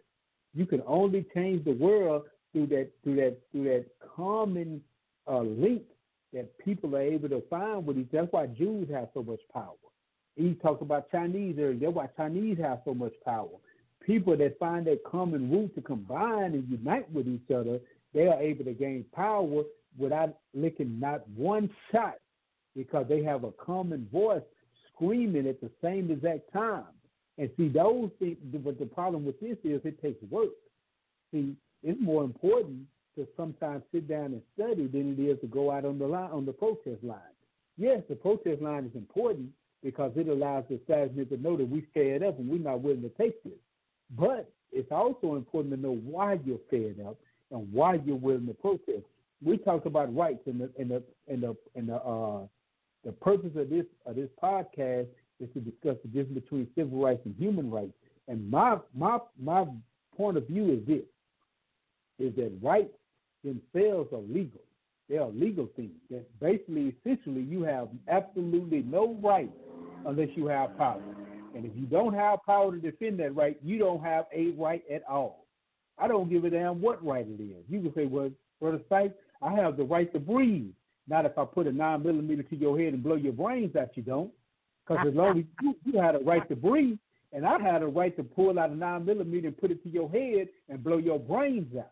You 0.58 0.66
can 0.66 0.82
only 0.88 1.24
change 1.36 1.64
the 1.64 1.74
world 1.74 2.24
through 2.52 2.66
that 2.66 2.90
through 3.04 3.14
that 3.14 3.36
through 3.52 3.64
that 3.64 3.86
common 4.16 4.80
uh, 5.30 5.42
link 5.42 5.82
that 6.32 6.58
people 6.58 6.96
are 6.96 7.00
able 7.00 7.28
to 7.28 7.44
find 7.48 7.86
with 7.86 7.96
each. 7.96 8.08
That's 8.12 8.26
why 8.32 8.48
Jews 8.48 8.88
have 8.92 9.06
so 9.14 9.22
much 9.22 9.38
power. 9.54 9.76
He 10.34 10.54
talked 10.54 10.82
about 10.82 11.12
Chinese 11.12 11.54
earlier. 11.60 11.78
That's 11.78 11.92
why 11.92 12.08
Chinese 12.16 12.58
have 12.58 12.80
so 12.84 12.92
much 12.92 13.12
power. 13.24 13.46
People 14.04 14.36
that 14.36 14.58
find 14.58 14.84
that 14.88 15.04
common 15.04 15.48
root 15.48 15.76
to 15.76 15.80
combine 15.80 16.54
and 16.54 16.68
unite 16.68 17.08
with 17.12 17.28
each 17.28 17.54
other, 17.54 17.78
they 18.12 18.26
are 18.26 18.40
able 18.42 18.64
to 18.64 18.72
gain 18.72 19.04
power 19.14 19.62
without 19.96 20.38
licking 20.54 20.98
not 20.98 21.28
one 21.36 21.70
shot 21.92 22.16
because 22.74 23.06
they 23.08 23.22
have 23.22 23.44
a 23.44 23.52
common 23.52 24.08
voice 24.12 24.42
screaming 24.92 25.46
at 25.46 25.60
the 25.60 25.70
same 25.80 26.10
exact 26.10 26.52
time. 26.52 26.97
And 27.38 27.48
see, 27.56 27.68
those 27.68 28.10
things, 28.18 28.36
but 28.52 28.78
the 28.78 28.86
problem 28.86 29.24
with 29.24 29.38
this 29.40 29.56
is 29.62 29.80
it 29.84 30.02
takes 30.02 30.22
work. 30.28 30.50
See, 31.32 31.54
it's 31.84 32.00
more 32.00 32.24
important 32.24 32.82
to 33.16 33.26
sometimes 33.36 33.82
sit 33.92 34.08
down 34.08 34.26
and 34.26 34.42
study 34.54 34.88
than 34.88 35.16
it 35.16 35.22
is 35.22 35.40
to 35.40 35.46
go 35.46 35.70
out 35.70 35.84
on 35.84 35.98
the 35.98 36.06
line 36.06 36.30
on 36.30 36.44
the 36.44 36.52
protest 36.52 37.02
line. 37.02 37.18
Yes, 37.76 38.02
the 38.08 38.16
protest 38.16 38.60
line 38.60 38.84
is 38.86 38.94
important 38.94 39.50
because 39.84 40.12
it 40.16 40.28
allows 40.28 40.64
the 40.68 40.76
establishment 40.76 41.28
to 41.30 41.36
know 41.36 41.56
that 41.56 41.68
we 41.68 41.86
fed 41.94 42.24
up 42.24 42.38
and 42.38 42.48
we're 42.48 42.58
not 42.58 42.80
willing 42.82 43.02
to 43.02 43.08
take 43.10 43.42
this. 43.44 43.52
But 44.18 44.50
it's 44.72 44.90
also 44.90 45.36
important 45.36 45.74
to 45.74 45.80
know 45.80 45.94
why 45.94 46.38
you're 46.44 46.58
fed 46.70 46.96
up 47.06 47.16
and 47.52 47.72
why 47.72 47.94
you're 48.04 48.16
willing 48.16 48.46
to 48.48 48.54
protest. 48.54 49.04
We 49.44 49.58
talked 49.58 49.86
about 49.86 50.14
rights 50.14 50.42
and 50.46 50.60
the 50.60 50.70
and 50.78 50.90
the 50.90 51.02
and 51.28 51.42
the 51.42 51.56
and 51.76 51.88
the 51.88 51.96
uh, 51.96 52.40
the 53.04 53.12
purpose 53.12 53.52
of 53.56 53.70
this 53.70 53.86
of 54.06 54.16
this 54.16 54.28
podcast 54.42 55.06
is 55.40 55.48
to 55.54 55.60
discuss 55.60 55.96
the 56.02 56.08
difference 56.08 56.42
between 56.42 56.68
civil 56.76 57.02
rights 57.02 57.22
and 57.24 57.34
human 57.36 57.70
rights. 57.70 57.92
And 58.26 58.50
my 58.50 58.78
my 58.94 59.18
my 59.40 59.66
point 60.16 60.36
of 60.36 60.46
view 60.46 60.72
is 60.72 60.86
this: 60.86 61.04
is 62.18 62.34
that 62.36 62.52
rights 62.62 62.94
themselves 63.44 64.12
are 64.12 64.18
legal. 64.18 64.60
They 65.08 65.16
are 65.16 65.28
legal 65.28 65.68
things. 65.76 65.92
That 66.10 66.26
basically, 66.40 66.94
essentially, 67.00 67.40
you 67.42 67.62
have 67.62 67.88
absolutely 68.08 68.82
no 68.82 69.16
right 69.22 69.50
unless 70.06 70.28
you 70.34 70.46
have 70.46 70.76
power. 70.76 71.02
And 71.54 71.64
if 71.64 71.72
you 71.74 71.86
don't 71.86 72.14
have 72.14 72.40
power 72.44 72.72
to 72.72 72.78
defend 72.78 73.18
that 73.20 73.34
right, 73.34 73.58
you 73.62 73.78
don't 73.78 74.02
have 74.02 74.26
a 74.34 74.50
right 74.50 74.82
at 74.92 75.02
all. 75.08 75.46
I 75.98 76.06
don't 76.06 76.30
give 76.30 76.44
a 76.44 76.50
damn 76.50 76.80
what 76.80 77.04
right 77.04 77.26
it 77.26 77.42
is. 77.42 77.64
You 77.68 77.80
can 77.80 77.94
say, 77.94 78.06
well, 78.06 78.30
Brother 78.60 78.80
Sykes, 78.88 79.14
I 79.42 79.54
have 79.54 79.76
the 79.76 79.84
right 79.84 80.12
to 80.12 80.20
breathe. 80.20 80.70
Not 81.08 81.24
if 81.24 81.38
I 81.38 81.44
put 81.44 81.66
a 81.66 81.72
nine 81.72 82.02
millimeter 82.02 82.42
to 82.42 82.56
your 82.56 82.78
head 82.78 82.92
and 82.92 83.02
blow 83.02 83.16
your 83.16 83.32
brains 83.32 83.74
out, 83.76 83.96
you 83.96 84.02
don't. 84.02 84.30
Because 84.88 85.06
as 85.08 85.14
long 85.14 85.38
as 85.38 85.44
you, 85.62 85.74
you 85.84 86.00
had 86.00 86.14
a 86.14 86.20
right 86.20 86.48
to 86.48 86.56
breathe, 86.56 86.98
and 87.32 87.46
I 87.46 87.60
had 87.60 87.82
a 87.82 87.86
right 87.86 88.16
to 88.16 88.22
pull 88.22 88.58
out 88.58 88.70
a 88.70 88.74
nine 88.74 89.04
millimeter 89.04 89.48
and 89.48 89.56
put 89.56 89.70
it 89.70 89.82
to 89.82 89.88
your 89.88 90.08
head 90.08 90.48
and 90.68 90.82
blow 90.82 90.96
your 90.96 91.18
brains 91.18 91.76
out. 91.76 91.90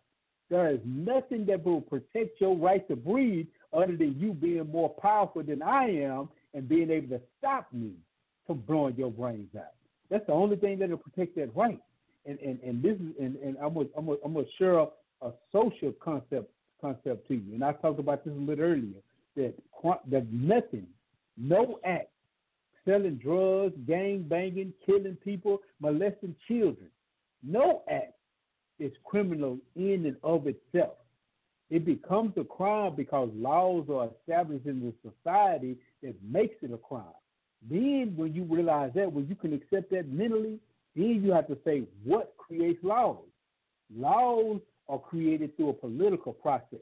There 0.48 0.70
is 0.70 0.80
nothing 0.84 1.44
that 1.46 1.64
will 1.64 1.80
protect 1.80 2.40
your 2.40 2.56
right 2.56 2.86
to 2.88 2.96
breathe 2.96 3.46
other 3.72 3.96
than 3.96 4.16
you 4.18 4.32
being 4.32 4.70
more 4.70 4.88
powerful 4.88 5.42
than 5.42 5.60
I 5.60 5.90
am 5.90 6.28
and 6.54 6.68
being 6.68 6.90
able 6.90 7.18
to 7.18 7.22
stop 7.38 7.66
me 7.72 7.92
from 8.46 8.60
blowing 8.60 8.94
your 8.96 9.10
brains 9.10 9.50
out. 9.58 9.74
That's 10.08 10.24
the 10.26 10.32
only 10.32 10.56
thing 10.56 10.78
that 10.78 10.88
will 10.88 10.96
protect 10.98 11.36
that 11.36 11.54
right. 11.54 11.80
And 12.24 12.38
and, 12.38 12.58
and 12.62 12.82
this 12.82 12.94
is 12.94 13.14
and, 13.20 13.36
and 13.36 13.56
I'm 13.58 13.74
gonna, 13.74 13.88
I'm 13.96 14.06
gonna, 14.06 14.18
I'm 14.24 14.34
gonna 14.34 14.46
share 14.58 14.78
a, 14.78 14.86
a 15.22 15.32
social 15.52 15.92
concept 16.00 16.50
concept 16.80 17.28
to 17.28 17.34
you. 17.34 17.54
And 17.54 17.64
I 17.64 17.72
talked 17.72 17.98
about 18.00 18.24
this 18.24 18.32
a 18.32 18.36
little 18.36 18.64
earlier 18.64 19.02
that 19.36 19.54
that 20.10 20.32
nothing, 20.32 20.86
no 21.36 21.78
act, 21.84 22.08
selling 22.86 23.16
drugs, 23.16 23.74
gang 23.86 24.22
banging, 24.22 24.72
killing 24.84 25.16
people, 25.16 25.60
molesting 25.80 26.34
children, 26.46 26.88
no 27.42 27.82
act 27.90 28.12
is 28.78 28.92
criminal 29.04 29.58
in 29.74 30.06
and 30.06 30.16
of 30.22 30.46
itself. 30.46 30.94
It 31.68 31.84
becomes 31.84 32.32
a 32.36 32.44
crime 32.44 32.94
because 32.96 33.28
laws 33.34 33.86
are 33.90 34.08
established 34.20 34.66
in 34.66 34.80
the 34.80 35.10
society 35.10 35.76
that 36.02 36.14
makes 36.22 36.54
it 36.62 36.72
a 36.72 36.78
crime. 36.78 37.04
Then, 37.68 38.14
when 38.16 38.34
you 38.34 38.44
realize 38.44 38.92
that, 38.94 39.12
when 39.12 39.26
you 39.26 39.34
can 39.34 39.52
accept 39.52 39.90
that 39.90 40.08
mentally, 40.08 40.60
then 40.94 41.22
you 41.24 41.32
have 41.32 41.48
to 41.48 41.58
say, 41.64 41.84
what 42.04 42.34
creates 42.38 42.82
laws? 42.84 43.24
Laws 43.94 44.60
are 44.88 44.98
created 44.98 45.56
through 45.56 45.70
a 45.70 45.72
political 45.72 46.32
process. 46.32 46.78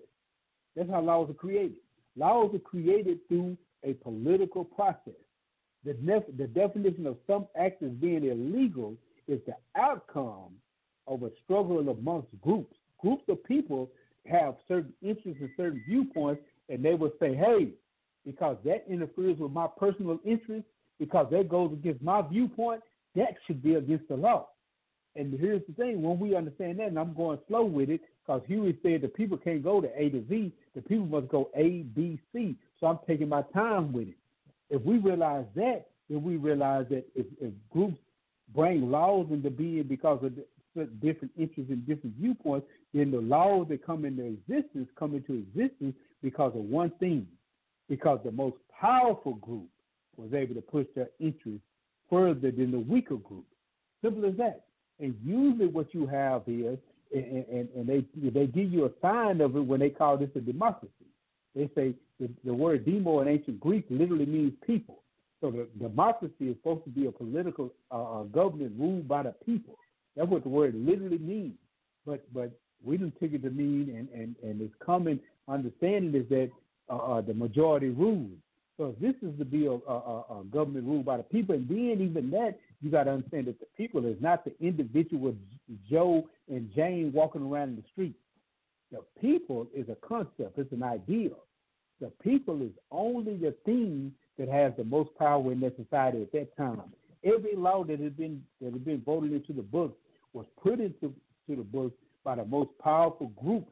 That's 0.77 0.91
how 0.91 1.01
laws 1.01 1.31
are 1.31 1.35
created. 1.35 1.77
Laws 2.17 2.55
are 2.55 2.59
created 2.59 3.27
through 3.29 3.57
a 3.85 3.95
political 3.95 4.65
process. 4.65 5.15
The, 5.85 5.97
nef- 6.01 6.37
the 6.37 6.47
definition 6.47 7.07
of 7.07 7.17
some 7.27 7.47
acts 7.57 7.83
as 7.83 7.91
being 7.91 8.25
illegal 8.25 8.95
is 9.29 9.41
the 9.47 9.57
outcome 9.79 10.53
of 11.07 11.23
a 11.23 11.31
struggle 11.45 11.89
amongst 11.89 12.29
groups. 12.43 12.75
Groups 12.99 13.25
of 13.29 13.43
people 13.45 13.91
have 14.27 14.55
certain 14.67 14.93
interests 15.03 15.41
and 15.41 15.51
certain 15.57 15.83
viewpoints, 15.87 16.43
and 16.69 16.83
they 16.83 16.95
will 16.95 17.13
say, 17.21 17.35
hey, 17.35 17.69
because 18.25 18.57
that 18.65 18.85
interferes 18.89 19.39
with 19.39 19.53
my 19.53 19.67
personal 19.79 20.19
interest, 20.25 20.65
because 20.99 21.27
that 21.31 21.49
goes 21.49 21.73
against 21.73 22.03
my 22.03 22.23
viewpoint, 22.23 22.83
that 23.15 23.35
should 23.47 23.63
be 23.63 23.75
against 23.75 24.09
the 24.09 24.17
law. 24.17 24.49
And 25.17 25.39
here's 25.39 25.63
the 25.67 25.75
thing 25.75 26.03
when 26.03 26.19
we 26.19 26.35
understand 26.35 26.79
that, 26.79 26.89
and 26.89 26.99
I'm 26.99 27.15
going 27.15 27.39
slow 27.47 27.65
with 27.65 27.91
it, 27.91 28.01
Because 28.27 28.43
Huey 28.47 28.79
said 28.83 29.03
the 29.03 29.09
people 29.09 29.37
can't 29.37 29.63
go 29.63 29.81
to 29.81 29.89
A 30.01 30.09
to 30.09 30.25
Z, 30.29 30.53
the 30.75 30.83
people 30.83 31.07
must 31.07 31.29
go 31.29 31.51
A, 31.55 31.83
B, 31.95 32.19
C. 32.33 32.57
So 32.81 32.87
I'm 32.87 32.99
taking 33.07 33.29
my 33.29 33.43
time 33.55 33.93
with 33.93 34.09
it. 34.09 34.17
If 34.75 34.83
we 34.83 34.99
realize 34.99 35.45
that, 35.55 35.87
then 36.11 36.25
we 36.25 36.37
realize 36.37 36.87
that 36.91 37.05
if, 37.15 37.27
if 37.41 37.53
groups 37.71 37.97
bring 38.53 38.91
laws 38.91 39.29
into 39.31 39.49
being 39.49 39.85
because 39.85 40.19
of 40.25 40.33
different 41.01 41.33
interests 41.39 41.71
and 41.71 41.87
different 41.87 42.17
viewpoints, 42.17 42.67
then 42.93 43.13
the 43.13 43.21
laws 43.21 43.69
that 43.69 43.87
come 43.87 44.05
into 44.05 44.25
existence 44.25 44.89
come 44.99 45.15
into 45.15 45.35
existence 45.35 45.95
because 46.23 46.53
of 46.57 46.63
one 46.63 46.91
thing, 46.99 47.25
because 47.89 48.19
the 48.25 48.33
most 48.33 48.57
powerful 48.81 49.35
group 49.35 49.69
was 50.17 50.35
able 50.35 50.57
to 50.57 50.61
push 50.61 50.87
their 50.97 51.11
interests 51.21 51.63
further 52.11 52.51
than 52.51 52.73
the 52.73 52.81
weaker 52.81 53.17
group. 53.17 53.45
Simple 54.03 54.25
as 54.29 54.37
that. 54.39 54.65
And 54.99 55.15
usually, 55.25 55.69
what 55.69 55.95
you 55.95 56.07
have 56.07 56.43
is, 56.49 56.79
and, 57.15 57.45
and, 57.49 57.69
and 57.77 57.87
they 57.87 58.05
they 58.31 58.47
give 58.47 58.73
you 58.73 58.87
a 58.87 58.91
sign 59.01 59.41
of 59.41 59.55
it 59.55 59.61
when 59.61 59.79
they 59.79 59.91
call 59.91 60.17
this 60.17 60.31
a 60.35 60.41
democracy. 60.41 61.07
They 61.55 61.71
say 61.77 61.95
the, 62.21 62.29
the 62.45 62.55
word 62.55 62.85
demo 62.85 63.21
in 63.21 63.29
ancient 63.29 63.61
Greek 63.61 63.87
literally 63.91 64.27
means 64.27 64.53
people. 64.67 65.03
So 65.41 65.51
the 65.51 65.69
democracy 65.79 66.49
is 66.49 66.57
supposed 66.57 66.85
to 66.85 66.91
be 66.91 67.07
a 67.07 67.13
political 67.13 67.73
uh, 67.91 68.21
uh, 68.21 68.23
government 68.25 68.73
ruled 68.79 69.09
by 69.09 69.25
the 69.25 69.35
people. 69.45 69.79
That's 70.17 70.29
what 70.29 70.43
the 70.43 70.49
word 70.49 70.75
literally 70.75 71.19
means. 71.19 71.59
But 72.07 72.25
but 72.33 72.53
we 72.83 72.97
didn't 72.97 73.19
take 73.21 73.33
it 73.33 73.43
to 73.43 73.51
mean, 73.51 73.95
and 73.97 74.09
and 74.19 74.37
and 74.43 74.61
its 74.61 74.75
common 74.85 75.21
understanding 75.49 76.15
is 76.15 76.29
that 76.29 76.51
uh, 76.89 76.97
uh, 76.97 77.21
the 77.21 77.35
majority 77.35 77.89
rules. 77.89 78.39
So 78.77 78.95
if 78.97 78.99
this 78.99 79.29
is 79.29 79.39
to 79.39 79.45
be 79.45 79.67
a, 79.67 79.71
a, 79.71 80.41
a 80.41 80.45
government 80.51 80.87
ruled 80.87 81.05
by 81.05 81.19
the 81.19 81.23
people, 81.23 81.55
and 81.55 81.69
then 81.69 81.99
even 82.01 82.31
that, 82.31 82.59
you 82.83 82.91
got 82.91 83.05
to 83.05 83.13
understand 83.13 83.47
that 83.47 83.61
the 83.61 83.67
people 83.77 84.05
is 84.05 84.17
not 84.21 84.45
the 84.45 84.53
individual 84.61 85.35
Joe 85.89 86.29
and 86.49 86.71
Jane 86.75 87.13
walking 87.15 87.43
around 87.43 87.71
in 87.71 87.77
the 87.77 87.85
street. 87.93 88.17
The 88.91 89.01
people 89.21 89.69
is 89.75 89.89
a 89.89 89.97
concept, 90.07 90.59
it's 90.59 90.73
an 90.73 90.83
ideal. 90.83 91.39
The 92.01 92.11
people 92.23 92.63
is 92.63 92.73
only 92.91 93.37
the 93.37 93.55
thing 93.65 94.13
that 94.39 94.49
has 94.49 94.73
the 94.77 94.85
most 94.85 95.11
power 95.17 95.53
in 95.53 95.61
that 95.61 95.77
society 95.77 96.23
at 96.23 96.33
that 96.33 96.57
time. 96.57 96.83
Every 97.23 97.55
law 97.57 97.85
that 97.85 98.01
has 98.01 98.13
been 98.13 98.43
that 98.61 98.73
has 98.73 98.83
been 98.83 99.01
voted 99.01 99.33
into 99.33 99.53
the 99.53 99.63
book 99.63 99.97
was 100.33 100.47
put 100.63 100.81
into 100.81 101.15
to 101.49 101.57
the 101.57 101.63
book 101.63 101.93
by 102.25 102.35
the 102.35 102.45
most 102.45 102.71
powerful 102.83 103.29
groups 103.43 103.71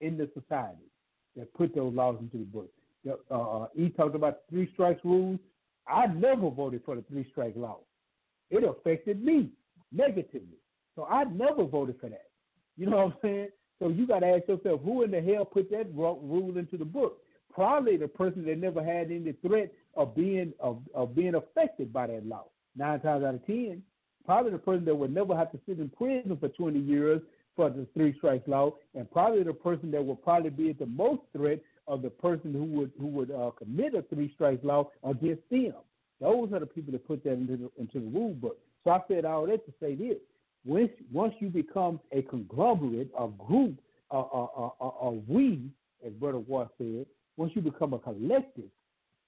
in 0.00 0.16
the 0.16 0.30
society 0.34 0.86
that 1.36 1.52
put 1.54 1.74
those 1.74 1.92
laws 1.92 2.16
into 2.20 2.38
the 2.38 2.44
book. 2.44 2.70
Uh, 3.30 3.34
uh, 3.34 3.66
he 3.74 3.90
talked 3.90 4.14
about 4.14 4.40
the 4.50 4.56
three 4.56 4.70
strikes 4.72 5.00
rules. 5.04 5.38
I 5.88 6.06
never 6.06 6.50
voted 6.50 6.82
for 6.84 6.94
the 6.96 7.02
three 7.02 7.26
strike 7.30 7.54
law. 7.56 7.78
It 8.50 8.64
affected 8.64 9.22
me 9.22 9.50
negatively. 9.92 10.58
So 10.94 11.04
I 11.04 11.24
never 11.24 11.64
voted 11.64 11.96
for 12.00 12.08
that. 12.08 12.28
You 12.76 12.86
know 12.86 12.96
what 12.96 13.06
I'm 13.06 13.14
saying? 13.22 13.48
So 13.80 13.88
you 13.88 14.06
got 14.06 14.20
to 14.20 14.26
ask 14.26 14.48
yourself, 14.48 14.80
who 14.84 15.02
in 15.02 15.10
the 15.10 15.20
hell 15.20 15.44
put 15.44 15.70
that 15.70 15.92
rule 15.94 16.56
into 16.56 16.76
the 16.76 16.84
book? 16.84 17.23
Probably 17.54 17.96
the 17.96 18.08
person 18.08 18.44
that 18.46 18.58
never 18.58 18.82
had 18.84 19.12
any 19.12 19.32
threat 19.46 19.72
of 19.96 20.16
being 20.16 20.52
of, 20.58 20.78
of 20.94 21.14
being 21.14 21.36
affected 21.36 21.92
by 21.92 22.08
that 22.08 22.26
law. 22.26 22.46
Nine 22.76 23.00
times 23.00 23.24
out 23.24 23.36
of 23.36 23.46
ten, 23.46 23.82
probably 24.26 24.50
the 24.52 24.58
person 24.58 24.84
that 24.86 24.94
would 24.94 25.14
never 25.14 25.36
have 25.36 25.52
to 25.52 25.60
sit 25.66 25.78
in 25.78 25.88
prison 25.90 26.36
for 26.36 26.48
20 26.48 26.78
years 26.80 27.20
for 27.54 27.70
the 27.70 27.86
three 27.94 28.16
strikes 28.18 28.48
law, 28.48 28.72
and 28.96 29.08
probably 29.10 29.44
the 29.44 29.52
person 29.52 29.90
that 29.92 30.04
would 30.04 30.22
probably 30.24 30.50
be 30.50 30.70
at 30.70 30.78
the 30.78 30.86
most 30.86 31.22
threat 31.32 31.60
of 31.86 32.02
the 32.02 32.10
person 32.10 32.52
who 32.52 32.64
would 32.64 32.90
who 32.98 33.06
would 33.06 33.30
uh, 33.30 33.50
commit 33.56 33.94
a 33.94 34.02
three 34.02 34.32
strikes 34.34 34.64
law 34.64 34.90
against 35.04 35.48
them. 35.50 35.74
Those 36.20 36.52
are 36.52 36.60
the 36.60 36.66
people 36.66 36.92
that 36.92 37.06
put 37.06 37.22
that 37.24 37.34
into 37.34 37.56
the, 37.56 37.70
into 37.78 38.00
the 38.00 38.18
rule 38.18 38.34
book. 38.34 38.58
So 38.82 38.90
I 38.90 39.00
said 39.08 39.24
all 39.24 39.46
that 39.46 39.64
to 39.66 39.72
say 39.80 39.94
this: 39.94 40.16
once 40.64 40.90
once 41.12 41.34
you 41.38 41.48
become 41.48 42.00
a 42.12 42.22
conglomerate, 42.22 43.10
a 43.18 43.28
group, 43.28 43.78
a, 44.10 44.16
a, 44.16 44.70
a, 44.80 44.88
a 45.02 45.10
we, 45.28 45.70
as 46.04 46.12
Brother 46.14 46.38
Watt 46.38 46.72
said, 46.78 47.06
once 47.36 47.52
you 47.54 47.62
become 47.62 47.92
a 47.92 47.98
collective, 47.98 48.70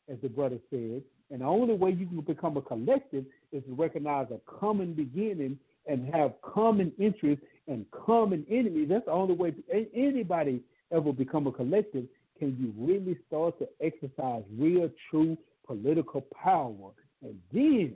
as 0.08 0.18
the 0.22 0.28
brother 0.28 0.58
said, 0.70 1.02
and 1.30 1.40
the 1.40 1.44
only 1.44 1.74
way 1.74 1.90
you 1.90 2.06
can 2.06 2.20
become 2.20 2.56
a 2.56 2.62
collective 2.62 3.24
is 3.52 3.62
to 3.64 3.74
recognize 3.74 4.28
a 4.30 4.40
common 4.60 4.92
beginning 4.92 5.58
and 5.86 6.12
have 6.14 6.32
common 6.42 6.92
interests 6.98 7.44
and 7.66 7.84
common 7.90 8.46
enemies. 8.50 8.88
That's 8.88 9.06
the 9.06 9.12
only 9.12 9.34
way 9.34 9.54
anybody 9.94 10.62
ever 10.92 11.12
become 11.12 11.46
a 11.46 11.52
collective 11.52 12.06
can 12.38 12.56
you 12.60 12.72
really 12.76 13.16
start 13.26 13.58
to 13.58 13.68
exercise 13.80 14.42
real, 14.56 14.90
true 15.10 15.36
political 15.66 16.20
power. 16.42 16.90
And 17.22 17.38
then, 17.52 17.94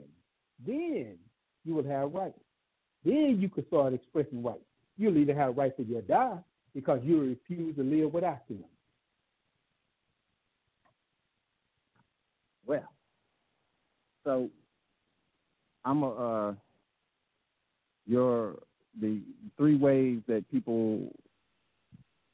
then 0.65 1.17
you 1.63 1.75
will 1.75 1.87
have 1.87 2.13
rights. 2.13 2.39
Then 3.05 3.37
you 3.39 3.49
can 3.49 3.65
start 3.67 3.93
expressing 3.93 4.43
rights. 4.43 4.59
You'll 4.97 5.17
either 5.17 5.35
have 5.35 5.57
rights 5.57 5.79
or 5.79 5.83
you'll 5.83 6.01
die 6.01 6.37
because 6.73 6.99
you 7.03 7.21
refuse 7.21 7.75
to 7.75 7.83
live 7.83 8.13
without 8.13 8.47
them. 8.47 8.63
Well, 12.65 12.87
so 14.23 14.49
I'm 15.85 16.03
a 16.03 16.09
uh, 16.49 16.53
your 18.05 18.55
the 18.99 19.21
three 19.57 19.75
ways 19.75 20.19
that 20.27 20.49
people 20.51 21.11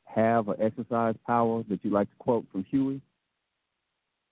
have 0.06 0.48
or 0.48 0.56
exercise 0.62 1.16
power 1.26 1.64
that 1.70 1.84
you 1.84 1.92
like 1.92 2.10
to 2.10 2.16
quote 2.18 2.46
from 2.52 2.64
Huey. 2.66 3.02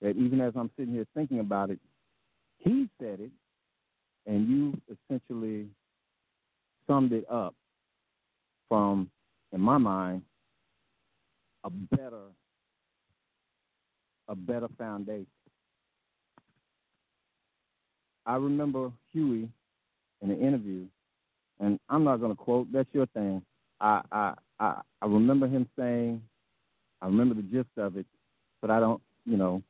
That 0.02 0.18
even 0.18 0.42
as 0.42 0.54
I'm 0.56 0.72
sitting 0.78 0.94
here 0.94 1.06
thinking 1.16 1.40
about 1.40 1.70
it, 1.70 1.80
he 2.58 2.90
said 3.00 3.20
it, 3.20 3.32
and 4.26 4.48
you 4.48 4.74
essentially 4.92 5.68
summed 6.88 7.14
it 7.14 7.26
up 7.30 7.56
from, 8.68 9.10
in 9.54 9.62
my 9.62 9.78
mind, 9.78 10.22
a 11.64 11.70
better 11.70 12.24
a 14.28 14.36
better 14.36 14.68
foundation. 14.78 15.28
I 18.26 18.36
remember 18.36 18.92
Huey 19.12 19.50
in 20.22 20.32
an 20.32 20.40
interview, 20.42 20.86
and 21.60 21.80
I'm 21.90 22.04
not 22.04 22.18
going 22.18 22.32
to 22.32 22.36
quote. 22.36 22.72
That's 22.72 22.90
your 22.94 23.06
thing. 23.08 23.42
I, 23.80 24.02
I 24.12 24.34
I 24.60 24.82
I 25.02 25.06
remember 25.06 25.48
him 25.48 25.68
saying, 25.78 26.22
I 27.02 27.06
remember 27.08 27.36
the 27.36 27.44
gist 27.44 27.70
of 27.78 27.98
it, 27.98 28.06
but 28.62 28.72
I 28.72 28.80
don't, 28.80 29.02
you 29.26 29.38
know, 29.38 29.62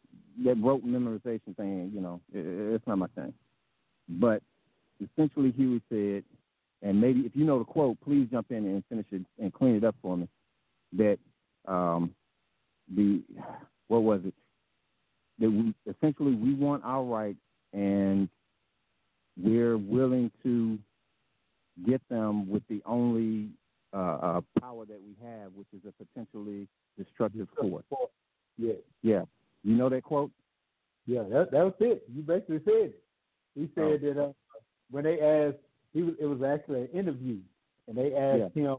that 0.43 0.55
rote 0.61 0.85
memorization 0.85 1.55
thing, 1.55 1.91
you 1.93 2.01
know, 2.01 2.21
it, 2.33 2.45
it's 2.75 2.87
not 2.87 2.97
my 2.97 3.07
thing. 3.15 3.33
But 4.07 4.41
essentially, 5.01 5.51
Huey 5.51 5.81
said, 5.89 6.23
and 6.81 6.99
maybe 7.01 7.21
if 7.21 7.35
you 7.35 7.45
know 7.45 7.59
the 7.59 7.65
quote, 7.65 7.97
please 8.01 8.27
jump 8.31 8.51
in 8.51 8.65
and 8.65 8.83
finish 8.89 9.07
it 9.11 9.23
and 9.39 9.53
clean 9.53 9.75
it 9.75 9.83
up 9.83 9.95
for 10.01 10.17
me. 10.17 10.27
That 10.93 11.17
um, 11.67 12.13
the 12.95 13.21
what 13.87 14.03
was 14.03 14.21
it? 14.25 14.33
That 15.39 15.49
we 15.49 15.73
essentially 15.89 16.35
we 16.35 16.53
want 16.53 16.83
our 16.85 17.03
rights 17.03 17.39
and 17.73 18.29
we're 19.41 19.77
willing 19.77 20.31
to 20.43 20.77
get 21.87 22.01
them 22.09 22.49
with 22.49 22.63
the 22.69 22.81
only 22.85 23.49
uh, 23.93 23.97
uh, 23.97 24.41
power 24.59 24.85
that 24.85 24.99
we 25.01 25.15
have, 25.25 25.51
which 25.53 25.67
is 25.73 25.81
a 25.87 26.03
potentially 26.03 26.67
destructive 26.97 27.47
force. 27.59 27.83
Yeah. 28.57 28.73
Yeah. 29.01 29.23
You 29.63 29.75
know 29.75 29.89
that 29.89 30.03
quote? 30.03 30.31
Yeah, 31.05 31.23
that 31.23 31.51
that 31.51 31.63
was 31.63 31.73
it. 31.79 32.03
You 32.13 32.21
basically 32.21 32.61
said 32.65 32.73
it. 32.73 33.03
He 33.55 33.69
said 33.75 33.83
oh. 33.83 33.97
that 34.01 34.23
uh, 34.23 34.31
when 34.89 35.03
they 35.03 35.19
asked, 35.19 35.57
he 35.93 36.01
was 36.01 36.15
it 36.19 36.25
was 36.25 36.41
actually 36.41 36.81
an 36.81 36.89
interview, 36.93 37.37
and 37.87 37.97
they 37.97 38.13
asked 38.15 38.55
yeah. 38.55 38.63
him 38.63 38.77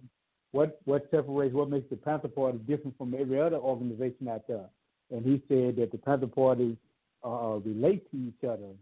what 0.53 0.81
what 0.85 1.09
separates 1.11 1.55
what 1.55 1.70
makes 1.70 1.89
the 1.89 1.97
Panther 1.97 2.28
Party 2.28 2.59
different 2.59 2.97
from 2.99 3.15
every 3.19 3.41
other 3.41 3.57
organization 3.57 4.28
out 4.28 4.47
there, 4.49 4.66
and 5.11 5.24
he 5.24 5.43
said 5.49 5.77
that 5.77 5.93
the 5.93 5.99
Panther 5.99 6.27
Party 6.27 6.77
uh, 7.24 7.55
uh 7.55 7.57
relate 7.59 8.11
to 8.11 8.16
each 8.16 8.45
other 8.45 8.74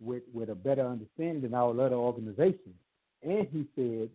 with 0.00 0.22
with 0.32 0.50
a 0.50 0.54
better 0.54 0.86
understanding 0.86 1.42
than 1.42 1.54
our 1.54 1.70
other 1.70 1.96
organizations. 1.96 2.76
And 3.22 3.46
he 3.52 3.66
said 3.74 4.10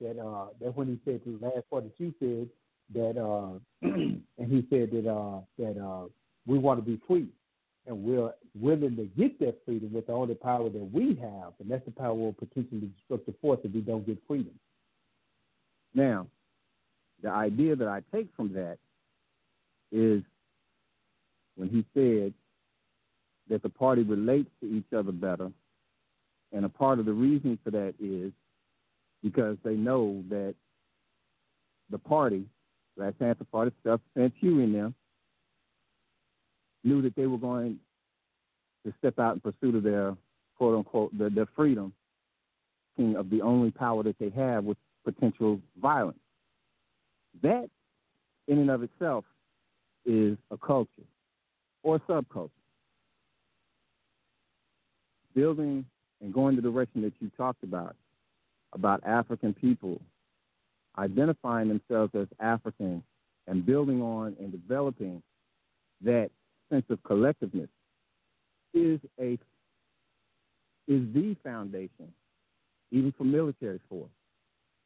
that 0.00 0.20
uh 0.20 0.46
that 0.60 0.76
when 0.76 0.88
he 0.88 1.00
said 1.04 1.20
the 1.26 1.44
last 1.44 1.68
part 1.70 1.84
that 1.84 1.92
you 1.98 2.14
said 2.20 2.48
that 2.94 3.20
uh 3.20 3.58
and 3.82 4.22
he 4.38 4.66
said 4.70 4.90
that 4.92 5.10
uh 5.10 5.40
that 5.58 5.80
uh 5.80 6.06
we 6.46 6.58
want 6.58 6.78
to 6.78 6.90
be 6.90 7.00
free 7.06 7.28
and 7.86 8.02
we're 8.02 8.32
willing 8.58 8.96
to 8.96 9.04
get 9.18 9.38
that 9.38 9.64
freedom 9.64 9.92
with 9.92 10.10
all 10.10 10.26
the 10.26 10.34
power 10.34 10.68
that 10.68 10.90
we 10.92 11.14
have, 11.20 11.52
and 11.60 11.70
that's 11.70 11.84
the 11.84 11.92
power 11.92 12.28
of 12.28 12.36
potentially 12.36 12.90
destructive 12.98 13.34
force 13.40 13.60
if 13.64 13.72
we 13.72 13.80
don't 13.80 14.06
get 14.06 14.18
freedom. 14.26 14.58
Now, 15.94 16.26
the 17.22 17.30
idea 17.30 17.76
that 17.76 17.88
I 17.88 18.02
take 18.14 18.28
from 18.36 18.52
that 18.54 18.78
is 19.92 20.22
when 21.54 21.68
he 21.68 21.84
said 21.94 22.34
that 23.48 23.62
the 23.62 23.68
party 23.68 24.02
relates 24.02 24.50
to 24.60 24.66
each 24.66 24.92
other 24.96 25.12
better. 25.12 25.50
And 26.52 26.64
a 26.64 26.68
part 26.68 26.98
of 26.98 27.06
the 27.06 27.12
reason 27.12 27.58
for 27.62 27.70
that 27.70 27.94
is 28.00 28.32
because 29.22 29.56
they 29.64 29.74
know 29.74 30.22
that 30.28 30.54
the 31.90 31.98
party, 31.98 32.44
Black 32.96 33.18
Panther 33.18 33.44
Party, 33.44 33.72
stuff 33.80 34.00
sent 34.16 34.32
you 34.40 34.60
in 34.60 34.72
them, 34.72 34.94
knew 36.84 37.02
that 37.02 37.16
they 37.16 37.26
were 37.26 37.38
going 37.38 37.78
to 38.84 38.94
step 38.98 39.18
out 39.18 39.34
in 39.34 39.40
pursuit 39.40 39.74
of 39.74 39.82
their 39.82 40.16
quote 40.56 40.76
unquote 40.76 41.16
their, 41.18 41.30
their 41.30 41.48
freedom 41.56 41.92
of 42.98 43.28
the 43.28 43.42
only 43.42 43.70
power 43.70 44.02
that 44.02 44.18
they 44.18 44.30
have 44.30 44.64
with 44.64 44.78
potential 45.04 45.60
violence. 45.80 46.18
That, 47.42 47.68
in 48.48 48.58
and 48.58 48.70
of 48.70 48.82
itself, 48.82 49.24
is 50.06 50.38
a 50.50 50.56
culture 50.56 50.90
or 51.82 51.96
a 51.96 52.00
subculture. 52.00 52.50
Building 55.36 55.84
and 56.20 56.34
going 56.34 56.56
the 56.56 56.62
direction 56.62 57.02
that 57.02 57.12
you 57.20 57.30
talked 57.36 57.62
about, 57.62 57.94
about 58.72 59.06
African 59.06 59.54
people 59.54 60.00
identifying 60.98 61.68
themselves 61.68 62.12
as 62.14 62.26
African 62.40 63.02
and 63.46 63.64
building 63.64 64.02
on 64.02 64.34
and 64.40 64.50
developing 64.50 65.22
that 66.02 66.30
sense 66.70 66.84
of 66.90 67.02
collectiveness 67.02 67.68
is 68.74 68.98
a 69.20 69.38
is 70.88 71.02
the 71.14 71.36
foundation, 71.42 72.12
even 72.92 73.12
for 73.18 73.24
military 73.24 73.80
force, 73.88 74.10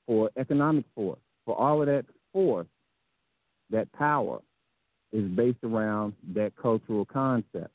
for 0.06 0.30
economic 0.36 0.84
force, 0.94 1.18
for 1.44 1.54
all 1.56 1.82
of 1.82 1.88
that 1.88 2.06
force, 2.32 2.66
that 3.70 3.90
power 3.92 4.40
is 5.12 5.24
based 5.30 5.62
around 5.62 6.14
that 6.34 6.52
cultural 6.56 7.04
concept. 7.04 7.70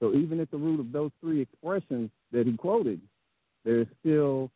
So 0.00 0.14
even 0.14 0.40
at 0.40 0.50
the 0.50 0.58
root 0.58 0.80
of 0.80 0.92
those 0.92 1.10
three 1.20 1.40
expressions 1.40 2.10
that 2.32 2.46
he 2.46 2.56
quoted, 2.56 3.00
there's 3.64 3.86
still 4.00 4.50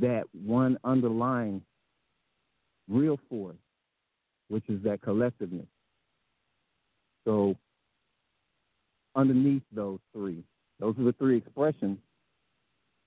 that 0.00 0.24
one 0.32 0.78
underlying 0.84 1.62
real 2.88 3.18
force, 3.28 3.56
which 4.48 4.64
is 4.68 4.82
that 4.82 5.00
collectiveness. 5.02 5.66
So 7.26 7.56
underneath 9.14 9.62
those 9.72 9.98
three, 10.14 10.42
those 10.80 10.98
are 10.98 11.04
the 11.04 11.12
three 11.14 11.36
expressions, 11.36 11.98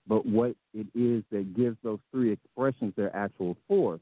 but 0.08 0.26
what 0.26 0.56
it 0.74 0.88
is 0.94 1.24
that 1.32 1.56
gives 1.56 1.78
those 1.84 2.00
three 2.12 2.32
expressions 2.32 2.94
their 2.96 3.16
actual 3.16 3.58
force 3.68 4.02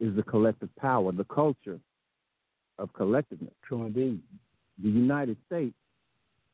is 0.00 0.14
the 0.16 0.22
collective 0.22 0.74
power, 0.76 1.12
the 1.12 1.24
culture 1.24 1.78
of 2.78 2.92
collectiveness. 2.92 3.52
True 3.64 3.86
indeed. 3.86 4.20
The 4.82 4.88
United 4.88 5.36
States, 5.46 5.74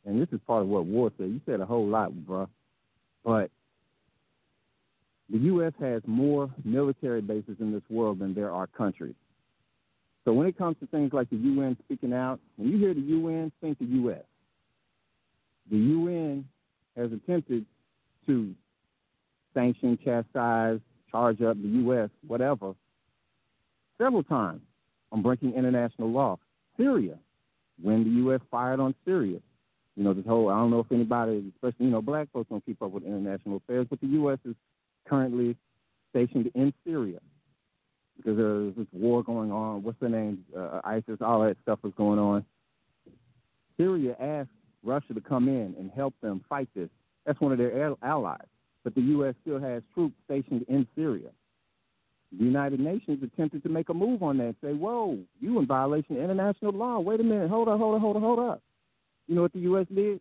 and 0.08 0.20
this 0.20 0.28
is 0.32 0.40
part 0.46 0.62
of 0.62 0.68
what 0.68 0.86
War 0.86 1.12
said. 1.18 1.28
You 1.28 1.40
said 1.44 1.60
a 1.60 1.66
whole 1.66 1.86
lot, 1.86 2.12
bro, 2.26 2.48
but 3.24 3.50
the 5.28 5.38
U.S. 5.38 5.74
has 5.78 6.00
more 6.06 6.50
military 6.64 7.20
bases 7.20 7.56
in 7.60 7.70
this 7.72 7.82
world 7.90 8.18
than 8.20 8.32
there 8.32 8.50
are 8.50 8.66
countries. 8.66 9.14
So 10.24 10.32
when 10.32 10.46
it 10.46 10.56
comes 10.56 10.76
to 10.80 10.86
things 10.86 11.12
like 11.12 11.28
the 11.28 11.36
UN 11.36 11.76
speaking 11.84 12.14
out, 12.14 12.40
when 12.56 12.70
you 12.70 12.78
hear 12.78 12.94
the 12.94 13.00
UN, 13.00 13.52
think 13.60 13.78
the 13.78 13.84
U.S. 13.84 14.24
The 15.70 15.76
UN 15.76 16.48
has 16.96 17.12
attempted 17.12 17.66
to 18.26 18.54
sanction, 19.52 19.98
chastise, 20.02 20.80
charge 21.10 21.42
up 21.42 21.60
the 21.60 21.68
U.S., 21.68 22.08
whatever, 22.26 22.72
several 23.98 24.22
times 24.22 24.62
on 25.12 25.20
breaking 25.20 25.52
international 25.52 26.10
law. 26.10 26.38
Syria, 26.78 27.18
when 27.82 28.04
the 28.04 28.10
U.S. 28.22 28.40
fired 28.50 28.80
on 28.80 28.94
Syria, 29.04 29.40
you 29.98 30.04
know, 30.04 30.14
this 30.14 30.24
whole, 30.24 30.48
I 30.48 30.54
don't 30.54 30.70
know 30.70 30.78
if 30.78 30.92
anybody, 30.92 31.52
especially, 31.56 31.86
you 31.86 31.90
know, 31.90 32.00
black 32.00 32.28
folks 32.32 32.48
don't 32.48 32.64
keep 32.64 32.80
up 32.80 32.92
with 32.92 33.02
international 33.02 33.56
affairs, 33.56 33.88
but 33.90 34.00
the 34.00 34.06
U.S. 34.06 34.38
is 34.44 34.54
currently 35.08 35.56
stationed 36.10 36.52
in 36.54 36.72
Syria 36.86 37.18
because 38.16 38.36
there's 38.36 38.76
this 38.76 38.86
war 38.92 39.24
going 39.24 39.50
on. 39.50 39.82
What's 39.82 39.98
the 40.00 40.08
name? 40.08 40.44
Uh, 40.56 40.80
ISIS, 40.84 41.18
all 41.20 41.42
that 41.42 41.56
stuff 41.62 41.80
is 41.84 41.92
going 41.96 42.20
on. 42.20 42.44
Syria 43.76 44.14
asked 44.20 44.50
Russia 44.84 45.14
to 45.14 45.20
come 45.20 45.48
in 45.48 45.74
and 45.76 45.90
help 45.90 46.14
them 46.22 46.44
fight 46.48 46.68
this. 46.76 46.88
That's 47.26 47.40
one 47.40 47.50
of 47.50 47.58
their 47.58 47.92
allies. 48.00 48.38
But 48.84 48.94
the 48.94 49.02
U.S. 49.02 49.34
still 49.42 49.58
has 49.58 49.82
troops 49.94 50.14
stationed 50.26 50.64
in 50.68 50.86
Syria. 50.94 51.30
The 52.38 52.44
United 52.44 52.78
Nations 52.78 53.20
attempted 53.24 53.64
to 53.64 53.68
make 53.68 53.88
a 53.88 53.94
move 53.94 54.22
on 54.22 54.38
that 54.38 54.44
and 54.44 54.56
say, 54.62 54.72
whoa, 54.74 55.18
you 55.40 55.58
in 55.58 55.66
violation 55.66 56.16
of 56.16 56.22
international 56.22 56.72
law. 56.72 57.00
Wait 57.00 57.18
a 57.18 57.24
minute. 57.24 57.50
Hold 57.50 57.68
up, 57.68 57.78
hold 57.78 57.96
up, 57.96 58.00
hold 58.00 58.16
up, 58.16 58.22
hold 58.22 58.38
up. 58.38 58.62
You 59.28 59.34
know 59.34 59.42
what 59.42 59.52
the 59.52 59.60
U.S. 59.60 59.86
did? 59.94 60.20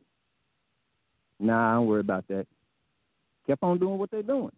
Nah, 1.39 1.71
I 1.71 1.75
don't 1.75 1.88
worry 1.88 2.01
about 2.01 2.27
that. 2.27 2.45
Kept 3.47 3.63
on 3.63 3.79
doing 3.79 3.97
what 3.97 4.11
they're 4.11 4.21
doing. 4.21 4.51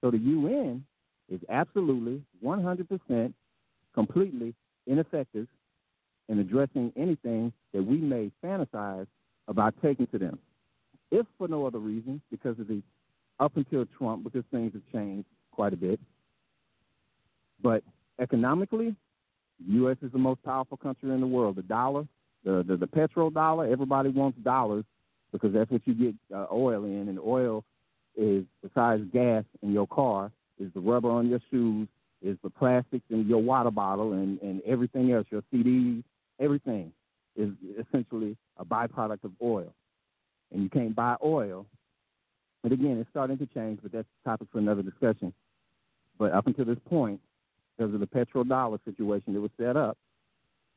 So 0.00 0.10
the 0.10 0.18
UN 0.18 0.84
is 1.28 1.40
absolutely 1.48 2.22
100% 2.44 3.32
completely 3.94 4.54
ineffective 4.86 5.46
in 6.28 6.38
addressing 6.38 6.92
anything 6.96 7.52
that 7.74 7.82
we 7.82 7.98
may 7.98 8.30
fantasize 8.42 9.06
about 9.48 9.74
taking 9.82 10.06
to 10.08 10.18
them. 10.18 10.38
If 11.10 11.26
for 11.36 11.48
no 11.48 11.66
other 11.66 11.78
reason, 11.78 12.22
because 12.30 12.58
of 12.60 12.68
the 12.68 12.82
up 13.40 13.56
until 13.56 13.84
Trump, 13.98 14.22
because 14.22 14.44
things 14.52 14.72
have 14.74 14.82
changed 14.92 15.26
quite 15.50 15.72
a 15.72 15.76
bit. 15.76 15.98
But 17.62 17.82
economically, 18.20 18.94
the 19.66 19.72
U.S. 19.74 19.96
is 20.02 20.12
the 20.12 20.18
most 20.18 20.42
powerful 20.44 20.76
country 20.76 21.10
in 21.10 21.20
the 21.20 21.26
world. 21.26 21.56
The 21.56 21.62
dollar, 21.62 22.06
the, 22.44 22.64
the, 22.66 22.76
the 22.76 22.86
petrodollar, 22.86 23.70
everybody 23.70 24.08
wants 24.08 24.38
dollars 24.38 24.84
because 25.32 25.52
that's 25.52 25.70
what 25.70 25.82
you 25.86 25.94
get 25.94 26.14
uh, 26.34 26.46
oil 26.52 26.84
in, 26.84 27.08
and 27.08 27.18
oil 27.18 27.64
is 28.16 28.44
besides 28.62 29.02
gas 29.12 29.44
in 29.62 29.72
your 29.72 29.86
car, 29.86 30.32
is 30.58 30.70
the 30.74 30.80
rubber 30.80 31.10
on 31.10 31.28
your 31.28 31.40
shoes, 31.50 31.88
is 32.22 32.36
the 32.42 32.50
plastics 32.50 33.04
in 33.10 33.26
your 33.28 33.42
water 33.42 33.70
bottle, 33.70 34.12
and 34.12 34.40
and 34.40 34.60
everything 34.66 35.12
else, 35.12 35.26
your 35.30 35.42
CDs, 35.52 36.02
everything 36.38 36.92
is 37.36 37.50
essentially 37.78 38.36
a 38.56 38.64
byproduct 38.64 39.24
of 39.24 39.32
oil. 39.42 39.72
And 40.52 40.62
you 40.62 40.68
can't 40.68 40.94
buy 40.94 41.16
oil. 41.24 41.66
And 42.64 42.72
again, 42.72 42.98
it's 42.98 43.08
starting 43.10 43.38
to 43.38 43.46
change, 43.46 43.78
but 43.82 43.92
that's 43.92 44.08
a 44.24 44.28
topic 44.28 44.48
for 44.52 44.58
another 44.58 44.82
discussion. 44.82 45.32
But 46.18 46.32
up 46.32 46.46
until 46.46 46.64
this 46.64 46.78
point, 46.88 47.20
because 47.76 47.94
of 47.94 48.00
the 48.00 48.06
petrodollar 48.06 48.78
situation 48.84 49.32
that 49.32 49.40
was 49.40 49.50
set 49.58 49.76
up, 49.76 49.96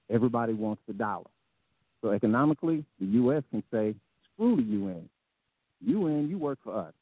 everybody 0.09 0.53
wants 0.53 0.81
the 0.87 0.93
dollar. 0.93 1.25
So 2.03 2.11
economically, 2.11 2.83
the 2.99 3.05
U.S. 3.05 3.43
can 3.49 3.63
say, 3.71 3.95
screw 4.33 4.57
the 4.57 4.61
UN. 4.61 5.09
UN, 5.85 6.27
you 6.29 6.37
work 6.37 6.59
for 6.61 6.77
us. 6.77 6.93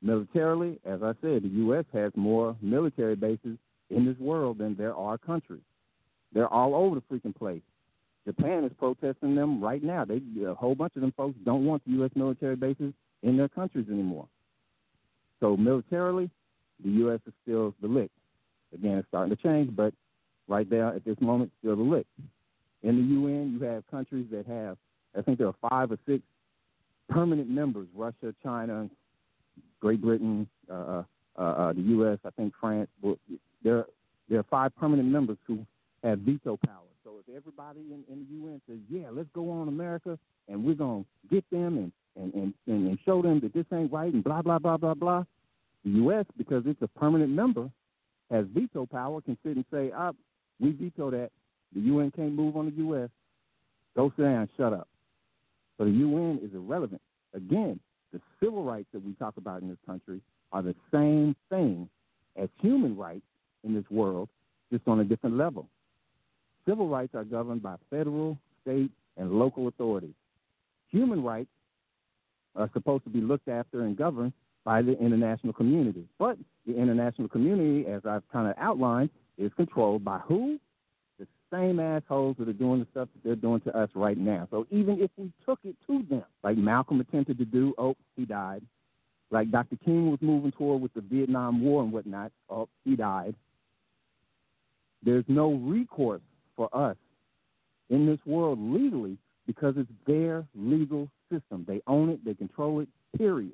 Militarily, 0.00 0.80
as 0.86 1.02
I 1.02 1.12
said, 1.20 1.42
the 1.42 1.52
U.S. 1.56 1.84
has 1.92 2.12
more 2.16 2.56
military 2.62 3.14
bases 3.14 3.58
in 3.90 4.06
this 4.06 4.18
world 4.18 4.58
than 4.58 4.74
there 4.74 4.96
are 4.96 5.18
countries. 5.18 5.60
They're 6.32 6.48
all 6.48 6.74
over 6.74 6.96
the 6.96 7.02
freaking 7.02 7.36
place. 7.36 7.60
Japan 8.26 8.64
is 8.64 8.72
protesting 8.78 9.34
them 9.34 9.62
right 9.62 9.82
now. 9.82 10.06
They 10.06 10.22
a 10.46 10.54
whole 10.54 10.74
bunch 10.74 10.96
of 10.96 11.02
them 11.02 11.12
folks 11.14 11.36
don't 11.44 11.66
want 11.66 11.84
the 11.84 11.92
U.S. 11.92 12.10
military 12.14 12.56
bases 12.56 12.94
in 13.22 13.36
their 13.36 13.48
countries 13.48 13.86
anymore. 13.90 14.28
So 15.40 15.58
militarily, 15.58 16.30
the 16.82 16.90
U.S. 16.90 17.20
is 17.26 17.34
still 17.42 17.74
the 17.82 17.88
lick. 17.88 18.10
Again, 18.72 18.96
it's 18.96 19.08
starting 19.08 19.36
to 19.36 19.42
change, 19.42 19.76
but 19.76 19.92
right 20.48 20.68
there 20.70 20.88
at 20.88 21.04
this 21.04 21.20
moment, 21.20 21.52
still 21.60 21.76
the 21.76 21.82
lick. 21.82 22.06
In 22.82 22.96
the 22.96 23.02
UN, 23.02 23.58
you 23.58 23.66
have 23.66 23.86
countries 23.90 24.26
that 24.32 24.46
have, 24.46 24.76
I 25.16 25.22
think 25.22 25.38
there 25.38 25.46
are 25.46 25.68
five 25.70 25.92
or 25.92 25.98
six 26.06 26.22
permanent 27.08 27.48
members: 27.48 27.86
Russia, 27.94 28.34
China, 28.42 28.88
Great 29.80 30.00
Britain, 30.00 30.48
uh, 30.70 31.02
uh, 31.38 31.40
uh, 31.40 31.72
the 31.72 31.80
U.S., 31.80 32.18
I 32.24 32.30
think 32.30 32.54
France. 32.60 32.88
There, 33.62 33.86
there 34.28 34.38
are 34.40 34.46
five 34.50 34.74
permanent 34.76 35.08
members 35.08 35.38
who 35.46 35.64
have 36.02 36.20
veto 36.20 36.58
power. 36.66 36.78
So 37.04 37.20
if 37.20 37.36
everybody 37.36 37.80
in, 37.80 38.04
in 38.12 38.26
the 38.26 38.34
UN 38.36 38.60
says, 38.68 38.78
"Yeah, 38.90 39.10
let's 39.10 39.28
go 39.34 39.50
on 39.50 39.68
America, 39.68 40.18
and 40.48 40.64
we're 40.64 40.74
gonna 40.74 41.04
get 41.30 41.44
them 41.50 41.78
and 41.78 41.92
and 42.16 42.54
and 42.66 42.88
and 42.88 42.98
show 43.04 43.22
them 43.22 43.40
that 43.40 43.54
this 43.54 43.66
ain't 43.72 43.92
right," 43.92 44.12
and 44.12 44.24
blah 44.24 44.42
blah 44.42 44.58
blah 44.58 44.76
blah 44.76 44.94
blah, 44.94 45.24
the 45.84 45.90
U.S. 45.90 46.26
because 46.36 46.64
it's 46.66 46.82
a 46.82 46.88
permanent 46.88 47.30
member 47.30 47.70
has 48.30 48.46
veto 48.54 48.86
power 48.86 49.20
can 49.20 49.36
sit 49.44 49.56
and 49.56 49.64
say, 49.70 49.92
"Ah, 49.94 50.12
we 50.58 50.72
veto 50.72 51.10
that. 51.10 51.30
The 51.74 51.80
UN 51.80 52.10
can't 52.10 52.32
move 52.34 52.56
on 52.56 52.66
the 52.66 52.72
U.S. 52.72 53.10
Go 53.96 54.12
sit 54.16 54.22
down, 54.22 54.48
shut 54.56 54.72
up." 54.72 54.88
So 55.78 55.84
the 55.84 55.90
UN 55.90 56.40
is 56.42 56.54
irrelevant. 56.54 57.00
Again, 57.34 57.80
the 58.12 58.20
civil 58.40 58.62
rights 58.64 58.88
that 58.92 59.04
we 59.04 59.14
talk 59.14 59.36
about 59.36 59.62
in 59.62 59.68
this 59.68 59.78
country 59.86 60.20
are 60.52 60.62
the 60.62 60.74
same 60.92 61.34
thing 61.48 61.88
as 62.36 62.48
human 62.60 62.96
rights 62.96 63.24
in 63.64 63.74
this 63.74 63.84
world, 63.90 64.28
just 64.70 64.86
on 64.86 65.00
a 65.00 65.04
different 65.04 65.36
level. 65.36 65.66
Civil 66.66 66.88
rights 66.88 67.14
are 67.14 67.24
governed 67.24 67.62
by 67.62 67.76
federal, 67.90 68.38
state, 68.62 68.90
and 69.16 69.32
local 69.32 69.68
authorities. 69.68 70.14
Human 70.90 71.22
rights 71.22 71.48
are 72.54 72.70
supposed 72.72 73.04
to 73.04 73.10
be 73.10 73.20
looked 73.20 73.48
after 73.48 73.82
and 73.82 73.96
governed 73.96 74.32
by 74.64 74.82
the 74.82 74.96
international 74.98 75.52
community. 75.52 76.06
But 76.18 76.38
the 76.66 76.76
international 76.76 77.28
community, 77.28 77.86
as 77.86 78.02
I've 78.06 78.28
kind 78.30 78.48
of 78.48 78.54
outlined, 78.58 79.10
is 79.38 79.50
controlled 79.56 80.04
by 80.04 80.18
who? 80.18 80.58
Same 81.52 81.78
assholes 81.78 82.36
that 82.38 82.48
are 82.48 82.54
doing 82.54 82.80
the 82.80 82.86
stuff 82.90 83.08
that 83.14 83.24
they're 83.24 83.36
doing 83.36 83.60
to 83.62 83.76
us 83.76 83.90
right 83.94 84.16
now. 84.16 84.48
So 84.50 84.66
even 84.70 85.00
if 85.00 85.10
we 85.16 85.30
took 85.44 85.58
it 85.64 85.76
to 85.86 86.04
them, 86.08 86.24
like 86.42 86.56
Malcolm 86.56 87.00
attempted 87.00 87.38
to 87.38 87.44
do, 87.44 87.74
oh, 87.78 87.96
he 88.16 88.24
died. 88.24 88.62
Like 89.30 89.50
Dr. 89.50 89.76
King 89.84 90.10
was 90.10 90.20
moving 90.20 90.52
toward 90.52 90.82
with 90.82 90.92
the 90.94 91.00
Vietnam 91.00 91.62
War 91.62 91.82
and 91.82 91.92
whatnot, 91.92 92.32
oh, 92.50 92.68
he 92.84 92.96
died. 92.96 93.34
There's 95.02 95.24
no 95.28 95.54
recourse 95.54 96.22
for 96.56 96.68
us 96.72 96.96
in 97.90 98.06
this 98.06 98.20
world 98.24 98.58
legally 98.60 99.18
because 99.46 99.74
it's 99.76 99.90
their 100.06 100.46
legal 100.54 101.08
system. 101.30 101.64
They 101.66 101.82
own 101.86 102.10
it, 102.10 102.24
they 102.24 102.34
control 102.34 102.80
it, 102.80 102.88
period. 103.16 103.52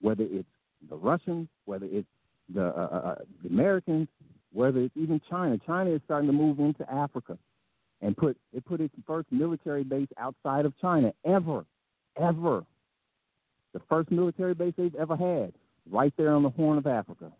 Whether 0.00 0.24
it's 0.24 0.48
the 0.88 0.96
Russians, 0.96 1.48
whether 1.64 1.86
it's 1.86 2.08
the, 2.52 2.66
uh, 2.66 2.88
uh, 2.92 2.96
uh, 2.96 3.14
the 3.42 3.48
Americans, 3.48 4.08
whether 4.54 4.80
it's 4.80 4.96
even 4.96 5.20
China, 5.28 5.58
China 5.66 5.90
is 5.90 6.00
starting 6.04 6.28
to 6.28 6.32
move 6.32 6.60
into 6.60 6.90
Africa 6.90 7.36
and 8.00 8.16
put 8.16 8.36
it 8.52 8.64
put 8.64 8.80
its 8.80 8.94
first 9.06 9.30
military 9.30 9.82
base 9.82 10.08
outside 10.16 10.64
of 10.64 10.72
China 10.80 11.12
ever, 11.24 11.64
ever. 12.20 12.64
The 13.72 13.80
first 13.88 14.10
military 14.12 14.54
base 14.54 14.72
they've 14.76 14.94
ever 14.94 15.16
had, 15.16 15.52
right 15.90 16.14
there 16.16 16.32
on 16.32 16.44
the 16.44 16.50
Horn 16.50 16.78
of 16.78 16.86
Africa, 16.86 17.32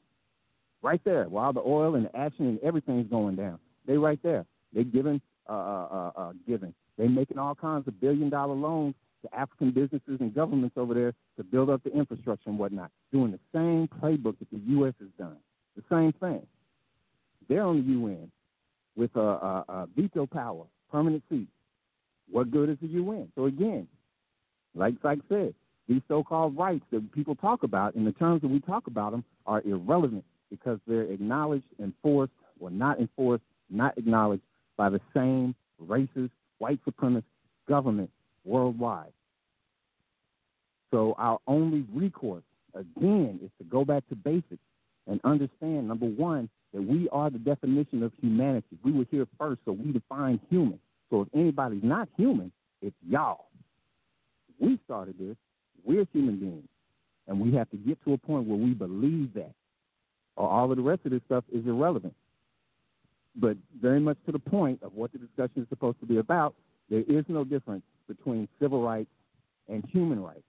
right 0.83 1.01
there. 1.05 1.29
While 1.29 1.53
the 1.53 1.63
oil 1.65 1.95
and 1.95 2.07
the 2.07 2.17
action 2.17 2.47
and 2.47 2.59
everything's 2.61 3.09
going 3.09 3.37
down, 3.37 3.61
they 3.87 3.97
right 3.97 4.19
there. 4.23 4.45
They 4.73 4.83
giving, 4.83 5.21
uh, 5.49 5.53
uh, 5.53 5.89
uh, 6.17 6.21
uh 6.21 6.33
giving. 6.49 6.75
They 6.99 7.07
making 7.07 7.39
all 7.39 7.55
kinds 7.55 7.87
of 7.87 8.01
billion 8.01 8.31
dollar 8.31 8.55
loans 8.55 8.95
to 9.23 9.39
African 9.39 9.71
businesses 9.71 10.19
and 10.21 10.35
governments 10.35 10.77
over 10.77 10.95
there 10.95 11.15
to 11.37 11.45
build 11.45 11.71
up 11.71 11.85
the 11.85 11.93
infrastructure 11.93 12.51
and 12.51 12.59
whatnot, 12.59 12.91
doing 13.13 13.31
the 13.31 13.39
same 13.53 13.89
playbook 14.01 14.39
that 14.41 14.51
the 14.51 14.59
U.S. 14.71 14.95
has 14.99 15.09
done. 15.17 15.37
The 15.77 15.83
same 15.89 16.13
thing. 16.13 16.47
They're 17.49 17.63
on 17.63 17.77
the 17.77 17.93
UN 17.93 18.31
with 18.97 19.15
a, 19.17 19.21
a, 19.21 19.65
a 19.69 19.89
veto 19.97 20.27
power, 20.27 20.65
permanent 20.91 21.23
seat. 21.29 21.49
What 22.31 22.51
good 22.51 22.69
is 22.71 22.79
the 22.81 22.89
UN? 22.89 23.29
So 23.35 23.47
again, 23.47 23.87
like 24.75 24.95
Sykes 25.03 25.25
said, 25.29 25.55
these 25.89 26.03
so-called 26.09 26.57
rights 26.57 26.85
that 26.91 27.13
people 27.13 27.35
talk 27.35 27.63
about, 27.63 27.95
in 27.95 28.05
the 28.05 28.13
terms 28.13 28.43
that 28.43 28.49
we 28.49 28.61
talk 28.61 28.87
about 28.87 29.13
them, 29.13 29.25
are 29.47 29.63
irrelevant 29.63 30.25
because 30.51 30.79
they're 30.87 31.03
acknowledged, 31.03 31.67
enforced, 31.79 32.33
or 32.61 32.71
not 32.71 32.99
enforced, 32.99 33.45
not 33.71 33.97
acknowledged 33.99 34.43
by 34.77 34.89
the 34.89 35.01
same 35.15 35.55
racist, 35.83 36.31
white 36.59 36.81
supremacist 36.89 37.25
government 37.69 38.11
worldwide. 38.45 39.13
So 40.91 41.15
our 41.19 41.39
only 41.47 41.85
recourse, 41.93 42.45
again, 42.75 43.41
is 43.43 43.51
to 43.59 43.65
go 43.65 43.85
back 43.85 44.09
to 44.09 44.15
basics 44.15 44.63
and 45.07 45.21
understand, 45.25 45.89
number 45.89 46.07
one, 46.07 46.49
that 46.75 46.83
we 46.83 47.09
are 47.11 47.31
the 47.31 47.39
definition 47.39 48.03
of 48.03 48.13
humanity. 48.21 48.77
We 48.83 48.93
were 48.93 49.07
here 49.11 49.27
first, 49.39 49.61
so 49.65 49.73
we 49.73 49.93
define 49.93 50.41
human. 50.51 50.81
So 51.09 51.23
if 51.23 51.29
anybody's 51.33 51.85
not 51.85 52.09
human, 52.17 52.51
it's 52.83 52.97
y'all. 53.09 53.47
We 54.59 54.79
started 54.85 55.15
this. 55.19 55.37
We're 55.85 56.07
human 56.13 56.39
beings. 56.39 56.69
And 57.29 57.41
we 57.41 57.55
have 57.55 57.71
to 57.71 57.77
get 57.77 58.03
to 58.05 58.13
a 58.15 58.19
point 58.19 58.49
where 58.49 58.59
we 58.59 58.75
believe 58.75 59.33
that, 59.35 59.53
or 60.37 60.49
all 60.49 60.71
of 60.71 60.77
the 60.77 60.83
rest 60.83 61.03
of 61.05 61.13
this 61.13 61.23
stuff 61.27 61.45
is 61.53 61.65
irrelevant. 61.65 62.15
But 63.37 63.57
very 63.81 64.01
much 64.01 64.19
to 64.27 64.33
the 64.33 64.39
point 64.39 64.83
of 64.83 64.95
what 64.95 65.13
the 65.13 65.19
discussion 65.19 65.63
is 65.63 65.69
supposed 65.69 66.01
to 66.01 66.07
be 66.07 66.19
about, 66.19 66.55
there 66.91 67.05
is 67.07 67.25
no 67.29 67.45
difference 67.45 67.85
between 68.09 68.49
civil 68.61 68.83
rights 68.83 69.11
and 69.69 69.85
human 69.93 70.23
rights. 70.23 70.43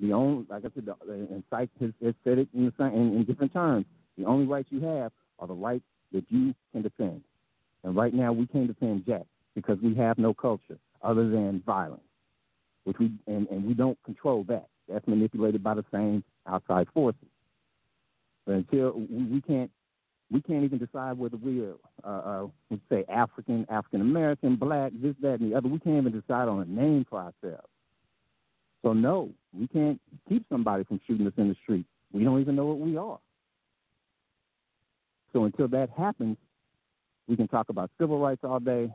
The 0.00 0.14
only, 0.14 0.46
like 0.48 0.64
I 0.64 0.70
said, 0.74 0.86
the, 0.86 0.94
and 1.06 1.44
said 1.50 2.38
it 2.38 2.48
in, 2.54 2.72
the, 2.76 2.84
in, 2.86 3.16
in 3.16 3.24
different 3.24 3.52
terms. 3.52 3.84
The 4.20 4.26
only 4.26 4.44
rights 4.44 4.68
you 4.70 4.82
have 4.82 5.12
are 5.38 5.46
the 5.46 5.54
rights 5.54 5.84
that 6.12 6.24
you 6.28 6.54
can 6.72 6.82
defend. 6.82 7.22
And 7.84 7.96
right 7.96 8.12
now, 8.12 8.34
we 8.34 8.46
can't 8.46 8.66
defend 8.66 9.06
Jack 9.06 9.24
because 9.54 9.78
we 9.82 9.94
have 9.94 10.18
no 10.18 10.34
culture 10.34 10.76
other 11.02 11.30
than 11.30 11.62
violence, 11.64 12.02
which 12.84 12.98
we 12.98 13.12
and, 13.26 13.48
and 13.48 13.64
we 13.64 13.72
don't 13.72 13.98
control 14.04 14.44
that. 14.48 14.66
That's 14.90 15.06
manipulated 15.08 15.62
by 15.62 15.74
the 15.74 15.84
same 15.90 16.22
outside 16.46 16.88
forces. 16.92 17.20
But 18.44 18.56
until 18.56 18.92
we, 19.08 19.40
can't 19.40 19.70
we 20.30 20.42
can't 20.42 20.64
even 20.64 20.78
decide 20.78 21.16
whether 21.16 21.38
we 21.38 21.62
are, 21.62 21.76
uh, 22.04 22.42
uh, 22.44 22.46
let's 22.68 22.82
say, 22.90 23.04
African, 23.08 23.64
African 23.70 24.02
American, 24.02 24.56
black, 24.56 24.92
this, 25.00 25.14
that, 25.22 25.40
and 25.40 25.50
the 25.50 25.56
other. 25.56 25.68
We 25.68 25.78
can't 25.78 25.96
even 25.96 26.12
decide 26.12 26.46
on 26.46 26.60
a 26.60 26.66
name 26.66 27.06
for 27.08 27.20
ourselves. 27.20 27.68
So 28.82 28.92
no, 28.92 29.30
we 29.58 29.66
can't 29.68 29.98
keep 30.28 30.44
somebody 30.50 30.84
from 30.84 31.00
shooting 31.06 31.26
us 31.26 31.32
in 31.38 31.48
the 31.48 31.56
street. 31.62 31.86
We 32.12 32.24
don't 32.24 32.40
even 32.40 32.56
know 32.56 32.66
what 32.66 32.80
we 32.80 32.98
are. 32.98 33.18
So 35.32 35.44
until 35.44 35.68
that 35.68 35.90
happens, 35.90 36.36
we 37.28 37.36
can 37.36 37.48
talk 37.48 37.68
about 37.68 37.90
civil 37.98 38.18
rights 38.18 38.40
all 38.42 38.60
day. 38.60 38.92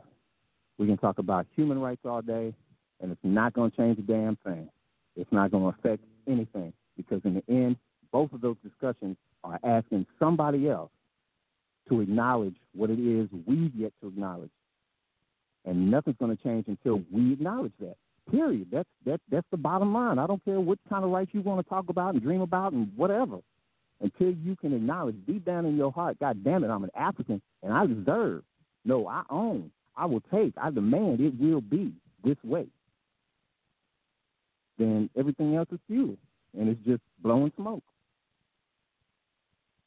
We 0.78 0.86
can 0.86 0.98
talk 0.98 1.18
about 1.18 1.46
human 1.54 1.80
rights 1.80 2.02
all 2.04 2.20
day, 2.20 2.54
and 3.00 3.10
it's 3.10 3.20
not 3.24 3.54
going 3.54 3.70
to 3.70 3.76
change 3.76 3.98
a 3.98 4.02
damn 4.02 4.36
thing. 4.44 4.68
It's 5.16 5.32
not 5.32 5.50
going 5.50 5.72
to 5.72 5.78
affect 5.78 6.02
anything 6.28 6.72
because 6.96 7.22
in 7.24 7.34
the 7.34 7.42
end, 7.48 7.76
both 8.12 8.32
of 8.32 8.40
those 8.40 8.56
discussions 8.62 9.16
are 9.42 9.58
asking 9.64 10.06
somebody 10.18 10.68
else 10.68 10.90
to 11.88 12.00
acknowledge 12.00 12.56
what 12.74 12.90
it 12.90 12.98
is 12.98 13.28
we've 13.46 13.74
yet 13.74 13.92
to 14.02 14.08
acknowledge. 14.08 14.50
And 15.64 15.90
nothing's 15.90 16.16
going 16.18 16.36
to 16.36 16.42
change 16.42 16.66
until 16.68 17.02
we 17.10 17.32
acknowledge 17.32 17.72
that. 17.80 17.96
Period. 18.30 18.68
That's 18.72 18.88
that 19.04 19.20
that's 19.30 19.46
the 19.52 19.56
bottom 19.56 19.94
line. 19.94 20.18
I 20.18 20.26
don't 20.26 20.44
care 20.44 20.60
what 20.60 20.78
kind 20.88 21.04
of 21.04 21.10
rights 21.10 21.30
you 21.32 21.42
want 21.42 21.64
to 21.64 21.68
talk 21.68 21.88
about 21.88 22.14
and 22.14 22.22
dream 22.22 22.40
about 22.40 22.72
and 22.72 22.90
whatever. 22.96 23.38
Until 24.00 24.30
you 24.30 24.56
can 24.56 24.74
acknowledge 24.74 25.16
deep 25.26 25.44
down 25.44 25.64
in 25.64 25.76
your 25.76 25.90
heart, 25.90 26.18
God 26.20 26.44
damn 26.44 26.64
it, 26.64 26.68
I'm 26.68 26.84
an 26.84 26.90
African 26.94 27.40
and 27.62 27.72
I 27.72 27.86
deserve. 27.86 28.42
No, 28.84 29.08
I 29.08 29.22
own. 29.30 29.70
I 29.96 30.04
will 30.06 30.22
take. 30.32 30.52
I 30.60 30.70
demand 30.70 31.20
it 31.20 31.32
will 31.40 31.62
be 31.62 31.92
this 32.22 32.36
way. 32.44 32.66
Then 34.78 35.08
everything 35.16 35.56
else 35.56 35.68
is 35.72 35.78
futile 35.86 36.18
and 36.58 36.68
it's 36.68 36.84
just 36.84 37.00
blowing 37.22 37.52
smoke. 37.56 37.82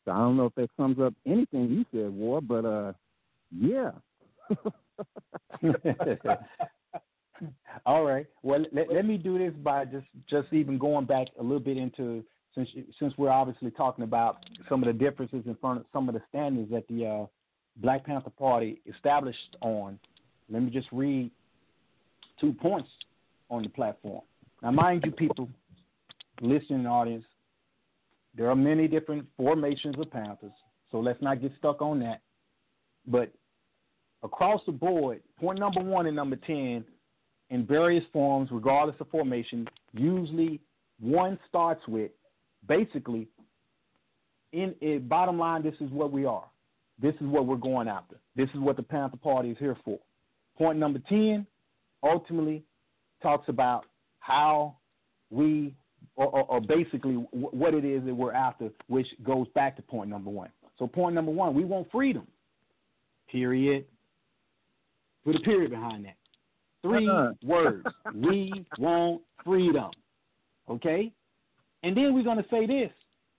So 0.05 0.11
I 0.11 0.17
don't 0.17 0.37
know 0.37 0.45
if 0.47 0.55
that 0.55 0.69
sums 0.75 0.99
up 0.99 1.13
anything 1.25 1.69
you 1.69 1.85
said, 1.93 2.11
War, 2.11 2.41
but 2.41 2.65
uh, 2.65 2.93
yeah. 3.55 3.91
All 7.85 8.03
right. 8.03 8.25
Well, 8.41 8.65
let, 8.71 8.91
let 8.91 9.05
me 9.05 9.17
do 9.17 9.37
this 9.37 9.53
by 9.63 9.85
just 9.85 10.07
just 10.29 10.51
even 10.51 10.77
going 10.77 11.05
back 11.05 11.27
a 11.39 11.43
little 11.43 11.59
bit 11.59 11.77
into 11.77 12.23
since 12.55 12.69
since 12.99 13.13
we're 13.17 13.29
obviously 13.29 13.71
talking 13.71 14.03
about 14.03 14.45
some 14.67 14.83
of 14.83 14.87
the 14.87 14.93
differences 14.93 15.43
in 15.45 15.55
front 15.55 15.79
of 15.79 15.85
some 15.93 16.09
of 16.09 16.15
the 16.15 16.21
standards 16.29 16.71
that 16.71 16.87
the 16.87 17.05
uh, 17.05 17.25
Black 17.77 18.05
Panther 18.05 18.31
Party 18.31 18.81
established 18.85 19.57
on. 19.61 19.99
Let 20.49 20.63
me 20.63 20.71
just 20.71 20.87
read 20.91 21.31
two 22.39 22.53
points 22.53 22.89
on 23.49 23.63
the 23.63 23.69
platform. 23.69 24.21
Now, 24.61 24.71
mind 24.71 25.03
you, 25.05 25.11
people, 25.11 25.49
listening 26.41 26.85
audience, 26.85 27.25
there 28.35 28.49
are 28.49 28.55
many 28.55 28.87
different 28.87 29.25
formations 29.37 29.95
of 29.99 30.11
Panthers, 30.11 30.51
so 30.91 30.99
let's 30.99 31.21
not 31.21 31.41
get 31.41 31.51
stuck 31.57 31.81
on 31.81 31.99
that. 31.99 32.21
But 33.07 33.31
across 34.23 34.61
the 34.65 34.71
board, 34.71 35.21
point 35.39 35.59
number 35.59 35.81
one 35.81 36.07
and 36.07 36.15
number 36.15 36.35
10, 36.35 36.83
in 37.51 37.65
various 37.65 38.03
forms, 38.13 38.49
regardless 38.51 38.95
of 38.99 39.09
formation, 39.09 39.67
usually 39.93 40.59
one 40.99 41.39
starts 41.47 41.81
with 41.87 42.11
basically, 42.67 43.27
in 44.51 44.75
it, 44.81 45.07
bottom 45.07 45.37
line, 45.37 45.63
this 45.63 45.75
is 45.79 45.91
what 45.91 46.11
we 46.11 46.25
are. 46.25 46.45
This 47.01 47.15
is 47.15 47.27
what 47.27 47.45
we're 47.45 47.55
going 47.55 47.87
after. 47.87 48.17
This 48.35 48.49
is 48.53 48.59
what 48.59 48.75
the 48.75 48.83
Panther 48.83 49.17
Party 49.17 49.51
is 49.51 49.57
here 49.57 49.77
for. 49.85 49.99
Point 50.57 50.77
number 50.77 50.99
10 51.07 51.45
ultimately 52.03 52.63
talks 53.21 53.47
about 53.47 53.85
how 54.19 54.75
we 55.29 55.73
or, 56.15 56.27
or, 56.27 56.43
or 56.45 56.61
basically 56.61 57.13
what 57.31 57.73
it 57.73 57.85
is 57.85 58.03
that 58.05 58.13
we're 58.13 58.33
after, 58.33 58.69
which 58.87 59.07
goes 59.23 59.47
back 59.55 59.75
to 59.77 59.81
point 59.81 60.09
number 60.09 60.29
one. 60.29 60.49
So, 60.77 60.87
point 60.87 61.15
number 61.15 61.31
one, 61.31 61.53
we 61.53 61.63
want 61.63 61.89
freedom. 61.91 62.27
Period. 63.31 63.85
Put 65.23 65.35
a 65.35 65.39
period 65.39 65.71
behind 65.71 66.05
that. 66.05 66.15
3 66.81 67.07
uh-huh. 67.07 67.33
words. 67.43 67.85
We 68.13 68.65
want 68.77 69.21
freedom. 69.45 69.91
Okay? 70.69 71.11
And 71.83 71.95
then 71.95 72.13
we're 72.13 72.23
going 72.23 72.37
to 72.37 72.49
say 72.49 72.65
this 72.65 72.91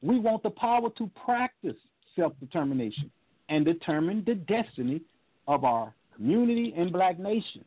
we 0.02 0.18
want 0.18 0.42
the 0.42 0.50
power 0.50 0.88
to 0.96 1.10
practice 1.24 1.76
self 2.16 2.32
determination 2.40 3.10
and 3.48 3.64
determine 3.64 4.22
the 4.26 4.34
destiny 4.34 5.02
of 5.46 5.64
our 5.64 5.92
community 6.14 6.72
and 6.76 6.92
black 6.92 7.18
nation. 7.18 7.64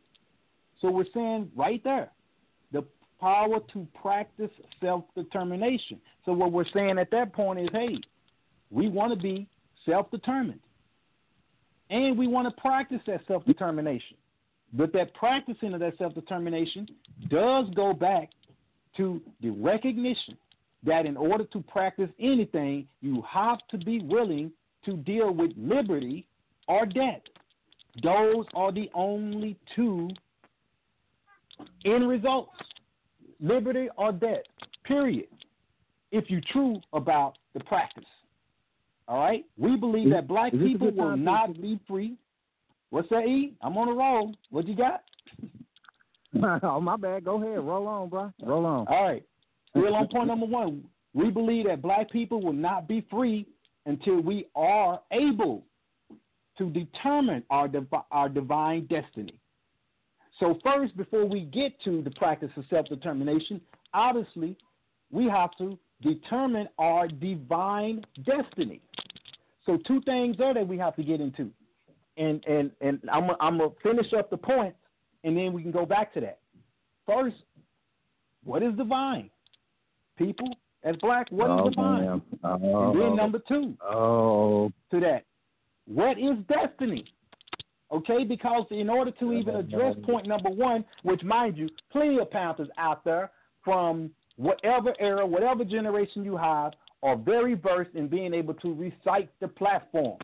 So 0.82 0.90
we're 0.90 1.06
saying 1.14 1.52
right 1.56 1.84
there, 1.84 2.12
the 2.72 2.84
power 3.20 3.60
to 3.74 3.88
practice 4.02 4.52
self 4.82 5.04
determination. 5.16 6.00
So, 6.26 6.34
what 6.34 6.52
we're 6.52 6.66
saying 6.74 6.98
at 6.98 7.12
that 7.12 7.34
point 7.34 7.60
is 7.60 7.70
hey, 7.72 7.98
we 8.72 8.90
want 8.90 9.14
to 9.14 9.20
be 9.20 9.48
self 9.86 10.10
determined. 10.12 10.60
And 11.90 12.18
we 12.18 12.28
want 12.28 12.54
to 12.54 12.62
practice 12.62 13.02
that 13.08 13.22
self 13.28 13.46
determination. 13.46 14.18
But 14.74 14.92
that 14.94 15.14
practicing 15.14 15.74
of 15.74 15.80
that 15.82 15.98
self 15.98 16.16
determination 16.16 16.88
does 17.30 17.66
go 17.76 17.94
back 17.94 18.30
to 18.98 19.22
the 19.42 19.52
recognition 19.52 20.38
that 20.86 21.06
in 21.06 21.18
order 21.18 21.46
to 21.46 21.62
practice 21.62 22.10
anything, 22.20 22.88
you 23.02 23.24
have 23.28 23.60
to 23.70 23.78
be 23.78 24.02
willing 24.02 24.52
to 24.86 24.98
deal 24.98 25.34
with 25.34 25.52
liberty 25.58 26.28
or 26.68 26.86
death. 26.86 27.22
Those 28.02 28.46
are 28.54 28.72
the 28.72 28.90
only 28.94 29.58
two 29.76 30.10
end 31.86 32.10
results 32.10 32.52
liberty 33.40 33.90
or 33.98 34.12
death, 34.12 34.44
period, 34.84 35.28
if 36.12 36.30
you're 36.30 36.42
true 36.52 36.82
about 36.94 37.38
the 37.54 37.60
practice. 37.62 38.06
All 39.08 39.20
right? 39.20 39.46
We 39.58 39.76
believe 39.76 40.10
that 40.12 40.28
black 40.28 40.54
people 40.54 40.92
will 40.92 41.18
not 41.18 41.62
be 41.62 41.80
free. 41.88 42.16
What's 42.90 43.10
that, 43.10 43.26
E? 43.26 43.54
I'm 43.62 43.78
on 43.78 43.90
a 43.90 43.94
roll. 43.94 44.34
What 44.50 44.68
you 44.68 44.76
got? 44.76 45.04
oh, 46.64 46.80
my 46.80 46.96
bad. 46.96 47.26
Go 47.26 47.42
ahead. 47.42 47.64
Roll 47.64 47.88
on, 47.88 48.10
bro. 48.10 48.32
Roll 48.42 48.66
on. 48.66 48.88
All 48.88 49.04
right. 49.04 49.24
Still 49.76 49.96
on 49.96 50.08
point 50.08 50.28
number 50.28 50.46
one. 50.46 50.84
We 51.14 51.30
believe 51.30 51.68
that 51.68 51.82
black 51.82 52.12
people 52.12 52.42
will 52.42 52.54
not 52.54 52.88
be 52.88 53.06
free 53.10 53.48
until 53.86 54.22
we 54.22 54.48
are 54.56 55.02
able 55.12 55.64
to 56.58 56.70
determine 56.70 57.44
our, 57.50 57.70
our 58.12 58.30
divine 58.30 58.86
destiny. 58.86 59.40
So, 60.40 60.60
first, 60.64 60.96
before 60.98 61.26
we 61.26 61.42
get 61.42 61.80
to 61.84 62.02
the 62.02 62.12
practice 62.12 62.50
of 62.56 62.66
self 62.70 62.88
determination, 62.88 63.62
obviously, 63.94 64.58
we 65.12 65.26
have 65.26 65.52
to 65.58 65.78
determine 66.02 66.68
our 66.80 67.08
divine 67.08 68.04
destiny. 68.26 68.82
So, 69.66 69.78
two 69.88 70.02
things 70.02 70.38
there 70.38 70.54
that 70.54 70.68
we 70.68 70.78
have 70.78 70.96
to 70.96 71.04
get 71.04 71.22
into. 71.22 71.52
And, 72.18 72.44
and, 72.46 72.72
and 72.82 73.00
I'm, 73.12 73.30
I'm 73.40 73.58
going 73.58 73.72
to 73.72 73.76
finish 73.82 74.14
up 74.14 74.30
the 74.30 74.38
point, 74.38 74.76
and 75.24 75.36
then 75.38 75.54
we 75.54 75.62
can 75.62 75.72
go 75.72 75.86
back 75.86 76.14
to 76.16 76.20
that. 76.22 76.40
First, 77.06 77.38
what 78.44 78.62
is 78.62 78.74
divine? 78.76 79.30
People, 80.18 80.50
as 80.84 80.96
black, 80.98 81.28
what 81.32 81.50
oh, 81.50 81.68
is 81.68 81.76
divine? 81.76 82.22
Oh. 82.44 82.92
And 82.92 83.00
then 83.00 83.10
oh. 83.10 83.16
number 83.16 83.40
two 83.48 83.76
oh. 83.84 84.72
to 84.92 85.00
that, 85.00 85.26
what 85.86 86.18
is 86.18 86.38
destiny? 86.48 87.06
Okay, 87.92 88.24
because 88.24 88.66
in 88.72 88.90
order 88.90 89.12
to 89.12 89.34
even 89.34 89.56
address 89.58 89.96
point 90.04 90.28
number 90.28 90.50
one, 90.50 90.84
which 91.04 91.24
mind 91.24 91.58
you, 91.58 91.70
plenty 91.92 92.20
of 92.20 92.32
Panthers 92.32 92.70
out 92.78 93.04
there 93.04 93.32
from 93.64 94.10
whatever 94.36 94.94
era, 95.00 95.26
whatever 95.26 95.64
generation 95.64 96.24
you 96.24 96.36
have, 96.36 96.74
are 97.04 97.16
very 97.16 97.54
versed 97.54 97.94
in 97.96 98.08
being 98.08 98.34
able 98.34 98.54
to 98.56 98.74
recite 98.74 99.30
the 99.40 99.48
platform. 99.48 100.18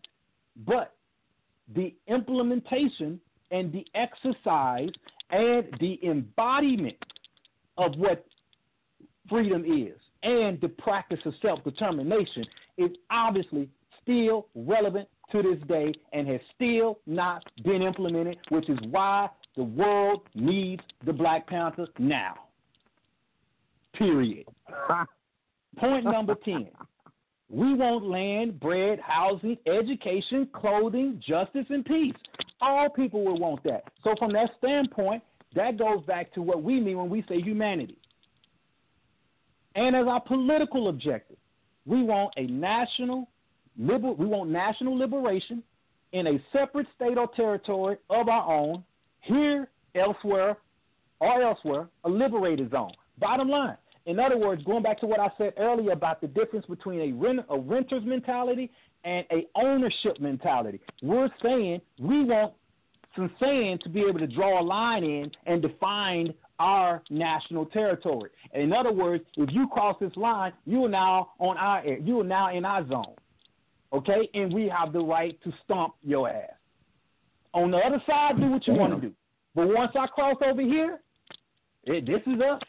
But 0.66 0.96
the 1.76 1.94
implementation 2.08 3.20
and 3.52 3.72
the 3.72 3.86
exercise 3.94 4.90
and 5.30 5.66
the 5.80 6.00
embodiment 6.04 6.98
of 7.78 7.96
what 7.96 8.26
freedom 9.30 9.64
is 9.66 9.98
and 10.24 10.60
the 10.62 10.70
practice 10.70 11.20
of 11.26 11.34
self 11.42 11.64
determination 11.64 12.46
is 12.78 12.90
obviously 13.10 13.70
still 14.02 14.48
relevant 14.56 15.08
to 15.32 15.42
this 15.42 15.60
day 15.68 15.94
and 16.14 16.28
has 16.28 16.42
still 16.56 17.00
not 17.06 17.44
been 17.64 17.82
implemented, 17.82 18.38
which 18.50 18.70
is 18.70 18.80
why 18.90 19.30
the 19.56 19.64
world 19.64 20.22
needs 20.36 20.82
the 21.06 21.14
Black 21.14 21.48
Panther 21.48 21.88
now. 21.98 22.36
Period. 23.94 24.46
Point 25.78 26.06
number 26.06 26.36
10. 26.44 26.70
We 27.52 27.74
want 27.74 28.06
land, 28.06 28.60
bread, 28.60 29.00
housing, 29.00 29.58
education, 29.66 30.48
clothing, 30.54 31.22
justice, 31.26 31.66
and 31.70 31.84
peace. 31.84 32.16
All 32.62 32.90
people 32.90 33.24
will 33.24 33.40
want 33.40 33.64
that. 33.64 33.84
So, 34.04 34.14
from 34.20 34.32
that 34.34 34.52
standpoint, 34.58 35.24
that 35.56 35.78
goes 35.78 36.04
back 36.06 36.34
to 36.34 36.42
what 36.42 36.62
we 36.62 36.80
mean 36.80 36.98
when 36.98 37.10
we 37.10 37.24
say 37.28 37.42
humanity. 37.42 37.98
And 39.76 39.96
as 39.96 40.08
our 40.08 40.22
political 40.22 40.90
objective, 40.90 41.38
we 41.86 42.04
want 42.04 42.34
a 42.38 42.46
national 42.48 43.28
liber- 43.78 44.14
we 44.14 44.26
want 44.26 44.50
national 44.50 44.98
liberation 44.98 45.64
in 46.12 46.28
a 46.28 46.42
separate 46.52 46.88
state 46.96 47.18
or 47.18 47.28
territory 47.28 47.98
of 48.10 48.30
our 48.30 48.52
own, 48.52 48.84
here, 49.22 49.70
elsewhere, 49.96 50.58
or 51.20 51.42
elsewhere, 51.42 51.88
a 52.04 52.10
liberated 52.10 52.72
zone. 52.72 52.92
Bottom 53.20 53.50
line. 53.50 53.78
In 54.06 54.20
other 54.20 54.38
words, 54.38 54.64
going 54.64 54.82
back 54.82 55.00
to 55.02 55.06
what 55.06 55.20
I 55.20 55.30
said 55.38 55.54
earlier 55.58 55.92
about 55.92 56.20
the 56.22 56.28
difference 56.28 56.66
between 56.66 57.02
a, 57.02 57.12
rent- 57.12 57.46
a 57.50 57.60
renter's 57.60 58.04
mentality 58.04 58.72
and 59.04 59.26
a 59.32 59.48
ownership 59.56 60.20
mentality, 60.20 60.80
we're 61.04 61.30
saying 61.44 61.82
we 62.00 62.24
want 62.24 62.54
some 63.16 63.30
saying 63.40 63.80
to 63.84 63.90
be 63.90 64.02
able 64.02 64.20
to 64.20 64.28
draw 64.28 64.62
a 64.62 64.64
line 64.64 65.04
in 65.04 65.32
and 65.46 65.62
define 65.62 66.34
our 66.60 67.02
national 67.10 67.66
territory. 67.68 68.30
In 68.54 68.74
other 68.74 68.92
words, 68.92 69.24
if 69.38 69.50
you 69.52 69.68
cross 69.68 69.96
this 70.00 70.16
line, 70.16 70.54
you 70.66 70.86
are 70.86 70.90
now 70.90 71.32
on 71.40 71.58
our 71.58 71.86
you 71.86 72.20
are 72.20 72.26
now 72.26 72.56
in 72.56 72.66
our 72.66 72.88
zone. 72.88 73.16
Okay? 73.94 74.30
And 74.34 74.54
we 74.54 74.70
have 74.70 74.94
the 74.94 75.00
right 75.00 75.42
to 75.44 75.54
stomp 75.64 75.96
your 76.04 76.30
ass. 76.30 76.52
On 77.54 77.72
the 77.72 77.78
other 77.78 78.02
side, 78.06 78.40
do 78.40 78.52
what 78.52 78.68
you 78.68 78.74
want 78.74 78.94
to 78.94 79.08
do. 79.08 79.14
But 79.56 79.68
once 79.68 79.92
I 80.00 80.06
cross 80.08 80.36
over 80.46 80.62
here, 80.62 81.00
it, 81.86 82.06
this 82.06 82.22
is 82.28 82.40
us. 82.40 82.62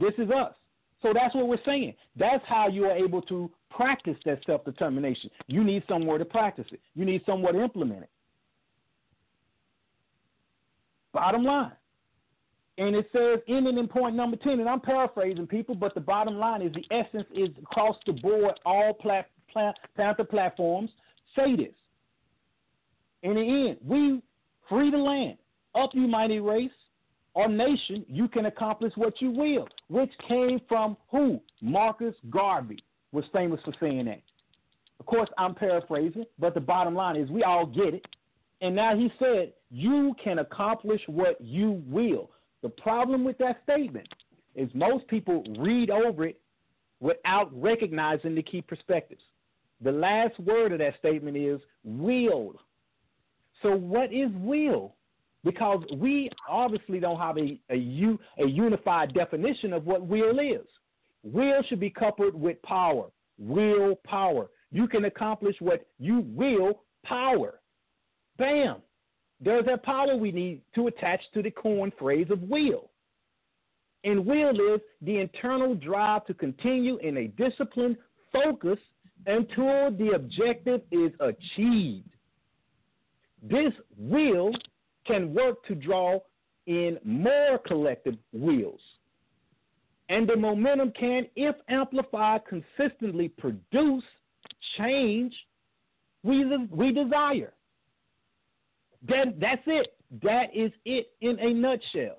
This 0.00 0.14
is 0.16 0.30
us. 0.30 0.54
So 1.02 1.12
that's 1.12 1.34
what 1.34 1.48
we're 1.48 1.58
saying. 1.66 1.94
That's 2.16 2.42
how 2.46 2.68
you 2.68 2.86
are 2.86 2.96
able 2.96 3.20
to 3.22 3.50
practice 3.70 4.16
that 4.24 4.40
self 4.46 4.64
determination. 4.64 5.28
You 5.46 5.62
need 5.62 5.82
somewhere 5.88 6.16
to 6.16 6.24
practice 6.24 6.66
it, 6.72 6.80
you 6.94 7.04
need 7.04 7.22
somewhere 7.26 7.52
to 7.52 7.62
implement 7.62 8.04
it. 8.04 8.10
Bottom 11.12 11.44
line. 11.44 11.72
And 12.76 12.96
it 12.96 13.08
says, 13.12 13.38
ending 13.48 13.78
in 13.78 13.86
point 13.86 14.16
number 14.16 14.36
10, 14.36 14.58
and 14.60 14.68
I'm 14.68 14.80
paraphrasing 14.80 15.46
people, 15.46 15.74
but 15.74 15.94
the 15.94 16.00
bottom 16.00 16.36
line 16.36 16.60
is 16.60 16.72
the 16.72 16.84
essence 16.90 17.26
is 17.32 17.50
across 17.62 17.96
the 18.06 18.12
board, 18.12 18.58
all 18.66 18.92
plat, 18.94 19.30
plat, 19.52 19.76
Panther 19.96 20.24
platforms 20.24 20.90
say 21.36 21.54
this. 21.54 21.74
In 23.22 23.34
the 23.34 23.68
end, 23.68 23.78
we 23.84 24.20
free 24.68 24.90
the 24.90 24.98
land, 24.98 25.38
up 25.74 25.90
you 25.94 26.08
mighty 26.08 26.40
race 26.40 26.70
or 27.34 27.48
nation, 27.48 28.04
you 28.08 28.28
can 28.28 28.46
accomplish 28.46 28.92
what 28.96 29.20
you 29.20 29.30
will, 29.30 29.68
which 29.88 30.10
came 30.28 30.60
from 30.68 30.96
who? 31.10 31.40
Marcus 31.60 32.14
Garvey 32.30 32.82
was 33.12 33.24
famous 33.32 33.60
for 33.64 33.72
saying 33.80 34.06
that. 34.06 34.22
Of 35.00 35.06
course, 35.06 35.28
I'm 35.36 35.54
paraphrasing, 35.54 36.24
but 36.38 36.54
the 36.54 36.60
bottom 36.60 36.94
line 36.94 37.16
is 37.16 37.28
we 37.30 37.42
all 37.42 37.66
get 37.66 37.94
it. 37.94 38.06
And 38.60 38.74
now 38.74 38.96
he 38.96 39.12
said, 39.18 39.52
you 39.70 40.14
can 40.22 40.38
accomplish 40.38 41.00
what 41.06 41.40
you 41.40 41.82
will. 41.88 42.30
The 42.64 42.70
problem 42.70 43.24
with 43.24 43.36
that 43.38 43.62
statement 43.62 44.08
is 44.54 44.70
most 44.72 45.06
people 45.08 45.44
read 45.58 45.90
over 45.90 46.24
it 46.24 46.40
without 46.98 47.50
recognizing 47.52 48.34
the 48.34 48.42
key 48.42 48.62
perspectives. 48.62 49.20
The 49.82 49.92
last 49.92 50.40
word 50.40 50.72
of 50.72 50.78
that 50.78 50.94
statement 50.98 51.36
is 51.36 51.60
will. 51.84 52.54
So, 53.60 53.76
what 53.76 54.14
is 54.14 54.30
will? 54.36 54.94
Because 55.44 55.84
we 55.98 56.30
obviously 56.48 57.00
don't 57.00 57.18
have 57.18 57.36
a, 57.36 57.60
a, 57.68 57.76
u, 57.76 58.18
a 58.38 58.46
unified 58.46 59.12
definition 59.12 59.74
of 59.74 59.84
what 59.84 60.06
will 60.06 60.38
is. 60.38 60.66
Will 61.22 61.62
should 61.68 61.80
be 61.80 61.90
coupled 61.90 62.34
with 62.34 62.62
power. 62.62 63.10
Will 63.36 63.96
power. 64.06 64.48
You 64.72 64.88
can 64.88 65.04
accomplish 65.04 65.56
what 65.58 65.86
you 65.98 66.24
will 66.28 66.80
power. 67.04 67.60
Bam. 68.38 68.76
There's 69.40 69.66
that 69.66 69.82
power 69.82 70.16
we 70.16 70.32
need 70.32 70.62
to 70.74 70.86
attach 70.86 71.20
to 71.34 71.42
the 71.42 71.50
corn 71.50 71.92
phrase 71.98 72.28
of 72.30 72.40
will. 72.42 72.90
And 74.04 74.26
will 74.26 74.74
is 74.74 74.80
the 75.02 75.18
internal 75.18 75.74
drive 75.74 76.26
to 76.26 76.34
continue 76.34 76.98
in 76.98 77.16
a 77.16 77.28
disciplined 77.28 77.96
focus 78.32 78.78
until 79.26 79.90
the 79.90 80.12
objective 80.14 80.82
is 80.90 81.10
achieved. 81.20 82.08
This 83.42 83.72
will 83.96 84.52
can 85.06 85.34
work 85.34 85.64
to 85.66 85.74
draw 85.74 86.18
in 86.66 86.98
more 87.04 87.58
collective 87.66 88.16
wills. 88.32 88.80
And 90.08 90.28
the 90.28 90.36
momentum 90.36 90.92
can, 90.98 91.26
if 91.36 91.56
amplified, 91.68 92.42
consistently 92.46 93.28
produce 93.28 94.04
change 94.78 95.34
we, 96.22 96.44
we 96.70 96.92
desire. 96.92 97.52
That, 99.08 99.38
that's 99.40 99.62
it. 99.66 99.88
That 100.22 100.54
is 100.54 100.72
it 100.84 101.08
in 101.20 101.38
a 101.38 101.52
nutshell. 101.52 102.16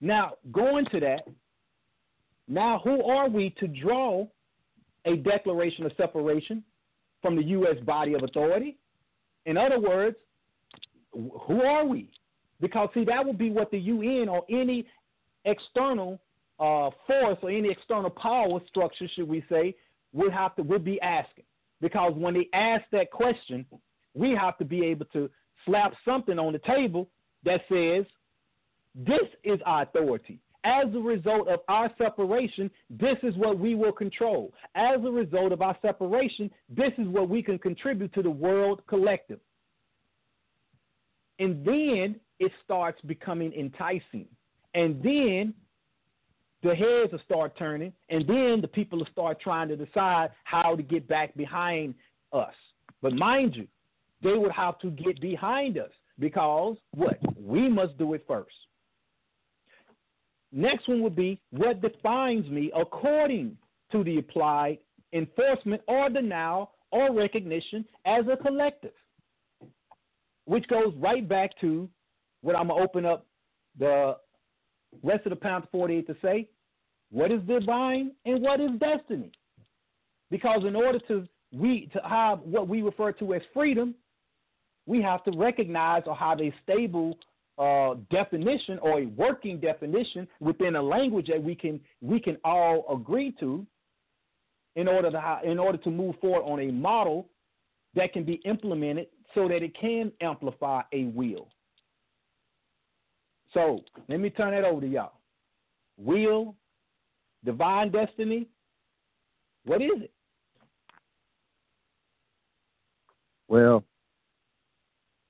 Now, 0.00 0.32
going 0.52 0.86
to 0.86 1.00
that, 1.00 1.26
now 2.48 2.80
who 2.84 3.04
are 3.04 3.28
we 3.28 3.50
to 3.58 3.68
draw 3.68 4.26
a 5.06 5.16
declaration 5.16 5.86
of 5.86 5.92
separation 5.96 6.62
from 7.22 7.36
the 7.36 7.44
U.S. 7.44 7.76
body 7.84 8.14
of 8.14 8.22
authority? 8.22 8.76
In 9.46 9.56
other 9.56 9.78
words, 9.78 10.16
who 11.12 11.62
are 11.62 11.86
we? 11.86 12.10
Because, 12.60 12.88
see, 12.94 13.04
that 13.04 13.24
would 13.24 13.38
be 13.38 13.50
what 13.50 13.70
the 13.70 13.78
UN 13.78 14.28
or 14.28 14.44
any 14.50 14.86
external 15.44 16.20
uh, 16.58 16.90
force 17.06 17.38
or 17.42 17.50
any 17.50 17.70
external 17.70 18.10
power 18.10 18.60
structure, 18.68 19.08
should 19.14 19.28
we 19.28 19.44
say, 19.48 19.74
would 20.12 20.32
have 20.32 20.54
to 20.56 20.62
would 20.62 20.84
be 20.84 21.00
asking. 21.00 21.44
Because 21.80 22.12
when 22.14 22.34
they 22.34 22.48
ask 22.52 22.84
that 22.92 23.10
question, 23.10 23.66
we 24.14 24.34
have 24.34 24.56
to 24.58 24.64
be 24.64 24.84
able 24.86 25.06
to 25.06 25.28
slap 25.64 25.92
something 26.04 26.38
on 26.38 26.52
the 26.52 26.58
table 26.60 27.08
that 27.44 27.60
says, 27.68 28.04
this 28.94 29.28
is 29.42 29.60
our 29.66 29.82
authority. 29.82 30.38
As 30.64 30.86
a 30.94 30.98
result 30.98 31.48
of 31.48 31.60
our 31.68 31.90
separation, 31.98 32.70
this 32.88 33.18
is 33.22 33.36
what 33.36 33.58
we 33.58 33.74
will 33.74 33.92
control. 33.92 34.52
As 34.74 34.96
a 35.04 35.10
result 35.10 35.52
of 35.52 35.60
our 35.60 35.76
separation, 35.82 36.50
this 36.70 36.92
is 36.96 37.06
what 37.08 37.28
we 37.28 37.42
can 37.42 37.58
contribute 37.58 38.14
to 38.14 38.22
the 38.22 38.30
world 38.30 38.80
collective. 38.86 39.40
And 41.38 41.64
then 41.64 42.16
it 42.38 42.52
starts 42.64 43.00
becoming 43.02 43.52
enticing. 43.52 44.26
And 44.74 45.02
then 45.02 45.52
the 46.62 46.74
heads 46.74 47.12
will 47.12 47.20
start 47.26 47.58
turning, 47.58 47.92
and 48.08 48.26
then 48.26 48.60
the 48.62 48.68
people 48.68 48.98
will 48.98 49.08
start 49.12 49.38
trying 49.40 49.68
to 49.68 49.76
decide 49.76 50.30
how 50.44 50.74
to 50.74 50.82
get 50.82 51.06
back 51.06 51.34
behind 51.36 51.94
us. 52.32 52.54
But 53.02 53.12
mind 53.12 53.54
you, 53.54 53.68
they 54.24 54.32
would 54.32 54.50
have 54.50 54.78
to 54.80 54.90
get 54.90 55.20
behind 55.20 55.78
us 55.78 55.90
because 56.18 56.76
what? 56.92 57.18
We 57.38 57.68
must 57.68 57.96
do 57.98 58.14
it 58.14 58.24
first. 58.26 58.54
Next 60.50 60.88
one 60.88 61.02
would 61.02 61.14
be 61.14 61.40
what 61.50 61.82
defines 61.82 62.48
me 62.48 62.72
according 62.74 63.56
to 63.92 64.02
the 64.02 64.18
applied 64.18 64.78
enforcement 65.12 65.82
or 65.86 66.08
denial 66.08 66.72
or 66.90 67.12
recognition 67.12 67.84
as 68.06 68.24
a 68.32 68.36
collective. 68.36 68.92
Which 70.46 70.66
goes 70.68 70.94
right 70.96 71.28
back 71.28 71.50
to 71.60 71.88
what 72.42 72.56
I'm 72.56 72.68
going 72.68 72.78
to 72.78 72.84
open 72.84 73.04
up 73.04 73.26
the 73.78 74.16
rest 75.02 75.26
of 75.26 75.30
the 75.30 75.36
pound 75.36 75.66
48 75.70 76.06
to 76.06 76.16
say 76.22 76.48
what 77.10 77.30
is 77.30 77.40
divine 77.42 78.12
and 78.24 78.40
what 78.40 78.60
is 78.60 78.70
destiny. 78.78 79.32
Because 80.30 80.64
in 80.64 80.74
order 80.74 80.98
to 81.08 81.28
we 81.52 81.88
to 81.92 82.00
have 82.08 82.40
what 82.40 82.68
we 82.68 82.82
refer 82.82 83.12
to 83.12 83.34
as 83.34 83.42
freedom, 83.52 83.94
we 84.86 85.00
have 85.02 85.24
to 85.24 85.30
recognize 85.36 86.02
or 86.06 86.16
have 86.16 86.40
a 86.40 86.52
stable 86.62 87.18
uh, 87.58 87.94
definition 88.10 88.78
or 88.80 89.00
a 89.00 89.06
working 89.06 89.60
definition 89.60 90.26
within 90.40 90.76
a 90.76 90.82
language 90.82 91.28
that 91.28 91.42
we 91.42 91.54
can 91.54 91.80
we 92.00 92.18
can 92.18 92.36
all 92.44 92.84
agree 92.92 93.32
to 93.38 93.64
in 94.76 94.88
order 94.88 95.10
to 95.10 95.40
in 95.44 95.58
order 95.58 95.78
to 95.78 95.90
move 95.90 96.16
forward 96.20 96.42
on 96.42 96.60
a 96.60 96.72
model 96.72 97.28
that 97.94 98.12
can 98.12 98.24
be 98.24 98.40
implemented 98.44 99.06
so 99.34 99.48
that 99.48 99.62
it 99.62 99.76
can 99.78 100.10
amplify 100.20 100.82
a 100.92 101.04
will. 101.04 101.48
So 103.52 103.84
let 104.08 104.18
me 104.18 104.30
turn 104.30 104.52
that 104.52 104.64
over 104.64 104.80
to 104.80 104.86
y'all. 104.86 105.12
Will, 105.96 106.56
divine 107.44 107.92
destiny, 107.92 108.48
what 109.64 109.80
is 109.80 109.90
it? 109.96 110.10
Well, 113.46 113.84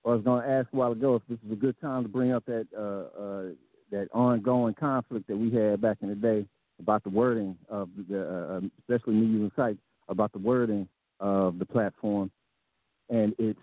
I 0.05 0.11
was 0.11 0.23
going 0.23 0.43
to 0.43 0.49
ask 0.49 0.69
a 0.73 0.77
while 0.77 0.93
ago 0.93 1.15
if 1.15 1.23
this 1.29 1.39
is 1.47 1.53
a 1.53 1.57
good 1.57 1.81
time 1.81 2.03
to 2.03 2.09
bring 2.09 2.33
up 2.33 2.45
that 2.45 2.67
uh, 2.77 3.21
uh, 3.21 3.43
that 3.91 4.09
ongoing 4.13 4.75
conflict 4.75 5.27
that 5.29 5.37
we 5.37 5.51
had 5.51 5.81
back 5.81 5.99
in 6.03 6.09
the 6.09 6.15
day 6.15 6.47
about 6.79 7.03
the 7.05 7.11
wording 7.11 7.57
of 7.71 7.89
the, 8.09 8.21
uh, 8.21 8.57
um, 8.57 8.73
especially 8.81 9.15
me 9.15 9.27
using 9.27 9.53
sites 9.57 9.79
about 10.09 10.33
the 10.33 10.39
wording 10.39 10.89
of 11.21 11.59
the 11.59 11.65
platform 11.65 12.31
and 13.09 13.35
its 13.39 13.61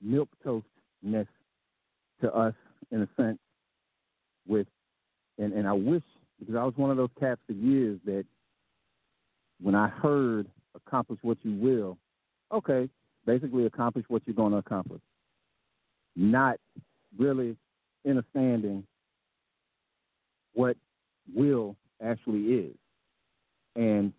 milk 0.00 0.28
toastness 0.44 1.26
to 2.20 2.32
us 2.32 2.54
in 2.92 3.02
a 3.02 3.08
sense. 3.16 3.38
With 4.46 4.66
and 5.38 5.52
and 5.52 5.66
I 5.66 5.72
wish 5.72 6.02
because 6.38 6.54
I 6.54 6.64
was 6.64 6.74
one 6.76 6.90
of 6.90 6.96
those 6.96 7.10
cats 7.18 7.40
for 7.46 7.52
years 7.52 7.98
that 8.04 8.24
when 9.60 9.74
I 9.74 9.88
heard 9.88 10.46
accomplish 10.74 11.18
what 11.22 11.38
you 11.42 11.54
will, 11.54 11.98
okay, 12.52 12.88
basically 13.26 13.66
accomplish 13.66 14.04
what 14.08 14.22
you're 14.24 14.34
going 14.34 14.52
to 14.52 14.58
accomplish 14.58 15.00
not 16.16 16.58
really 17.18 17.56
understanding 18.08 18.84
what 20.54 20.76
will 21.34 21.76
actually 22.02 22.42
is. 22.54 22.74
And 23.76 24.12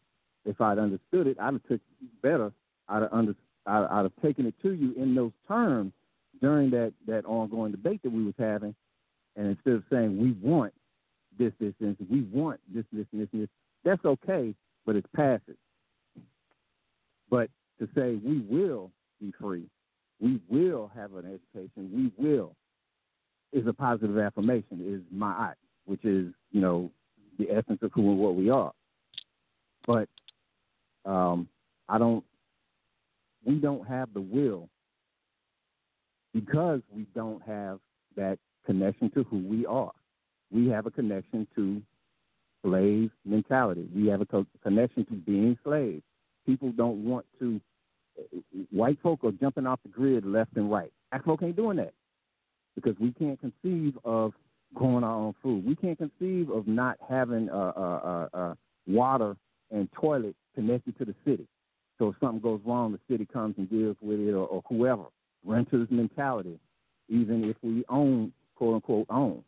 if 0.45 0.60
I'd 0.61 0.80
understood 0.80 1.28
it, 1.28 1.38
I'd 1.40 1.53
have 1.53 1.64
took 1.68 1.82
better. 2.22 2.52
I'd 2.90 3.03
have, 3.03 3.14
under, 3.14 3.36
I'd, 3.65 3.86
I'd 3.86 4.03
have 4.03 4.22
taken 4.22 4.45
it 4.45 4.56
to 4.64 4.74
you 4.74 4.94
in 4.98 5.15
those 5.15 5.32
terms 5.48 5.94
during 6.41 6.70
that, 6.72 6.94
that 7.07 7.26
ongoing 7.26 7.72
debate 7.72 8.02
that 8.03 8.11
we 8.11 8.24
was 8.24 8.34
having. 8.38 8.76
And 9.36 9.48
instead 9.48 9.74
of 9.74 9.84
saying 9.91 10.18
we 10.18 10.32
want 10.48 10.74
this, 11.38 11.53
this, 11.60 11.74
this, 11.80 11.95
we 12.10 12.22
want 12.22 12.60
this, 12.74 12.86
this, 12.91 13.06
and 13.11 13.22
this, 13.22 13.30
and 13.34 13.44
this, 13.44 13.49
that's 13.84 14.03
okay, 14.06 14.53
but 14.86 14.95
it's 14.95 15.07
passive. 15.15 15.57
But 17.30 17.49
to 17.80 17.88
say 17.95 18.20
we 18.24 18.40
will 18.49 18.91
be 19.20 19.34
free 19.40 19.65
we 20.19 20.40
will 20.49 20.91
have 20.95 21.14
an 21.14 21.26
education. 21.26 22.11
We 22.18 22.23
will 22.23 22.56
is 23.52 23.68
a 23.68 23.73
positive 23.73 24.18
affirmation. 24.18 24.81
Is 24.85 25.02
my 25.11 25.49
act, 25.49 25.60
which 25.85 26.03
is 26.06 26.34
you 26.52 26.61
know 26.61 26.91
the 27.38 27.49
essence 27.52 27.80
of 27.81 27.91
who 27.94 28.11
and 28.11 28.19
what 28.19 28.35
we 28.35 28.49
are. 28.49 28.72
But 29.85 30.10
um, 31.06 31.48
I 31.90 31.98
don't. 31.98 32.23
We 33.45 33.56
don't 33.56 33.85
have 33.88 34.14
the 34.14 34.22
will 34.22 34.69
because 36.34 36.81
we 36.95 37.06
don't 37.14 37.41
have 37.44 37.80
that 38.15 38.40
connection 38.65 39.10
to 39.11 39.23
who 39.23 39.38
we 39.38 39.65
are. 39.65 39.91
We 40.52 40.68
have 40.69 40.85
a 40.85 40.91
connection 40.91 41.48
to 41.56 41.81
slave 42.64 43.11
mentality. 43.26 43.88
We 43.94 44.07
have 44.07 44.22
a 44.22 44.26
co- 44.26 44.48
connection 44.64 45.06
to 45.06 45.14
being 45.14 45.57
slaves. 45.64 46.03
People 46.45 46.72
don't 46.72 47.03
want 47.03 47.26
to 47.40 47.60
white 48.72 48.98
folk 49.02 49.23
are 49.23 49.31
jumping 49.31 49.65
off 49.65 49.80
the 49.84 49.90
grid 49.90 50.26
left 50.26 50.56
and 50.56 50.72
right. 50.72 50.91
Black 51.11 51.26
folk 51.26 51.44
ain't 51.44 51.56
doing 51.56 51.77
that 51.77 51.94
because 52.76 52.95
we 52.99 53.11
can't 53.11 53.40
conceive 53.40 53.98
of 54.03 54.34
growing 54.73 55.03
our 55.03 55.15
own 55.15 55.35
food. 55.41 55.65
We 55.65 55.76
can't 55.76 55.98
conceive 55.98 56.49
of 56.49 56.68
not 56.68 56.98
having 57.07 57.49
uh, 57.49 57.73
uh, 57.76 58.27
uh, 58.34 58.38
uh, 58.38 58.53
water 58.88 59.35
and 59.72 59.90
toilet 59.94 60.35
connected 60.56 60.98
to 60.98 61.06
the 61.06 61.15
city. 61.26 61.48
So 61.99 62.10
if 62.10 62.15
something 62.19 62.40
goes 62.40 62.61
wrong, 62.65 62.91
the 62.91 62.99
city 63.14 63.27
comes 63.31 63.56
and 63.57 63.69
deals 63.69 63.98
with 64.02 64.19
it, 64.19 64.31
or, 64.31 64.45
or 64.48 64.64
whoever. 64.68 65.03
Renters 65.45 65.88
mentality, 65.91 66.60
even 67.10 67.44
if 67.44 67.56
we 67.61 67.84
own, 67.90 68.34
quote 68.56 68.76
unquote, 68.76 69.06
own. 69.10 69.44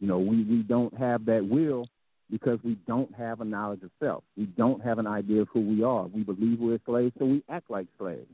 You 0.00 0.08
know, 0.08 0.18
we, 0.18 0.44
we 0.44 0.62
don't 0.62 0.96
have 0.98 1.24
that 1.26 1.46
will 1.46 1.86
because 2.30 2.58
we 2.64 2.76
don't 2.86 3.14
have 3.14 3.40
a 3.40 3.44
knowledge 3.44 3.82
of 3.82 3.90
self. 4.00 4.24
We 4.36 4.46
don't 4.46 4.82
have 4.82 4.98
an 4.98 5.06
idea 5.06 5.42
of 5.42 5.48
who 5.52 5.60
we 5.60 5.82
are. 5.82 6.06
We 6.06 6.22
believe 6.22 6.58
we're 6.58 6.80
slaves, 6.86 7.12
so 7.18 7.26
we 7.26 7.42
act 7.48 7.70
like 7.70 7.86
slaves. 7.98 8.30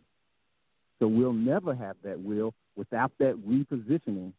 So 0.98 1.08
we'll 1.08 1.32
never 1.32 1.74
have 1.74 1.96
that 2.04 2.20
will 2.20 2.54
without 2.76 3.12
that 3.18 3.36
repositioning 3.46 4.32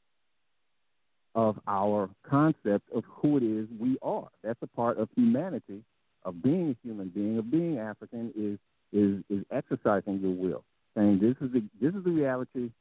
of 1.36 1.60
our 1.68 2.10
concept 2.30 2.91
of 2.94 3.03
who 3.07 3.38
it 3.38 3.44
is 3.44 3.68
we 3.80 3.98
are. 4.02 4.28
That's 4.44 4.60
a 4.61 4.68
part 4.68 4.98
of 4.98 5.10
humanity, 5.15 5.84
of 6.23 6.41
being 6.41 6.72
a 6.72 6.88
human 6.88 7.10
being, 7.10 7.38
of 7.38 7.49
being 7.49 7.80
African, 7.80 8.32
is 8.36 8.60
is 8.94 9.23
is 9.30 9.45
exercising 9.52 10.19
your 10.19 10.32
will, 10.32 10.64
saying 10.95 11.19
this 11.19 11.36
is 11.41 11.53
the 11.53 11.64
this 11.80 11.95
is 11.95 12.03
the 12.03 12.11
reality 12.11 12.72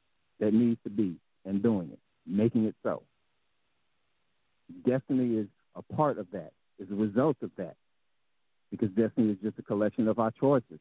that 0.41 0.53
needs 0.53 0.79
to 0.85 0.91
be, 0.91 1.17
and 1.45 1.63
doing 1.63 1.91
it, 1.93 1.99
making 2.27 2.65
it 2.65 2.75
so. 2.83 3.03
Destiny 4.87 5.37
is 5.37 5.47
a 5.77 5.83
part 5.83 6.19
of 6.19 6.27
that 6.33 6.53
is 6.81 6.90
a 6.90 6.94
result 6.94 7.36
of 7.43 7.51
that. 7.57 7.77
Because 8.70 8.90
destiny 8.90 9.32
is 9.32 9.39
just 9.43 9.59
a 9.59 9.62
collection 9.62 10.09
of 10.09 10.19
our 10.19 10.31
choices. 10.31 10.78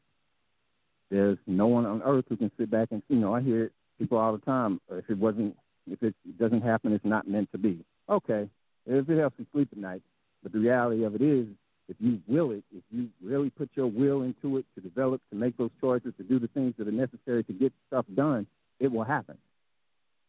There's 1.09 1.37
no 1.47 1.67
one 1.67 1.85
on 1.85 2.01
earth 2.03 2.25
who 2.29 2.37
can 2.37 2.51
sit 2.57 2.69
back 2.69 2.89
and 2.91 3.01
you 3.09 3.17
know, 3.17 3.35
I 3.35 3.41
hear 3.41 3.71
people 3.97 4.17
all 4.17 4.31
the 4.31 4.45
time, 4.45 4.79
if 4.91 5.09
it 5.09 5.17
wasn't 5.17 5.55
if 5.87 6.03
it 6.03 6.15
doesn't 6.39 6.61
happen 6.61 6.93
it's 6.93 7.05
not 7.05 7.27
meant 7.27 7.51
to 7.51 7.57
be. 7.57 7.83
Okay. 8.07 8.47
If 8.85 9.09
it 9.09 9.19
helps 9.19 9.37
you 9.39 9.45
sleep 9.51 9.69
at 9.71 9.77
night. 9.77 10.01
But 10.43 10.53
the 10.53 10.59
reality 10.59 11.03
of 11.03 11.15
it 11.15 11.21
is 11.21 11.47
if 11.89 11.97
you 11.99 12.19
will 12.27 12.51
it, 12.51 12.63
if 12.75 12.83
you 12.91 13.09
really 13.21 13.49
put 13.49 13.69
your 13.73 13.87
will 13.87 14.21
into 14.21 14.57
it 14.57 14.65
to 14.75 14.81
develop, 14.81 15.21
to 15.31 15.35
make 15.35 15.57
those 15.57 15.71
choices, 15.81 16.13
to 16.17 16.23
do 16.23 16.39
the 16.39 16.47
things 16.47 16.75
that 16.77 16.87
are 16.87 16.91
necessary 16.91 17.43
to 17.45 17.53
get 17.53 17.73
stuff 17.87 18.05
done, 18.15 18.45
it 18.79 18.91
will 18.91 19.03
happen. 19.03 19.37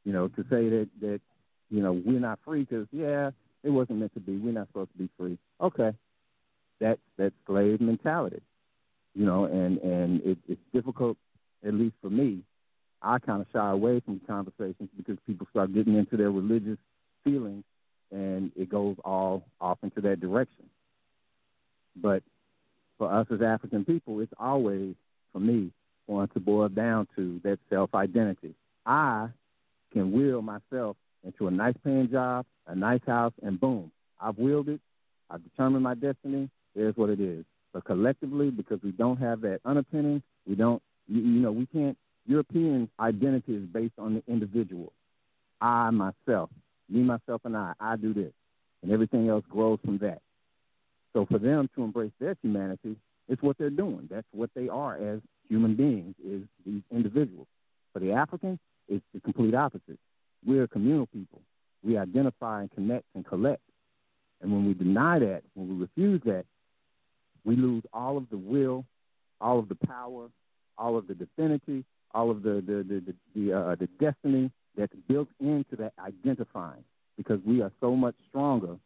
You 0.05 0.15
know, 0.15 0.29
to 0.29 0.43
say 0.45 0.69
that 0.71 0.89
that 1.03 1.21
you 1.71 1.83
know 1.83 1.93
we're 1.93 2.21
not 2.21 2.39
free 2.45 2.65
because 2.65 2.87
yeah, 2.91 3.31
it 3.63 3.71
wasn't 3.71 3.99
meant 3.99 4.15
to 4.15 4.21
be. 4.21 4.37
We're 4.37 4.53
not 4.53 4.69
supposed 4.69 4.93
to 4.93 4.99
be 4.99 5.09
free. 5.19 5.39
Okay, 5.61 5.93
that's 6.81 7.01
that 7.19 7.33
slave 7.47 7.81
mentality, 7.81 8.43
you 9.15 9.27
know, 9.27 9.45
and 9.45 9.79
and 9.79 10.23
it, 10.23 10.39
it's 10.49 10.61
difficult, 10.73 11.17
at 11.67 11.75
least 11.75 11.95
for 12.01 12.11
me. 12.11 12.43
I 13.03 13.19
kind 13.19 13.41
of 13.41 13.47
shy 13.53 13.71
away 13.71 14.01
from 14.01 14.21
conversations 14.27 14.91
because 14.97 15.17
people 15.27 15.47
start 15.51 15.73
getting 15.73 15.97
into 15.97 16.17
their 16.17 16.31
religious 16.31 16.79
feelings, 17.25 17.65
and 18.11 18.53
it 18.57 18.69
goes 18.69 18.97
all 19.05 19.45
off 19.61 19.79
into 19.83 20.01
that 20.03 20.21
direction. 20.21 20.67
But 21.97 22.23
for 22.99 23.13
us 23.13 23.27
as 23.33 23.41
African 23.41 23.85
people, 23.85 24.21
it's 24.21 24.33
always, 24.39 24.95
for 25.33 25.41
me, 25.41 25.71
going 26.07 26.29
to 26.29 26.41
boil 26.41 26.69
down 26.69 27.09
to 27.17 27.41
that 27.45 27.59
self 27.71 27.95
identity. 27.95 28.55
I 28.85 29.29
can 29.93 30.13
will 30.13 30.43
myself 30.43 30.97
into 31.25 31.49
a 31.49 31.51
nice 31.51 31.75
paying 31.85 32.11
job, 32.11 32.47
a 32.67 32.75
nice 32.75 33.01
house, 33.07 33.33
and 33.43 33.61
boom, 33.61 33.91
I've 34.21 34.39
willed 34.39 34.69
it. 34.69 34.81
I've 35.31 35.43
determined 35.43 35.85
my 35.85 35.95
destiny. 35.95 36.51
Here's 36.75 36.97
what 36.97 37.11
it 37.11 37.21
is. 37.21 37.45
But 37.73 37.85
collectively, 37.85 38.51
because 38.51 38.81
we 38.83 38.91
don't 38.93 39.19
have 39.19 39.41
that 39.43 39.61
underpinning, 39.65 40.23
we 40.47 40.55
don't, 40.55 40.83
you, 41.07 41.21
you 41.21 41.41
know, 41.41 41.53
we 41.53 41.67
can't. 41.67 41.97
European 42.27 42.89
identity 43.01 43.55
is 43.55 43.65
based 43.65 43.95
on 43.99 44.15
the 44.15 44.23
individual. 44.33 44.93
I, 45.61 45.91
myself, 45.91 46.51
me, 46.89 47.01
myself, 47.01 47.43
and 47.45 47.57
I, 47.57 47.73
I 47.81 47.97
do 47.97 48.13
this. 48.13 48.33
And 48.83 48.93
everything 48.93 49.29
else 49.29 49.45
grows 49.49 49.79
from 49.85 49.99
that. 49.99 50.21
So 51.13 51.27
for 51.27 51.39
them 51.39 51.69
to 51.75 51.83
embrace 51.83 52.13
their 52.21 52.37
humanity, 52.43 52.97
it's 53.29 53.43
what 53.43 53.59
they're 53.59 53.71
doing. 53.71 54.09
That's 54.11 54.27
what 54.33 54.51
they 54.55 54.69
are 54.69 54.97
as 54.97 55.21
human 55.49 55.75
beings, 55.75 56.15
is 56.25 56.43
these 56.65 56.83
individuals. 56.91 57.47
For 57.93 57.99
the 57.99 58.13
African, 58.13 58.59
it's 58.89 59.05
the 59.13 59.21
complete 59.21 59.55
opposite. 59.55 59.99
We're 60.45 60.67
communal 60.69 61.07
people. 61.07 61.43
We 61.83 61.99
identify 61.99 62.63
and 62.63 62.71
connect 62.71 63.05
and 63.15 63.27
collect. 63.27 63.63
And 64.43 64.53
when 64.53 64.67
we 64.67 64.75
deny 64.75 65.19
that, 65.21 65.43
when 65.55 65.69
we 65.69 65.75
refuse 65.77 66.23
that, 66.25 66.45
we 67.45 67.57
lose 67.57 67.85
all 67.93 68.17
of 68.17 68.29
the 68.31 68.39
will, 68.39 68.85
all 69.41 69.59
of 69.59 69.69
the 69.69 69.77
power, 69.87 70.29
all 70.79 70.97
of 70.99 71.07
the 71.09 71.15
divinity, 71.15 71.85
all 72.15 72.31
of 72.31 72.43
the 72.43 72.63
the 72.67 72.85
the 72.89 73.01
the, 73.07 73.15
the, 73.35 73.59
uh, 73.59 73.75
the 73.77 73.89
destiny 74.01 74.51
that's 74.77 74.95
built 75.09 75.29
into 75.41 75.77
that 75.77 75.93
identifying. 75.99 76.85
Because 77.17 77.41
we 77.47 77.63
are 77.63 77.73
so 77.81 77.97
much 77.97 78.15
stronger 78.29 78.77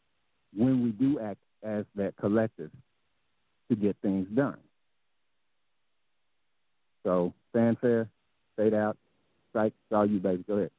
when 0.56 0.82
we 0.82 0.90
do 0.90 1.20
act 1.20 1.40
as 1.62 1.85
that 1.97 2.16
collective. 2.16 2.70
to 3.68 3.76
get 3.76 3.97
things 4.02 4.26
done. 4.35 4.59
So 7.05 7.32
fanfare, 7.52 8.09
fade 8.56 8.74
out, 8.74 8.97
strike, 9.51 9.74
all 9.93 10.06
you, 10.06 10.18
baby. 10.18 10.44
Go 10.47 10.55
ahead. 10.55 10.70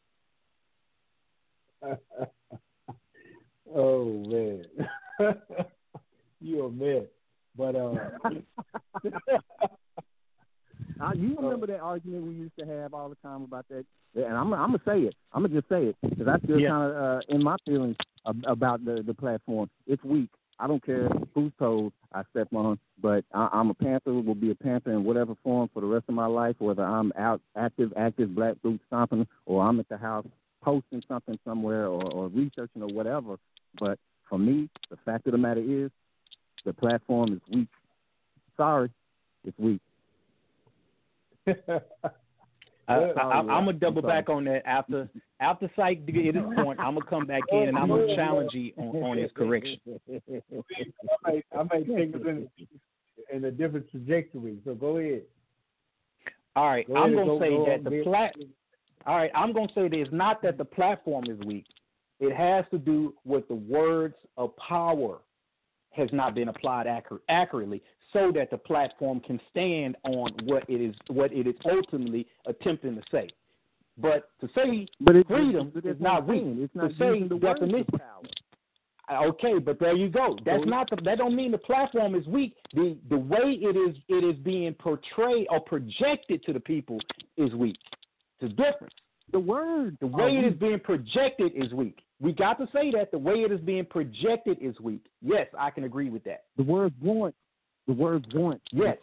oh 3.76 4.06
man, 4.28 4.66
you 6.42 6.66
a 6.66 6.72
mess. 6.72 7.06
But 7.58 7.76
uh, 7.76 7.96
uh, 11.02 11.12
you 11.16 11.38
remember 11.40 11.68
that 11.68 11.80
argument 11.80 12.28
we 12.28 12.34
used 12.34 12.58
to 12.60 12.66
have 12.66 12.94
all 12.94 13.10
the 13.10 13.16
time 13.16 13.44
about 13.44 13.66
that? 13.70 13.86
And 14.16 14.26
I'm, 14.26 14.54
I'm 14.54 14.72
gonna 14.72 14.82
say 14.86 15.00
it. 15.00 15.16
I'm 15.34 15.44
gonna 15.44 15.54
just 15.56 15.70
say 15.70 15.86
it 15.86 15.96
because 16.02 16.28
I 16.28 16.38
feel 16.46 16.60
yeah. 16.60 16.70
kind 16.70 16.92
of 16.92 16.96
uh, 16.98 17.20
in 17.30 17.44
my 17.44 17.56
feelings 17.66 17.96
about 18.46 18.84
the 18.84 19.04
the 19.06 19.14
platform. 19.14 19.70
It's 19.88 20.04
weak. 20.04 20.30
I 20.58 20.68
don't 20.68 20.86
care 20.86 21.10
whose 21.34 21.52
toes 21.60 21.92
I 22.14 22.24
step 22.32 22.48
on, 22.54 22.80
but 23.02 23.26
I, 23.34 23.50
I'm 23.52 23.70
a 23.70 23.74
Panther. 23.74 24.14
Will 24.14 24.36
be 24.36 24.52
a 24.52 24.56
Panther 24.56 24.92
in 24.92 25.04
whatever 25.04 25.36
form 25.44 25.70
for 25.74 25.82
the 25.82 25.88
rest 25.88 26.06
of 26.08 26.16
my 26.16 26.28
life. 26.28 26.56
Whether 26.60 26.84
I'm 26.84 27.12
out 27.18 27.42
active, 27.58 27.92
active 27.98 28.34
black 28.34 28.62
boot 28.62 28.80
stomping, 28.88 29.28
or 29.46 29.66
I'm 29.66 29.80
at 29.80 29.90
the 29.90 29.98
house 29.98 30.26
posting 30.66 31.04
something 31.08 31.38
somewhere, 31.46 31.86
or, 31.86 32.04
or 32.12 32.28
researching 32.28 32.82
or 32.82 32.88
whatever. 32.88 33.38
But 33.80 34.00
for 34.28 34.40
me, 34.40 34.68
the 34.90 34.98
fact 35.06 35.28
of 35.28 35.32
the 35.32 35.38
matter 35.38 35.62
is, 35.62 35.92
the 36.66 36.74
platform 36.74 37.34
is 37.34 37.40
weak. 37.54 37.68
Sorry, 38.58 38.90
it's 39.44 39.58
weak. 39.60 39.80
I, 42.88 42.98
oh, 42.98 43.32
am 43.32 43.48
gonna 43.48 43.74
double 43.74 44.02
back 44.02 44.30
on 44.30 44.46
that 44.46 44.66
after 44.68 45.10
after 45.40 45.70
Psych 45.76 46.06
get 46.06 46.36
his 46.36 46.44
point. 46.56 46.80
I'm 46.80 46.96
gonna 46.96 47.06
come 47.06 47.26
back 47.26 47.42
in 47.52 47.70
and 47.70 47.78
I'm 47.78 47.88
gonna 47.90 48.16
challenge 48.16 48.52
you 48.54 48.72
on, 48.78 49.04
on 49.04 49.18
his 49.18 49.32
correction. 49.36 49.80
I 50.10 50.22
might, 51.24 51.46
I 51.58 51.64
might 51.64 51.88
take 51.88 52.16
us 52.16 52.22
in, 52.28 52.48
in 53.34 53.46
a 53.46 53.52
different 53.52 53.90
trajectory. 53.90 54.58
So 54.66 54.76
go 54.76 54.98
ahead. 54.98 55.24
All 56.56 56.68
right, 56.68 56.88
go 56.88 56.96
I'm 56.96 57.14
ahead, 57.14 57.16
gonna 57.16 57.26
go, 57.26 57.40
say 57.40 57.50
go 57.50 57.66
that 57.66 57.84
the 57.84 58.04
plat. 58.04 58.36
All 59.06 59.18
right, 59.18 59.32
I'm 59.36 59.54
gonna 59.54 59.68
say 59.76 59.88
that 59.88 59.94
it's 59.94 60.12
not 60.12 60.42
that 60.42 60.58
the 60.58 60.66
platform 60.66 61.26
is 61.26 61.38
weak. 61.46 61.66
It 62.20 62.36
has 62.36 62.66
to 62.72 62.78
do 62.78 63.14
with 63.24 63.48
the 63.48 63.56
words 63.56 64.16
of 64.38 64.56
power 64.58 65.20
has 65.92 66.10
not 66.12 66.36
been 66.36 66.50
applied 66.50 66.88
accurate, 66.88 67.24
accurately 67.30 67.82
so 68.14 68.32
that 68.34 68.50
the 68.50 68.58
platform 68.58 69.20
can 69.20 69.40
stand 69.52 69.96
on 70.04 70.32
what 70.46 70.64
it 70.70 70.82
is 70.82 70.96
what 71.08 71.32
it 71.34 71.48
is 71.48 71.56
ultimately 71.70 72.26
attempting 72.48 72.96
to 72.96 73.02
say. 73.12 73.28
But 73.98 74.30
to 74.42 74.50
say 74.56 74.88
but 75.02 75.16
freedom 75.28 75.72
it's, 75.76 75.86
is 75.86 76.02
not 76.02 76.28
weak. 76.28 76.44
It's 76.46 76.76
not 76.76 76.90
to 76.90 76.96
say 76.98 77.28
the 77.28 77.38
definition. 77.38 78.00
Uh, 79.08 79.24
okay, 79.26 79.60
but 79.60 79.80
there 79.80 79.96
you 79.96 80.10
go. 80.10 80.38
That's 80.46 80.64
so 80.64 80.70
not 80.70 80.90
the, 80.90 80.98
that 81.04 81.20
don't 81.20 81.36
mean 81.36 81.52
the 81.52 81.60
platform 81.60 82.16
is 82.16 82.26
weak. 82.26 82.56
The 82.74 82.98
the 83.10 83.18
way 83.18 83.60
it 83.62 83.76
is 83.76 83.96
it 84.08 84.24
is 84.24 84.36
being 84.44 84.74
portrayed 84.74 85.48
or 85.50 85.60
projected 85.60 86.44
to 86.46 86.54
the 86.54 86.60
people 86.60 87.00
is 87.38 87.54
weak. 87.54 87.78
A 88.46 88.50
difference. 88.50 88.94
The 89.32 89.40
word, 89.40 89.98
the 90.00 90.08
way 90.08 90.38
it 90.38 90.46
oh, 90.46 90.50
is 90.50 90.54
being 90.54 90.80
projected 90.80 91.52
is 91.56 91.74
weak. 91.74 92.00
We 92.22 92.32
got 92.32 92.58
to 92.60 92.68
say 92.72 92.92
that 92.92 93.12
the 93.12 93.18
way 93.18 93.36
it 93.36 93.52
is 93.52 93.60
being 93.60 93.86
projected 93.86 94.58
is 94.62 94.80
weak. 94.80 95.06
Yes, 95.22 95.48
I 95.58 95.72
can 95.72 95.84
agree 95.84 96.10
with 96.10 96.24
that. 96.26 96.44
The 96.58 96.64
word 96.64 96.94
want 97.02 97.36
the 97.88 97.94
word 97.94 98.26
want. 98.34 98.62
Yes, 98.72 98.98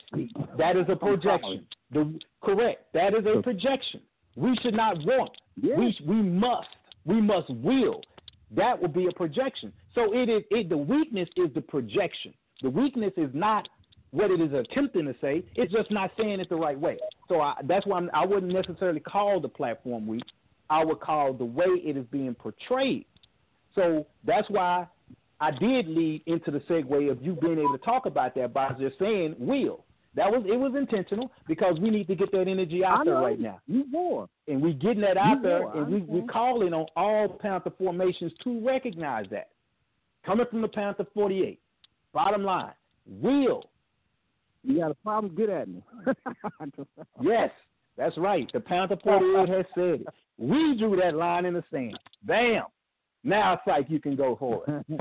that 0.59 0.77
is 0.77 0.87
a 0.89 0.97
projection. 0.97 1.67
The, 1.93 2.19
correct. 2.43 2.93
That 2.95 3.15
is 3.15 3.25
a 3.27 3.43
projection. 3.43 4.01
We 4.37 4.57
should 4.63 4.75
not 4.75 4.97
want. 5.05 5.31
Yes. 5.61 5.79
We 5.79 5.97
we 6.07 6.23
must. 6.23 6.69
We 7.05 7.21
must 7.21 7.51
will. 7.51 8.01
That 8.55 8.81
will 8.81 8.89
be 8.89 9.07
a 9.07 9.13
projection. 9.13 9.73
So 9.95 10.15
it 10.15 10.29
is. 10.29 10.43
It, 10.51 10.69
the 10.69 10.77
weakness 10.77 11.29
is 11.37 11.53
the 11.55 11.61
projection. 11.61 12.35
The 12.63 12.71
weakness 12.71 13.13
is 13.17 13.31
not 13.33 13.69
what 14.13 14.31
it 14.31 14.41
is 14.41 14.53
attempting 14.53 15.07
to 15.07 15.15
say. 15.21 15.43
It's 15.57 15.73
just 15.73 15.91
not 15.91 16.13
saying 16.19 16.39
it 16.41 16.49
the 16.49 16.57
right 16.57 16.79
way. 16.79 16.99
So 17.29 17.41
I, 17.41 17.55
that's 17.65 17.87
why 17.87 17.97
I'm, 17.97 18.11
I 18.15 18.25
would 18.25 18.45
not 18.45 18.69
necessarily 18.69 19.01
call 19.01 19.41
the 19.41 19.49
platform 19.49 20.07
weak. 20.07 20.25
I 20.71 20.85
would 20.85 21.01
call 21.01 21.33
the 21.33 21.45
way 21.45 21.67
it 21.67 21.97
is 21.97 22.07
being 22.11 22.35
portrayed. 22.35 23.07
So 23.75 24.07
that's 24.25 24.49
why 24.49 24.87
I 25.41 25.51
did 25.51 25.89
lead 25.89 26.23
into 26.27 26.51
the 26.51 26.61
segue 26.61 27.11
of 27.11 27.23
you 27.23 27.35
being 27.35 27.59
able 27.59 27.77
to 27.77 27.85
talk 27.85 28.07
about 28.07 28.35
that 28.37 28.55
by 28.55 28.71
just 28.79 28.99
saying 28.99 29.35
will. 29.39 29.85
That 30.15 30.31
was 30.31 30.45
it 30.47 30.57
was 30.59 30.75
intentional 30.77 31.33
because 31.49 31.79
we 31.81 31.89
need 31.89 32.07
to 32.09 32.15
get 32.15 32.31
that 32.33 32.47
energy 32.47 32.85
out 32.85 33.07
there 33.07 33.15
right 33.15 33.41
now. 33.41 33.61
You 33.67 33.87
war. 33.91 34.29
And 34.47 34.61
we're 34.61 34.75
getting 34.75 35.01
that 35.01 35.17
out 35.17 35.39
you 35.39 35.43
there 35.43 35.63
war. 35.63 35.77
and 35.77 35.91
we 35.91 36.01
we 36.03 36.27
calling 36.27 36.75
on 36.75 36.85
all 36.97 37.29
Panther 37.29 37.73
formations 37.79 38.31
to 38.45 38.65
recognize 38.65 39.25
that. 39.31 39.49
Coming 40.27 40.47
from 40.51 40.61
the 40.61 40.69
Panther 40.69 41.07
forty 41.15 41.43
eight. 41.43 41.61
Bottom 42.13 42.45
line, 42.45 42.75
will. 43.07 43.65
You 44.65 44.79
got 44.79 44.91
a 44.93 44.95
problem, 44.95 45.35
get 45.35 45.49
at 45.49 45.69
me. 45.69 45.83
yes, 47.21 47.51
that's 47.97 48.17
right. 48.17 48.51
The 48.53 48.61
Panther 48.61 48.95
eight 48.95 49.49
has 49.49 49.67
said 49.75 50.01
it. 50.01 50.07
We 50.39 50.77
drew 50.79 50.97
that 50.97 51.15
line 51.15 51.47
in 51.47 51.55
the 51.55 51.65
sand. 51.71 51.99
Bam. 52.25 52.65
Now, 53.25 53.53
it's 53.55 53.63
like 53.67 53.89
you 53.89 54.01
can 54.01 54.17
go 54.17 54.37
for 54.37 54.65
it. 54.67 54.85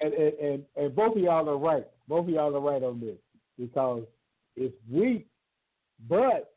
and, 0.00 0.12
and, 0.12 0.12
and, 0.12 0.62
and, 0.76 0.96
both 0.96 1.16
of 1.16 1.22
y'all 1.22 1.48
are 1.48 1.58
right. 1.58 1.86
Both 2.08 2.26
of 2.26 2.30
y'all 2.30 2.56
are 2.56 2.60
right 2.60 2.82
on 2.82 3.00
this 3.00 3.16
because 3.58 4.02
it's 4.56 4.74
weak, 4.90 5.26
but 6.08 6.52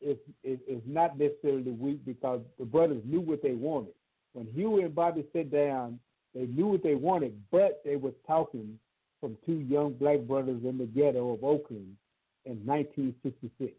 it's, 0.00 0.20
it, 0.44 0.60
it's 0.68 0.86
not 0.86 1.18
necessarily 1.18 1.72
weak 1.72 2.04
because 2.04 2.40
the 2.58 2.64
brothers 2.64 3.02
knew 3.04 3.20
what 3.20 3.42
they 3.42 3.54
wanted. 3.54 3.94
When 4.34 4.46
Hugh 4.46 4.80
and 4.80 4.94
Bobby 4.94 5.24
sat 5.32 5.50
down, 5.50 5.98
they 6.38 6.46
knew 6.46 6.68
what 6.68 6.84
they 6.84 6.94
wanted, 6.94 7.34
but 7.50 7.82
they 7.84 7.96
were 7.96 8.12
talking 8.24 8.78
from 9.20 9.36
two 9.44 9.58
young 9.68 9.94
black 9.94 10.20
brothers 10.20 10.62
in 10.62 10.78
the 10.78 10.86
ghetto 10.86 11.34
of 11.34 11.42
Oakland 11.42 11.96
in 12.44 12.64
1966. 12.64 13.72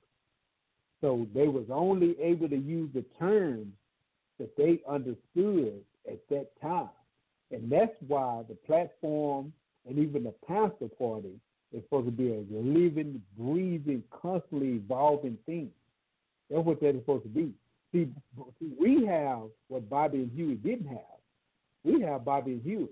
So 1.00 1.26
they 1.34 1.48
was 1.48 1.64
only 1.72 2.20
able 2.20 2.50
to 2.50 2.58
use 2.58 2.90
the 2.94 3.06
terms 3.18 3.68
that 4.40 4.58
they 4.58 4.82
understood 4.90 5.80
at 6.06 6.20
that 6.30 6.50
time. 6.62 6.90
And 7.52 7.72
that's 7.72 7.96
why 8.06 8.44
the 8.50 8.56
platform 8.56 9.54
and 9.88 9.98
even 9.98 10.24
the 10.24 10.34
Panther 10.46 10.90
Party 11.00 11.40
is 11.72 11.82
supposed 11.84 12.08
to 12.08 12.12
be 12.12 12.34
a 12.34 12.44
living, 12.52 13.22
breathing, 13.38 14.04
constantly 14.12 14.82
evolving 14.84 15.38
thing. 15.46 15.70
That's 16.50 16.66
what 16.66 16.82
that 16.82 16.90
is 16.90 17.02
supposed 17.04 17.24
to 17.24 17.30
be. 17.30 17.54
See, 17.94 18.10
we 18.78 19.06
have 19.06 19.44
what 19.70 19.90
Bobby 19.90 20.18
and 20.18 20.32
Huey 20.34 20.56
didn't 20.56 20.88
have. 20.88 21.19
We 21.84 22.02
have 22.02 22.26
Bobby 22.26 22.60
Huey. 22.64 22.90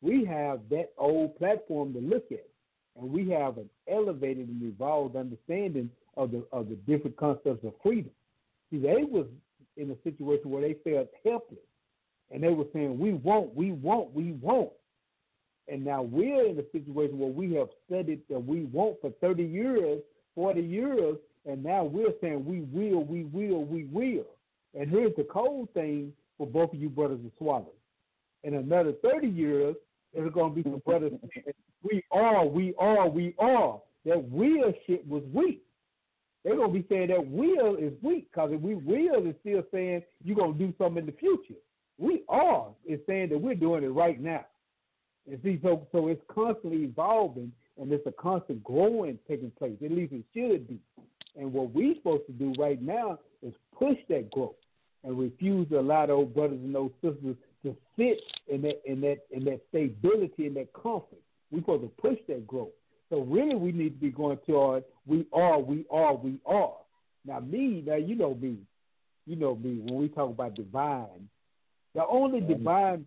We 0.00 0.24
have 0.24 0.60
that 0.70 0.92
old 0.98 1.36
platform 1.38 1.92
to 1.94 2.00
look 2.00 2.26
at. 2.32 2.46
And 3.00 3.10
we 3.10 3.30
have 3.30 3.58
an 3.58 3.70
elevated 3.88 4.48
and 4.48 4.62
evolved 4.62 5.16
understanding 5.16 5.90
of 6.16 6.30
the 6.30 6.44
of 6.52 6.68
the 6.68 6.74
different 6.74 7.16
concepts 7.16 7.64
of 7.64 7.72
freedom. 7.82 8.10
See, 8.70 8.78
they 8.78 9.04
was 9.04 9.26
in 9.76 9.90
a 9.90 9.96
situation 10.04 10.50
where 10.50 10.62
they 10.62 10.74
felt 10.84 11.08
helpless, 11.24 11.58
and 12.30 12.42
they 12.42 12.52
were 12.52 12.66
saying, 12.72 12.98
"We 12.98 13.14
won't, 13.14 13.54
we 13.54 13.72
won't, 13.72 14.14
we 14.14 14.32
won't." 14.32 14.72
And 15.68 15.84
now 15.84 16.02
we're 16.02 16.46
in 16.46 16.58
a 16.58 16.70
situation 16.70 17.18
where 17.18 17.30
we 17.30 17.54
have 17.54 17.68
studied 17.86 18.20
that 18.28 18.44
we 18.44 18.64
won't 18.64 19.00
for 19.00 19.10
30 19.20 19.42
years, 19.44 20.02
40 20.34 20.60
years, 20.60 21.16
and 21.46 21.62
now 21.62 21.84
we're 21.84 22.12
saying 22.20 22.44
we 22.44 22.60
will, 22.60 23.04
we 23.04 23.24
will, 23.24 23.64
we 23.64 23.84
will. 23.84 24.26
And 24.78 24.90
here's 24.90 25.14
the 25.16 25.24
cold 25.24 25.68
thing 25.72 26.12
for 26.36 26.46
both 26.46 26.74
of 26.74 26.80
you 26.80 26.88
brothers 26.88 27.20
and 27.20 27.30
swallow. 27.38 27.72
In 28.44 28.54
another 28.54 28.92
30 29.02 29.28
years, 29.28 29.76
there's 30.14 30.32
going 30.32 30.54
to 30.54 30.62
be 30.62 30.70
some 30.70 30.82
brothers 30.84 31.12
we 31.82 32.04
are, 32.12 32.46
we 32.46 32.74
are, 32.78 33.08
we 33.08 33.34
are. 33.38 33.80
That 34.04 34.22
will 34.30 34.72
shit 34.86 35.06
was 35.08 35.22
weak 35.32 35.62
they're 36.44 36.56
gonna 36.56 36.72
be 36.72 36.84
saying 36.88 37.08
that 37.08 37.26
will 37.26 37.76
is 37.76 37.92
weak 38.02 38.28
because 38.32 38.50
if 38.52 38.60
we 38.60 38.74
will 38.74 39.26
is 39.26 39.34
still 39.40 39.62
saying 39.72 40.02
you're 40.24 40.36
gonna 40.36 40.54
do 40.54 40.72
something 40.76 40.98
in 40.98 41.06
the 41.06 41.12
future. 41.12 41.58
We 41.98 42.24
are 42.28 42.68
is 42.84 42.98
saying 43.06 43.28
that 43.28 43.38
we're 43.38 43.54
doing 43.54 43.84
it 43.84 43.88
right 43.88 44.20
now. 44.20 44.44
And 45.30 45.38
see, 45.44 45.60
so 45.62 45.86
so 45.92 46.08
it's 46.08 46.22
constantly 46.28 46.84
evolving 46.84 47.52
and 47.80 47.92
it's 47.92 48.06
a 48.06 48.12
constant 48.12 48.62
growing 48.64 49.18
taking 49.28 49.52
place. 49.52 49.76
At 49.84 49.92
least 49.92 50.12
it 50.12 50.24
should 50.34 50.66
be. 50.66 50.80
And 51.36 51.52
what 51.52 51.72
we're 51.72 51.94
supposed 51.94 52.26
to 52.26 52.32
do 52.32 52.52
right 52.58 52.80
now 52.82 53.18
is 53.42 53.54
push 53.78 53.96
that 54.08 54.30
growth 54.30 54.56
and 55.04 55.18
refuse 55.18 55.68
to 55.68 55.78
allow 55.78 56.06
those 56.06 56.28
brothers 56.28 56.58
and 56.62 56.74
those 56.74 56.90
sisters 57.02 57.36
to 57.62 57.76
sit 57.96 58.18
in 58.48 58.62
that 58.62 58.82
in 58.84 59.00
that 59.02 59.18
in 59.30 59.44
that 59.44 59.60
stability 59.68 60.46
and 60.46 60.56
that 60.56 60.72
comfort. 60.72 61.20
We're 61.50 61.60
supposed 61.60 61.82
to 61.82 61.88
push 62.00 62.18
that 62.28 62.46
growth. 62.46 62.70
So 63.10 63.20
really, 63.20 63.54
we 63.54 63.72
need 63.72 63.90
to 63.90 64.00
be 64.00 64.10
going 64.10 64.38
toward 64.46 64.84
we 65.06 65.26
are, 65.32 65.58
we 65.58 65.84
are, 65.90 66.14
we 66.14 66.38
are. 66.46 66.72
Now 67.26 67.40
me, 67.40 67.82
now 67.86 67.96
you 67.96 68.14
know 68.14 68.34
me, 68.34 68.56
you 69.26 69.36
know 69.36 69.54
me. 69.54 69.80
When 69.84 69.96
we 69.96 70.08
talk 70.08 70.30
about 70.30 70.54
divine, 70.54 71.28
the 71.94 72.06
only 72.06 72.40
divine 72.40 73.04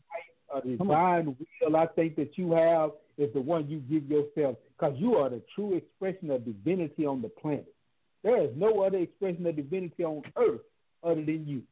right, 0.53 0.55
uh, 0.55 0.61
divine 0.61 1.35
will 1.61 1.75
I 1.75 1.87
think 1.87 2.15
that 2.17 2.37
you 2.37 2.51
have 2.53 2.91
is 3.17 3.33
the 3.33 3.41
one 3.41 3.67
you 3.67 3.79
give 3.79 4.09
yourself, 4.09 4.57
because 4.77 4.95
you 4.97 5.15
are 5.15 5.29
the 5.29 5.41
true 5.55 5.73
expression 5.73 6.29
of 6.31 6.45
divinity 6.45 7.05
on 7.05 7.21
the 7.21 7.29
planet. 7.29 7.73
There 8.23 8.41
is 8.43 8.51
no 8.55 8.83
other 8.83 8.97
expression 8.99 9.45
of 9.47 9.55
divinity 9.55 10.03
on 10.03 10.21
earth 10.37 10.61
other 11.03 11.23
than 11.23 11.45
you. 11.47 11.63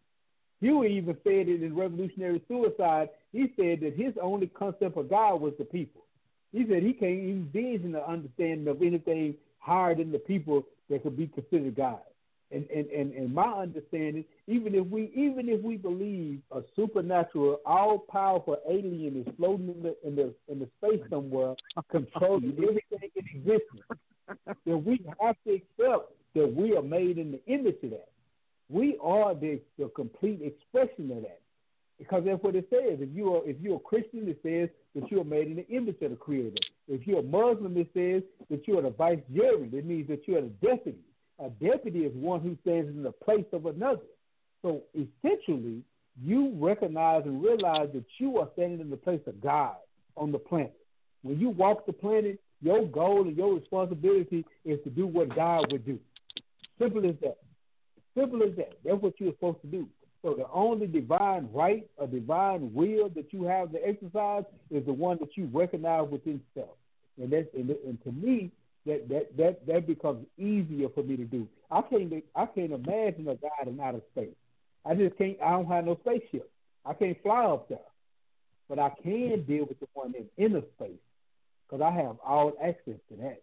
Huey 0.63 0.95
even 0.95 1.17
said 1.25 1.49
it 1.49 1.61
in 1.61 1.75
Revolutionary 1.75 2.41
Suicide 2.47 3.09
He 3.33 3.51
said 3.57 3.81
that 3.81 3.95
his 3.97 4.13
only 4.21 4.47
concept 4.47 4.97
of 4.97 5.09
God 5.09 5.41
was 5.41 5.53
the 5.59 5.65
people. 5.65 6.03
He 6.53 6.65
said 6.69 6.83
he 6.83 6.93
can't 6.93 7.11
even 7.11 7.49
envision 7.53 7.91
the 7.91 8.09
understanding 8.09 8.69
of 8.69 8.81
anything 8.81 9.35
higher 9.59 9.93
than 9.93 10.13
the 10.13 10.19
people 10.19 10.63
that 10.89 11.03
could 11.03 11.17
be 11.17 11.27
considered 11.27 11.75
God. 11.75 11.99
And 12.49 12.65
and, 12.69 12.85
and, 12.91 13.13
and 13.13 13.33
my 13.33 13.51
understanding, 13.51 14.23
even 14.47 14.73
if 14.73 14.87
we 14.87 15.11
even 15.13 15.49
if 15.49 15.61
we 15.61 15.75
believe 15.75 16.39
a 16.51 16.61
supernatural, 16.77 17.59
all 17.65 17.99
powerful 17.99 18.57
alien 18.69 19.21
is 19.21 19.35
floating 19.35 19.67
in 19.67 19.83
the 19.83 19.97
in 20.07 20.15
the 20.15 20.33
in 20.47 20.59
the 20.59 20.69
space 20.77 21.01
somewhere, 21.09 21.55
controlling 21.91 22.51
everything 22.57 23.09
in 23.15 23.25
existence, 23.35 23.99
then 24.65 24.85
we 24.85 25.01
have 25.19 25.35
to 25.45 25.55
accept 25.55 26.13
that 26.35 26.55
we 26.55 26.77
are 26.77 26.81
made 26.81 27.17
in 27.17 27.31
the 27.31 27.45
image 27.47 27.83
of 27.83 27.89
that. 27.89 28.12
We 28.69 28.97
are 29.01 29.35
the, 29.35 29.59
the 29.77 29.89
complete 29.89 30.41
expression 30.41 31.11
of 31.11 31.21
that. 31.23 31.39
Because 31.99 32.23
that's 32.25 32.43
what 32.43 32.55
it 32.55 32.67
says. 32.69 32.99
If 32.99 33.09
you 33.15 33.35
are 33.35 33.41
if 33.47 33.57
you're 33.61 33.75
a 33.75 33.79
Christian, 33.79 34.27
it 34.27 34.39
says 34.43 34.69
that 34.95 35.09
you 35.11 35.21
are 35.21 35.25
made 35.25 35.47
in 35.47 35.57
the 35.57 35.67
image 35.69 36.01
of 36.01 36.09
the 36.09 36.17
Creator. 36.17 36.57
If 36.87 37.05
you're 37.05 37.19
a 37.19 37.23
Muslim, 37.23 37.77
it 37.77 37.87
says 37.93 38.23
that 38.49 38.67
you 38.67 38.77
are 38.79 38.81
the 38.81 38.89
vicegerent. 38.89 39.73
It 39.73 39.85
means 39.85 40.07
that 40.09 40.27
you 40.27 40.37
are 40.37 40.41
the 40.41 40.47
deputy. 40.47 40.97
A 41.39 41.49
deputy 41.49 41.99
is 41.99 42.11
one 42.15 42.41
who 42.41 42.57
stands 42.61 42.89
in 42.89 43.03
the 43.03 43.11
place 43.11 43.45
of 43.53 43.67
another. 43.67 44.01
So 44.63 44.81
essentially, 44.93 45.83
you 46.21 46.53
recognize 46.55 47.23
and 47.25 47.43
realize 47.43 47.89
that 47.93 48.05
you 48.17 48.37
are 48.39 48.49
standing 48.53 48.79
in 48.79 48.89
the 48.89 48.97
place 48.97 49.21
of 49.27 49.39
God 49.41 49.75
on 50.17 50.31
the 50.31 50.39
planet. 50.39 50.75
When 51.21 51.39
you 51.39 51.49
walk 51.49 51.85
the 51.85 51.93
planet, 51.93 52.39
your 52.61 52.85
goal 52.85 53.21
and 53.21 53.35
your 53.35 53.53
responsibility 53.53 54.45
is 54.65 54.79
to 54.83 54.89
do 54.89 55.05
what 55.05 55.35
God 55.35 55.71
would 55.71 55.85
do. 55.85 55.99
Simple 56.79 57.05
as 57.07 57.15
that. 57.21 57.37
Simple 58.17 58.43
as 58.43 58.55
that. 58.57 58.73
That's 58.83 59.01
what 59.01 59.13
you're 59.19 59.33
supposed 59.33 59.61
to 59.61 59.67
do. 59.67 59.87
So 60.21 60.35
the 60.35 60.49
only 60.53 60.87
divine 60.87 61.49
right 61.51 61.87
or 61.97 62.07
divine 62.07 62.73
will 62.73 63.09
that 63.09 63.33
you 63.33 63.43
have 63.43 63.71
to 63.73 63.87
exercise 63.87 64.43
is 64.71 64.85
the 64.85 64.93
one 64.93 65.17
that 65.19 65.35
you 65.35 65.49
recognize 65.51 66.09
within 66.09 66.41
self. 66.55 66.77
And 67.21 67.31
that's 67.31 67.47
and, 67.53 67.69
and 67.69 68.01
to 68.03 68.11
me 68.11 68.51
that, 68.85 69.09
that 69.09 69.37
that 69.37 69.67
that 69.67 69.87
becomes 69.87 70.25
easier 70.37 70.87
for 70.89 71.03
me 71.03 71.17
to 71.17 71.25
do. 71.25 71.47
I 71.69 71.81
can't 71.81 72.13
I 72.35 72.45
can't 72.45 72.71
imagine 72.71 73.27
a 73.27 73.35
God 73.35 73.67
in 73.67 73.79
outer 73.79 74.01
space. 74.11 74.35
I 74.85 74.95
just 74.95 75.17
can't. 75.17 75.37
I 75.43 75.51
don't 75.51 75.67
have 75.67 75.85
no 75.85 75.97
spaceship. 76.01 76.49
I 76.85 76.93
can't 76.93 77.21
fly 77.21 77.45
up 77.45 77.69
there, 77.69 77.79
but 78.69 78.79
I 78.79 78.91
can 79.01 79.43
deal 79.43 79.65
with 79.65 79.79
the 79.79 79.87
one 79.93 80.13
in 80.15 80.25
inner 80.37 80.61
space 80.75 80.99
because 81.67 81.81
I 81.81 81.91
have 81.91 82.17
all 82.25 82.53
access 82.61 82.99
to 83.09 83.15
that. 83.21 83.41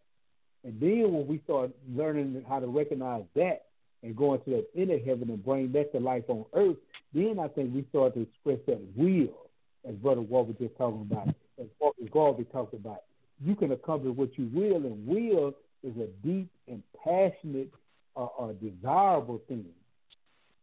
And 0.65 0.79
then 0.81 1.13
when 1.13 1.27
we 1.27 1.41
start 1.45 1.71
learning 1.95 2.45
how 2.49 2.61
to 2.61 2.67
recognize 2.67 3.25
that, 3.35 3.67
and 4.03 4.17
go 4.17 4.35
into 4.35 4.51
that 4.51 4.67
inner 4.75 4.99
heaven 4.99 5.31
and 5.31 5.45
bring 5.45 5.73
that 5.73 5.93
to 5.93 6.01
life 6.01 6.25
on 6.29 6.45
earth, 6.55 6.77
then 7.13 7.39
I 7.39 7.49
think 7.49 7.75
we 7.75 7.85
start 7.91 8.15
to 8.15 8.23
express 8.23 8.59
that 8.67 8.81
will, 8.97 9.49
as 9.89 9.95
Brother 9.97 10.21
Walker 10.21 10.53
just 10.59 10.77
talking 10.77 11.07
about, 11.11 11.29
as 11.61 11.67
Walter 11.79 12.03
Garvey 12.11 12.45
talked 12.45 12.75
about. 12.75 13.03
You 13.43 13.55
can 13.55 13.73
accomplish 13.73 14.17
what 14.17 14.37
you 14.39 14.51
will, 14.53 14.77
and 14.77 15.07
will 15.07 15.55
is 15.83 15.97
a 15.97 16.07
deep 16.27 16.49
and 16.69 16.83
passionate 17.05 17.73
uh, 18.17 18.27
uh, 18.39 18.53
desirable 18.63 19.41
thing. 19.49 19.65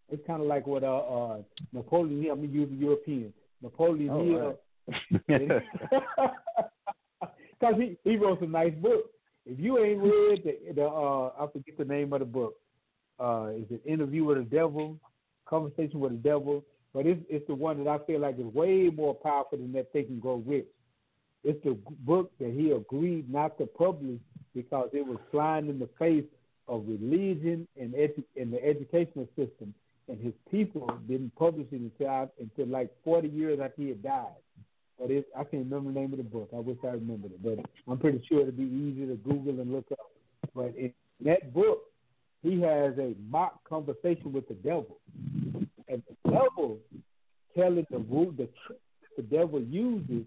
It's 0.10 0.26
kind 0.26 0.42
of 0.42 0.48
like 0.48 0.66
what 0.68 0.84
uh, 0.84 0.98
uh, 0.98 1.38
Napoleon 1.74 2.22
Hill, 2.22 2.34
I'm 2.34 2.40
going 2.40 2.52
to 2.52 2.56
use 2.56 2.70
the 2.70 2.76
European. 2.76 3.34
Napoleon 3.62 4.10
oh, 4.10 4.24
Hill, 4.24 4.60
because 5.28 5.62
right. 7.62 7.76
he, 7.78 7.98
he 8.04 8.16
wrote 8.16 8.40
some 8.40 8.52
nice 8.52 8.74
books. 8.76 9.10
If 9.46 9.60
you 9.60 9.80
ain't 9.80 10.02
read 10.02 10.44
the, 10.44 10.74
the 10.74 10.86
uh, 10.86 11.32
I 11.40 11.48
forget 11.52 11.78
the 11.78 11.86
name 11.86 12.14
of 12.14 12.20
the 12.20 12.26
book, 12.26 12.56
uh, 13.20 13.50
is 13.56 13.66
it 13.70 13.82
Interview 13.86 14.26
with 14.26 14.38
the 14.38 14.44
Devil, 14.44 14.98
Conversation 15.48 16.00
with 16.00 16.12
the 16.12 16.30
Devil, 16.30 16.64
but 16.94 17.06
it's 17.06 17.22
it's 17.30 17.46
the 17.48 17.56
one 17.56 17.84
that 17.84 17.90
I 17.90 18.00
feel 18.06 18.20
like 18.20 18.40
is 18.40 18.54
way 18.54 18.90
more 18.94 19.14
powerful 19.14 19.58
than 19.58 19.72
that 19.74 19.92
Think 19.94 20.10
and 20.10 20.22
Grow 20.22 20.44
Rich. 20.46 20.66
It's 21.44 21.64
the 21.64 21.78
book 22.00 22.32
that 22.40 22.52
he 22.52 22.72
agreed 22.72 23.32
not 23.32 23.58
to 23.60 23.66
publish 23.66 24.20
because 24.54 24.90
it 24.94 25.06
was 25.06 25.18
flying 25.32 25.70
in 25.70 25.80
the 25.80 25.90
face 26.00 26.26
of 26.68 26.86
religion 26.88 27.68
and 27.80 27.94
edu- 27.94 28.24
and 28.36 28.52
the 28.52 28.64
educational 28.64 29.28
system, 29.36 29.74
and 30.10 30.20
his 30.20 30.34
people 30.52 30.92
didn't 31.08 31.36
publish 31.36 31.68
it 31.72 31.82
until 31.82 32.32
until 32.40 32.68
like 32.68 32.92
forty 33.04 33.30
years 33.30 33.60
after 33.64 33.82
he 33.82 33.90
had 33.90 34.04
died. 34.04 34.42
But 35.00 35.12
it, 35.12 35.28
I 35.36 35.44
can't 35.44 35.70
remember 35.70 35.94
the 35.94 36.00
name 36.00 36.12
of 36.14 36.18
the 36.18 36.24
book. 36.24 36.50
I 36.54 36.60
wish 36.60 36.78
I 36.84 36.88
remembered 36.88 37.32
it, 37.32 37.44
but 37.44 37.64
I'm 37.88 38.00
pretty 38.00 38.24
sure 38.28 38.42
it'd 38.42 38.58
be 38.58 38.64
easy 38.64 39.06
to 39.06 39.16
Google 39.16 39.62
and 39.62 39.72
look 39.72 39.86
up. 39.92 40.12
But 40.56 40.74
in 40.76 40.92
that 41.22 41.54
book, 41.54 41.84
he 42.44 42.62
has 42.62 42.98
a 42.98 43.14
mock 43.30 43.64
conversation 43.68 44.32
with 44.32 44.48
the 44.48 44.54
devil. 44.56 44.98
And 45.88 46.04
the 46.08 46.32
devil 46.32 46.80
telling 47.56 47.86
the 47.90 48.00
rule 48.00 48.32
the 48.32 48.50
trick 48.66 48.80
the 49.16 49.24
devil 49.24 49.60
uses 49.60 50.26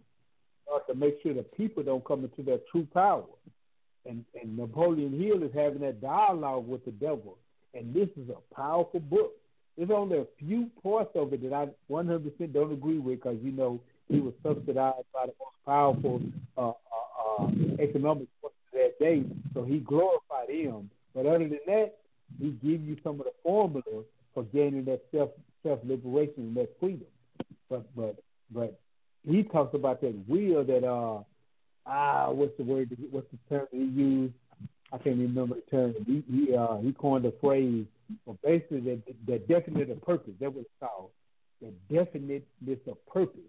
to 0.88 0.94
make 0.94 1.18
sure 1.22 1.32
the 1.32 1.42
people 1.42 1.82
don't 1.82 2.04
come 2.04 2.24
into 2.24 2.42
their 2.42 2.58
true 2.70 2.86
power. 2.92 3.24
And, 4.06 4.24
and 4.40 4.56
Napoleon 4.56 5.18
Hill 5.18 5.42
is 5.42 5.52
having 5.54 5.80
that 5.80 6.00
dialogue 6.00 6.66
with 6.66 6.84
the 6.84 6.90
devil. 6.90 7.38
And 7.74 7.94
this 7.94 8.08
is 8.16 8.28
a 8.28 8.54
powerful 8.54 9.00
book. 9.00 9.32
There's 9.76 9.90
only 9.90 10.18
a 10.18 10.26
few 10.38 10.68
parts 10.82 11.10
of 11.14 11.32
it 11.32 11.42
that 11.48 11.52
I 11.52 11.68
100% 11.90 12.52
don't 12.52 12.72
agree 12.72 12.98
with 12.98 13.20
because, 13.22 13.38
you 13.42 13.52
know, 13.52 13.80
he 14.08 14.20
was 14.20 14.34
subsidized 14.42 15.06
by 15.14 15.26
the 15.26 15.34
most 15.38 15.64
powerful 15.64 16.20
uh, 16.58 16.70
uh, 16.70 17.44
uh, 17.44 17.50
economic 17.78 18.26
forces 18.40 18.58
that 18.72 18.98
day. 18.98 19.22
So 19.54 19.64
he 19.64 19.78
glorified 19.78 20.50
him. 20.50 20.90
But 21.14 21.26
other 21.26 21.48
than 21.48 21.58
that, 21.66 21.94
he 22.38 22.50
give 22.50 22.82
you 22.82 22.96
some 23.02 23.20
of 23.20 23.26
the 23.26 23.32
formulas 23.42 24.06
for 24.34 24.44
gaining 24.44 24.84
that 24.86 25.02
self 25.14 25.30
self 25.62 25.80
liberation 25.84 26.34
and 26.38 26.56
that 26.56 26.70
freedom. 26.78 27.06
But 27.68 27.94
but 27.94 28.22
but 28.52 28.78
he 29.26 29.42
talks 29.42 29.74
about 29.74 30.00
that 30.00 30.14
will 30.28 30.64
that 30.64 30.84
uh 30.86 31.22
ah 31.86 32.30
what's 32.30 32.56
the 32.56 32.64
word 32.64 32.96
what's 33.10 33.26
the 33.30 33.38
term 33.54 33.66
he 33.72 33.84
used? 33.84 34.34
I 34.92 34.98
can't 34.98 35.18
remember 35.18 35.56
the 35.56 35.70
term. 35.70 35.94
He 36.06 36.22
he 36.30 36.54
uh 36.54 36.78
he 36.78 36.92
coined 36.92 37.24
the 37.24 37.34
phrase 37.40 37.86
but 38.26 38.40
basically 38.42 38.80
that 38.80 39.02
that 39.26 39.48
definite 39.48 39.90
of 39.90 40.02
purpose, 40.02 40.32
that 40.40 40.54
was 40.54 40.64
called. 40.78 41.10
The 41.60 41.72
definiteness 41.94 42.78
of 42.88 43.04
purpose. 43.06 43.40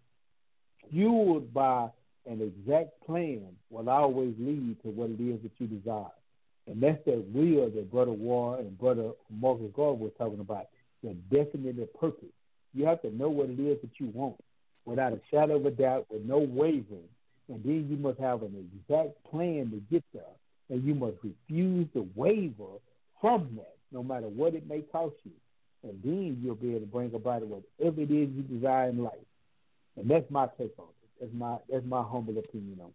Fueled 0.89 1.53
by 1.53 1.89
an 2.25 2.41
exact 2.41 3.05
plan 3.05 3.47
will 3.69 3.89
always 3.89 4.33
lead 4.37 4.81
to 4.83 4.89
what 4.89 5.09
it 5.09 5.21
is 5.21 5.41
that 5.43 5.51
you 5.59 5.67
desire. 5.67 6.05
And 6.67 6.81
that's 6.81 7.03
that 7.05 7.25
will 7.33 7.69
that 7.69 7.91
Brother 7.91 8.11
War 8.11 8.59
and 8.59 8.77
Brother 8.77 9.11
Marcus 9.29 9.71
Garvey 9.75 10.03
were 10.03 10.09
talking 10.11 10.39
about, 10.39 10.67
the 11.03 11.15
definite 11.31 11.99
purpose. 11.99 12.29
You 12.73 12.85
have 12.85 13.01
to 13.01 13.15
know 13.15 13.29
what 13.29 13.49
it 13.49 13.59
is 13.59 13.79
that 13.81 13.99
you 13.99 14.11
want 14.13 14.37
without 14.85 15.13
a 15.13 15.19
shadow 15.29 15.57
of 15.57 15.65
a 15.65 15.71
doubt, 15.71 16.05
with 16.09 16.23
no 16.23 16.37
wavering. 16.37 17.09
And 17.49 17.63
then 17.63 17.87
you 17.89 17.97
must 17.97 18.19
have 18.19 18.43
an 18.43 18.69
exact 18.89 19.11
plan 19.29 19.71
to 19.71 19.81
get 19.91 20.03
there. 20.13 20.23
And 20.69 20.83
you 20.83 20.95
must 20.95 21.17
refuse 21.21 21.87
to 21.93 22.07
waver 22.15 22.79
from 23.19 23.49
that, 23.57 23.75
no 23.91 24.03
matter 24.03 24.27
what 24.27 24.53
it 24.55 24.67
may 24.67 24.81
cost 24.81 25.15
you. 25.23 25.31
And 25.83 26.01
then 26.03 26.39
you'll 26.41 26.55
be 26.55 26.69
able 26.69 26.81
to 26.81 26.85
bring 26.85 27.13
about 27.13 27.41
whatever 27.41 28.01
it 28.01 28.11
is 28.11 28.29
you 28.29 28.43
desire 28.43 28.89
in 28.89 29.03
life. 29.03 29.13
And 29.97 30.09
that's 30.09 30.29
my 30.29 30.47
take 30.57 30.73
on 30.77 30.85
it. 30.85 31.09
That's 31.19 31.33
my 31.33 31.57
that's 31.69 31.85
my 31.85 32.01
humble 32.03 32.37
opinion 32.37 32.79
on 32.81 32.87
it. 32.87 32.93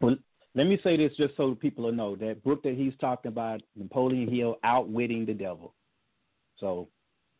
Well, 0.00 0.16
let 0.54 0.66
me 0.66 0.78
say 0.82 0.96
this 0.96 1.12
just 1.16 1.36
so 1.36 1.54
people 1.54 1.84
will 1.84 1.92
know 1.92 2.14
that 2.16 2.42
book 2.44 2.62
that 2.62 2.74
he's 2.74 2.92
talking 3.00 3.30
about, 3.30 3.62
Napoleon 3.76 4.28
Hill, 4.28 4.56
Outwitting 4.64 5.24
the 5.24 5.34
Devil. 5.34 5.74
So 6.58 6.88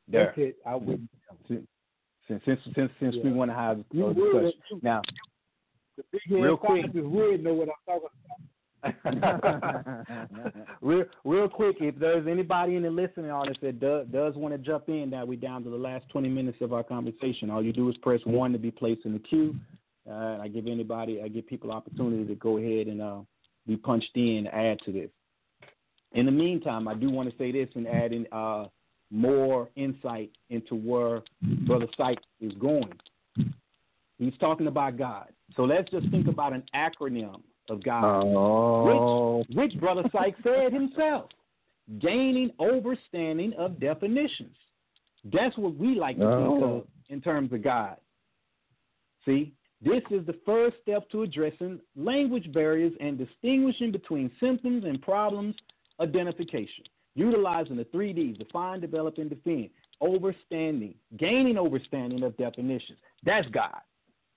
there. 0.08 0.26
That's 0.26 0.38
it. 0.38 0.56
Outwitting 0.66 1.08
since 1.48 1.66
since 2.28 2.42
since 2.44 2.60
since, 2.74 2.90
since 3.00 3.16
yeah. 3.16 3.22
we 3.24 3.32
want 3.32 3.50
to 3.50 3.54
have 3.54 3.78
a 3.78 4.14
discussion 4.14 4.80
now. 4.82 5.02
real 6.30 6.56
quick, 6.56 6.86
is 6.86 7.04
weird. 7.04 7.44
Know 7.44 7.54
what 7.54 7.68
I'm 7.68 7.74
talking 7.86 8.08
about. 8.14 8.16
real, 10.80 11.04
real 11.24 11.48
quick, 11.48 11.76
if 11.80 11.96
there's 11.98 12.26
anybody 12.26 12.74
in 12.74 12.82
the 12.82 12.90
listening 12.90 13.30
audience 13.30 13.58
that 13.62 13.78
does, 13.78 14.06
does 14.08 14.34
want 14.34 14.52
to 14.54 14.58
jump 14.58 14.88
in, 14.88 15.10
now 15.10 15.24
we're 15.24 15.38
down 15.38 15.62
to 15.62 15.70
the 15.70 15.76
last 15.76 16.04
20 16.08 16.28
minutes 16.28 16.58
of 16.60 16.72
our 16.72 16.82
conversation. 16.82 17.48
All 17.48 17.62
you 17.62 17.72
do 17.72 17.88
is 17.88 17.96
press 17.98 18.20
one 18.24 18.52
to 18.52 18.58
be 18.58 18.72
placed 18.72 19.04
in 19.04 19.12
the 19.12 19.20
queue. 19.20 19.54
Uh, 20.08 20.38
I 20.40 20.48
give 20.48 20.66
anybody, 20.66 21.20
I 21.22 21.28
give 21.28 21.46
people 21.46 21.70
opportunity 21.70 22.24
to 22.26 22.34
go 22.34 22.58
ahead 22.58 22.88
and 22.88 23.00
uh, 23.00 23.20
be 23.66 23.76
punched 23.76 24.10
in, 24.16 24.46
add 24.48 24.78
to 24.84 24.92
this. 24.92 25.10
In 26.12 26.26
the 26.26 26.32
meantime, 26.32 26.88
I 26.88 26.94
do 26.94 27.10
want 27.10 27.30
to 27.30 27.36
say 27.38 27.52
this 27.52 27.68
and 27.74 27.86
add 27.86 28.12
in 28.12 28.26
uh, 28.32 28.66
more 29.10 29.68
insight 29.76 30.30
into 30.50 30.74
where 30.74 31.22
Brother 31.66 31.86
Sykes 31.96 32.22
is 32.40 32.52
going. 32.54 32.92
He's 34.18 34.34
talking 34.40 34.66
about 34.66 34.98
God. 34.98 35.28
So 35.56 35.62
let's 35.62 35.90
just 35.90 36.10
think 36.10 36.26
about 36.28 36.52
an 36.52 36.64
acronym 36.74 37.40
of 37.70 37.82
God, 37.82 38.22
oh. 38.24 39.44
which, 39.48 39.56
which 39.72 39.80
Brother 39.80 40.02
Sykes 40.12 40.38
said 40.42 40.72
himself 40.72 41.30
gaining 42.00 42.50
overstanding 42.60 43.54
of 43.56 43.78
definitions. 43.80 44.56
That's 45.32 45.56
what 45.56 45.76
we 45.76 45.94
like 45.94 46.18
to 46.18 46.24
oh. 46.24 46.50
think 46.50 46.64
of 46.64 46.86
in 47.08 47.20
terms 47.20 47.52
of 47.52 47.62
God. 47.62 47.96
See, 49.24 49.52
this 49.84 50.02
is 50.10 50.24
the 50.26 50.38
first 50.46 50.76
step 50.82 51.10
to 51.10 51.22
addressing 51.22 51.80
language 51.96 52.52
barriers 52.52 52.92
and 53.00 53.18
distinguishing 53.18 53.90
between 53.90 54.30
symptoms 54.38 54.84
and 54.84 55.02
problems 55.02 55.56
identification, 56.00 56.84
utilizing 57.14 57.76
the 57.76 57.84
three 57.86 58.12
Ds 58.12 58.38
define, 58.38 58.80
develop, 58.80 59.18
and 59.18 59.28
defend. 59.28 59.70
overstanding, 60.02 60.94
gaining 61.16 61.56
overstanding 61.56 62.24
of 62.24 62.36
definitions. 62.36 62.98
That's 63.24 63.48
God. 63.48 63.80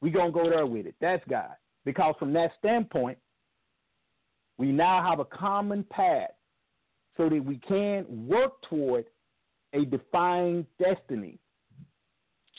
We're 0.01 0.13
going 0.13 0.31
to 0.31 0.39
go 0.39 0.49
there 0.49 0.65
with 0.65 0.85
it. 0.85 0.95
That's 0.99 1.23
God. 1.30 1.53
Because 1.85 2.15
from 2.19 2.34
that 2.34 2.51
standpoint, 2.59 3.17
we 4.57 4.72
now 4.72 5.07
have 5.07 5.19
a 5.19 5.26
common 5.26 5.84
path 5.89 6.31
so 7.17 7.30
that 7.30 7.43
we 7.43 7.57
can 7.57 8.05
work 8.27 8.61
toward 8.69 9.05
a 9.73 9.85
defined 9.85 10.65
destiny 10.81 11.39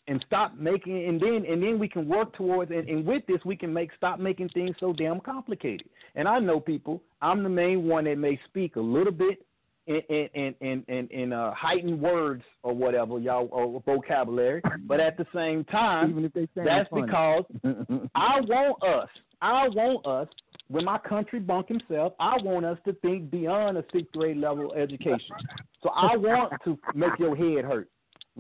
and 0.08 0.22
stop 0.26 0.56
making 0.56 1.06
and 1.06 1.20
then 1.20 1.44
and 1.48 1.62
then 1.62 1.78
we 1.78 1.88
can 1.88 2.08
work 2.08 2.34
towards 2.36 2.70
and, 2.70 2.88
and 2.88 3.04
with 3.04 3.26
this 3.26 3.38
we 3.44 3.56
can 3.56 3.72
make 3.72 3.90
stop 3.96 4.18
making 4.18 4.48
things 4.50 4.74
so 4.78 4.92
damn 4.92 5.20
complicated. 5.20 5.88
And 6.14 6.28
I 6.28 6.38
know 6.38 6.60
people, 6.60 7.02
I'm 7.20 7.42
the 7.42 7.48
main 7.48 7.86
one 7.86 8.04
that 8.04 8.18
may 8.18 8.38
speak 8.48 8.76
a 8.76 8.80
little 8.80 9.12
bit 9.12 9.44
in 9.86 10.02
in 10.34 10.54
in 10.60 10.84
in, 10.88 11.08
in 11.08 11.32
uh, 11.32 11.52
heightened 11.54 12.00
words 12.00 12.42
or 12.62 12.74
whatever 12.74 13.18
y'all 13.18 13.48
or 13.50 13.82
vocabulary, 13.84 14.62
but 14.86 15.00
at 15.00 15.16
the 15.16 15.26
same 15.34 15.64
time, 15.64 16.30
that's 16.54 16.88
funny. 16.90 17.02
because 17.02 17.44
I 18.14 18.40
want 18.40 18.82
us, 18.82 19.08
I 19.40 19.68
want 19.68 20.06
us 20.06 20.28
when 20.68 20.84
my 20.84 20.98
country 20.98 21.38
bunk 21.38 21.68
himself, 21.68 22.14
I 22.18 22.36
want 22.42 22.66
us 22.66 22.78
to 22.86 22.92
think 22.94 23.30
beyond 23.30 23.78
a 23.78 23.84
sixth 23.92 24.12
grade 24.12 24.36
level 24.36 24.72
education. 24.74 25.36
So 25.82 25.90
I 25.90 26.16
want 26.16 26.52
to 26.64 26.78
make 26.94 27.18
your 27.18 27.36
head 27.36 27.64
hurt. 27.64 27.88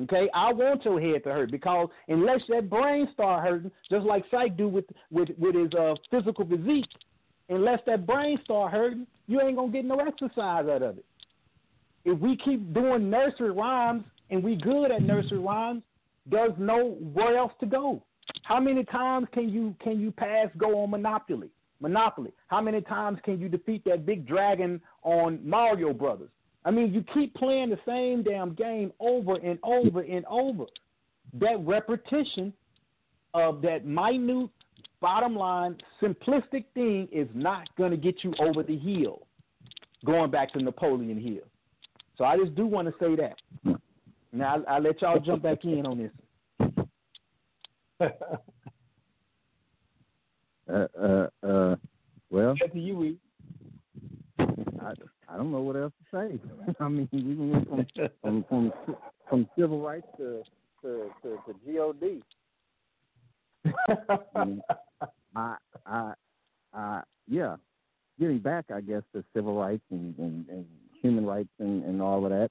Okay, 0.02 0.28
I 0.34 0.52
want 0.52 0.84
your 0.84 1.00
head 1.00 1.24
to 1.24 1.30
hurt 1.30 1.50
because 1.50 1.88
unless 2.08 2.42
that 2.50 2.68
brain 2.68 3.08
start 3.14 3.42
hurting, 3.42 3.70
just 3.90 4.04
like 4.04 4.24
Psych 4.30 4.56
do 4.56 4.68
with 4.68 4.84
with 5.10 5.30
with 5.38 5.54
his 5.54 5.72
uh, 5.72 5.94
physical 6.10 6.46
physique, 6.46 6.84
unless 7.48 7.80
that 7.86 8.06
brain 8.06 8.38
start 8.44 8.72
hurting, 8.72 9.06
you 9.26 9.40
ain't 9.40 9.56
gonna 9.56 9.72
get 9.72 9.86
no 9.86 9.96
exercise 9.96 10.66
out 10.68 10.82
of 10.82 10.98
it. 10.98 11.04
If 12.04 12.18
we 12.18 12.36
keep 12.36 12.74
doing 12.74 13.08
nursery 13.08 13.50
rhymes 13.50 14.04
and 14.30 14.44
we 14.44 14.56
good 14.56 14.90
at 14.90 15.02
nursery 15.02 15.38
rhymes, 15.38 15.82
there's 16.26 16.52
nowhere 16.58 17.36
else 17.36 17.52
to 17.60 17.66
go. 17.66 18.02
How 18.42 18.60
many 18.60 18.84
times 18.84 19.28
can 19.32 19.48
you 19.48 19.74
can 19.82 19.98
you 19.98 20.12
pass 20.12 20.48
go 20.58 20.82
on 20.82 20.90
Monopoly? 20.90 21.48
Monopoly. 21.80 22.32
How 22.48 22.60
many 22.60 22.82
times 22.82 23.18
can 23.24 23.40
you 23.40 23.48
defeat 23.48 23.82
that 23.86 24.04
big 24.04 24.26
dragon 24.26 24.80
on 25.02 25.40
Mario 25.42 25.92
Brothers? 25.92 26.30
I 26.66 26.72
mean, 26.72 26.92
you 26.92 27.04
keep 27.14 27.32
playing 27.34 27.70
the 27.70 27.78
same 27.86 28.24
damn 28.24 28.52
game 28.54 28.92
over 28.98 29.36
and 29.36 29.56
over 29.62 30.00
and 30.00 30.26
over. 30.26 30.64
That 31.34 31.60
repetition 31.60 32.52
of 33.34 33.62
that 33.62 33.86
minute, 33.86 34.50
bottom 35.00 35.36
line, 35.36 35.76
simplistic 36.02 36.64
thing 36.74 37.08
is 37.12 37.28
not 37.34 37.68
going 37.78 37.92
to 37.92 37.96
get 37.96 38.24
you 38.24 38.34
over 38.40 38.64
the 38.64 38.76
hill. 38.76 39.28
Going 40.04 40.30
back 40.30 40.52
to 40.54 40.62
Napoleon 40.62 41.20
Hill. 41.20 41.44
So 42.18 42.24
I 42.24 42.36
just 42.36 42.56
do 42.56 42.66
want 42.66 42.88
to 42.88 42.94
say 42.98 43.14
that. 43.14 43.78
Now 44.32 44.56
I'll, 44.56 44.64
I'll 44.68 44.82
let 44.82 45.00
y'all 45.00 45.20
jump 45.20 45.44
back 45.44 45.64
in 45.64 45.86
on 45.86 45.98
this. 45.98 46.10
uh, 50.68 50.86
uh, 51.00 51.26
uh, 51.46 51.76
well, 52.30 52.54
to 52.56 52.78
you, 52.78 53.16
I, 54.38 54.92
I 55.28 55.36
don't 55.36 55.50
know 55.50 55.60
what 55.60 55.76
else 55.76 55.92
to 56.12 56.16
say. 56.16 56.74
I 56.80 56.88
mean, 56.88 57.08
we 57.12 57.34
went 57.34 57.68
from 57.68 57.86
from 58.22 58.44
from, 58.48 58.72
from 59.28 59.48
civil 59.58 59.80
rights 59.80 60.06
to 60.18 60.42
to 60.82 61.10
to, 61.22 61.38
to 61.46 61.54
God. 61.66 62.22
I, 65.36 65.56
I, 65.84 66.12
I, 66.72 67.02
yeah. 67.28 67.56
Getting 68.18 68.38
back, 68.38 68.66
I 68.74 68.80
guess, 68.80 69.02
to 69.14 69.22
civil 69.34 69.58
rights 69.58 69.82
and, 69.90 70.16
and, 70.18 70.48
and 70.48 70.64
human 71.02 71.26
rights 71.26 71.50
and, 71.58 71.84
and 71.84 72.00
all 72.00 72.24
of 72.24 72.30
that. 72.30 72.50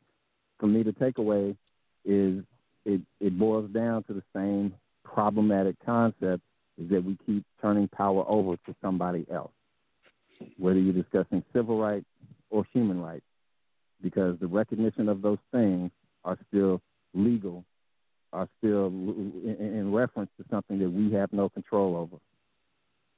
For 0.60 0.68
me, 0.68 0.84
the 0.84 0.92
takeaway 0.92 1.56
is 2.04 2.44
it 2.86 3.02
it 3.20 3.40
boils 3.40 3.72
down 3.72 4.04
to 4.04 4.14
the 4.14 4.24
same 4.36 4.74
problematic 5.04 5.76
concept 5.86 6.44
is 6.78 6.90
that 6.90 7.04
we 7.04 7.18
keep 7.26 7.44
turning 7.62 7.88
power 7.88 8.24
over 8.28 8.58
to 8.58 8.76
somebody 8.82 9.26
else, 9.34 9.52
whether 10.58 10.78
you're 10.78 10.94
discussing 10.94 11.44
civil 11.54 11.80
rights 11.80 12.06
or 12.50 12.66
human 12.74 13.02
rights, 13.02 13.26
because 14.02 14.38
the 14.40 14.48
recognition 14.48 15.10
of 15.10 15.22
those 15.22 15.40
things 15.52 15.92
are 16.24 16.38
still 16.48 16.82
legal, 17.14 17.64
are 18.34 18.48
still 18.58 18.88
in, 18.88 19.92
reference 19.94 20.30
to 20.38 20.46
something 20.50 20.80
that 20.80 20.90
we 20.90 21.12
have 21.14 21.32
no 21.32 21.50
control 21.50 21.96
over. 21.96 22.18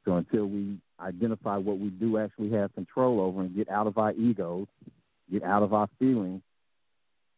So 0.05 0.15
until 0.15 0.45
we 0.45 0.77
identify 0.99 1.57
what 1.57 1.79
we 1.79 1.89
do 1.89 2.17
actually 2.17 2.51
have 2.51 2.73
control 2.73 3.19
over 3.19 3.41
and 3.41 3.55
get 3.55 3.69
out 3.69 3.87
of 3.87 3.97
our 3.97 4.13
egos, 4.13 4.67
get 5.31 5.43
out 5.43 5.63
of 5.63 5.73
our 5.73 5.89
feelings, 5.99 6.41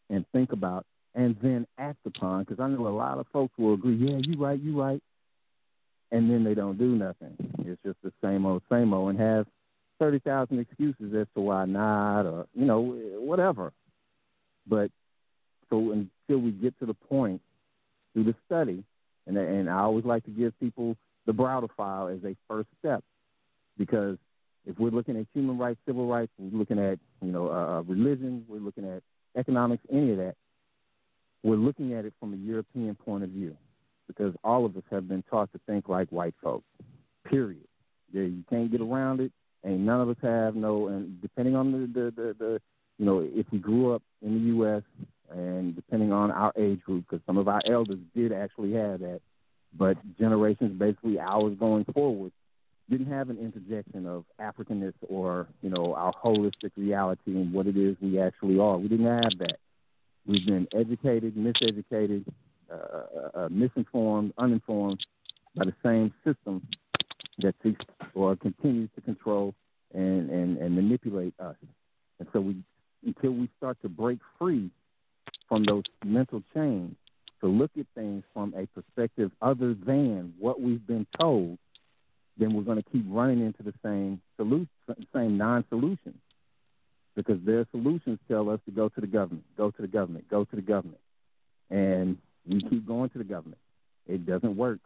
and 0.09 0.25
think 0.31 0.51
about 0.51 0.85
and 1.15 1.35
then 1.41 1.65
act 1.77 1.97
upon, 2.05 2.43
because 2.43 2.59
I 2.59 2.67
know 2.67 2.87
a 2.87 2.89
lot 2.89 3.17
of 3.17 3.25
folks 3.33 3.53
will 3.57 3.73
agree, 3.73 3.95
yeah, 3.95 4.17
you're 4.21 4.37
right, 4.39 4.59
you're 4.61 4.75
right, 4.75 5.01
and 6.11 6.29
then 6.29 6.43
they 6.43 6.53
don't 6.53 6.77
do 6.77 6.95
nothing. 6.95 7.35
It's 7.65 7.81
just 7.83 7.97
the 8.03 8.13
same 8.23 8.45
old, 8.45 8.61
same 8.71 8.93
old, 8.93 9.09
and 9.09 9.19
have 9.19 9.47
thirty 9.99 10.19
thousand 10.19 10.59
excuses 10.59 11.13
as 11.13 11.27
to 11.35 11.41
why 11.41 11.65
not, 11.65 12.21
or 12.21 12.47
you 12.53 12.65
know, 12.65 12.79
whatever. 13.19 13.71
But 14.67 14.91
so 15.69 15.91
until 15.91 16.43
we 16.43 16.51
get 16.51 16.77
to 16.79 16.85
the 16.85 16.93
point 16.93 17.41
through 18.13 18.25
the 18.25 18.35
study, 18.45 18.83
and 19.27 19.37
and 19.37 19.69
I 19.69 19.79
always 19.79 20.05
like 20.05 20.23
to 20.25 20.31
give 20.31 20.57
people 20.59 20.95
the 21.25 21.33
Browder 21.33 21.69
file 21.77 22.07
as 22.07 22.19
a 22.23 22.35
first 22.47 22.69
step, 22.79 23.03
because 23.77 24.17
if 24.65 24.79
we're 24.79 24.91
looking 24.91 25.17
at 25.17 25.25
human 25.33 25.57
rights, 25.57 25.79
civil 25.85 26.07
rights, 26.07 26.31
we're 26.37 26.57
looking 26.57 26.79
at 26.79 26.99
you 27.21 27.31
know 27.31 27.51
uh, 27.51 27.81
religion, 27.81 28.45
we're 28.47 28.59
looking 28.59 28.85
at 28.85 29.03
economics, 29.37 29.83
any 29.91 30.11
of 30.11 30.17
that, 30.17 30.35
we're 31.43 31.55
looking 31.55 31.93
at 31.93 32.05
it 32.05 32.13
from 32.19 32.33
a 32.33 32.37
European 32.37 32.95
point 32.95 33.23
of 33.23 33.29
view 33.29 33.55
because 34.07 34.33
all 34.43 34.65
of 34.65 34.75
us 34.75 34.83
have 34.89 35.07
been 35.07 35.23
taught 35.29 35.51
to 35.53 35.59
think 35.67 35.87
like 35.87 36.09
white 36.09 36.33
folks. 36.43 36.65
Period. 37.25 37.63
Yeah, 38.11 38.23
you 38.23 38.43
can't 38.49 38.71
get 38.71 38.81
around 38.81 39.21
it. 39.21 39.31
Ain't 39.65 39.81
none 39.81 40.01
of 40.01 40.09
us 40.09 40.15
have 40.21 40.55
no. 40.55 40.87
And 40.87 41.21
depending 41.21 41.55
on 41.55 41.71
the 41.71 41.79
the 41.79 42.11
the, 42.11 42.35
the 42.37 42.61
you 42.97 43.05
know, 43.05 43.19
if 43.19 43.45
we 43.51 43.59
grew 43.59 43.93
up 43.93 44.01
in 44.21 44.33
the 44.33 44.39
U.S. 44.55 44.83
and 45.31 45.75
depending 45.75 46.11
on 46.11 46.31
our 46.31 46.53
age 46.57 46.81
group, 46.81 47.05
because 47.09 47.25
some 47.25 47.37
of 47.37 47.47
our 47.47 47.61
elders 47.65 47.99
did 48.15 48.31
actually 48.31 48.73
have 48.73 48.99
that, 48.99 49.21
but 49.77 49.97
generations, 50.17 50.77
basically 50.77 51.19
ours 51.19 51.55
going 51.59 51.85
forward, 51.93 52.31
didn't 52.89 53.11
have 53.11 53.29
an 53.29 53.37
interjection 53.37 54.05
of 54.05 54.25
Africanness 54.39 54.93
or 55.07 55.47
you 55.61 55.69
know 55.69 55.93
our 55.93 56.13
holistic 56.13 56.71
reality 56.75 57.35
and 57.35 57.53
what 57.53 57.67
it 57.67 57.77
is 57.77 57.95
we 58.01 58.19
actually 58.19 58.59
are. 58.59 58.77
We 58.77 58.87
didn't 58.87 59.05
have 59.07 59.37
that. 59.39 59.57
We've 60.25 60.45
been 60.45 60.67
educated, 60.75 61.35
miseducated, 61.35 62.25
uh, 62.71 62.75
uh, 62.75 63.29
uh, 63.33 63.49
misinformed, 63.49 64.33
uninformed 64.37 65.05
by 65.55 65.65
the 65.65 65.73
same 65.83 66.13
system 66.23 66.67
that 67.41 67.55
seeks 67.63 67.85
or 68.13 68.35
continues 68.35 68.89
to 68.95 69.01
control 69.01 69.53
and, 69.93 70.29
and, 70.29 70.57
and 70.57 70.75
manipulate 70.75 71.33
us. 71.39 71.55
And 72.19 72.27
so 72.33 72.39
we, 72.41 72.57
until 73.05 73.31
we 73.31 73.49
start 73.57 73.77
to 73.81 73.89
break 73.89 74.19
free 74.37 74.69
from 75.47 75.63
those 75.63 75.83
mental 76.05 76.43
chains, 76.53 76.95
to 77.41 77.47
look 77.47 77.71
at 77.79 77.85
things 77.95 78.23
from 78.33 78.53
a 78.57 78.67
perspective 78.67 79.31
other 79.41 79.73
than 79.73 80.33
what 80.39 80.61
we've 80.61 80.85
been 80.85 81.07
told, 81.17 81.57
then 82.37 82.53
we're 82.53 82.63
going 82.63 82.81
to 82.81 82.89
keep 82.89 83.05
running 83.07 83.45
into 83.45 83.63
the 83.63 83.73
same 83.83 84.21
solution, 84.37 84.67
same 85.13 85.37
non-solutions, 85.37 86.17
because 87.15 87.39
their 87.45 87.65
solutions 87.71 88.19
tell 88.27 88.49
us 88.49 88.59
to 88.65 88.71
go 88.71 88.89
to 88.89 89.01
the 89.01 89.07
government, 89.07 89.45
go 89.57 89.71
to 89.71 89.81
the 89.81 89.87
government, 89.87 90.29
go 90.29 90.43
to 90.45 90.55
the 90.55 90.61
government, 90.61 91.01
and 91.69 92.17
we 92.47 92.61
keep 92.61 92.85
going 92.85 93.09
to 93.09 93.17
the 93.17 93.23
government. 93.23 93.59
It 94.07 94.25
doesn't 94.25 94.55
work 94.57 94.79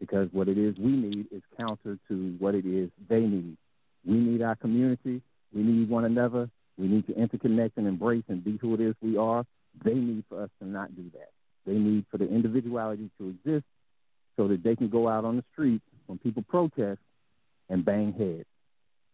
because 0.00 0.28
what 0.32 0.48
it 0.48 0.58
is 0.58 0.76
we 0.78 0.92
need 0.92 1.26
is 1.30 1.42
counter 1.56 1.98
to 2.08 2.34
what 2.38 2.54
it 2.54 2.64
is 2.66 2.90
they 3.08 3.20
need. 3.20 3.56
We 4.04 4.16
need 4.16 4.42
our 4.42 4.56
community. 4.56 5.22
We 5.54 5.62
need 5.62 5.88
one 5.88 6.04
another. 6.04 6.48
We 6.78 6.88
need 6.88 7.06
to 7.08 7.12
interconnect 7.12 7.72
and 7.76 7.86
embrace 7.86 8.24
and 8.28 8.42
be 8.42 8.56
who 8.56 8.74
it 8.74 8.80
is 8.80 8.94
we 9.02 9.16
are. 9.18 9.44
They 9.84 9.94
need 9.94 10.24
for 10.28 10.42
us 10.42 10.50
to 10.60 10.66
not 10.66 10.96
do 10.96 11.04
that. 11.12 11.30
They 11.66 11.74
need 11.74 12.06
for 12.10 12.16
the 12.16 12.26
individuality 12.26 13.10
to 13.18 13.28
exist 13.28 13.66
so 14.36 14.48
that 14.48 14.62
they 14.64 14.74
can 14.74 14.88
go 14.88 15.06
out 15.06 15.24
on 15.24 15.36
the 15.36 15.44
street 15.52 15.82
when 16.06 16.18
people 16.18 16.42
protest 16.48 17.00
and 17.68 17.84
bang 17.84 18.12
heads 18.12 18.46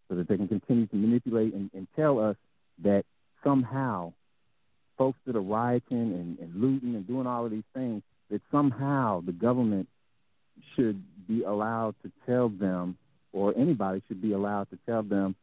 so 0.09 0.15
that 0.15 0.29
they 0.29 0.37
can 0.37 0.47
continue 0.47 0.87
to 0.87 0.97
manipulate 0.97 1.53
and, 1.53 1.71
and 1.75 1.89
tell 1.97 2.21
us 2.21 2.37
that 2.85 3.05
somehow 3.43 4.13
folks 4.97 5.19
that 5.27 5.37
are 5.37 5.41
rioting 5.41 6.13
and, 6.15 6.39
and 6.39 6.55
looting 6.55 6.95
and 6.95 7.07
doing 7.07 7.27
all 7.27 7.45
of 7.45 7.51
these 7.51 7.65
things, 7.75 8.03
that 8.31 8.41
somehow 8.51 9.21
the 9.21 9.33
government 9.33 9.89
should 10.75 11.03
be 11.27 11.43
allowed 11.43 11.95
to 12.03 12.13
tell 12.27 12.49
them, 12.49 12.97
or 13.33 13.55
anybody 13.57 14.03
should 14.09 14.23
be 14.23 14.33
allowed 14.33 14.69
to 14.71 14.79
tell 14.87 15.03
them 15.03 15.35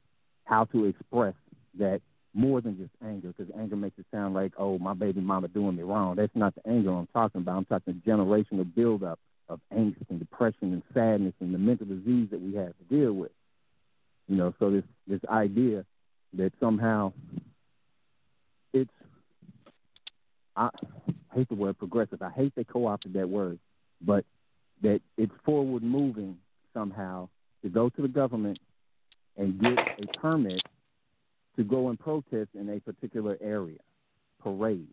how 0.46 0.66
to 0.66 0.86
express 0.86 1.36
that 1.78 2.02
more 2.34 2.62
than 2.62 2.78
just 2.78 2.92
anger, 3.06 3.34
because 3.36 3.54
anger 3.58 3.76
makes 3.76 3.98
it 4.00 4.06
sound 4.12 4.34
like, 4.34 4.54
oh, 4.58 4.80
my 4.80 4.94
baby 4.94 5.22
mama 5.22 5.48
doing 5.48 5.76
me 5.76 5.84
wrong. 5.84 6.16
That's 6.16 6.36
not 6.36 6.56
the 6.56 6.68
anger 6.68 6.92
I'm 6.92 7.08
talking 7.14 7.42
about. 7.42 7.58
I'm 7.58 7.66
talking 7.66 8.02
generational 8.06 8.66
buildup 8.74 9.20
of 9.50 9.60
angst 9.72 10.10
and 10.10 10.20
depression 10.20 10.74
and 10.74 10.84
sadness 10.94 11.34
and 11.40 11.54
the 11.54 11.60
mental 11.60 11.86
disease 11.86 12.30
that 12.32 12.42
we 12.42 12.56
have 12.56 12.74
to 12.78 12.84
deal 12.90 13.14
with. 13.14 13.32
You 14.28 14.38
know, 14.38 14.54
so 14.58 14.72
this 14.72 14.84
this 15.08 15.20
idea 15.30 15.86
that 16.34 16.54
somehow 16.60 17.14
it's 18.72 18.90
I 20.56 20.70
hate 21.34 21.50
the 21.50 21.56
word 21.56 21.78
progressive. 21.78 22.22
I 22.22 22.30
hate 22.30 22.54
they 22.56 22.64
co-opted 22.64 23.14
that 23.14 23.30
word, 23.30 23.60
but 24.02 24.26
that 24.84 25.02
it's 25.18 25.34
forward 25.44 25.82
moving 25.82 26.38
somehow 26.74 27.28
to 27.64 27.70
go 27.70 27.90
to 27.90 28.02
the 28.02 28.08
government 28.08 28.60
and 29.38 29.60
get 29.60 29.78
a 29.78 30.18
permit 30.20 30.62
to 31.56 31.64
go 31.64 31.90
and 31.90 32.00
protest 32.00 32.50
in 32.54 32.70
a 32.70 32.80
particular 32.80 33.38
area, 33.42 33.80
parade. 34.42 34.88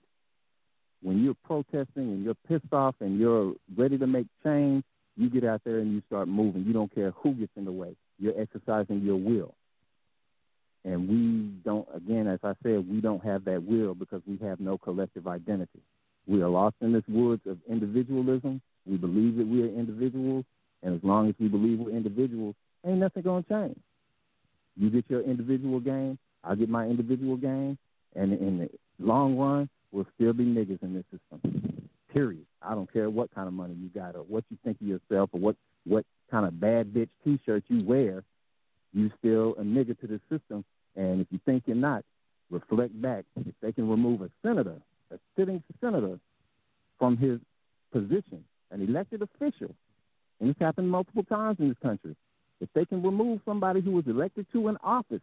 When 1.02 1.22
you're 1.22 1.36
protesting 1.44 2.10
and 2.10 2.24
you're 2.24 2.36
pissed 2.48 2.72
off 2.72 2.94
and 3.00 3.18
you're 3.18 3.54
ready 3.76 3.98
to 3.98 4.06
make 4.06 4.26
change, 4.44 4.84
you 5.16 5.28
get 5.28 5.44
out 5.44 5.62
there 5.64 5.78
and 5.78 5.92
you 5.92 6.02
start 6.06 6.28
moving. 6.28 6.64
You 6.64 6.72
don't 6.72 6.94
care 6.94 7.10
who 7.12 7.32
gets 7.34 7.52
in 7.56 7.64
the 7.64 7.72
way. 7.72 7.96
You're 8.18 8.38
exercising 8.40 9.00
your 9.00 9.16
will. 9.16 9.54
And 10.84 11.08
we 11.08 11.50
don't, 11.64 11.86
again, 11.94 12.26
as 12.26 12.38
I 12.42 12.54
said, 12.62 12.88
we 12.88 13.00
don't 13.00 13.24
have 13.24 13.44
that 13.44 13.62
will 13.62 13.94
because 13.94 14.22
we 14.26 14.38
have 14.46 14.60
no 14.60 14.78
collective 14.78 15.26
identity. 15.26 15.82
We 16.30 16.42
are 16.42 16.48
lost 16.48 16.76
in 16.80 16.92
this 16.92 17.02
woods 17.08 17.42
of 17.48 17.58
individualism. 17.68 18.60
We 18.86 18.96
believe 18.96 19.36
that 19.38 19.48
we 19.48 19.64
are 19.64 19.66
individuals, 19.66 20.44
and 20.80 20.94
as 20.94 21.02
long 21.02 21.28
as 21.28 21.34
we 21.40 21.48
believe 21.48 21.80
we're 21.80 21.90
individuals, 21.90 22.54
ain't 22.86 22.98
nothing 22.98 23.24
gonna 23.24 23.44
change. 23.48 23.76
You 24.76 24.90
get 24.90 25.06
your 25.08 25.22
individual 25.22 25.80
game, 25.80 26.20
I 26.44 26.54
get 26.54 26.68
my 26.68 26.86
individual 26.86 27.36
game, 27.36 27.76
and 28.14 28.32
in 28.32 28.58
the 28.58 28.70
long 29.04 29.36
run, 29.36 29.68
we'll 29.90 30.06
still 30.14 30.32
be 30.32 30.44
niggas 30.44 30.80
in 30.84 30.94
this 30.94 31.04
system. 31.10 31.90
Period. 32.14 32.46
I 32.62 32.76
don't 32.76 32.90
care 32.92 33.10
what 33.10 33.34
kind 33.34 33.48
of 33.48 33.54
money 33.54 33.74
you 33.74 33.88
got 33.88 34.14
or 34.14 34.22
what 34.22 34.44
you 34.50 34.58
think 34.62 34.80
of 34.80 34.86
yourself 34.86 35.30
or 35.32 35.40
what 35.40 35.56
what 35.84 36.06
kind 36.30 36.46
of 36.46 36.60
bad 36.60 36.92
bitch 36.92 37.08
T-shirt 37.24 37.64
you 37.66 37.84
wear. 37.84 38.22
You 38.92 39.10
still 39.18 39.56
a 39.58 39.62
nigga 39.62 39.98
to 39.98 40.06
the 40.06 40.20
system, 40.30 40.64
and 40.94 41.20
if 41.20 41.26
you 41.30 41.40
think 41.44 41.64
you're 41.66 41.74
not, 41.74 42.04
reflect 42.50 43.00
back. 43.02 43.24
If 43.34 43.54
they 43.60 43.72
can 43.72 43.88
remove 43.88 44.22
a 44.22 44.30
senator, 44.44 44.80
a 45.10 45.18
sitting 45.36 45.62
senator, 45.80 46.18
from 46.98 47.16
his 47.16 47.40
position, 47.92 48.44
an 48.70 48.82
elected 48.82 49.22
official, 49.22 49.74
and 50.38 50.50
this 50.50 50.56
happened 50.60 50.90
multiple 50.90 51.24
times 51.24 51.58
in 51.58 51.68
this 51.68 51.78
country. 51.82 52.14
If 52.60 52.68
they 52.74 52.84
can 52.84 53.02
remove 53.02 53.40
somebody 53.44 53.80
who 53.80 53.92
was 53.92 54.06
elected 54.06 54.46
to 54.52 54.68
an 54.68 54.76
office 54.82 55.22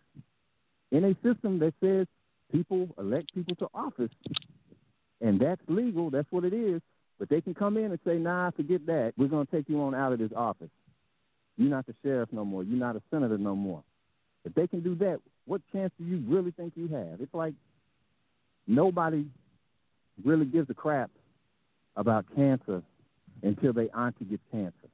in 0.91 1.03
a 1.03 1.13
system 1.23 1.59
that 1.59 1.73
says 1.81 2.07
people 2.51 2.89
elect 2.97 3.33
people 3.33 3.55
to 3.55 3.67
office, 3.73 4.11
and 5.21 5.39
that's 5.39 5.61
legal, 5.67 6.09
that's 6.09 6.31
what 6.31 6.43
it 6.43 6.53
is. 6.53 6.81
But 7.19 7.29
they 7.29 7.41
can 7.41 7.53
come 7.53 7.77
in 7.77 7.91
and 7.91 7.99
say, 8.05 8.17
"Nah, 8.17 8.51
forget 8.51 8.85
that. 8.85 9.13
We're 9.17 9.27
going 9.27 9.47
to 9.47 9.51
take 9.51 9.69
you 9.69 9.81
on 9.81 9.95
out 9.95 10.13
of 10.13 10.19
this 10.19 10.31
office. 10.35 10.69
You're 11.57 11.69
not 11.69 11.87
the 11.87 11.95
sheriff 12.03 12.29
no 12.31 12.45
more. 12.45 12.63
You're 12.63 12.77
not 12.77 12.95
a 12.95 13.01
senator 13.09 13.37
no 13.37 13.55
more." 13.55 13.83
If 14.45 14.53
they 14.53 14.67
can 14.67 14.81
do 14.81 14.95
that, 14.95 15.19
what 15.45 15.61
chance 15.71 15.91
do 15.99 16.05
you 16.05 16.23
really 16.27 16.51
think 16.51 16.73
you 16.75 16.87
have? 16.89 17.19
It's 17.19 17.33
like 17.33 17.53
nobody 18.67 19.25
really 20.23 20.45
gives 20.45 20.69
a 20.69 20.73
crap 20.73 21.09
about 21.95 22.25
cancer 22.35 22.81
until 23.43 23.73
their 23.73 23.89
auntie 23.97 24.25
gets 24.25 24.43
cancer 24.51 24.87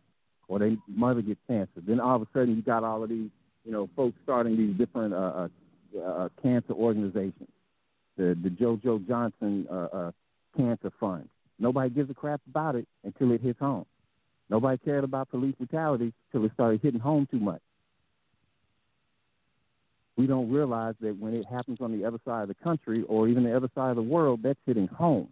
or 0.47 0.59
their 0.59 0.75
mother 0.87 1.21
gets 1.21 1.39
cancer. 1.47 1.81
Then 1.85 1.99
all 1.99 2.15
of 2.15 2.21
a 2.21 2.27
sudden 2.33 2.55
you 2.55 2.61
got 2.61 2.83
all 2.83 3.03
of 3.03 3.09
these, 3.09 3.29
you 3.65 3.71
know, 3.71 3.89
folks 3.95 4.17
starting 4.23 4.57
these 4.57 4.75
different 4.77 5.13
uh, 5.13 5.47
uh, 5.97 5.99
uh, 5.99 6.29
cancer 6.41 6.73
organizations. 6.73 7.49
The 8.17 8.37
the 8.43 8.49
JoJo 8.49 9.07
Johnson 9.07 9.67
uh, 9.71 9.73
uh, 9.73 10.11
Cancer 10.55 10.91
Fund. 10.99 11.27
Nobody 11.59 11.89
gives 11.89 12.09
a 12.09 12.13
crap 12.13 12.41
about 12.49 12.75
it 12.75 12.87
until 13.03 13.31
it 13.31 13.41
hits 13.41 13.59
home. 13.59 13.85
Nobody 14.49 14.77
cared 14.77 15.03
about 15.03 15.29
police 15.29 15.55
brutality 15.55 16.13
until 16.31 16.45
it 16.45 16.53
started 16.53 16.81
hitting 16.81 16.99
home 16.99 17.27
too 17.31 17.39
much. 17.39 17.61
We 20.15 20.27
don't 20.27 20.51
realize 20.51 20.95
that 21.01 21.17
when 21.17 21.33
it 21.33 21.45
happens 21.45 21.79
on 21.81 21.97
the 21.97 22.05
other 22.05 22.19
side 22.23 22.43
of 22.43 22.47
the 22.47 22.63
country 22.63 23.03
or 23.07 23.27
even 23.27 23.43
the 23.43 23.55
other 23.55 23.69
side 23.73 23.89
of 23.89 23.95
the 23.95 24.03
world, 24.03 24.41
that's 24.43 24.59
hitting 24.65 24.87
home. 24.87 25.29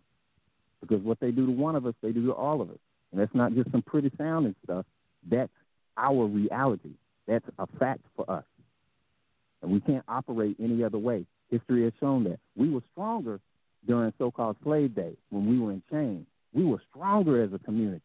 Because 0.81 1.01
what 1.03 1.19
they 1.19 1.31
do 1.31 1.45
to 1.45 1.51
one 1.51 1.75
of 1.75 1.85
us, 1.85 1.93
they 2.01 2.11
do 2.11 2.25
to 2.25 2.33
all 2.33 2.61
of 2.61 2.69
us. 2.69 2.79
And 3.11 3.21
that's 3.21 3.35
not 3.35 3.53
just 3.53 3.71
some 3.71 3.83
pretty 3.83 4.11
sounding 4.17 4.55
stuff. 4.63 4.85
That's 5.29 5.51
our 5.97 6.25
reality. 6.25 6.93
That's 7.27 7.45
a 7.59 7.67
fact 7.77 8.01
for 8.15 8.29
us. 8.29 8.43
And 9.61 9.71
we 9.71 9.79
can't 9.79 10.03
operate 10.07 10.57
any 10.59 10.83
other 10.83 10.97
way. 10.97 11.25
History 11.51 11.83
has 11.83 11.93
shown 11.99 12.23
that. 12.23 12.39
We 12.55 12.69
were 12.69 12.81
stronger 12.93 13.39
during 13.85 14.13
so 14.17 14.31
called 14.31 14.57
slave 14.63 14.95
days 14.95 15.17
when 15.29 15.47
we 15.47 15.59
were 15.59 15.71
in 15.71 15.83
chains. 15.91 16.25
We 16.53 16.65
were 16.65 16.81
stronger 16.89 17.43
as 17.43 17.53
a 17.53 17.59
community. 17.59 18.01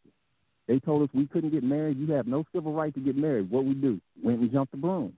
They 0.69 0.81
told 0.81 1.03
us 1.03 1.09
we 1.15 1.27
couldn't 1.27 1.51
get 1.51 1.63
married. 1.63 1.99
You 1.99 2.13
have 2.13 2.27
no 2.27 2.45
civil 2.53 2.73
right 2.73 2.93
to 2.95 3.01
get 3.01 3.17
married. 3.17 3.51
What 3.51 3.65
we 3.65 3.75
do? 3.75 4.01
Went 4.23 4.41
and 4.41 4.53
jumped 4.53 4.73
the 4.73 4.79
broom. 4.79 5.15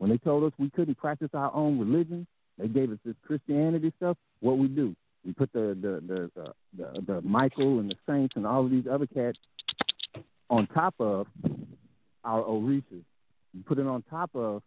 When 0.00 0.08
they 0.08 0.16
told 0.16 0.44
us 0.44 0.52
we 0.58 0.70
couldn't 0.70 0.94
practice 0.94 1.28
our 1.34 1.54
own 1.54 1.78
religion, 1.78 2.26
they 2.56 2.68
gave 2.68 2.90
us 2.90 2.96
this 3.04 3.14
Christianity 3.22 3.92
stuff. 3.98 4.16
What 4.40 4.56
we 4.56 4.66
do? 4.66 4.96
We 5.26 5.34
put 5.34 5.52
the 5.52 5.76
the 5.78 6.02
the 6.06 6.30
the, 6.34 6.52
the, 6.78 7.00
the 7.06 7.20
Michael 7.20 7.80
and 7.80 7.90
the 7.90 7.96
Saints 8.08 8.34
and 8.34 8.46
all 8.46 8.64
of 8.64 8.70
these 8.70 8.86
other 8.90 9.06
cats 9.06 9.36
on 10.48 10.66
top 10.68 10.94
of 10.98 11.26
our 12.24 12.42
Orishas. 12.42 13.04
We 13.54 13.62
put 13.66 13.78
it 13.78 13.86
on 13.86 14.02
top 14.08 14.30
of 14.34 14.62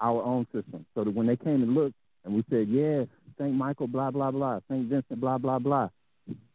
our 0.00 0.22
own 0.22 0.46
system, 0.54 0.86
so 0.94 1.04
that 1.04 1.10
when 1.14 1.26
they 1.26 1.36
came 1.36 1.62
and 1.62 1.74
looked, 1.74 1.96
and 2.24 2.34
we 2.34 2.42
said, 2.48 2.68
"Yes, 2.68 3.08
Saint 3.36 3.52
Michael, 3.54 3.88
blah 3.88 4.10
blah 4.10 4.30
blah, 4.30 4.60
Saint 4.70 4.88
Vincent, 4.88 5.20
blah 5.20 5.36
blah 5.36 5.58
blah," 5.58 5.90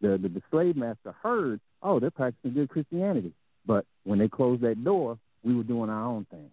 the, 0.02 0.18
the 0.18 0.28
the 0.28 0.42
slave 0.50 0.76
master 0.76 1.14
heard, 1.22 1.60
"Oh, 1.84 2.00
they're 2.00 2.10
practicing 2.10 2.56
good 2.56 2.70
Christianity." 2.70 3.34
But 3.68 3.86
when 4.06 4.18
they 4.18 4.28
closed 4.28 4.64
that 4.64 4.84
door, 4.84 5.20
we 5.44 5.54
were 5.56 5.64
doing 5.64 5.92
our 5.92 6.06
own 6.08 6.26
thing. 6.32 6.50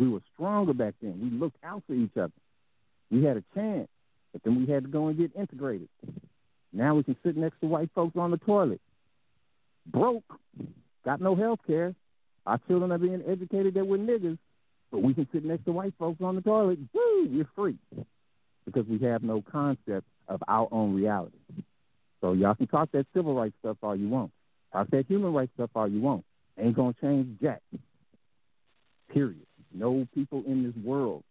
We 0.00 0.08
were 0.08 0.22
stronger 0.32 0.72
back 0.72 0.94
then. 1.02 1.20
We 1.20 1.38
looked 1.38 1.62
out 1.62 1.82
for 1.86 1.92
each 1.92 2.16
other. 2.16 2.32
We 3.10 3.22
had 3.22 3.36
a 3.36 3.44
chance, 3.54 3.88
but 4.32 4.42
then 4.42 4.58
we 4.58 4.72
had 4.72 4.84
to 4.84 4.88
go 4.88 5.08
and 5.08 5.18
get 5.18 5.30
integrated. 5.38 5.90
Now 6.72 6.94
we 6.94 7.02
can 7.02 7.16
sit 7.22 7.36
next 7.36 7.60
to 7.60 7.66
white 7.66 7.90
folks 7.94 8.16
on 8.16 8.30
the 8.30 8.38
toilet. 8.38 8.80
Broke, 9.86 10.24
got 11.04 11.20
no 11.20 11.36
health 11.36 11.60
care. 11.66 11.94
Our 12.46 12.58
children 12.66 12.92
are 12.92 12.98
being 12.98 13.22
educated 13.28 13.74
that 13.74 13.86
we're 13.86 13.98
niggas, 13.98 14.38
but 14.90 15.02
we 15.02 15.12
can 15.12 15.28
sit 15.34 15.44
next 15.44 15.66
to 15.66 15.72
white 15.72 15.92
folks 15.98 16.22
on 16.22 16.34
the 16.34 16.40
toilet. 16.40 16.78
Woo, 16.94 17.28
you're 17.28 17.50
free. 17.54 17.76
Because 18.64 18.86
we 18.86 18.98
have 19.00 19.22
no 19.22 19.42
concept 19.52 20.06
of 20.28 20.42
our 20.48 20.66
own 20.72 20.94
reality. 20.94 21.36
So 22.22 22.32
y'all 22.32 22.54
can 22.54 22.68
talk 22.68 22.90
that 22.92 23.06
civil 23.14 23.34
rights 23.34 23.54
stuff 23.60 23.76
all 23.82 23.96
you 23.96 24.08
want. 24.08 24.30
Talk 24.72 24.88
that 24.92 25.06
human 25.08 25.34
rights 25.34 25.52
stuff 25.56 25.70
all 25.74 25.88
you 25.88 26.00
want. 26.00 26.24
Ain't 26.58 26.74
gonna 26.74 26.94
change 27.02 27.38
jack. 27.42 27.60
Period. 29.12 29.44
No 29.72 30.06
people 30.14 30.42
in 30.46 30.62
this 30.62 30.74
world 30.84 31.22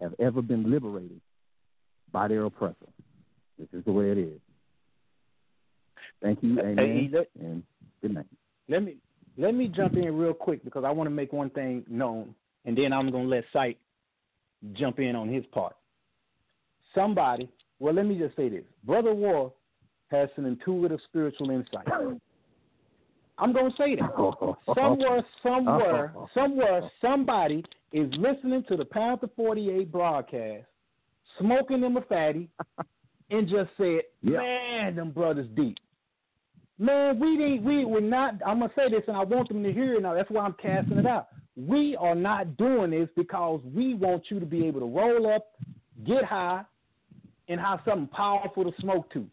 have 0.00 0.14
ever 0.18 0.42
been 0.42 0.70
liberated 0.70 1.20
by 2.10 2.28
their 2.28 2.44
oppressor. 2.44 2.76
This 3.58 3.68
is 3.72 3.84
the 3.84 3.92
way 3.92 4.10
it 4.10 4.18
is. 4.18 4.40
Thank 6.20 6.42
you, 6.42 6.58
amen, 6.60 6.76
hey, 6.78 7.10
let, 7.12 7.28
and 7.40 7.62
good 8.00 8.14
night. 8.14 8.26
Let 8.68 8.84
me 8.84 8.96
let 9.36 9.54
me 9.54 9.66
jump 9.66 9.96
in 9.96 10.16
real 10.16 10.34
quick 10.34 10.64
because 10.64 10.84
I 10.84 10.90
want 10.90 11.06
to 11.06 11.14
make 11.14 11.32
one 11.32 11.50
thing 11.50 11.84
known, 11.88 12.34
and 12.64 12.76
then 12.76 12.92
I'm 12.92 13.10
going 13.10 13.24
to 13.24 13.30
let 13.30 13.44
Sight 13.52 13.78
jump 14.74 15.00
in 15.00 15.16
on 15.16 15.28
his 15.28 15.44
part. 15.46 15.74
Somebody, 16.94 17.48
well, 17.80 17.94
let 17.94 18.06
me 18.06 18.16
just 18.18 18.36
say 18.36 18.48
this: 18.48 18.62
Brother 18.84 19.12
War 19.14 19.52
has 20.10 20.28
some 20.36 20.46
intuitive 20.46 21.00
spiritual 21.08 21.50
insight. 21.50 21.86
I'm 23.38 23.52
going 23.52 23.70
to 23.70 23.76
say 23.76 23.96
that. 23.96 24.10
Somewhere, 24.74 25.24
somewhere, 25.42 26.14
somewhere, 26.34 26.90
somebody 27.00 27.64
is 27.92 28.10
listening 28.18 28.64
to 28.68 28.76
the 28.76 28.84
Panther 28.84 29.28
48 29.36 29.90
broadcast, 29.90 30.66
smoking 31.38 31.80
them 31.80 31.96
a 31.96 32.02
fatty, 32.02 32.48
and 33.30 33.48
just 33.48 33.70
said, 33.76 34.02
"Man, 34.22 34.96
them 34.96 35.10
brothers 35.10 35.48
deep." 35.54 35.78
Man, 36.78 37.18
we 37.18 37.36
didn't. 37.36 37.64
We 37.64 37.84
were 37.84 38.00
not. 38.00 38.34
I'm 38.46 38.60
gonna 38.60 38.72
say 38.74 38.88
this, 38.90 39.02
and 39.08 39.16
I 39.16 39.24
want 39.24 39.48
them 39.48 39.62
to 39.62 39.72
hear 39.72 39.94
it 39.94 40.02
now. 40.02 40.14
That's 40.14 40.30
why 40.30 40.44
I'm 40.44 40.54
casting 40.54 40.98
it 40.98 41.06
out. 41.06 41.28
We 41.56 41.96
are 41.96 42.14
not 42.14 42.56
doing 42.56 42.90
this 42.90 43.08
because 43.14 43.60
we 43.74 43.94
want 43.94 44.24
you 44.30 44.40
to 44.40 44.46
be 44.46 44.66
able 44.66 44.80
to 44.80 44.86
roll 44.86 45.32
up, 45.32 45.52
get 46.06 46.24
high, 46.24 46.64
and 47.48 47.60
have 47.60 47.80
something 47.84 48.08
powerful 48.08 48.64
to 48.64 48.72
smoke 48.80 49.12
to. 49.12 49.26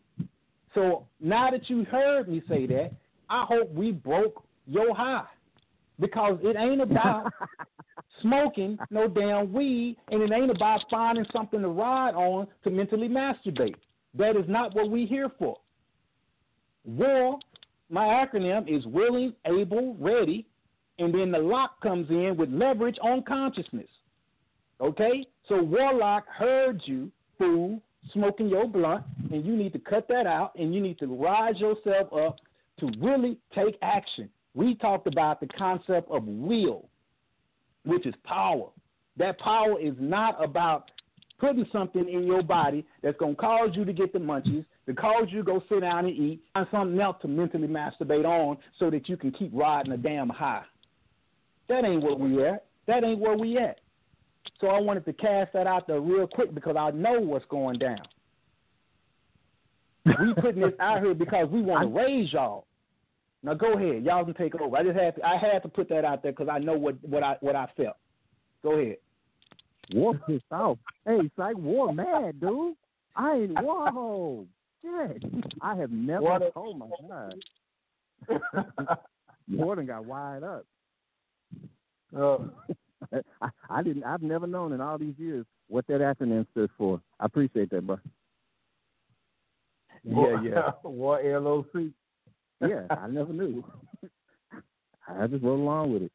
So 0.76 1.08
now 1.20 1.50
that 1.50 1.70
you 1.70 1.86
heard 1.86 2.28
me 2.28 2.42
say 2.48 2.66
that, 2.68 2.92
I 3.30 3.46
hope 3.48 3.72
we 3.74 3.92
broke 3.92 4.44
your 4.66 4.96
high 4.96 5.26
because 6.00 6.40
it 6.42 6.56
ain't 6.58 6.82
about 6.82 7.32
smoking 8.22 8.78
no 8.90 9.08
damn 9.08 9.52
weed, 9.54 9.98
and 10.12 10.22
it 10.22 10.32
ain't 10.32 10.52
about 10.52 10.82
finding 10.90 11.26
something 11.32 11.62
to 11.62 11.68
ride 11.68 12.16
on 12.16 12.48
to 12.64 12.70
mentally 12.70 13.08
masturbate. 13.08 13.76
That 14.16 14.36
is 14.36 14.46
not 14.48 14.76
what 14.76 14.90
we 14.90 15.06
here 15.06 15.32
for. 15.38 15.58
War, 16.86 17.38
my 17.90 18.06
acronym 18.06 18.68
is 18.68 18.86
willing, 18.86 19.34
able, 19.46 19.96
ready, 20.00 20.46
and 20.98 21.14
then 21.14 21.32
the 21.32 21.40
lock 21.40 21.82
comes 21.82 22.10
in 22.10 22.36
with 22.38 22.50
leverage 22.50 22.98
on 23.02 23.24
consciousness. 23.24 23.88
Okay? 24.82 25.26
So 25.48 25.62
Warlock 25.62 26.28
heard 26.28 26.82
you, 26.86 27.12
fool, 27.38 27.82
smoking 28.14 28.50
your 28.50 28.68
blunt, 28.68 29.04
and 29.32 29.46
you 29.46 29.56
need 29.56 29.74
to 29.74 29.80
cut 29.80 30.08
that 30.10 30.26
out 30.26 30.54
and 30.56 30.74
you 30.74 30.82
need 30.82 31.00
to 31.00 31.08
rise 31.08 31.58
yourself 31.58 32.12
up 32.14 32.38
to 32.80 32.92
really 33.00 33.38
take 33.54 33.78
action. 33.82 34.30
We 34.54 34.76
talked 34.76 35.08
about 35.08 35.40
the 35.40 35.48
concept 35.48 36.10
of 36.12 36.26
will, 36.26 36.90
which 37.86 38.06
is 38.06 38.14
power. 38.24 38.68
That 39.18 39.40
power 39.40 39.80
is 39.80 39.94
not 40.00 40.44
about 40.44 40.92
putting 41.40 41.66
something 41.72 42.08
in 42.08 42.24
your 42.24 42.44
body 42.44 42.86
that's 43.02 43.18
going 43.18 43.36
to 43.36 43.42
cause 43.42 43.70
you 43.74 43.86
to 43.86 43.94
get 43.94 44.12
the 44.14 44.20
munchies, 44.20 44.66
to 44.86 44.94
cause 44.94 45.28
you 45.30 45.40
to 45.40 45.44
go 45.44 45.64
sit 45.70 45.82
down 45.82 46.06
and 46.06 46.16
eat, 46.16 46.42
and 46.56 46.68
something 46.72 47.00
else 47.00 47.18
to 47.22 47.28
mentally 47.28 47.68
masturbate 47.68 48.26
on 48.26 48.58
so 48.78 48.90
that 48.90 49.08
you 49.08 49.18
can 49.18 49.32
keep 49.32 49.52
riding 49.54 49.94
a 49.94 49.98
damn 49.98 50.30
high. 50.30 50.64
That 51.70 51.86
ain't 51.86 52.04
where 52.04 52.16
we 52.16 52.44
at. 52.44 52.66
That 52.88 53.04
ain't 53.04 53.20
where 53.20 53.38
we 53.38 53.58
at. 53.58 53.80
So 54.60 54.68
I 54.68 54.80
wanted 54.80 55.06
to 55.06 55.14
cast 55.14 55.54
that 55.54 55.68
out 55.68 55.88
there 55.88 56.02
real 56.02 56.28
quick 56.28 56.54
because 56.54 56.76
I 56.78 56.92
know 56.92 57.20
what's 57.20 57.46
going 57.46 57.80
down. 57.80 58.02
we 60.06 60.34
putting 60.42 60.62
this 60.62 60.74
out 60.80 61.02
here 61.02 61.14
because 61.14 61.48
we 61.50 61.62
want 61.62 61.84
to 61.84 61.88
raise 62.00 62.32
y'all. 62.34 62.66
Now 63.42 63.54
go 63.54 63.74
ahead, 63.74 64.04
y'all 64.04 64.26
can 64.26 64.34
take 64.34 64.54
over. 64.60 64.76
I 64.76 64.84
just 64.84 64.98
had 64.98 65.16
to, 65.16 65.26
I 65.26 65.38
had 65.38 65.64
to 65.64 65.70
put 65.70 65.88
that 65.90 66.04
out 66.04 66.22
there 66.24 66.32
because 66.34 66.50
I 66.52 66.60
know 66.60 66.74
what 66.78 66.96
what 67.02 67.24
I 67.24 67.38
what 67.42 67.56
I 67.56 67.68
felt. 67.78 67.96
Go 68.64 68.74
ahead. 68.74 68.98
War 69.94 70.14
pissed 70.28 70.44
off. 70.52 70.78
Hey, 71.06 71.32
psych, 71.36 71.58
war 71.58 71.94
mad, 71.94 72.40
dude. 72.42 72.76
I 73.16 73.36
ain't 73.36 73.60
war 73.64 73.92
whoa. 73.92 74.46
Shit. 74.82 75.24
I 75.62 75.76
have 75.76 75.92
never 75.92 76.22
What 76.22 76.42
a- 76.42 76.52
oh 76.56 76.74
my 76.74 76.88
god. 77.08 77.36
Gordon 79.58 79.86
got 79.88 80.06
wired 80.06 80.44
up. 80.44 80.66
Uh, 82.16 82.38
I, 83.42 83.50
I 83.70 83.84
didn't 83.84 84.04
I've 84.04 84.22
never 84.22 84.48
known 84.48 84.74
in 84.74 84.82
all 84.82 84.98
these 84.98 85.16
years 85.18 85.46
what 85.70 85.88
that 85.88 86.02
acronym 86.02 86.46
stood 86.52 86.70
for. 86.78 87.02
I 87.20 87.26
appreciate 87.26 87.70
that, 87.72 87.86
bro. 87.88 88.00
Yeah, 90.04 90.42
yeah. 90.42 90.72
War 90.84 91.22
LOC. 91.24 91.92
Yeah, 92.62 92.84
I 92.90 93.08
never 93.08 93.34
knew. 93.34 93.64
I 95.08 95.28
just 95.28 95.44
rolled 95.44 95.62
along 95.62 95.94
with 95.94 96.04
it. 96.04 96.12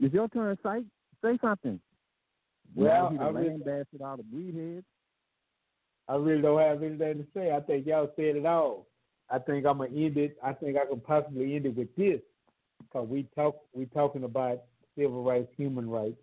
It's 0.00 0.12
your 0.14 0.28
turn, 0.28 0.58
Psych. 0.62 0.84
Say 1.24 1.38
something. 1.40 1.78
Well, 2.74 3.10
the 3.16 3.22
I 3.22 3.28
really- 3.28 3.58
bastard 3.58 4.02
out 4.04 4.18
of 4.20 4.30
breed 4.30 4.54
heads. 4.54 4.86
I 6.08 6.16
really 6.16 6.42
don't 6.42 6.60
have 6.60 6.82
anything 6.82 7.18
to 7.18 7.26
say. 7.32 7.52
I 7.52 7.60
think 7.60 7.86
y'all 7.86 8.10
said 8.16 8.36
it 8.36 8.44
all. 8.46 8.86
I 9.30 9.38
think 9.38 9.64
I'm 9.64 9.78
gonna 9.78 9.90
end 9.90 10.16
it. 10.16 10.36
I 10.42 10.52
think 10.52 10.76
I 10.76 10.84
can 10.86 11.00
possibly 11.00 11.54
end 11.54 11.66
it 11.66 11.76
with 11.76 11.94
this, 11.96 12.20
because 12.80 13.08
we 13.08 13.28
talk 13.34 13.56
we 13.72 13.86
talking 13.86 14.24
about 14.24 14.62
civil 14.98 15.22
rights, 15.22 15.48
human 15.56 15.88
rights. 15.88 16.18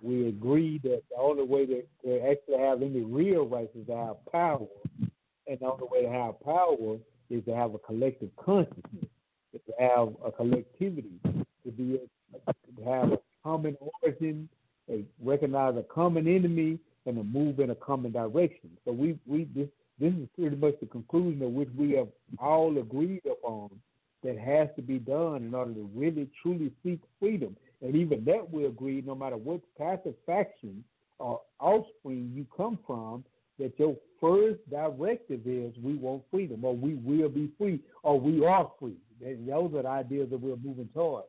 We 0.00 0.28
agree 0.28 0.78
that 0.84 1.02
the 1.10 1.16
only 1.20 1.42
way 1.44 1.66
to, 1.66 1.82
to 2.04 2.20
actually 2.30 2.58
have 2.58 2.80
any 2.82 3.00
real 3.00 3.46
rights 3.46 3.74
is 3.76 3.86
to 3.88 3.96
have 3.96 4.16
power, 4.30 4.66
and 5.46 5.58
the 5.60 5.66
only 5.66 5.86
way 5.90 6.02
to 6.02 6.10
have 6.10 6.40
power 6.40 6.96
is 7.30 7.44
to 7.44 7.54
have 7.54 7.74
a 7.74 7.78
collective 7.78 8.30
consciousness, 8.36 9.06
to 9.52 9.72
have 9.78 10.08
a 10.24 10.32
collectivity, 10.32 11.20
to 11.64 11.70
be 11.70 12.00
to 12.76 12.84
have 12.84 13.12
a 13.12 13.18
common 13.42 13.76
origin, 14.02 14.48
a 14.90 15.04
recognize 15.22 15.76
a 15.76 15.82
common 15.82 16.26
enemy, 16.26 16.78
and 17.06 17.16
to 17.16 17.24
move 17.24 17.60
in 17.60 17.70
a 17.70 17.74
common 17.74 18.12
direction. 18.12 18.70
So 18.84 18.92
we 18.92 19.18
we 19.26 19.48
this 19.54 19.68
this 19.98 20.12
is 20.14 20.28
pretty 20.38 20.56
much 20.56 20.74
the 20.80 20.86
conclusion 20.86 21.42
of 21.42 21.52
which 21.52 21.68
we 21.76 21.92
have 21.92 22.08
all 22.38 22.76
agreed 22.78 23.22
upon 23.26 23.70
that 24.24 24.38
has 24.38 24.68
to 24.76 24.82
be 24.82 24.98
done 24.98 25.36
in 25.44 25.54
order 25.54 25.74
to 25.74 25.90
really 25.94 26.28
truly 26.42 26.72
seek 26.82 27.00
freedom. 27.20 27.56
And 27.82 27.96
even 27.96 28.24
that 28.24 28.52
we 28.52 28.66
agree, 28.66 29.02
no 29.04 29.14
matter 29.14 29.36
what 29.36 29.60
passive 29.76 30.14
faction 30.24 30.84
or 31.18 31.40
offspring 31.60 32.32
you 32.34 32.46
come 32.56 32.78
from, 32.86 33.24
that 33.62 33.78
your 33.78 33.96
first 34.20 34.58
directive 34.70 35.46
is 35.46 35.72
we 35.82 35.94
want 35.94 36.22
freedom, 36.30 36.64
or 36.64 36.74
we 36.74 36.94
will 36.94 37.28
be 37.28 37.50
free, 37.56 37.80
or 38.02 38.18
we 38.18 38.44
are 38.44 38.70
free. 38.78 38.96
And 39.24 39.48
those 39.48 39.72
are 39.74 39.82
the 39.82 39.88
ideas 39.88 40.30
that 40.30 40.40
we're 40.40 40.56
moving 40.56 40.88
toward. 40.92 41.24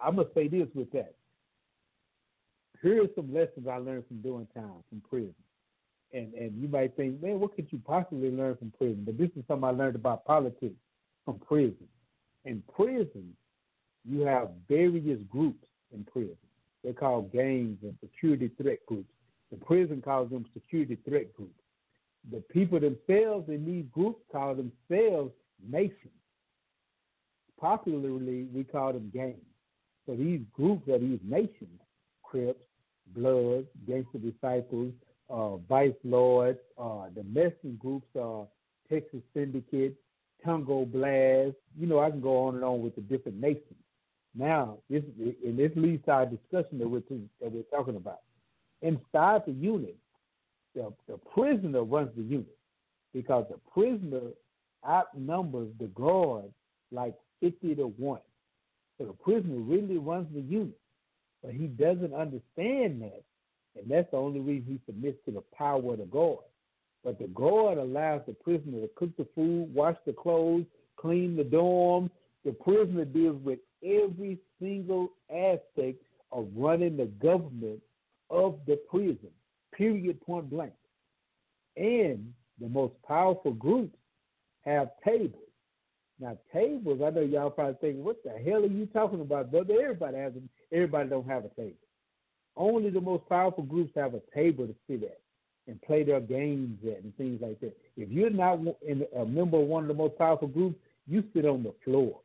I'm 0.00 0.16
gonna 0.16 0.28
say 0.34 0.48
this 0.48 0.66
with 0.74 0.90
that. 0.92 1.14
Here 2.82 3.04
are 3.04 3.08
some 3.14 3.32
lessons 3.32 3.68
I 3.70 3.76
learned 3.76 4.06
from 4.08 4.20
doing 4.22 4.48
time 4.54 4.82
from 4.88 5.00
prison. 5.08 5.34
And 6.12 6.34
and 6.34 6.60
you 6.60 6.68
might 6.68 6.96
think, 6.96 7.22
man, 7.22 7.38
what 7.38 7.54
could 7.54 7.68
you 7.70 7.80
possibly 7.86 8.30
learn 8.30 8.56
from 8.56 8.72
prison? 8.76 9.04
But 9.06 9.18
this 9.18 9.30
is 9.36 9.44
something 9.46 9.64
I 9.64 9.70
learned 9.70 9.94
about 9.94 10.24
politics 10.24 10.74
from 11.24 11.38
prison. 11.38 11.88
In 12.44 12.62
prison, 12.74 13.36
you 14.04 14.22
have 14.22 14.50
various 14.68 15.20
groups 15.30 15.64
in 15.94 16.04
prison. 16.04 16.36
They're 16.82 16.92
called 16.92 17.32
gangs 17.32 17.78
and 17.82 17.94
security 18.00 18.50
threat 18.60 18.78
groups. 18.86 19.12
The 19.52 19.58
prison 19.58 20.00
calls 20.00 20.30
them 20.30 20.46
security 20.54 20.96
threat 21.06 21.32
groups. 21.34 21.60
The 22.30 22.40
people 22.40 22.80
themselves 22.80 23.48
in 23.48 23.64
these 23.66 23.84
groups 23.92 24.22
call 24.32 24.54
themselves 24.54 25.32
nations. 25.68 26.12
Popularly, 27.60 28.48
we 28.52 28.64
call 28.64 28.94
them 28.94 29.10
gangs. 29.14 29.36
So 30.06 30.16
these 30.16 30.40
groups 30.52 30.88
are 30.88 30.98
these 30.98 31.20
nations, 31.22 31.80
Crips, 32.22 32.64
Bloods, 33.14 33.68
Gangster 33.86 34.18
Disciples, 34.18 34.92
uh, 35.28 35.56
Vice 35.68 35.92
Lords, 36.02 36.58
uh, 36.78 37.06
the 37.14 37.22
Mexican 37.24 37.76
groups 37.76 38.08
are 38.18 38.46
Texas 38.90 39.20
Syndicate, 39.34 39.94
Tango 40.44 40.86
Blast. 40.86 41.56
You 41.78 41.86
know, 41.86 42.00
I 42.00 42.10
can 42.10 42.20
go 42.20 42.46
on 42.46 42.54
and 42.56 42.64
on 42.64 42.82
with 42.82 42.94
the 42.94 43.02
different 43.02 43.38
nations. 43.38 43.78
Now, 44.34 44.78
this 44.88 45.02
and 45.18 45.58
this 45.58 45.72
leads 45.76 46.04
to 46.06 46.10
our 46.10 46.26
discussion 46.26 46.78
that 46.78 46.88
we're, 46.88 47.02
that 47.40 47.52
we're 47.52 47.62
talking 47.70 47.96
about. 47.96 48.20
Inside 48.82 49.42
the 49.46 49.52
unit, 49.52 49.96
the, 50.74 50.92
the 51.06 51.18
prisoner 51.34 51.84
runs 51.84 52.10
the 52.16 52.22
unit 52.22 52.56
because 53.14 53.46
the 53.48 53.58
prisoner 53.72 54.30
outnumbers 54.86 55.68
the 55.78 55.86
guard 55.86 56.44
like 56.90 57.14
50 57.40 57.76
to 57.76 57.86
1. 57.86 58.20
So 58.98 59.06
the 59.06 59.12
prisoner 59.12 59.56
really 59.56 59.98
runs 59.98 60.26
the 60.34 60.40
unit, 60.40 60.78
but 61.42 61.52
he 61.52 61.66
doesn't 61.66 62.14
understand 62.14 63.02
that. 63.02 63.22
And 63.76 63.88
that's 63.88 64.10
the 64.10 64.16
only 64.16 64.40
reason 64.40 64.66
he 64.72 64.80
submits 64.86 65.18
to 65.24 65.30
the 65.30 65.42
power 65.56 65.92
of 65.92 65.98
the 65.98 66.04
guard. 66.04 66.44
But 67.04 67.18
the 67.18 67.28
guard 67.28 67.78
allows 67.78 68.22
the 68.26 68.34
prisoner 68.34 68.80
to 68.80 68.90
cook 68.96 69.16
the 69.16 69.26
food, 69.34 69.72
wash 69.74 69.96
the 70.06 70.12
clothes, 70.12 70.66
clean 70.96 71.36
the 71.36 71.44
dorm. 71.44 72.10
The 72.44 72.52
prisoner 72.52 73.04
deals 73.04 73.40
with 73.42 73.60
every 73.82 74.38
single 74.60 75.10
aspect 75.30 76.02
of 76.30 76.48
running 76.54 76.96
the 76.96 77.06
government 77.06 77.80
of 78.32 78.58
the 78.66 78.76
prison, 78.90 79.30
period, 79.76 80.20
point 80.22 80.50
blank. 80.50 80.72
And 81.76 82.32
the 82.60 82.68
most 82.68 82.94
powerful 83.06 83.52
groups 83.52 83.96
have 84.64 84.90
tables. 85.04 85.42
Now, 86.18 86.38
tables, 86.52 87.00
I 87.04 87.10
know 87.10 87.20
y'all 87.20 87.50
probably 87.50 87.76
thinking, 87.80 88.04
what 88.04 88.22
the 88.24 88.30
hell 88.30 88.62
are 88.62 88.66
you 88.66 88.86
talking 88.86 89.20
about, 89.20 89.50
brother? 89.50 89.74
Everybody 89.82 90.16
has 90.18 90.32
them. 90.34 90.48
Everybody 90.72 91.08
don't 91.08 91.28
have 91.28 91.44
a 91.44 91.48
table. 91.50 91.76
Only 92.56 92.90
the 92.90 93.00
most 93.00 93.28
powerful 93.28 93.64
groups 93.64 93.92
have 93.96 94.14
a 94.14 94.22
table 94.34 94.66
to 94.66 94.74
sit 94.88 95.02
at 95.02 95.18
and 95.66 95.80
play 95.82 96.02
their 96.04 96.20
games 96.20 96.78
at 96.84 97.02
and 97.02 97.16
things 97.16 97.40
like 97.40 97.60
that. 97.60 97.76
If 97.96 98.10
you're 98.10 98.30
not 98.30 98.60
a 99.16 99.24
member 99.24 99.58
of 99.58 99.66
one 99.66 99.84
of 99.84 99.88
the 99.88 99.94
most 99.94 100.16
powerful 100.18 100.48
groups, 100.48 100.76
you 101.06 101.24
sit 101.34 101.44
on 101.44 101.62
the 101.62 101.74
floor. 101.84 102.20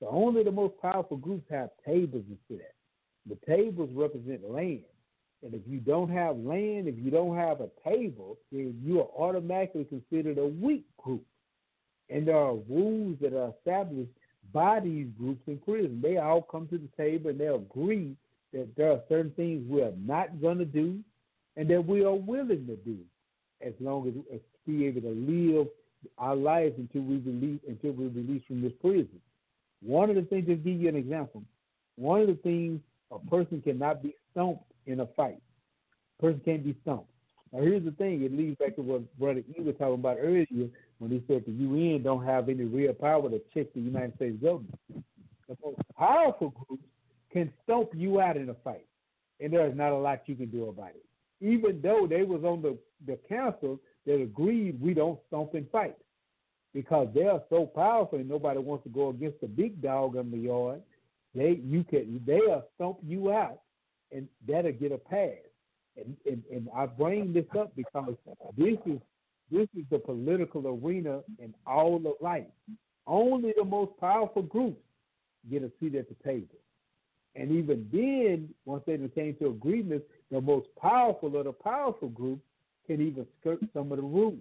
So 0.00 0.08
only 0.08 0.42
the 0.44 0.52
most 0.52 0.74
powerful 0.80 1.16
groups 1.16 1.46
have 1.50 1.70
tables 1.84 2.24
to 2.28 2.36
sit 2.48 2.60
at. 2.60 2.74
The 3.28 3.38
tables 3.46 3.90
represent 3.92 4.48
land. 4.48 4.84
And 5.46 5.54
if 5.54 5.62
you 5.64 5.78
don't 5.78 6.10
have 6.10 6.36
land, 6.38 6.88
if 6.88 6.96
you 6.98 7.12
don't 7.12 7.36
have 7.36 7.60
a 7.60 7.70
table, 7.88 8.36
then 8.50 8.80
you 8.84 8.98
are 8.98 9.08
automatically 9.16 9.84
considered 9.84 10.38
a 10.38 10.46
weak 10.46 10.84
group. 10.96 11.22
And 12.10 12.26
there 12.26 12.36
are 12.36 12.56
rules 12.68 13.16
that 13.20 13.32
are 13.32 13.54
established 13.56 14.10
by 14.52 14.80
these 14.80 15.06
groups 15.16 15.42
in 15.46 15.58
prison. 15.58 16.00
They 16.02 16.16
all 16.16 16.42
come 16.42 16.66
to 16.68 16.78
the 16.78 16.88
table 16.96 17.30
and 17.30 17.38
they 17.38 17.46
agree 17.46 18.16
that 18.52 18.74
there 18.76 18.90
are 18.90 19.00
certain 19.08 19.30
things 19.36 19.64
we 19.70 19.82
are 19.82 19.92
not 19.96 20.40
going 20.40 20.58
to 20.58 20.64
do 20.64 20.98
and 21.56 21.70
that 21.70 21.86
we 21.86 22.04
are 22.04 22.14
willing 22.14 22.66
to 22.66 22.76
do 22.84 22.98
as 23.64 23.72
long 23.78 24.08
as, 24.08 24.14
as 24.34 24.40
be 24.66 24.84
able 24.86 25.02
to 25.02 25.10
live 25.10 25.68
our 26.18 26.34
lives 26.34 26.74
until 26.76 27.02
we 27.02 27.18
release 27.18 27.60
until 27.68 27.92
we 27.92 28.08
release 28.08 28.42
from 28.48 28.62
this 28.62 28.72
prison. 28.80 29.20
One 29.80 30.10
of 30.10 30.16
the 30.16 30.22
things, 30.22 30.46
to 30.48 30.56
give 30.56 30.80
you 30.80 30.88
an 30.88 30.96
example, 30.96 31.44
one 31.94 32.22
of 32.22 32.26
the 32.26 32.34
things 32.34 32.80
a 33.12 33.18
person 33.30 33.62
cannot 33.62 34.02
be 34.02 34.12
stumped 34.32 34.64
in 34.86 35.00
a 35.00 35.06
fight. 35.16 35.40
Person 36.20 36.40
can't 36.44 36.64
be 36.64 36.76
stumped. 36.82 37.10
Now 37.52 37.60
here's 37.62 37.84
the 37.84 37.92
thing, 37.92 38.22
it 38.22 38.32
leads 38.36 38.58
back 38.58 38.76
to 38.76 38.82
what 38.82 39.18
Brother 39.18 39.40
E 39.40 39.60
was 39.62 39.74
talking 39.78 39.94
about 39.94 40.18
earlier 40.20 40.68
when 40.98 41.10
he 41.10 41.22
said 41.28 41.44
the 41.46 41.52
UN 41.52 42.02
don't 42.02 42.24
have 42.24 42.48
any 42.48 42.64
real 42.64 42.92
power 42.92 43.28
to 43.28 43.40
check 43.54 43.72
the 43.74 43.80
United 43.80 44.14
States 44.16 44.42
government. 44.42 44.78
The 45.48 45.56
most 45.64 45.78
powerful 45.96 46.50
groups 46.50 46.82
can 47.32 47.52
stomp 47.64 47.90
you 47.94 48.20
out 48.20 48.36
in 48.36 48.48
a 48.48 48.54
fight. 48.54 48.86
And 49.40 49.52
there's 49.52 49.76
not 49.76 49.92
a 49.92 49.96
lot 49.96 50.22
you 50.26 50.34
can 50.34 50.50
do 50.50 50.68
about 50.68 50.90
it. 50.90 51.04
Even 51.40 51.80
though 51.82 52.06
they 52.08 52.22
was 52.22 52.42
on 52.44 52.62
the, 52.62 52.78
the 53.06 53.18
council 53.28 53.78
that 54.06 54.20
agreed 54.20 54.80
we 54.80 54.94
don't 54.94 55.20
stomp 55.28 55.54
and 55.54 55.70
fight. 55.70 55.96
Because 56.72 57.08
they 57.14 57.24
are 57.24 57.42
so 57.50 57.66
powerful 57.66 58.18
and 58.18 58.28
nobody 58.28 58.58
wants 58.58 58.84
to 58.84 58.90
go 58.90 59.10
against 59.10 59.40
the 59.40 59.46
big 59.46 59.80
dog 59.82 60.16
in 60.16 60.30
the 60.30 60.38
yard. 60.38 60.82
They 61.34 61.60
you 61.62 61.84
can 61.84 62.22
they'll 62.26 62.64
stomp 62.74 62.98
you 63.06 63.32
out 63.32 63.60
and 64.12 64.28
that'll 64.46 64.72
get 64.72 64.92
a 64.92 64.98
pass. 64.98 65.32
And, 65.96 66.16
and 66.26 66.42
and 66.50 66.68
I 66.76 66.86
bring 66.86 67.32
this 67.32 67.46
up 67.58 67.74
because 67.74 68.14
this 68.56 68.78
is 68.86 69.00
this 69.50 69.68
is 69.76 69.84
the 69.90 69.98
political 69.98 70.66
arena 70.66 71.20
in 71.38 71.54
all 71.66 71.96
of 71.96 72.14
life. 72.20 72.44
Only 73.06 73.54
the 73.56 73.64
most 73.64 73.92
powerful 74.00 74.42
groups 74.42 74.80
get 75.50 75.62
a 75.62 75.70
seat 75.80 75.94
at 75.94 76.08
the 76.08 76.16
table. 76.24 76.56
And 77.34 77.52
even 77.52 77.88
then, 77.92 78.48
once 78.64 78.82
they 78.86 78.96
came 79.14 79.36
to 79.36 79.48
agreements, 79.48 80.06
the 80.30 80.40
most 80.40 80.68
powerful 80.80 81.36
of 81.36 81.44
the 81.44 81.52
powerful 81.52 82.08
groups 82.08 82.42
can 82.86 83.00
even 83.00 83.26
skirt 83.40 83.60
some 83.72 83.92
of 83.92 83.98
the 83.98 84.02
rules. 84.02 84.40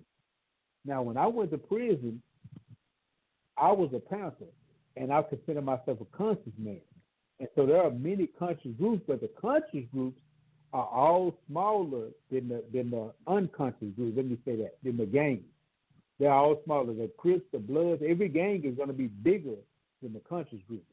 Now, 0.85 1.01
when 1.01 1.17
I 1.17 1.27
went 1.27 1.51
to 1.51 1.57
prison, 1.57 2.21
I 3.57 3.71
was 3.71 3.91
a 3.93 3.99
panther, 3.99 4.45
and 4.95 5.11
I 5.11 5.21
consider 5.23 5.61
myself 5.61 5.99
a 6.01 6.17
conscious 6.17 6.53
man. 6.57 6.79
And 7.39 7.49
so 7.55 7.65
there 7.65 7.81
are 7.81 7.91
many 7.91 8.27
conscious 8.27 8.71
groups, 8.77 9.03
but 9.07 9.21
the 9.21 9.29
conscious 9.39 9.85
groups 9.93 10.19
are 10.73 10.87
all 10.87 11.37
smaller 11.47 12.07
than 12.31 12.49
the 12.49 12.63
than 12.73 12.91
the 12.91 13.13
unconscious 13.27 13.89
groups. 13.95 14.17
Let 14.17 14.25
me 14.25 14.37
say 14.45 14.55
that 14.57 14.77
than 14.83 14.97
the 14.97 15.05
gangs. 15.05 15.43
They're 16.19 16.31
all 16.31 16.61
smaller. 16.63 16.93
The 16.93 17.09
Crips, 17.17 17.45
the 17.51 17.59
Bloods, 17.59 18.01
every 18.07 18.29
gang 18.29 18.63
is 18.63 18.75
going 18.75 18.87
to 18.87 18.93
be 18.93 19.07
bigger 19.07 19.55
than 20.01 20.13
the 20.13 20.21
conscious 20.21 20.59
groups. 20.67 20.85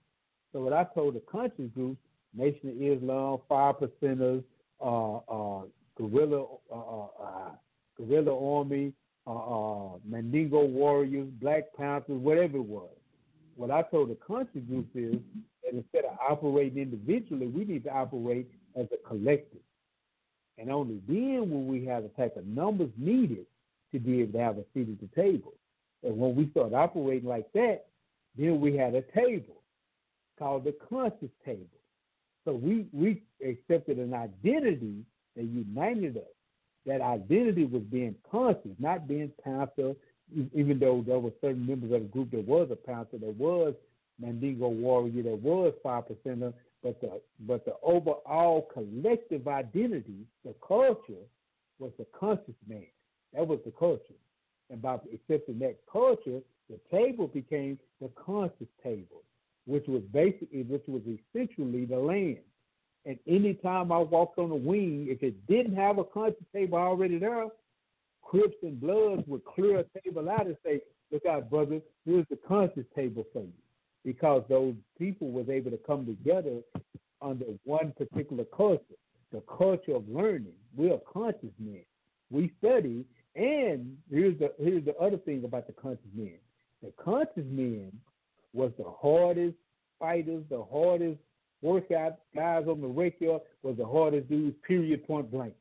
So 0.53 0.61
what 0.61 0.73
I 0.73 0.85
told 0.95 1.15
the 1.15 1.23
conscious 1.31 1.71
groups, 1.75 1.99
Nation 2.35 2.71
of 2.71 2.83
Islam, 2.83 3.39
Five 3.49 3.77
Percenters, 3.77 4.43
uh, 4.81 5.17
uh, 5.17 5.63
Guerrilla, 5.97 6.45
uh, 6.73 6.77
uh, 6.77 7.07
uh 7.23 7.51
Guerrilla 7.97 8.59
Army, 8.59 8.93
uh, 9.27 9.99
Mandingo 10.05 10.65
Warriors, 10.65 11.29
Black 11.41 11.65
Panthers, 11.77 12.19
whatever 12.21 12.57
it 12.57 12.65
was. 12.65 12.91
What 13.55 13.71
I 13.71 13.83
told 13.83 14.11
the 14.11 14.17
conscious 14.27 14.63
groups 14.69 14.89
is 14.95 15.17
that 15.73 15.77
instead 15.77 16.05
of 16.05 16.19
operating 16.29 16.83
individually, 16.83 17.47
we 17.47 17.65
need 17.65 17.85
to 17.85 17.91
operate 17.91 18.51
as 18.77 18.87
a 18.93 19.09
collective. 19.09 19.61
And 20.59 20.71
only 20.71 21.01
then 21.09 21.51
will 21.51 21.65
we 21.65 21.85
have 21.87 22.03
the 22.03 22.09
type 22.11 22.37
of 22.37 22.47
numbers 22.47 22.91
needed 22.97 23.47
to 23.93 23.99
be 23.99 24.21
able 24.21 24.33
to 24.33 24.39
have 24.39 24.59
a 24.59 24.65
seat 24.75 24.89
at 24.89 25.01
the 25.01 25.23
table. 25.23 25.55
And 26.03 26.19
when 26.19 26.35
we 26.35 26.51
start 26.51 26.73
operating 26.75 27.29
like 27.29 27.51
that, 27.53 27.87
then 28.37 28.61
we 28.61 28.77
had 28.77 28.95
a 28.95 29.03
table 29.03 29.63
called 30.39 30.65
the 30.65 30.75
conscious 30.89 31.31
table. 31.45 31.67
So 32.45 32.53
we, 32.53 32.87
we 32.93 33.23
accepted 33.47 33.99
an 33.99 34.15
identity 34.15 35.05
that 35.37 35.45
united 35.45 36.17
us. 36.17 36.23
That 36.87 37.01
identity 37.01 37.65
was 37.65 37.83
being 37.83 38.17
conscious, 38.29 38.73
not 38.79 39.07
being 39.07 39.31
panther, 39.45 39.95
even 40.53 40.79
though 40.81 41.05
there 41.07 41.19
were 41.21 41.31
certain 41.41 41.67
members 41.67 41.93
of 41.93 42.03
the 42.03 42.09
group 42.09 42.33
that 42.33 42.47
was 42.47 42.69
a 42.73 42.77
panther, 42.77 43.19
that 43.19 43.37
was 43.37 43.75
Mandingo 44.23 44.69
warrior, 44.69 45.23
there 45.23 45.35
was 45.35 45.75
five 45.83 46.05
percenter, 46.05 46.55
but 46.83 47.01
the 47.01 47.21
but 47.41 47.65
the 47.65 47.75
overall 47.83 48.69
collective 48.73 49.47
identity, 49.49 50.27
the 50.45 50.55
culture, 50.67 51.25
was 51.79 51.93
the 51.99 52.07
conscious 52.19 52.55
man. 52.69 52.87
That 53.35 53.47
was 53.47 53.59
the 53.65 53.73
culture. 53.73 54.15
And 54.71 54.81
by 54.81 54.95
accepting 55.13 55.59
that 55.59 55.77
culture, 55.91 56.41
the 56.71 56.79
table 56.91 57.27
became 57.27 57.79
the 58.01 58.09
conscious 58.25 58.69
table, 58.83 59.23
which 59.67 59.87
was 59.87 60.03
basically, 60.13 60.63
which 60.63 60.85
was 60.87 61.03
essentially 61.03 61.85
the 61.85 61.99
land. 61.99 62.39
And 63.05 63.19
anytime 63.27 63.91
I 63.91 63.99
walked 63.99 64.39
on 64.39 64.49
the 64.49 64.55
wing, 64.55 65.09
if 65.11 65.23
it 65.23 65.47
didn't 65.47 65.75
have 65.75 65.99
a 65.99 66.05
conscious 66.05 66.47
table 66.55 66.79
already 66.79 67.19
there, 67.19 67.49
Crips 68.23 68.57
and 68.63 68.81
Bloods 68.81 69.25
would 69.27 69.45
clear 69.45 69.81
a 69.81 70.01
table 70.01 70.31
out 70.31 70.47
and 70.47 70.57
say, 70.65 70.81
look 71.11 71.27
out, 71.27 71.51
brother, 71.51 71.81
here's 72.07 72.27
the 72.31 72.39
conscious 72.49 72.87
table 72.95 73.25
for 73.33 73.43
you. 73.43 73.53
Because 74.05 74.43
those 74.49 74.75
people 74.99 75.31
was 75.31 75.49
able 75.49 75.71
to 75.71 75.79
come 75.79 76.07
together 76.07 76.61
under 77.21 77.45
one 77.65 77.93
particular 77.97 78.45
culture, 78.45 78.83
the 79.33 79.43
culture 79.43 79.95
of 79.95 80.09
learning. 80.09 80.55
We're 80.77 80.99
conscious 81.13 81.53
men. 81.59 81.85
We 82.31 82.53
study 82.59 83.05
and 83.35 83.97
here's 84.11 84.39
the 84.39 84.53
here's 84.59 84.85
the 84.85 84.97
other 84.97 85.17
thing 85.17 85.45
about 85.45 85.67
the 85.67 85.73
conscious 85.73 86.05
men. 86.15 86.37
The 86.83 86.93
conscious 87.03 87.45
men 87.49 87.93
was 88.53 88.73
the 88.77 88.85
hardest 88.85 89.57
fighters, 89.99 90.45
the 90.51 90.65
hardest 90.71 91.19
workout 91.63 92.19
guys 92.35 92.65
on 92.69 92.81
the 92.81 92.89
rec 92.89 93.21
was 93.21 93.77
the 93.79 93.87
hardest 93.87 94.29
dudes, 94.29 94.57
period 94.67 95.07
point 95.07 95.31
blank. 95.31 95.55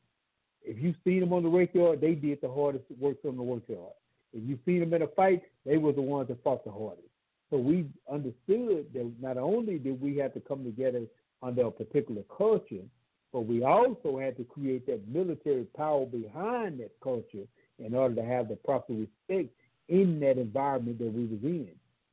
If 0.62 0.82
you 0.82 0.94
seen 1.04 1.20
them 1.20 1.32
on 1.32 1.42
the 1.42 1.48
rec 1.48 1.72
they 1.72 2.14
did 2.14 2.40
the 2.42 2.52
hardest 2.52 2.84
work 2.98 3.16
on 3.26 3.36
the 3.36 3.42
work. 3.42 3.62
If 3.68 4.48
you 4.48 4.58
seen 4.64 4.80
them 4.80 4.94
in 4.94 5.02
a 5.02 5.06
fight, 5.08 5.42
they 5.64 5.76
were 5.76 5.92
the 5.92 6.02
ones 6.02 6.28
that 6.28 6.42
fought 6.42 6.64
the 6.64 6.70
hardest. 6.70 7.11
So 7.52 7.58
we 7.58 7.84
understood 8.10 8.86
that 8.94 9.12
not 9.20 9.36
only 9.36 9.78
did 9.78 10.00
we 10.00 10.16
have 10.16 10.32
to 10.32 10.40
come 10.40 10.64
together 10.64 11.02
under 11.42 11.66
a 11.66 11.70
particular 11.70 12.22
culture, 12.34 12.82
but 13.30 13.42
we 13.42 13.62
also 13.62 14.18
had 14.18 14.38
to 14.38 14.44
create 14.44 14.86
that 14.86 15.06
military 15.06 15.64
power 15.76 16.06
behind 16.06 16.80
that 16.80 16.92
culture 17.04 17.44
in 17.78 17.94
order 17.94 18.14
to 18.14 18.24
have 18.24 18.48
the 18.48 18.56
proper 18.56 18.94
respect 18.94 19.50
in 19.90 20.18
that 20.20 20.38
environment 20.38 20.98
that 20.98 21.12
we 21.12 21.26
was 21.26 21.42
in. 21.42 21.68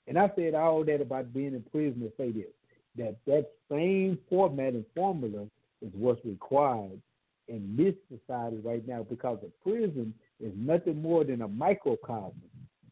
And 0.08 0.20
I 0.20 0.30
said 0.36 0.56
all 0.56 0.84
that 0.84 1.00
about 1.00 1.34
being 1.34 1.54
in 1.54 1.64
prison 1.72 2.02
to 2.02 2.12
say 2.18 2.32
this, 2.34 2.52
that 2.98 3.16
that 3.26 3.50
same 3.72 4.20
format 4.30 4.74
and 4.74 4.84
formula 4.94 5.46
is 5.82 5.92
what's 5.94 6.24
required 6.26 7.00
in 7.48 7.76
this 7.78 7.96
society 8.10 8.58
right 8.58 8.86
now 8.86 9.06
because 9.10 9.40
a 9.44 9.70
prison 9.70 10.14
is 10.42 10.52
nothing 10.58 11.02
more 11.02 11.24
than 11.24 11.44
a 11.44 11.48
microcosm, 11.48 12.42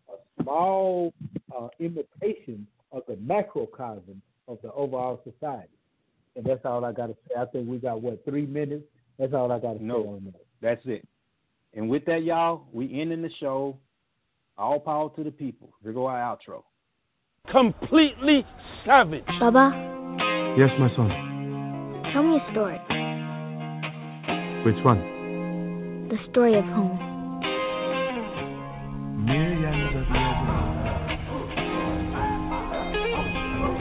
a 0.08 0.42
small 0.44 1.14
uh, 1.58 1.68
imitation 1.80 2.68
of 2.92 3.04
the 3.08 3.18
macrocosm 3.18 4.22
of 4.48 4.60
the 4.62 4.72
overall 4.74 5.22
society. 5.24 5.70
And 6.36 6.46
that's 6.46 6.64
all 6.66 6.86
I 6.86 6.92
got 6.92 7.08
to 7.08 7.14
say. 7.28 7.36
I 7.40 7.46
think 7.46 7.68
we 7.68 7.78
got, 7.78 8.02
what, 8.02 8.24
three 8.24 8.46
minutes? 8.46 8.84
That's 9.18 9.34
all 9.34 9.52
I 9.52 9.60
got 9.60 9.74
to 9.74 9.84
no, 9.84 10.04
say 10.04 10.10
on 10.10 10.26
that. 10.26 10.46
That's 10.62 10.82
it. 10.86 11.08
And 11.74 11.90
with 11.90 12.06
that, 12.06 12.24
y'all, 12.24 12.68
we 12.72 13.00
ending 13.02 13.22
the 13.22 13.32
show. 13.40 13.78
All 14.58 14.80
power 14.80 15.12
to 15.16 15.24
the 15.24 15.32
people. 15.32 15.70
Here 15.84 15.94
go 15.94 16.08
our 16.08 16.18
outro. 16.18 16.64
Completely 17.52 18.44
savage. 18.86 19.24
Baba. 19.40 19.72
Yes, 20.58 20.70
my 20.80 20.90
son. 20.96 21.10
Tell 22.12 22.24
me 22.24 22.38
a 22.38 22.52
story. 22.52 22.78
Which 24.66 24.84
one? 24.84 26.10
The 26.10 26.18
story 26.32 26.58
of 26.58 26.66
home. 26.66 27.07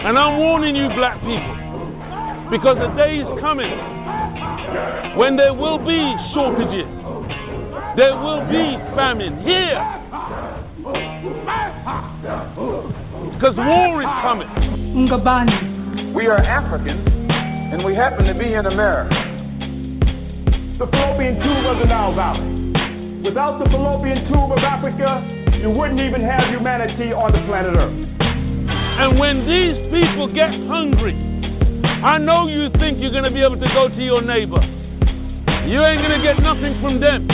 And 0.06 0.16
I'm 0.16 0.38
warning 0.38 0.76
you, 0.76 0.88
black 0.94 1.18
people, 1.20 1.56
because 2.50 2.78
the 2.78 2.94
day 2.96 3.18
is 3.18 3.28
coming 3.40 3.74
when 5.18 5.36
there 5.36 5.52
will 5.52 5.78
be 5.78 5.98
shortages 6.32 6.86
there 7.96 8.14
will 8.14 8.44
be 8.44 8.76
famine 8.92 9.40
here. 9.40 9.80
Because 13.32 13.56
war 13.56 14.02
is 14.02 14.14
coming. 14.20 14.48
Ngabani. 15.08 16.14
We 16.14 16.26
are 16.26 16.36
Africans, 16.36 17.08
and 17.08 17.82
we 17.82 17.94
happen 17.94 18.26
to 18.26 18.34
be 18.34 18.52
in 18.52 18.66
America. 18.66 19.16
The 20.78 20.86
fallopian 20.92 21.36
tube 21.40 21.66
of 21.72 21.78
the 21.80 21.86
Nile 21.86 22.14
Valley. 22.14 23.22
Without 23.24 23.64
the 23.64 23.70
fallopian 23.70 24.28
tube 24.28 24.52
of 24.52 24.58
Africa, 24.58 25.24
you 25.58 25.70
wouldn't 25.70 26.00
even 26.00 26.20
have 26.20 26.50
humanity 26.50 27.14
on 27.16 27.32
the 27.32 27.40
planet 27.48 27.76
Earth. 27.76 28.25
And 28.98 29.20
when 29.20 29.44
these 29.44 29.76
people 29.92 30.32
get 30.32 30.48
hungry, 30.72 31.12
I 32.00 32.16
know 32.16 32.48
you 32.48 32.70
think 32.80 32.96
you're 32.98 33.12
going 33.12 33.28
to 33.28 33.30
be 33.30 33.42
able 33.44 33.60
to 33.60 33.68
go 33.74 33.88
to 33.88 34.02
your 34.02 34.22
neighbor. 34.22 34.60
You 35.68 35.84
ain't 35.84 36.00
going 36.00 36.16
to 36.16 36.22
get 36.24 36.40
nothing 36.40 36.80
from 36.80 37.00
them. 37.00 37.28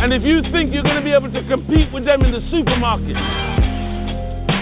And 0.00 0.12
if 0.14 0.22
you 0.22 0.40
think 0.52 0.72
you're 0.72 0.84
going 0.84 0.96
to 0.96 1.04
be 1.04 1.12
able 1.12 1.30
to 1.32 1.42
compete 1.48 1.92
with 1.92 2.06
them 2.06 2.22
in 2.22 2.32
the 2.32 2.40
supermarket, 2.50 3.18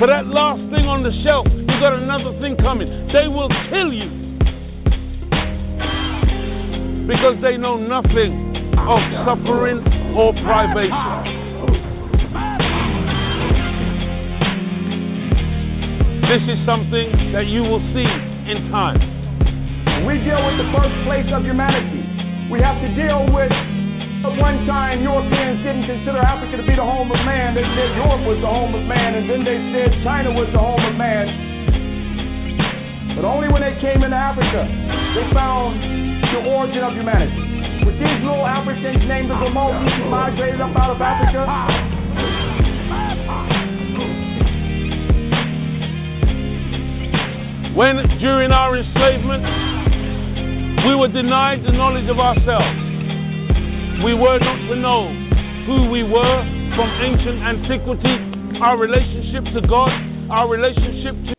for 0.00 0.08
that 0.08 0.26
last 0.26 0.58
thing 0.74 0.88
on 0.90 1.04
the 1.04 1.12
shelf, 1.22 1.46
you've 1.52 1.78
got 1.78 1.94
another 1.94 2.32
thing 2.40 2.56
coming. 2.56 2.88
They 3.14 3.28
will 3.28 3.48
kill 3.70 3.92
you. 3.92 4.10
Because 7.06 7.38
they 7.42 7.56
know 7.56 7.76
nothing 7.76 8.74
of 8.74 8.98
suffering 9.22 9.86
or 10.18 10.32
privation. 10.42 11.35
This 16.26 16.42
is 16.42 16.58
something 16.66 17.30
that 17.30 17.46
you 17.46 17.62
will 17.62 17.78
see 17.94 18.02
in 18.50 18.66
time. 18.74 18.98
we 20.02 20.18
deal 20.26 20.42
with 20.42 20.58
the 20.58 20.66
birthplace 20.74 21.30
of 21.30 21.46
humanity. 21.46 22.02
We 22.50 22.58
have 22.66 22.82
to 22.82 22.90
deal 22.98 23.30
with 23.30 23.54
at 24.26 24.34
one 24.34 24.66
time, 24.66 25.06
Europeans 25.06 25.62
didn't 25.62 25.86
consider 25.86 26.18
Africa 26.18 26.58
to 26.58 26.66
be 26.66 26.74
the 26.74 26.82
home 26.82 27.14
of 27.14 27.22
man. 27.22 27.54
They 27.54 27.62
said 27.62 27.94
Europe 27.94 28.26
was 28.26 28.42
the 28.42 28.50
home 28.50 28.74
of 28.74 28.82
man, 28.90 29.14
and 29.14 29.30
then 29.30 29.46
they 29.46 29.54
said 29.70 30.02
China 30.02 30.34
was 30.34 30.50
the 30.50 30.58
home 30.58 30.82
of 30.82 30.98
man. 30.98 31.30
But 33.14 33.22
only 33.22 33.46
when 33.46 33.62
they 33.62 33.78
came 33.78 34.02
into 34.02 34.18
Africa, 34.18 34.66
they 35.14 35.30
found 35.30 35.78
the 36.26 36.42
origin 36.42 36.82
of 36.82 36.98
humanity. 36.98 37.86
With 37.86 38.02
these 38.02 38.18
little 38.26 38.42
Africans 38.42 38.98
named 39.06 39.30
the 39.30 39.38
Ramones 39.38 39.94
who 39.94 40.10
migrated 40.10 40.58
up 40.58 40.74
out 40.74 40.90
of 40.90 40.98
Africa, 40.98 41.95
when 47.76 47.96
during 48.18 48.52
our 48.52 48.74
enslavement 48.74 49.44
we 50.88 50.96
were 50.96 51.08
denied 51.08 51.60
the 51.62 51.72
knowledge 51.72 52.08
of 52.08 52.18
ourselves. 52.18 52.72
We 54.02 54.14
were 54.14 54.38
not 54.38 54.60
to 54.72 54.76
know 54.76 55.12
who 55.68 55.90
we 55.90 56.02
were 56.02 56.40
from 56.74 56.88
ancient 57.04 57.44
antiquity, 57.44 58.16
our 58.62 58.78
relationship 58.78 59.44
to 59.52 59.60
God, 59.68 59.92
our 60.30 60.48
relationship 60.48 61.14
to 61.26 61.35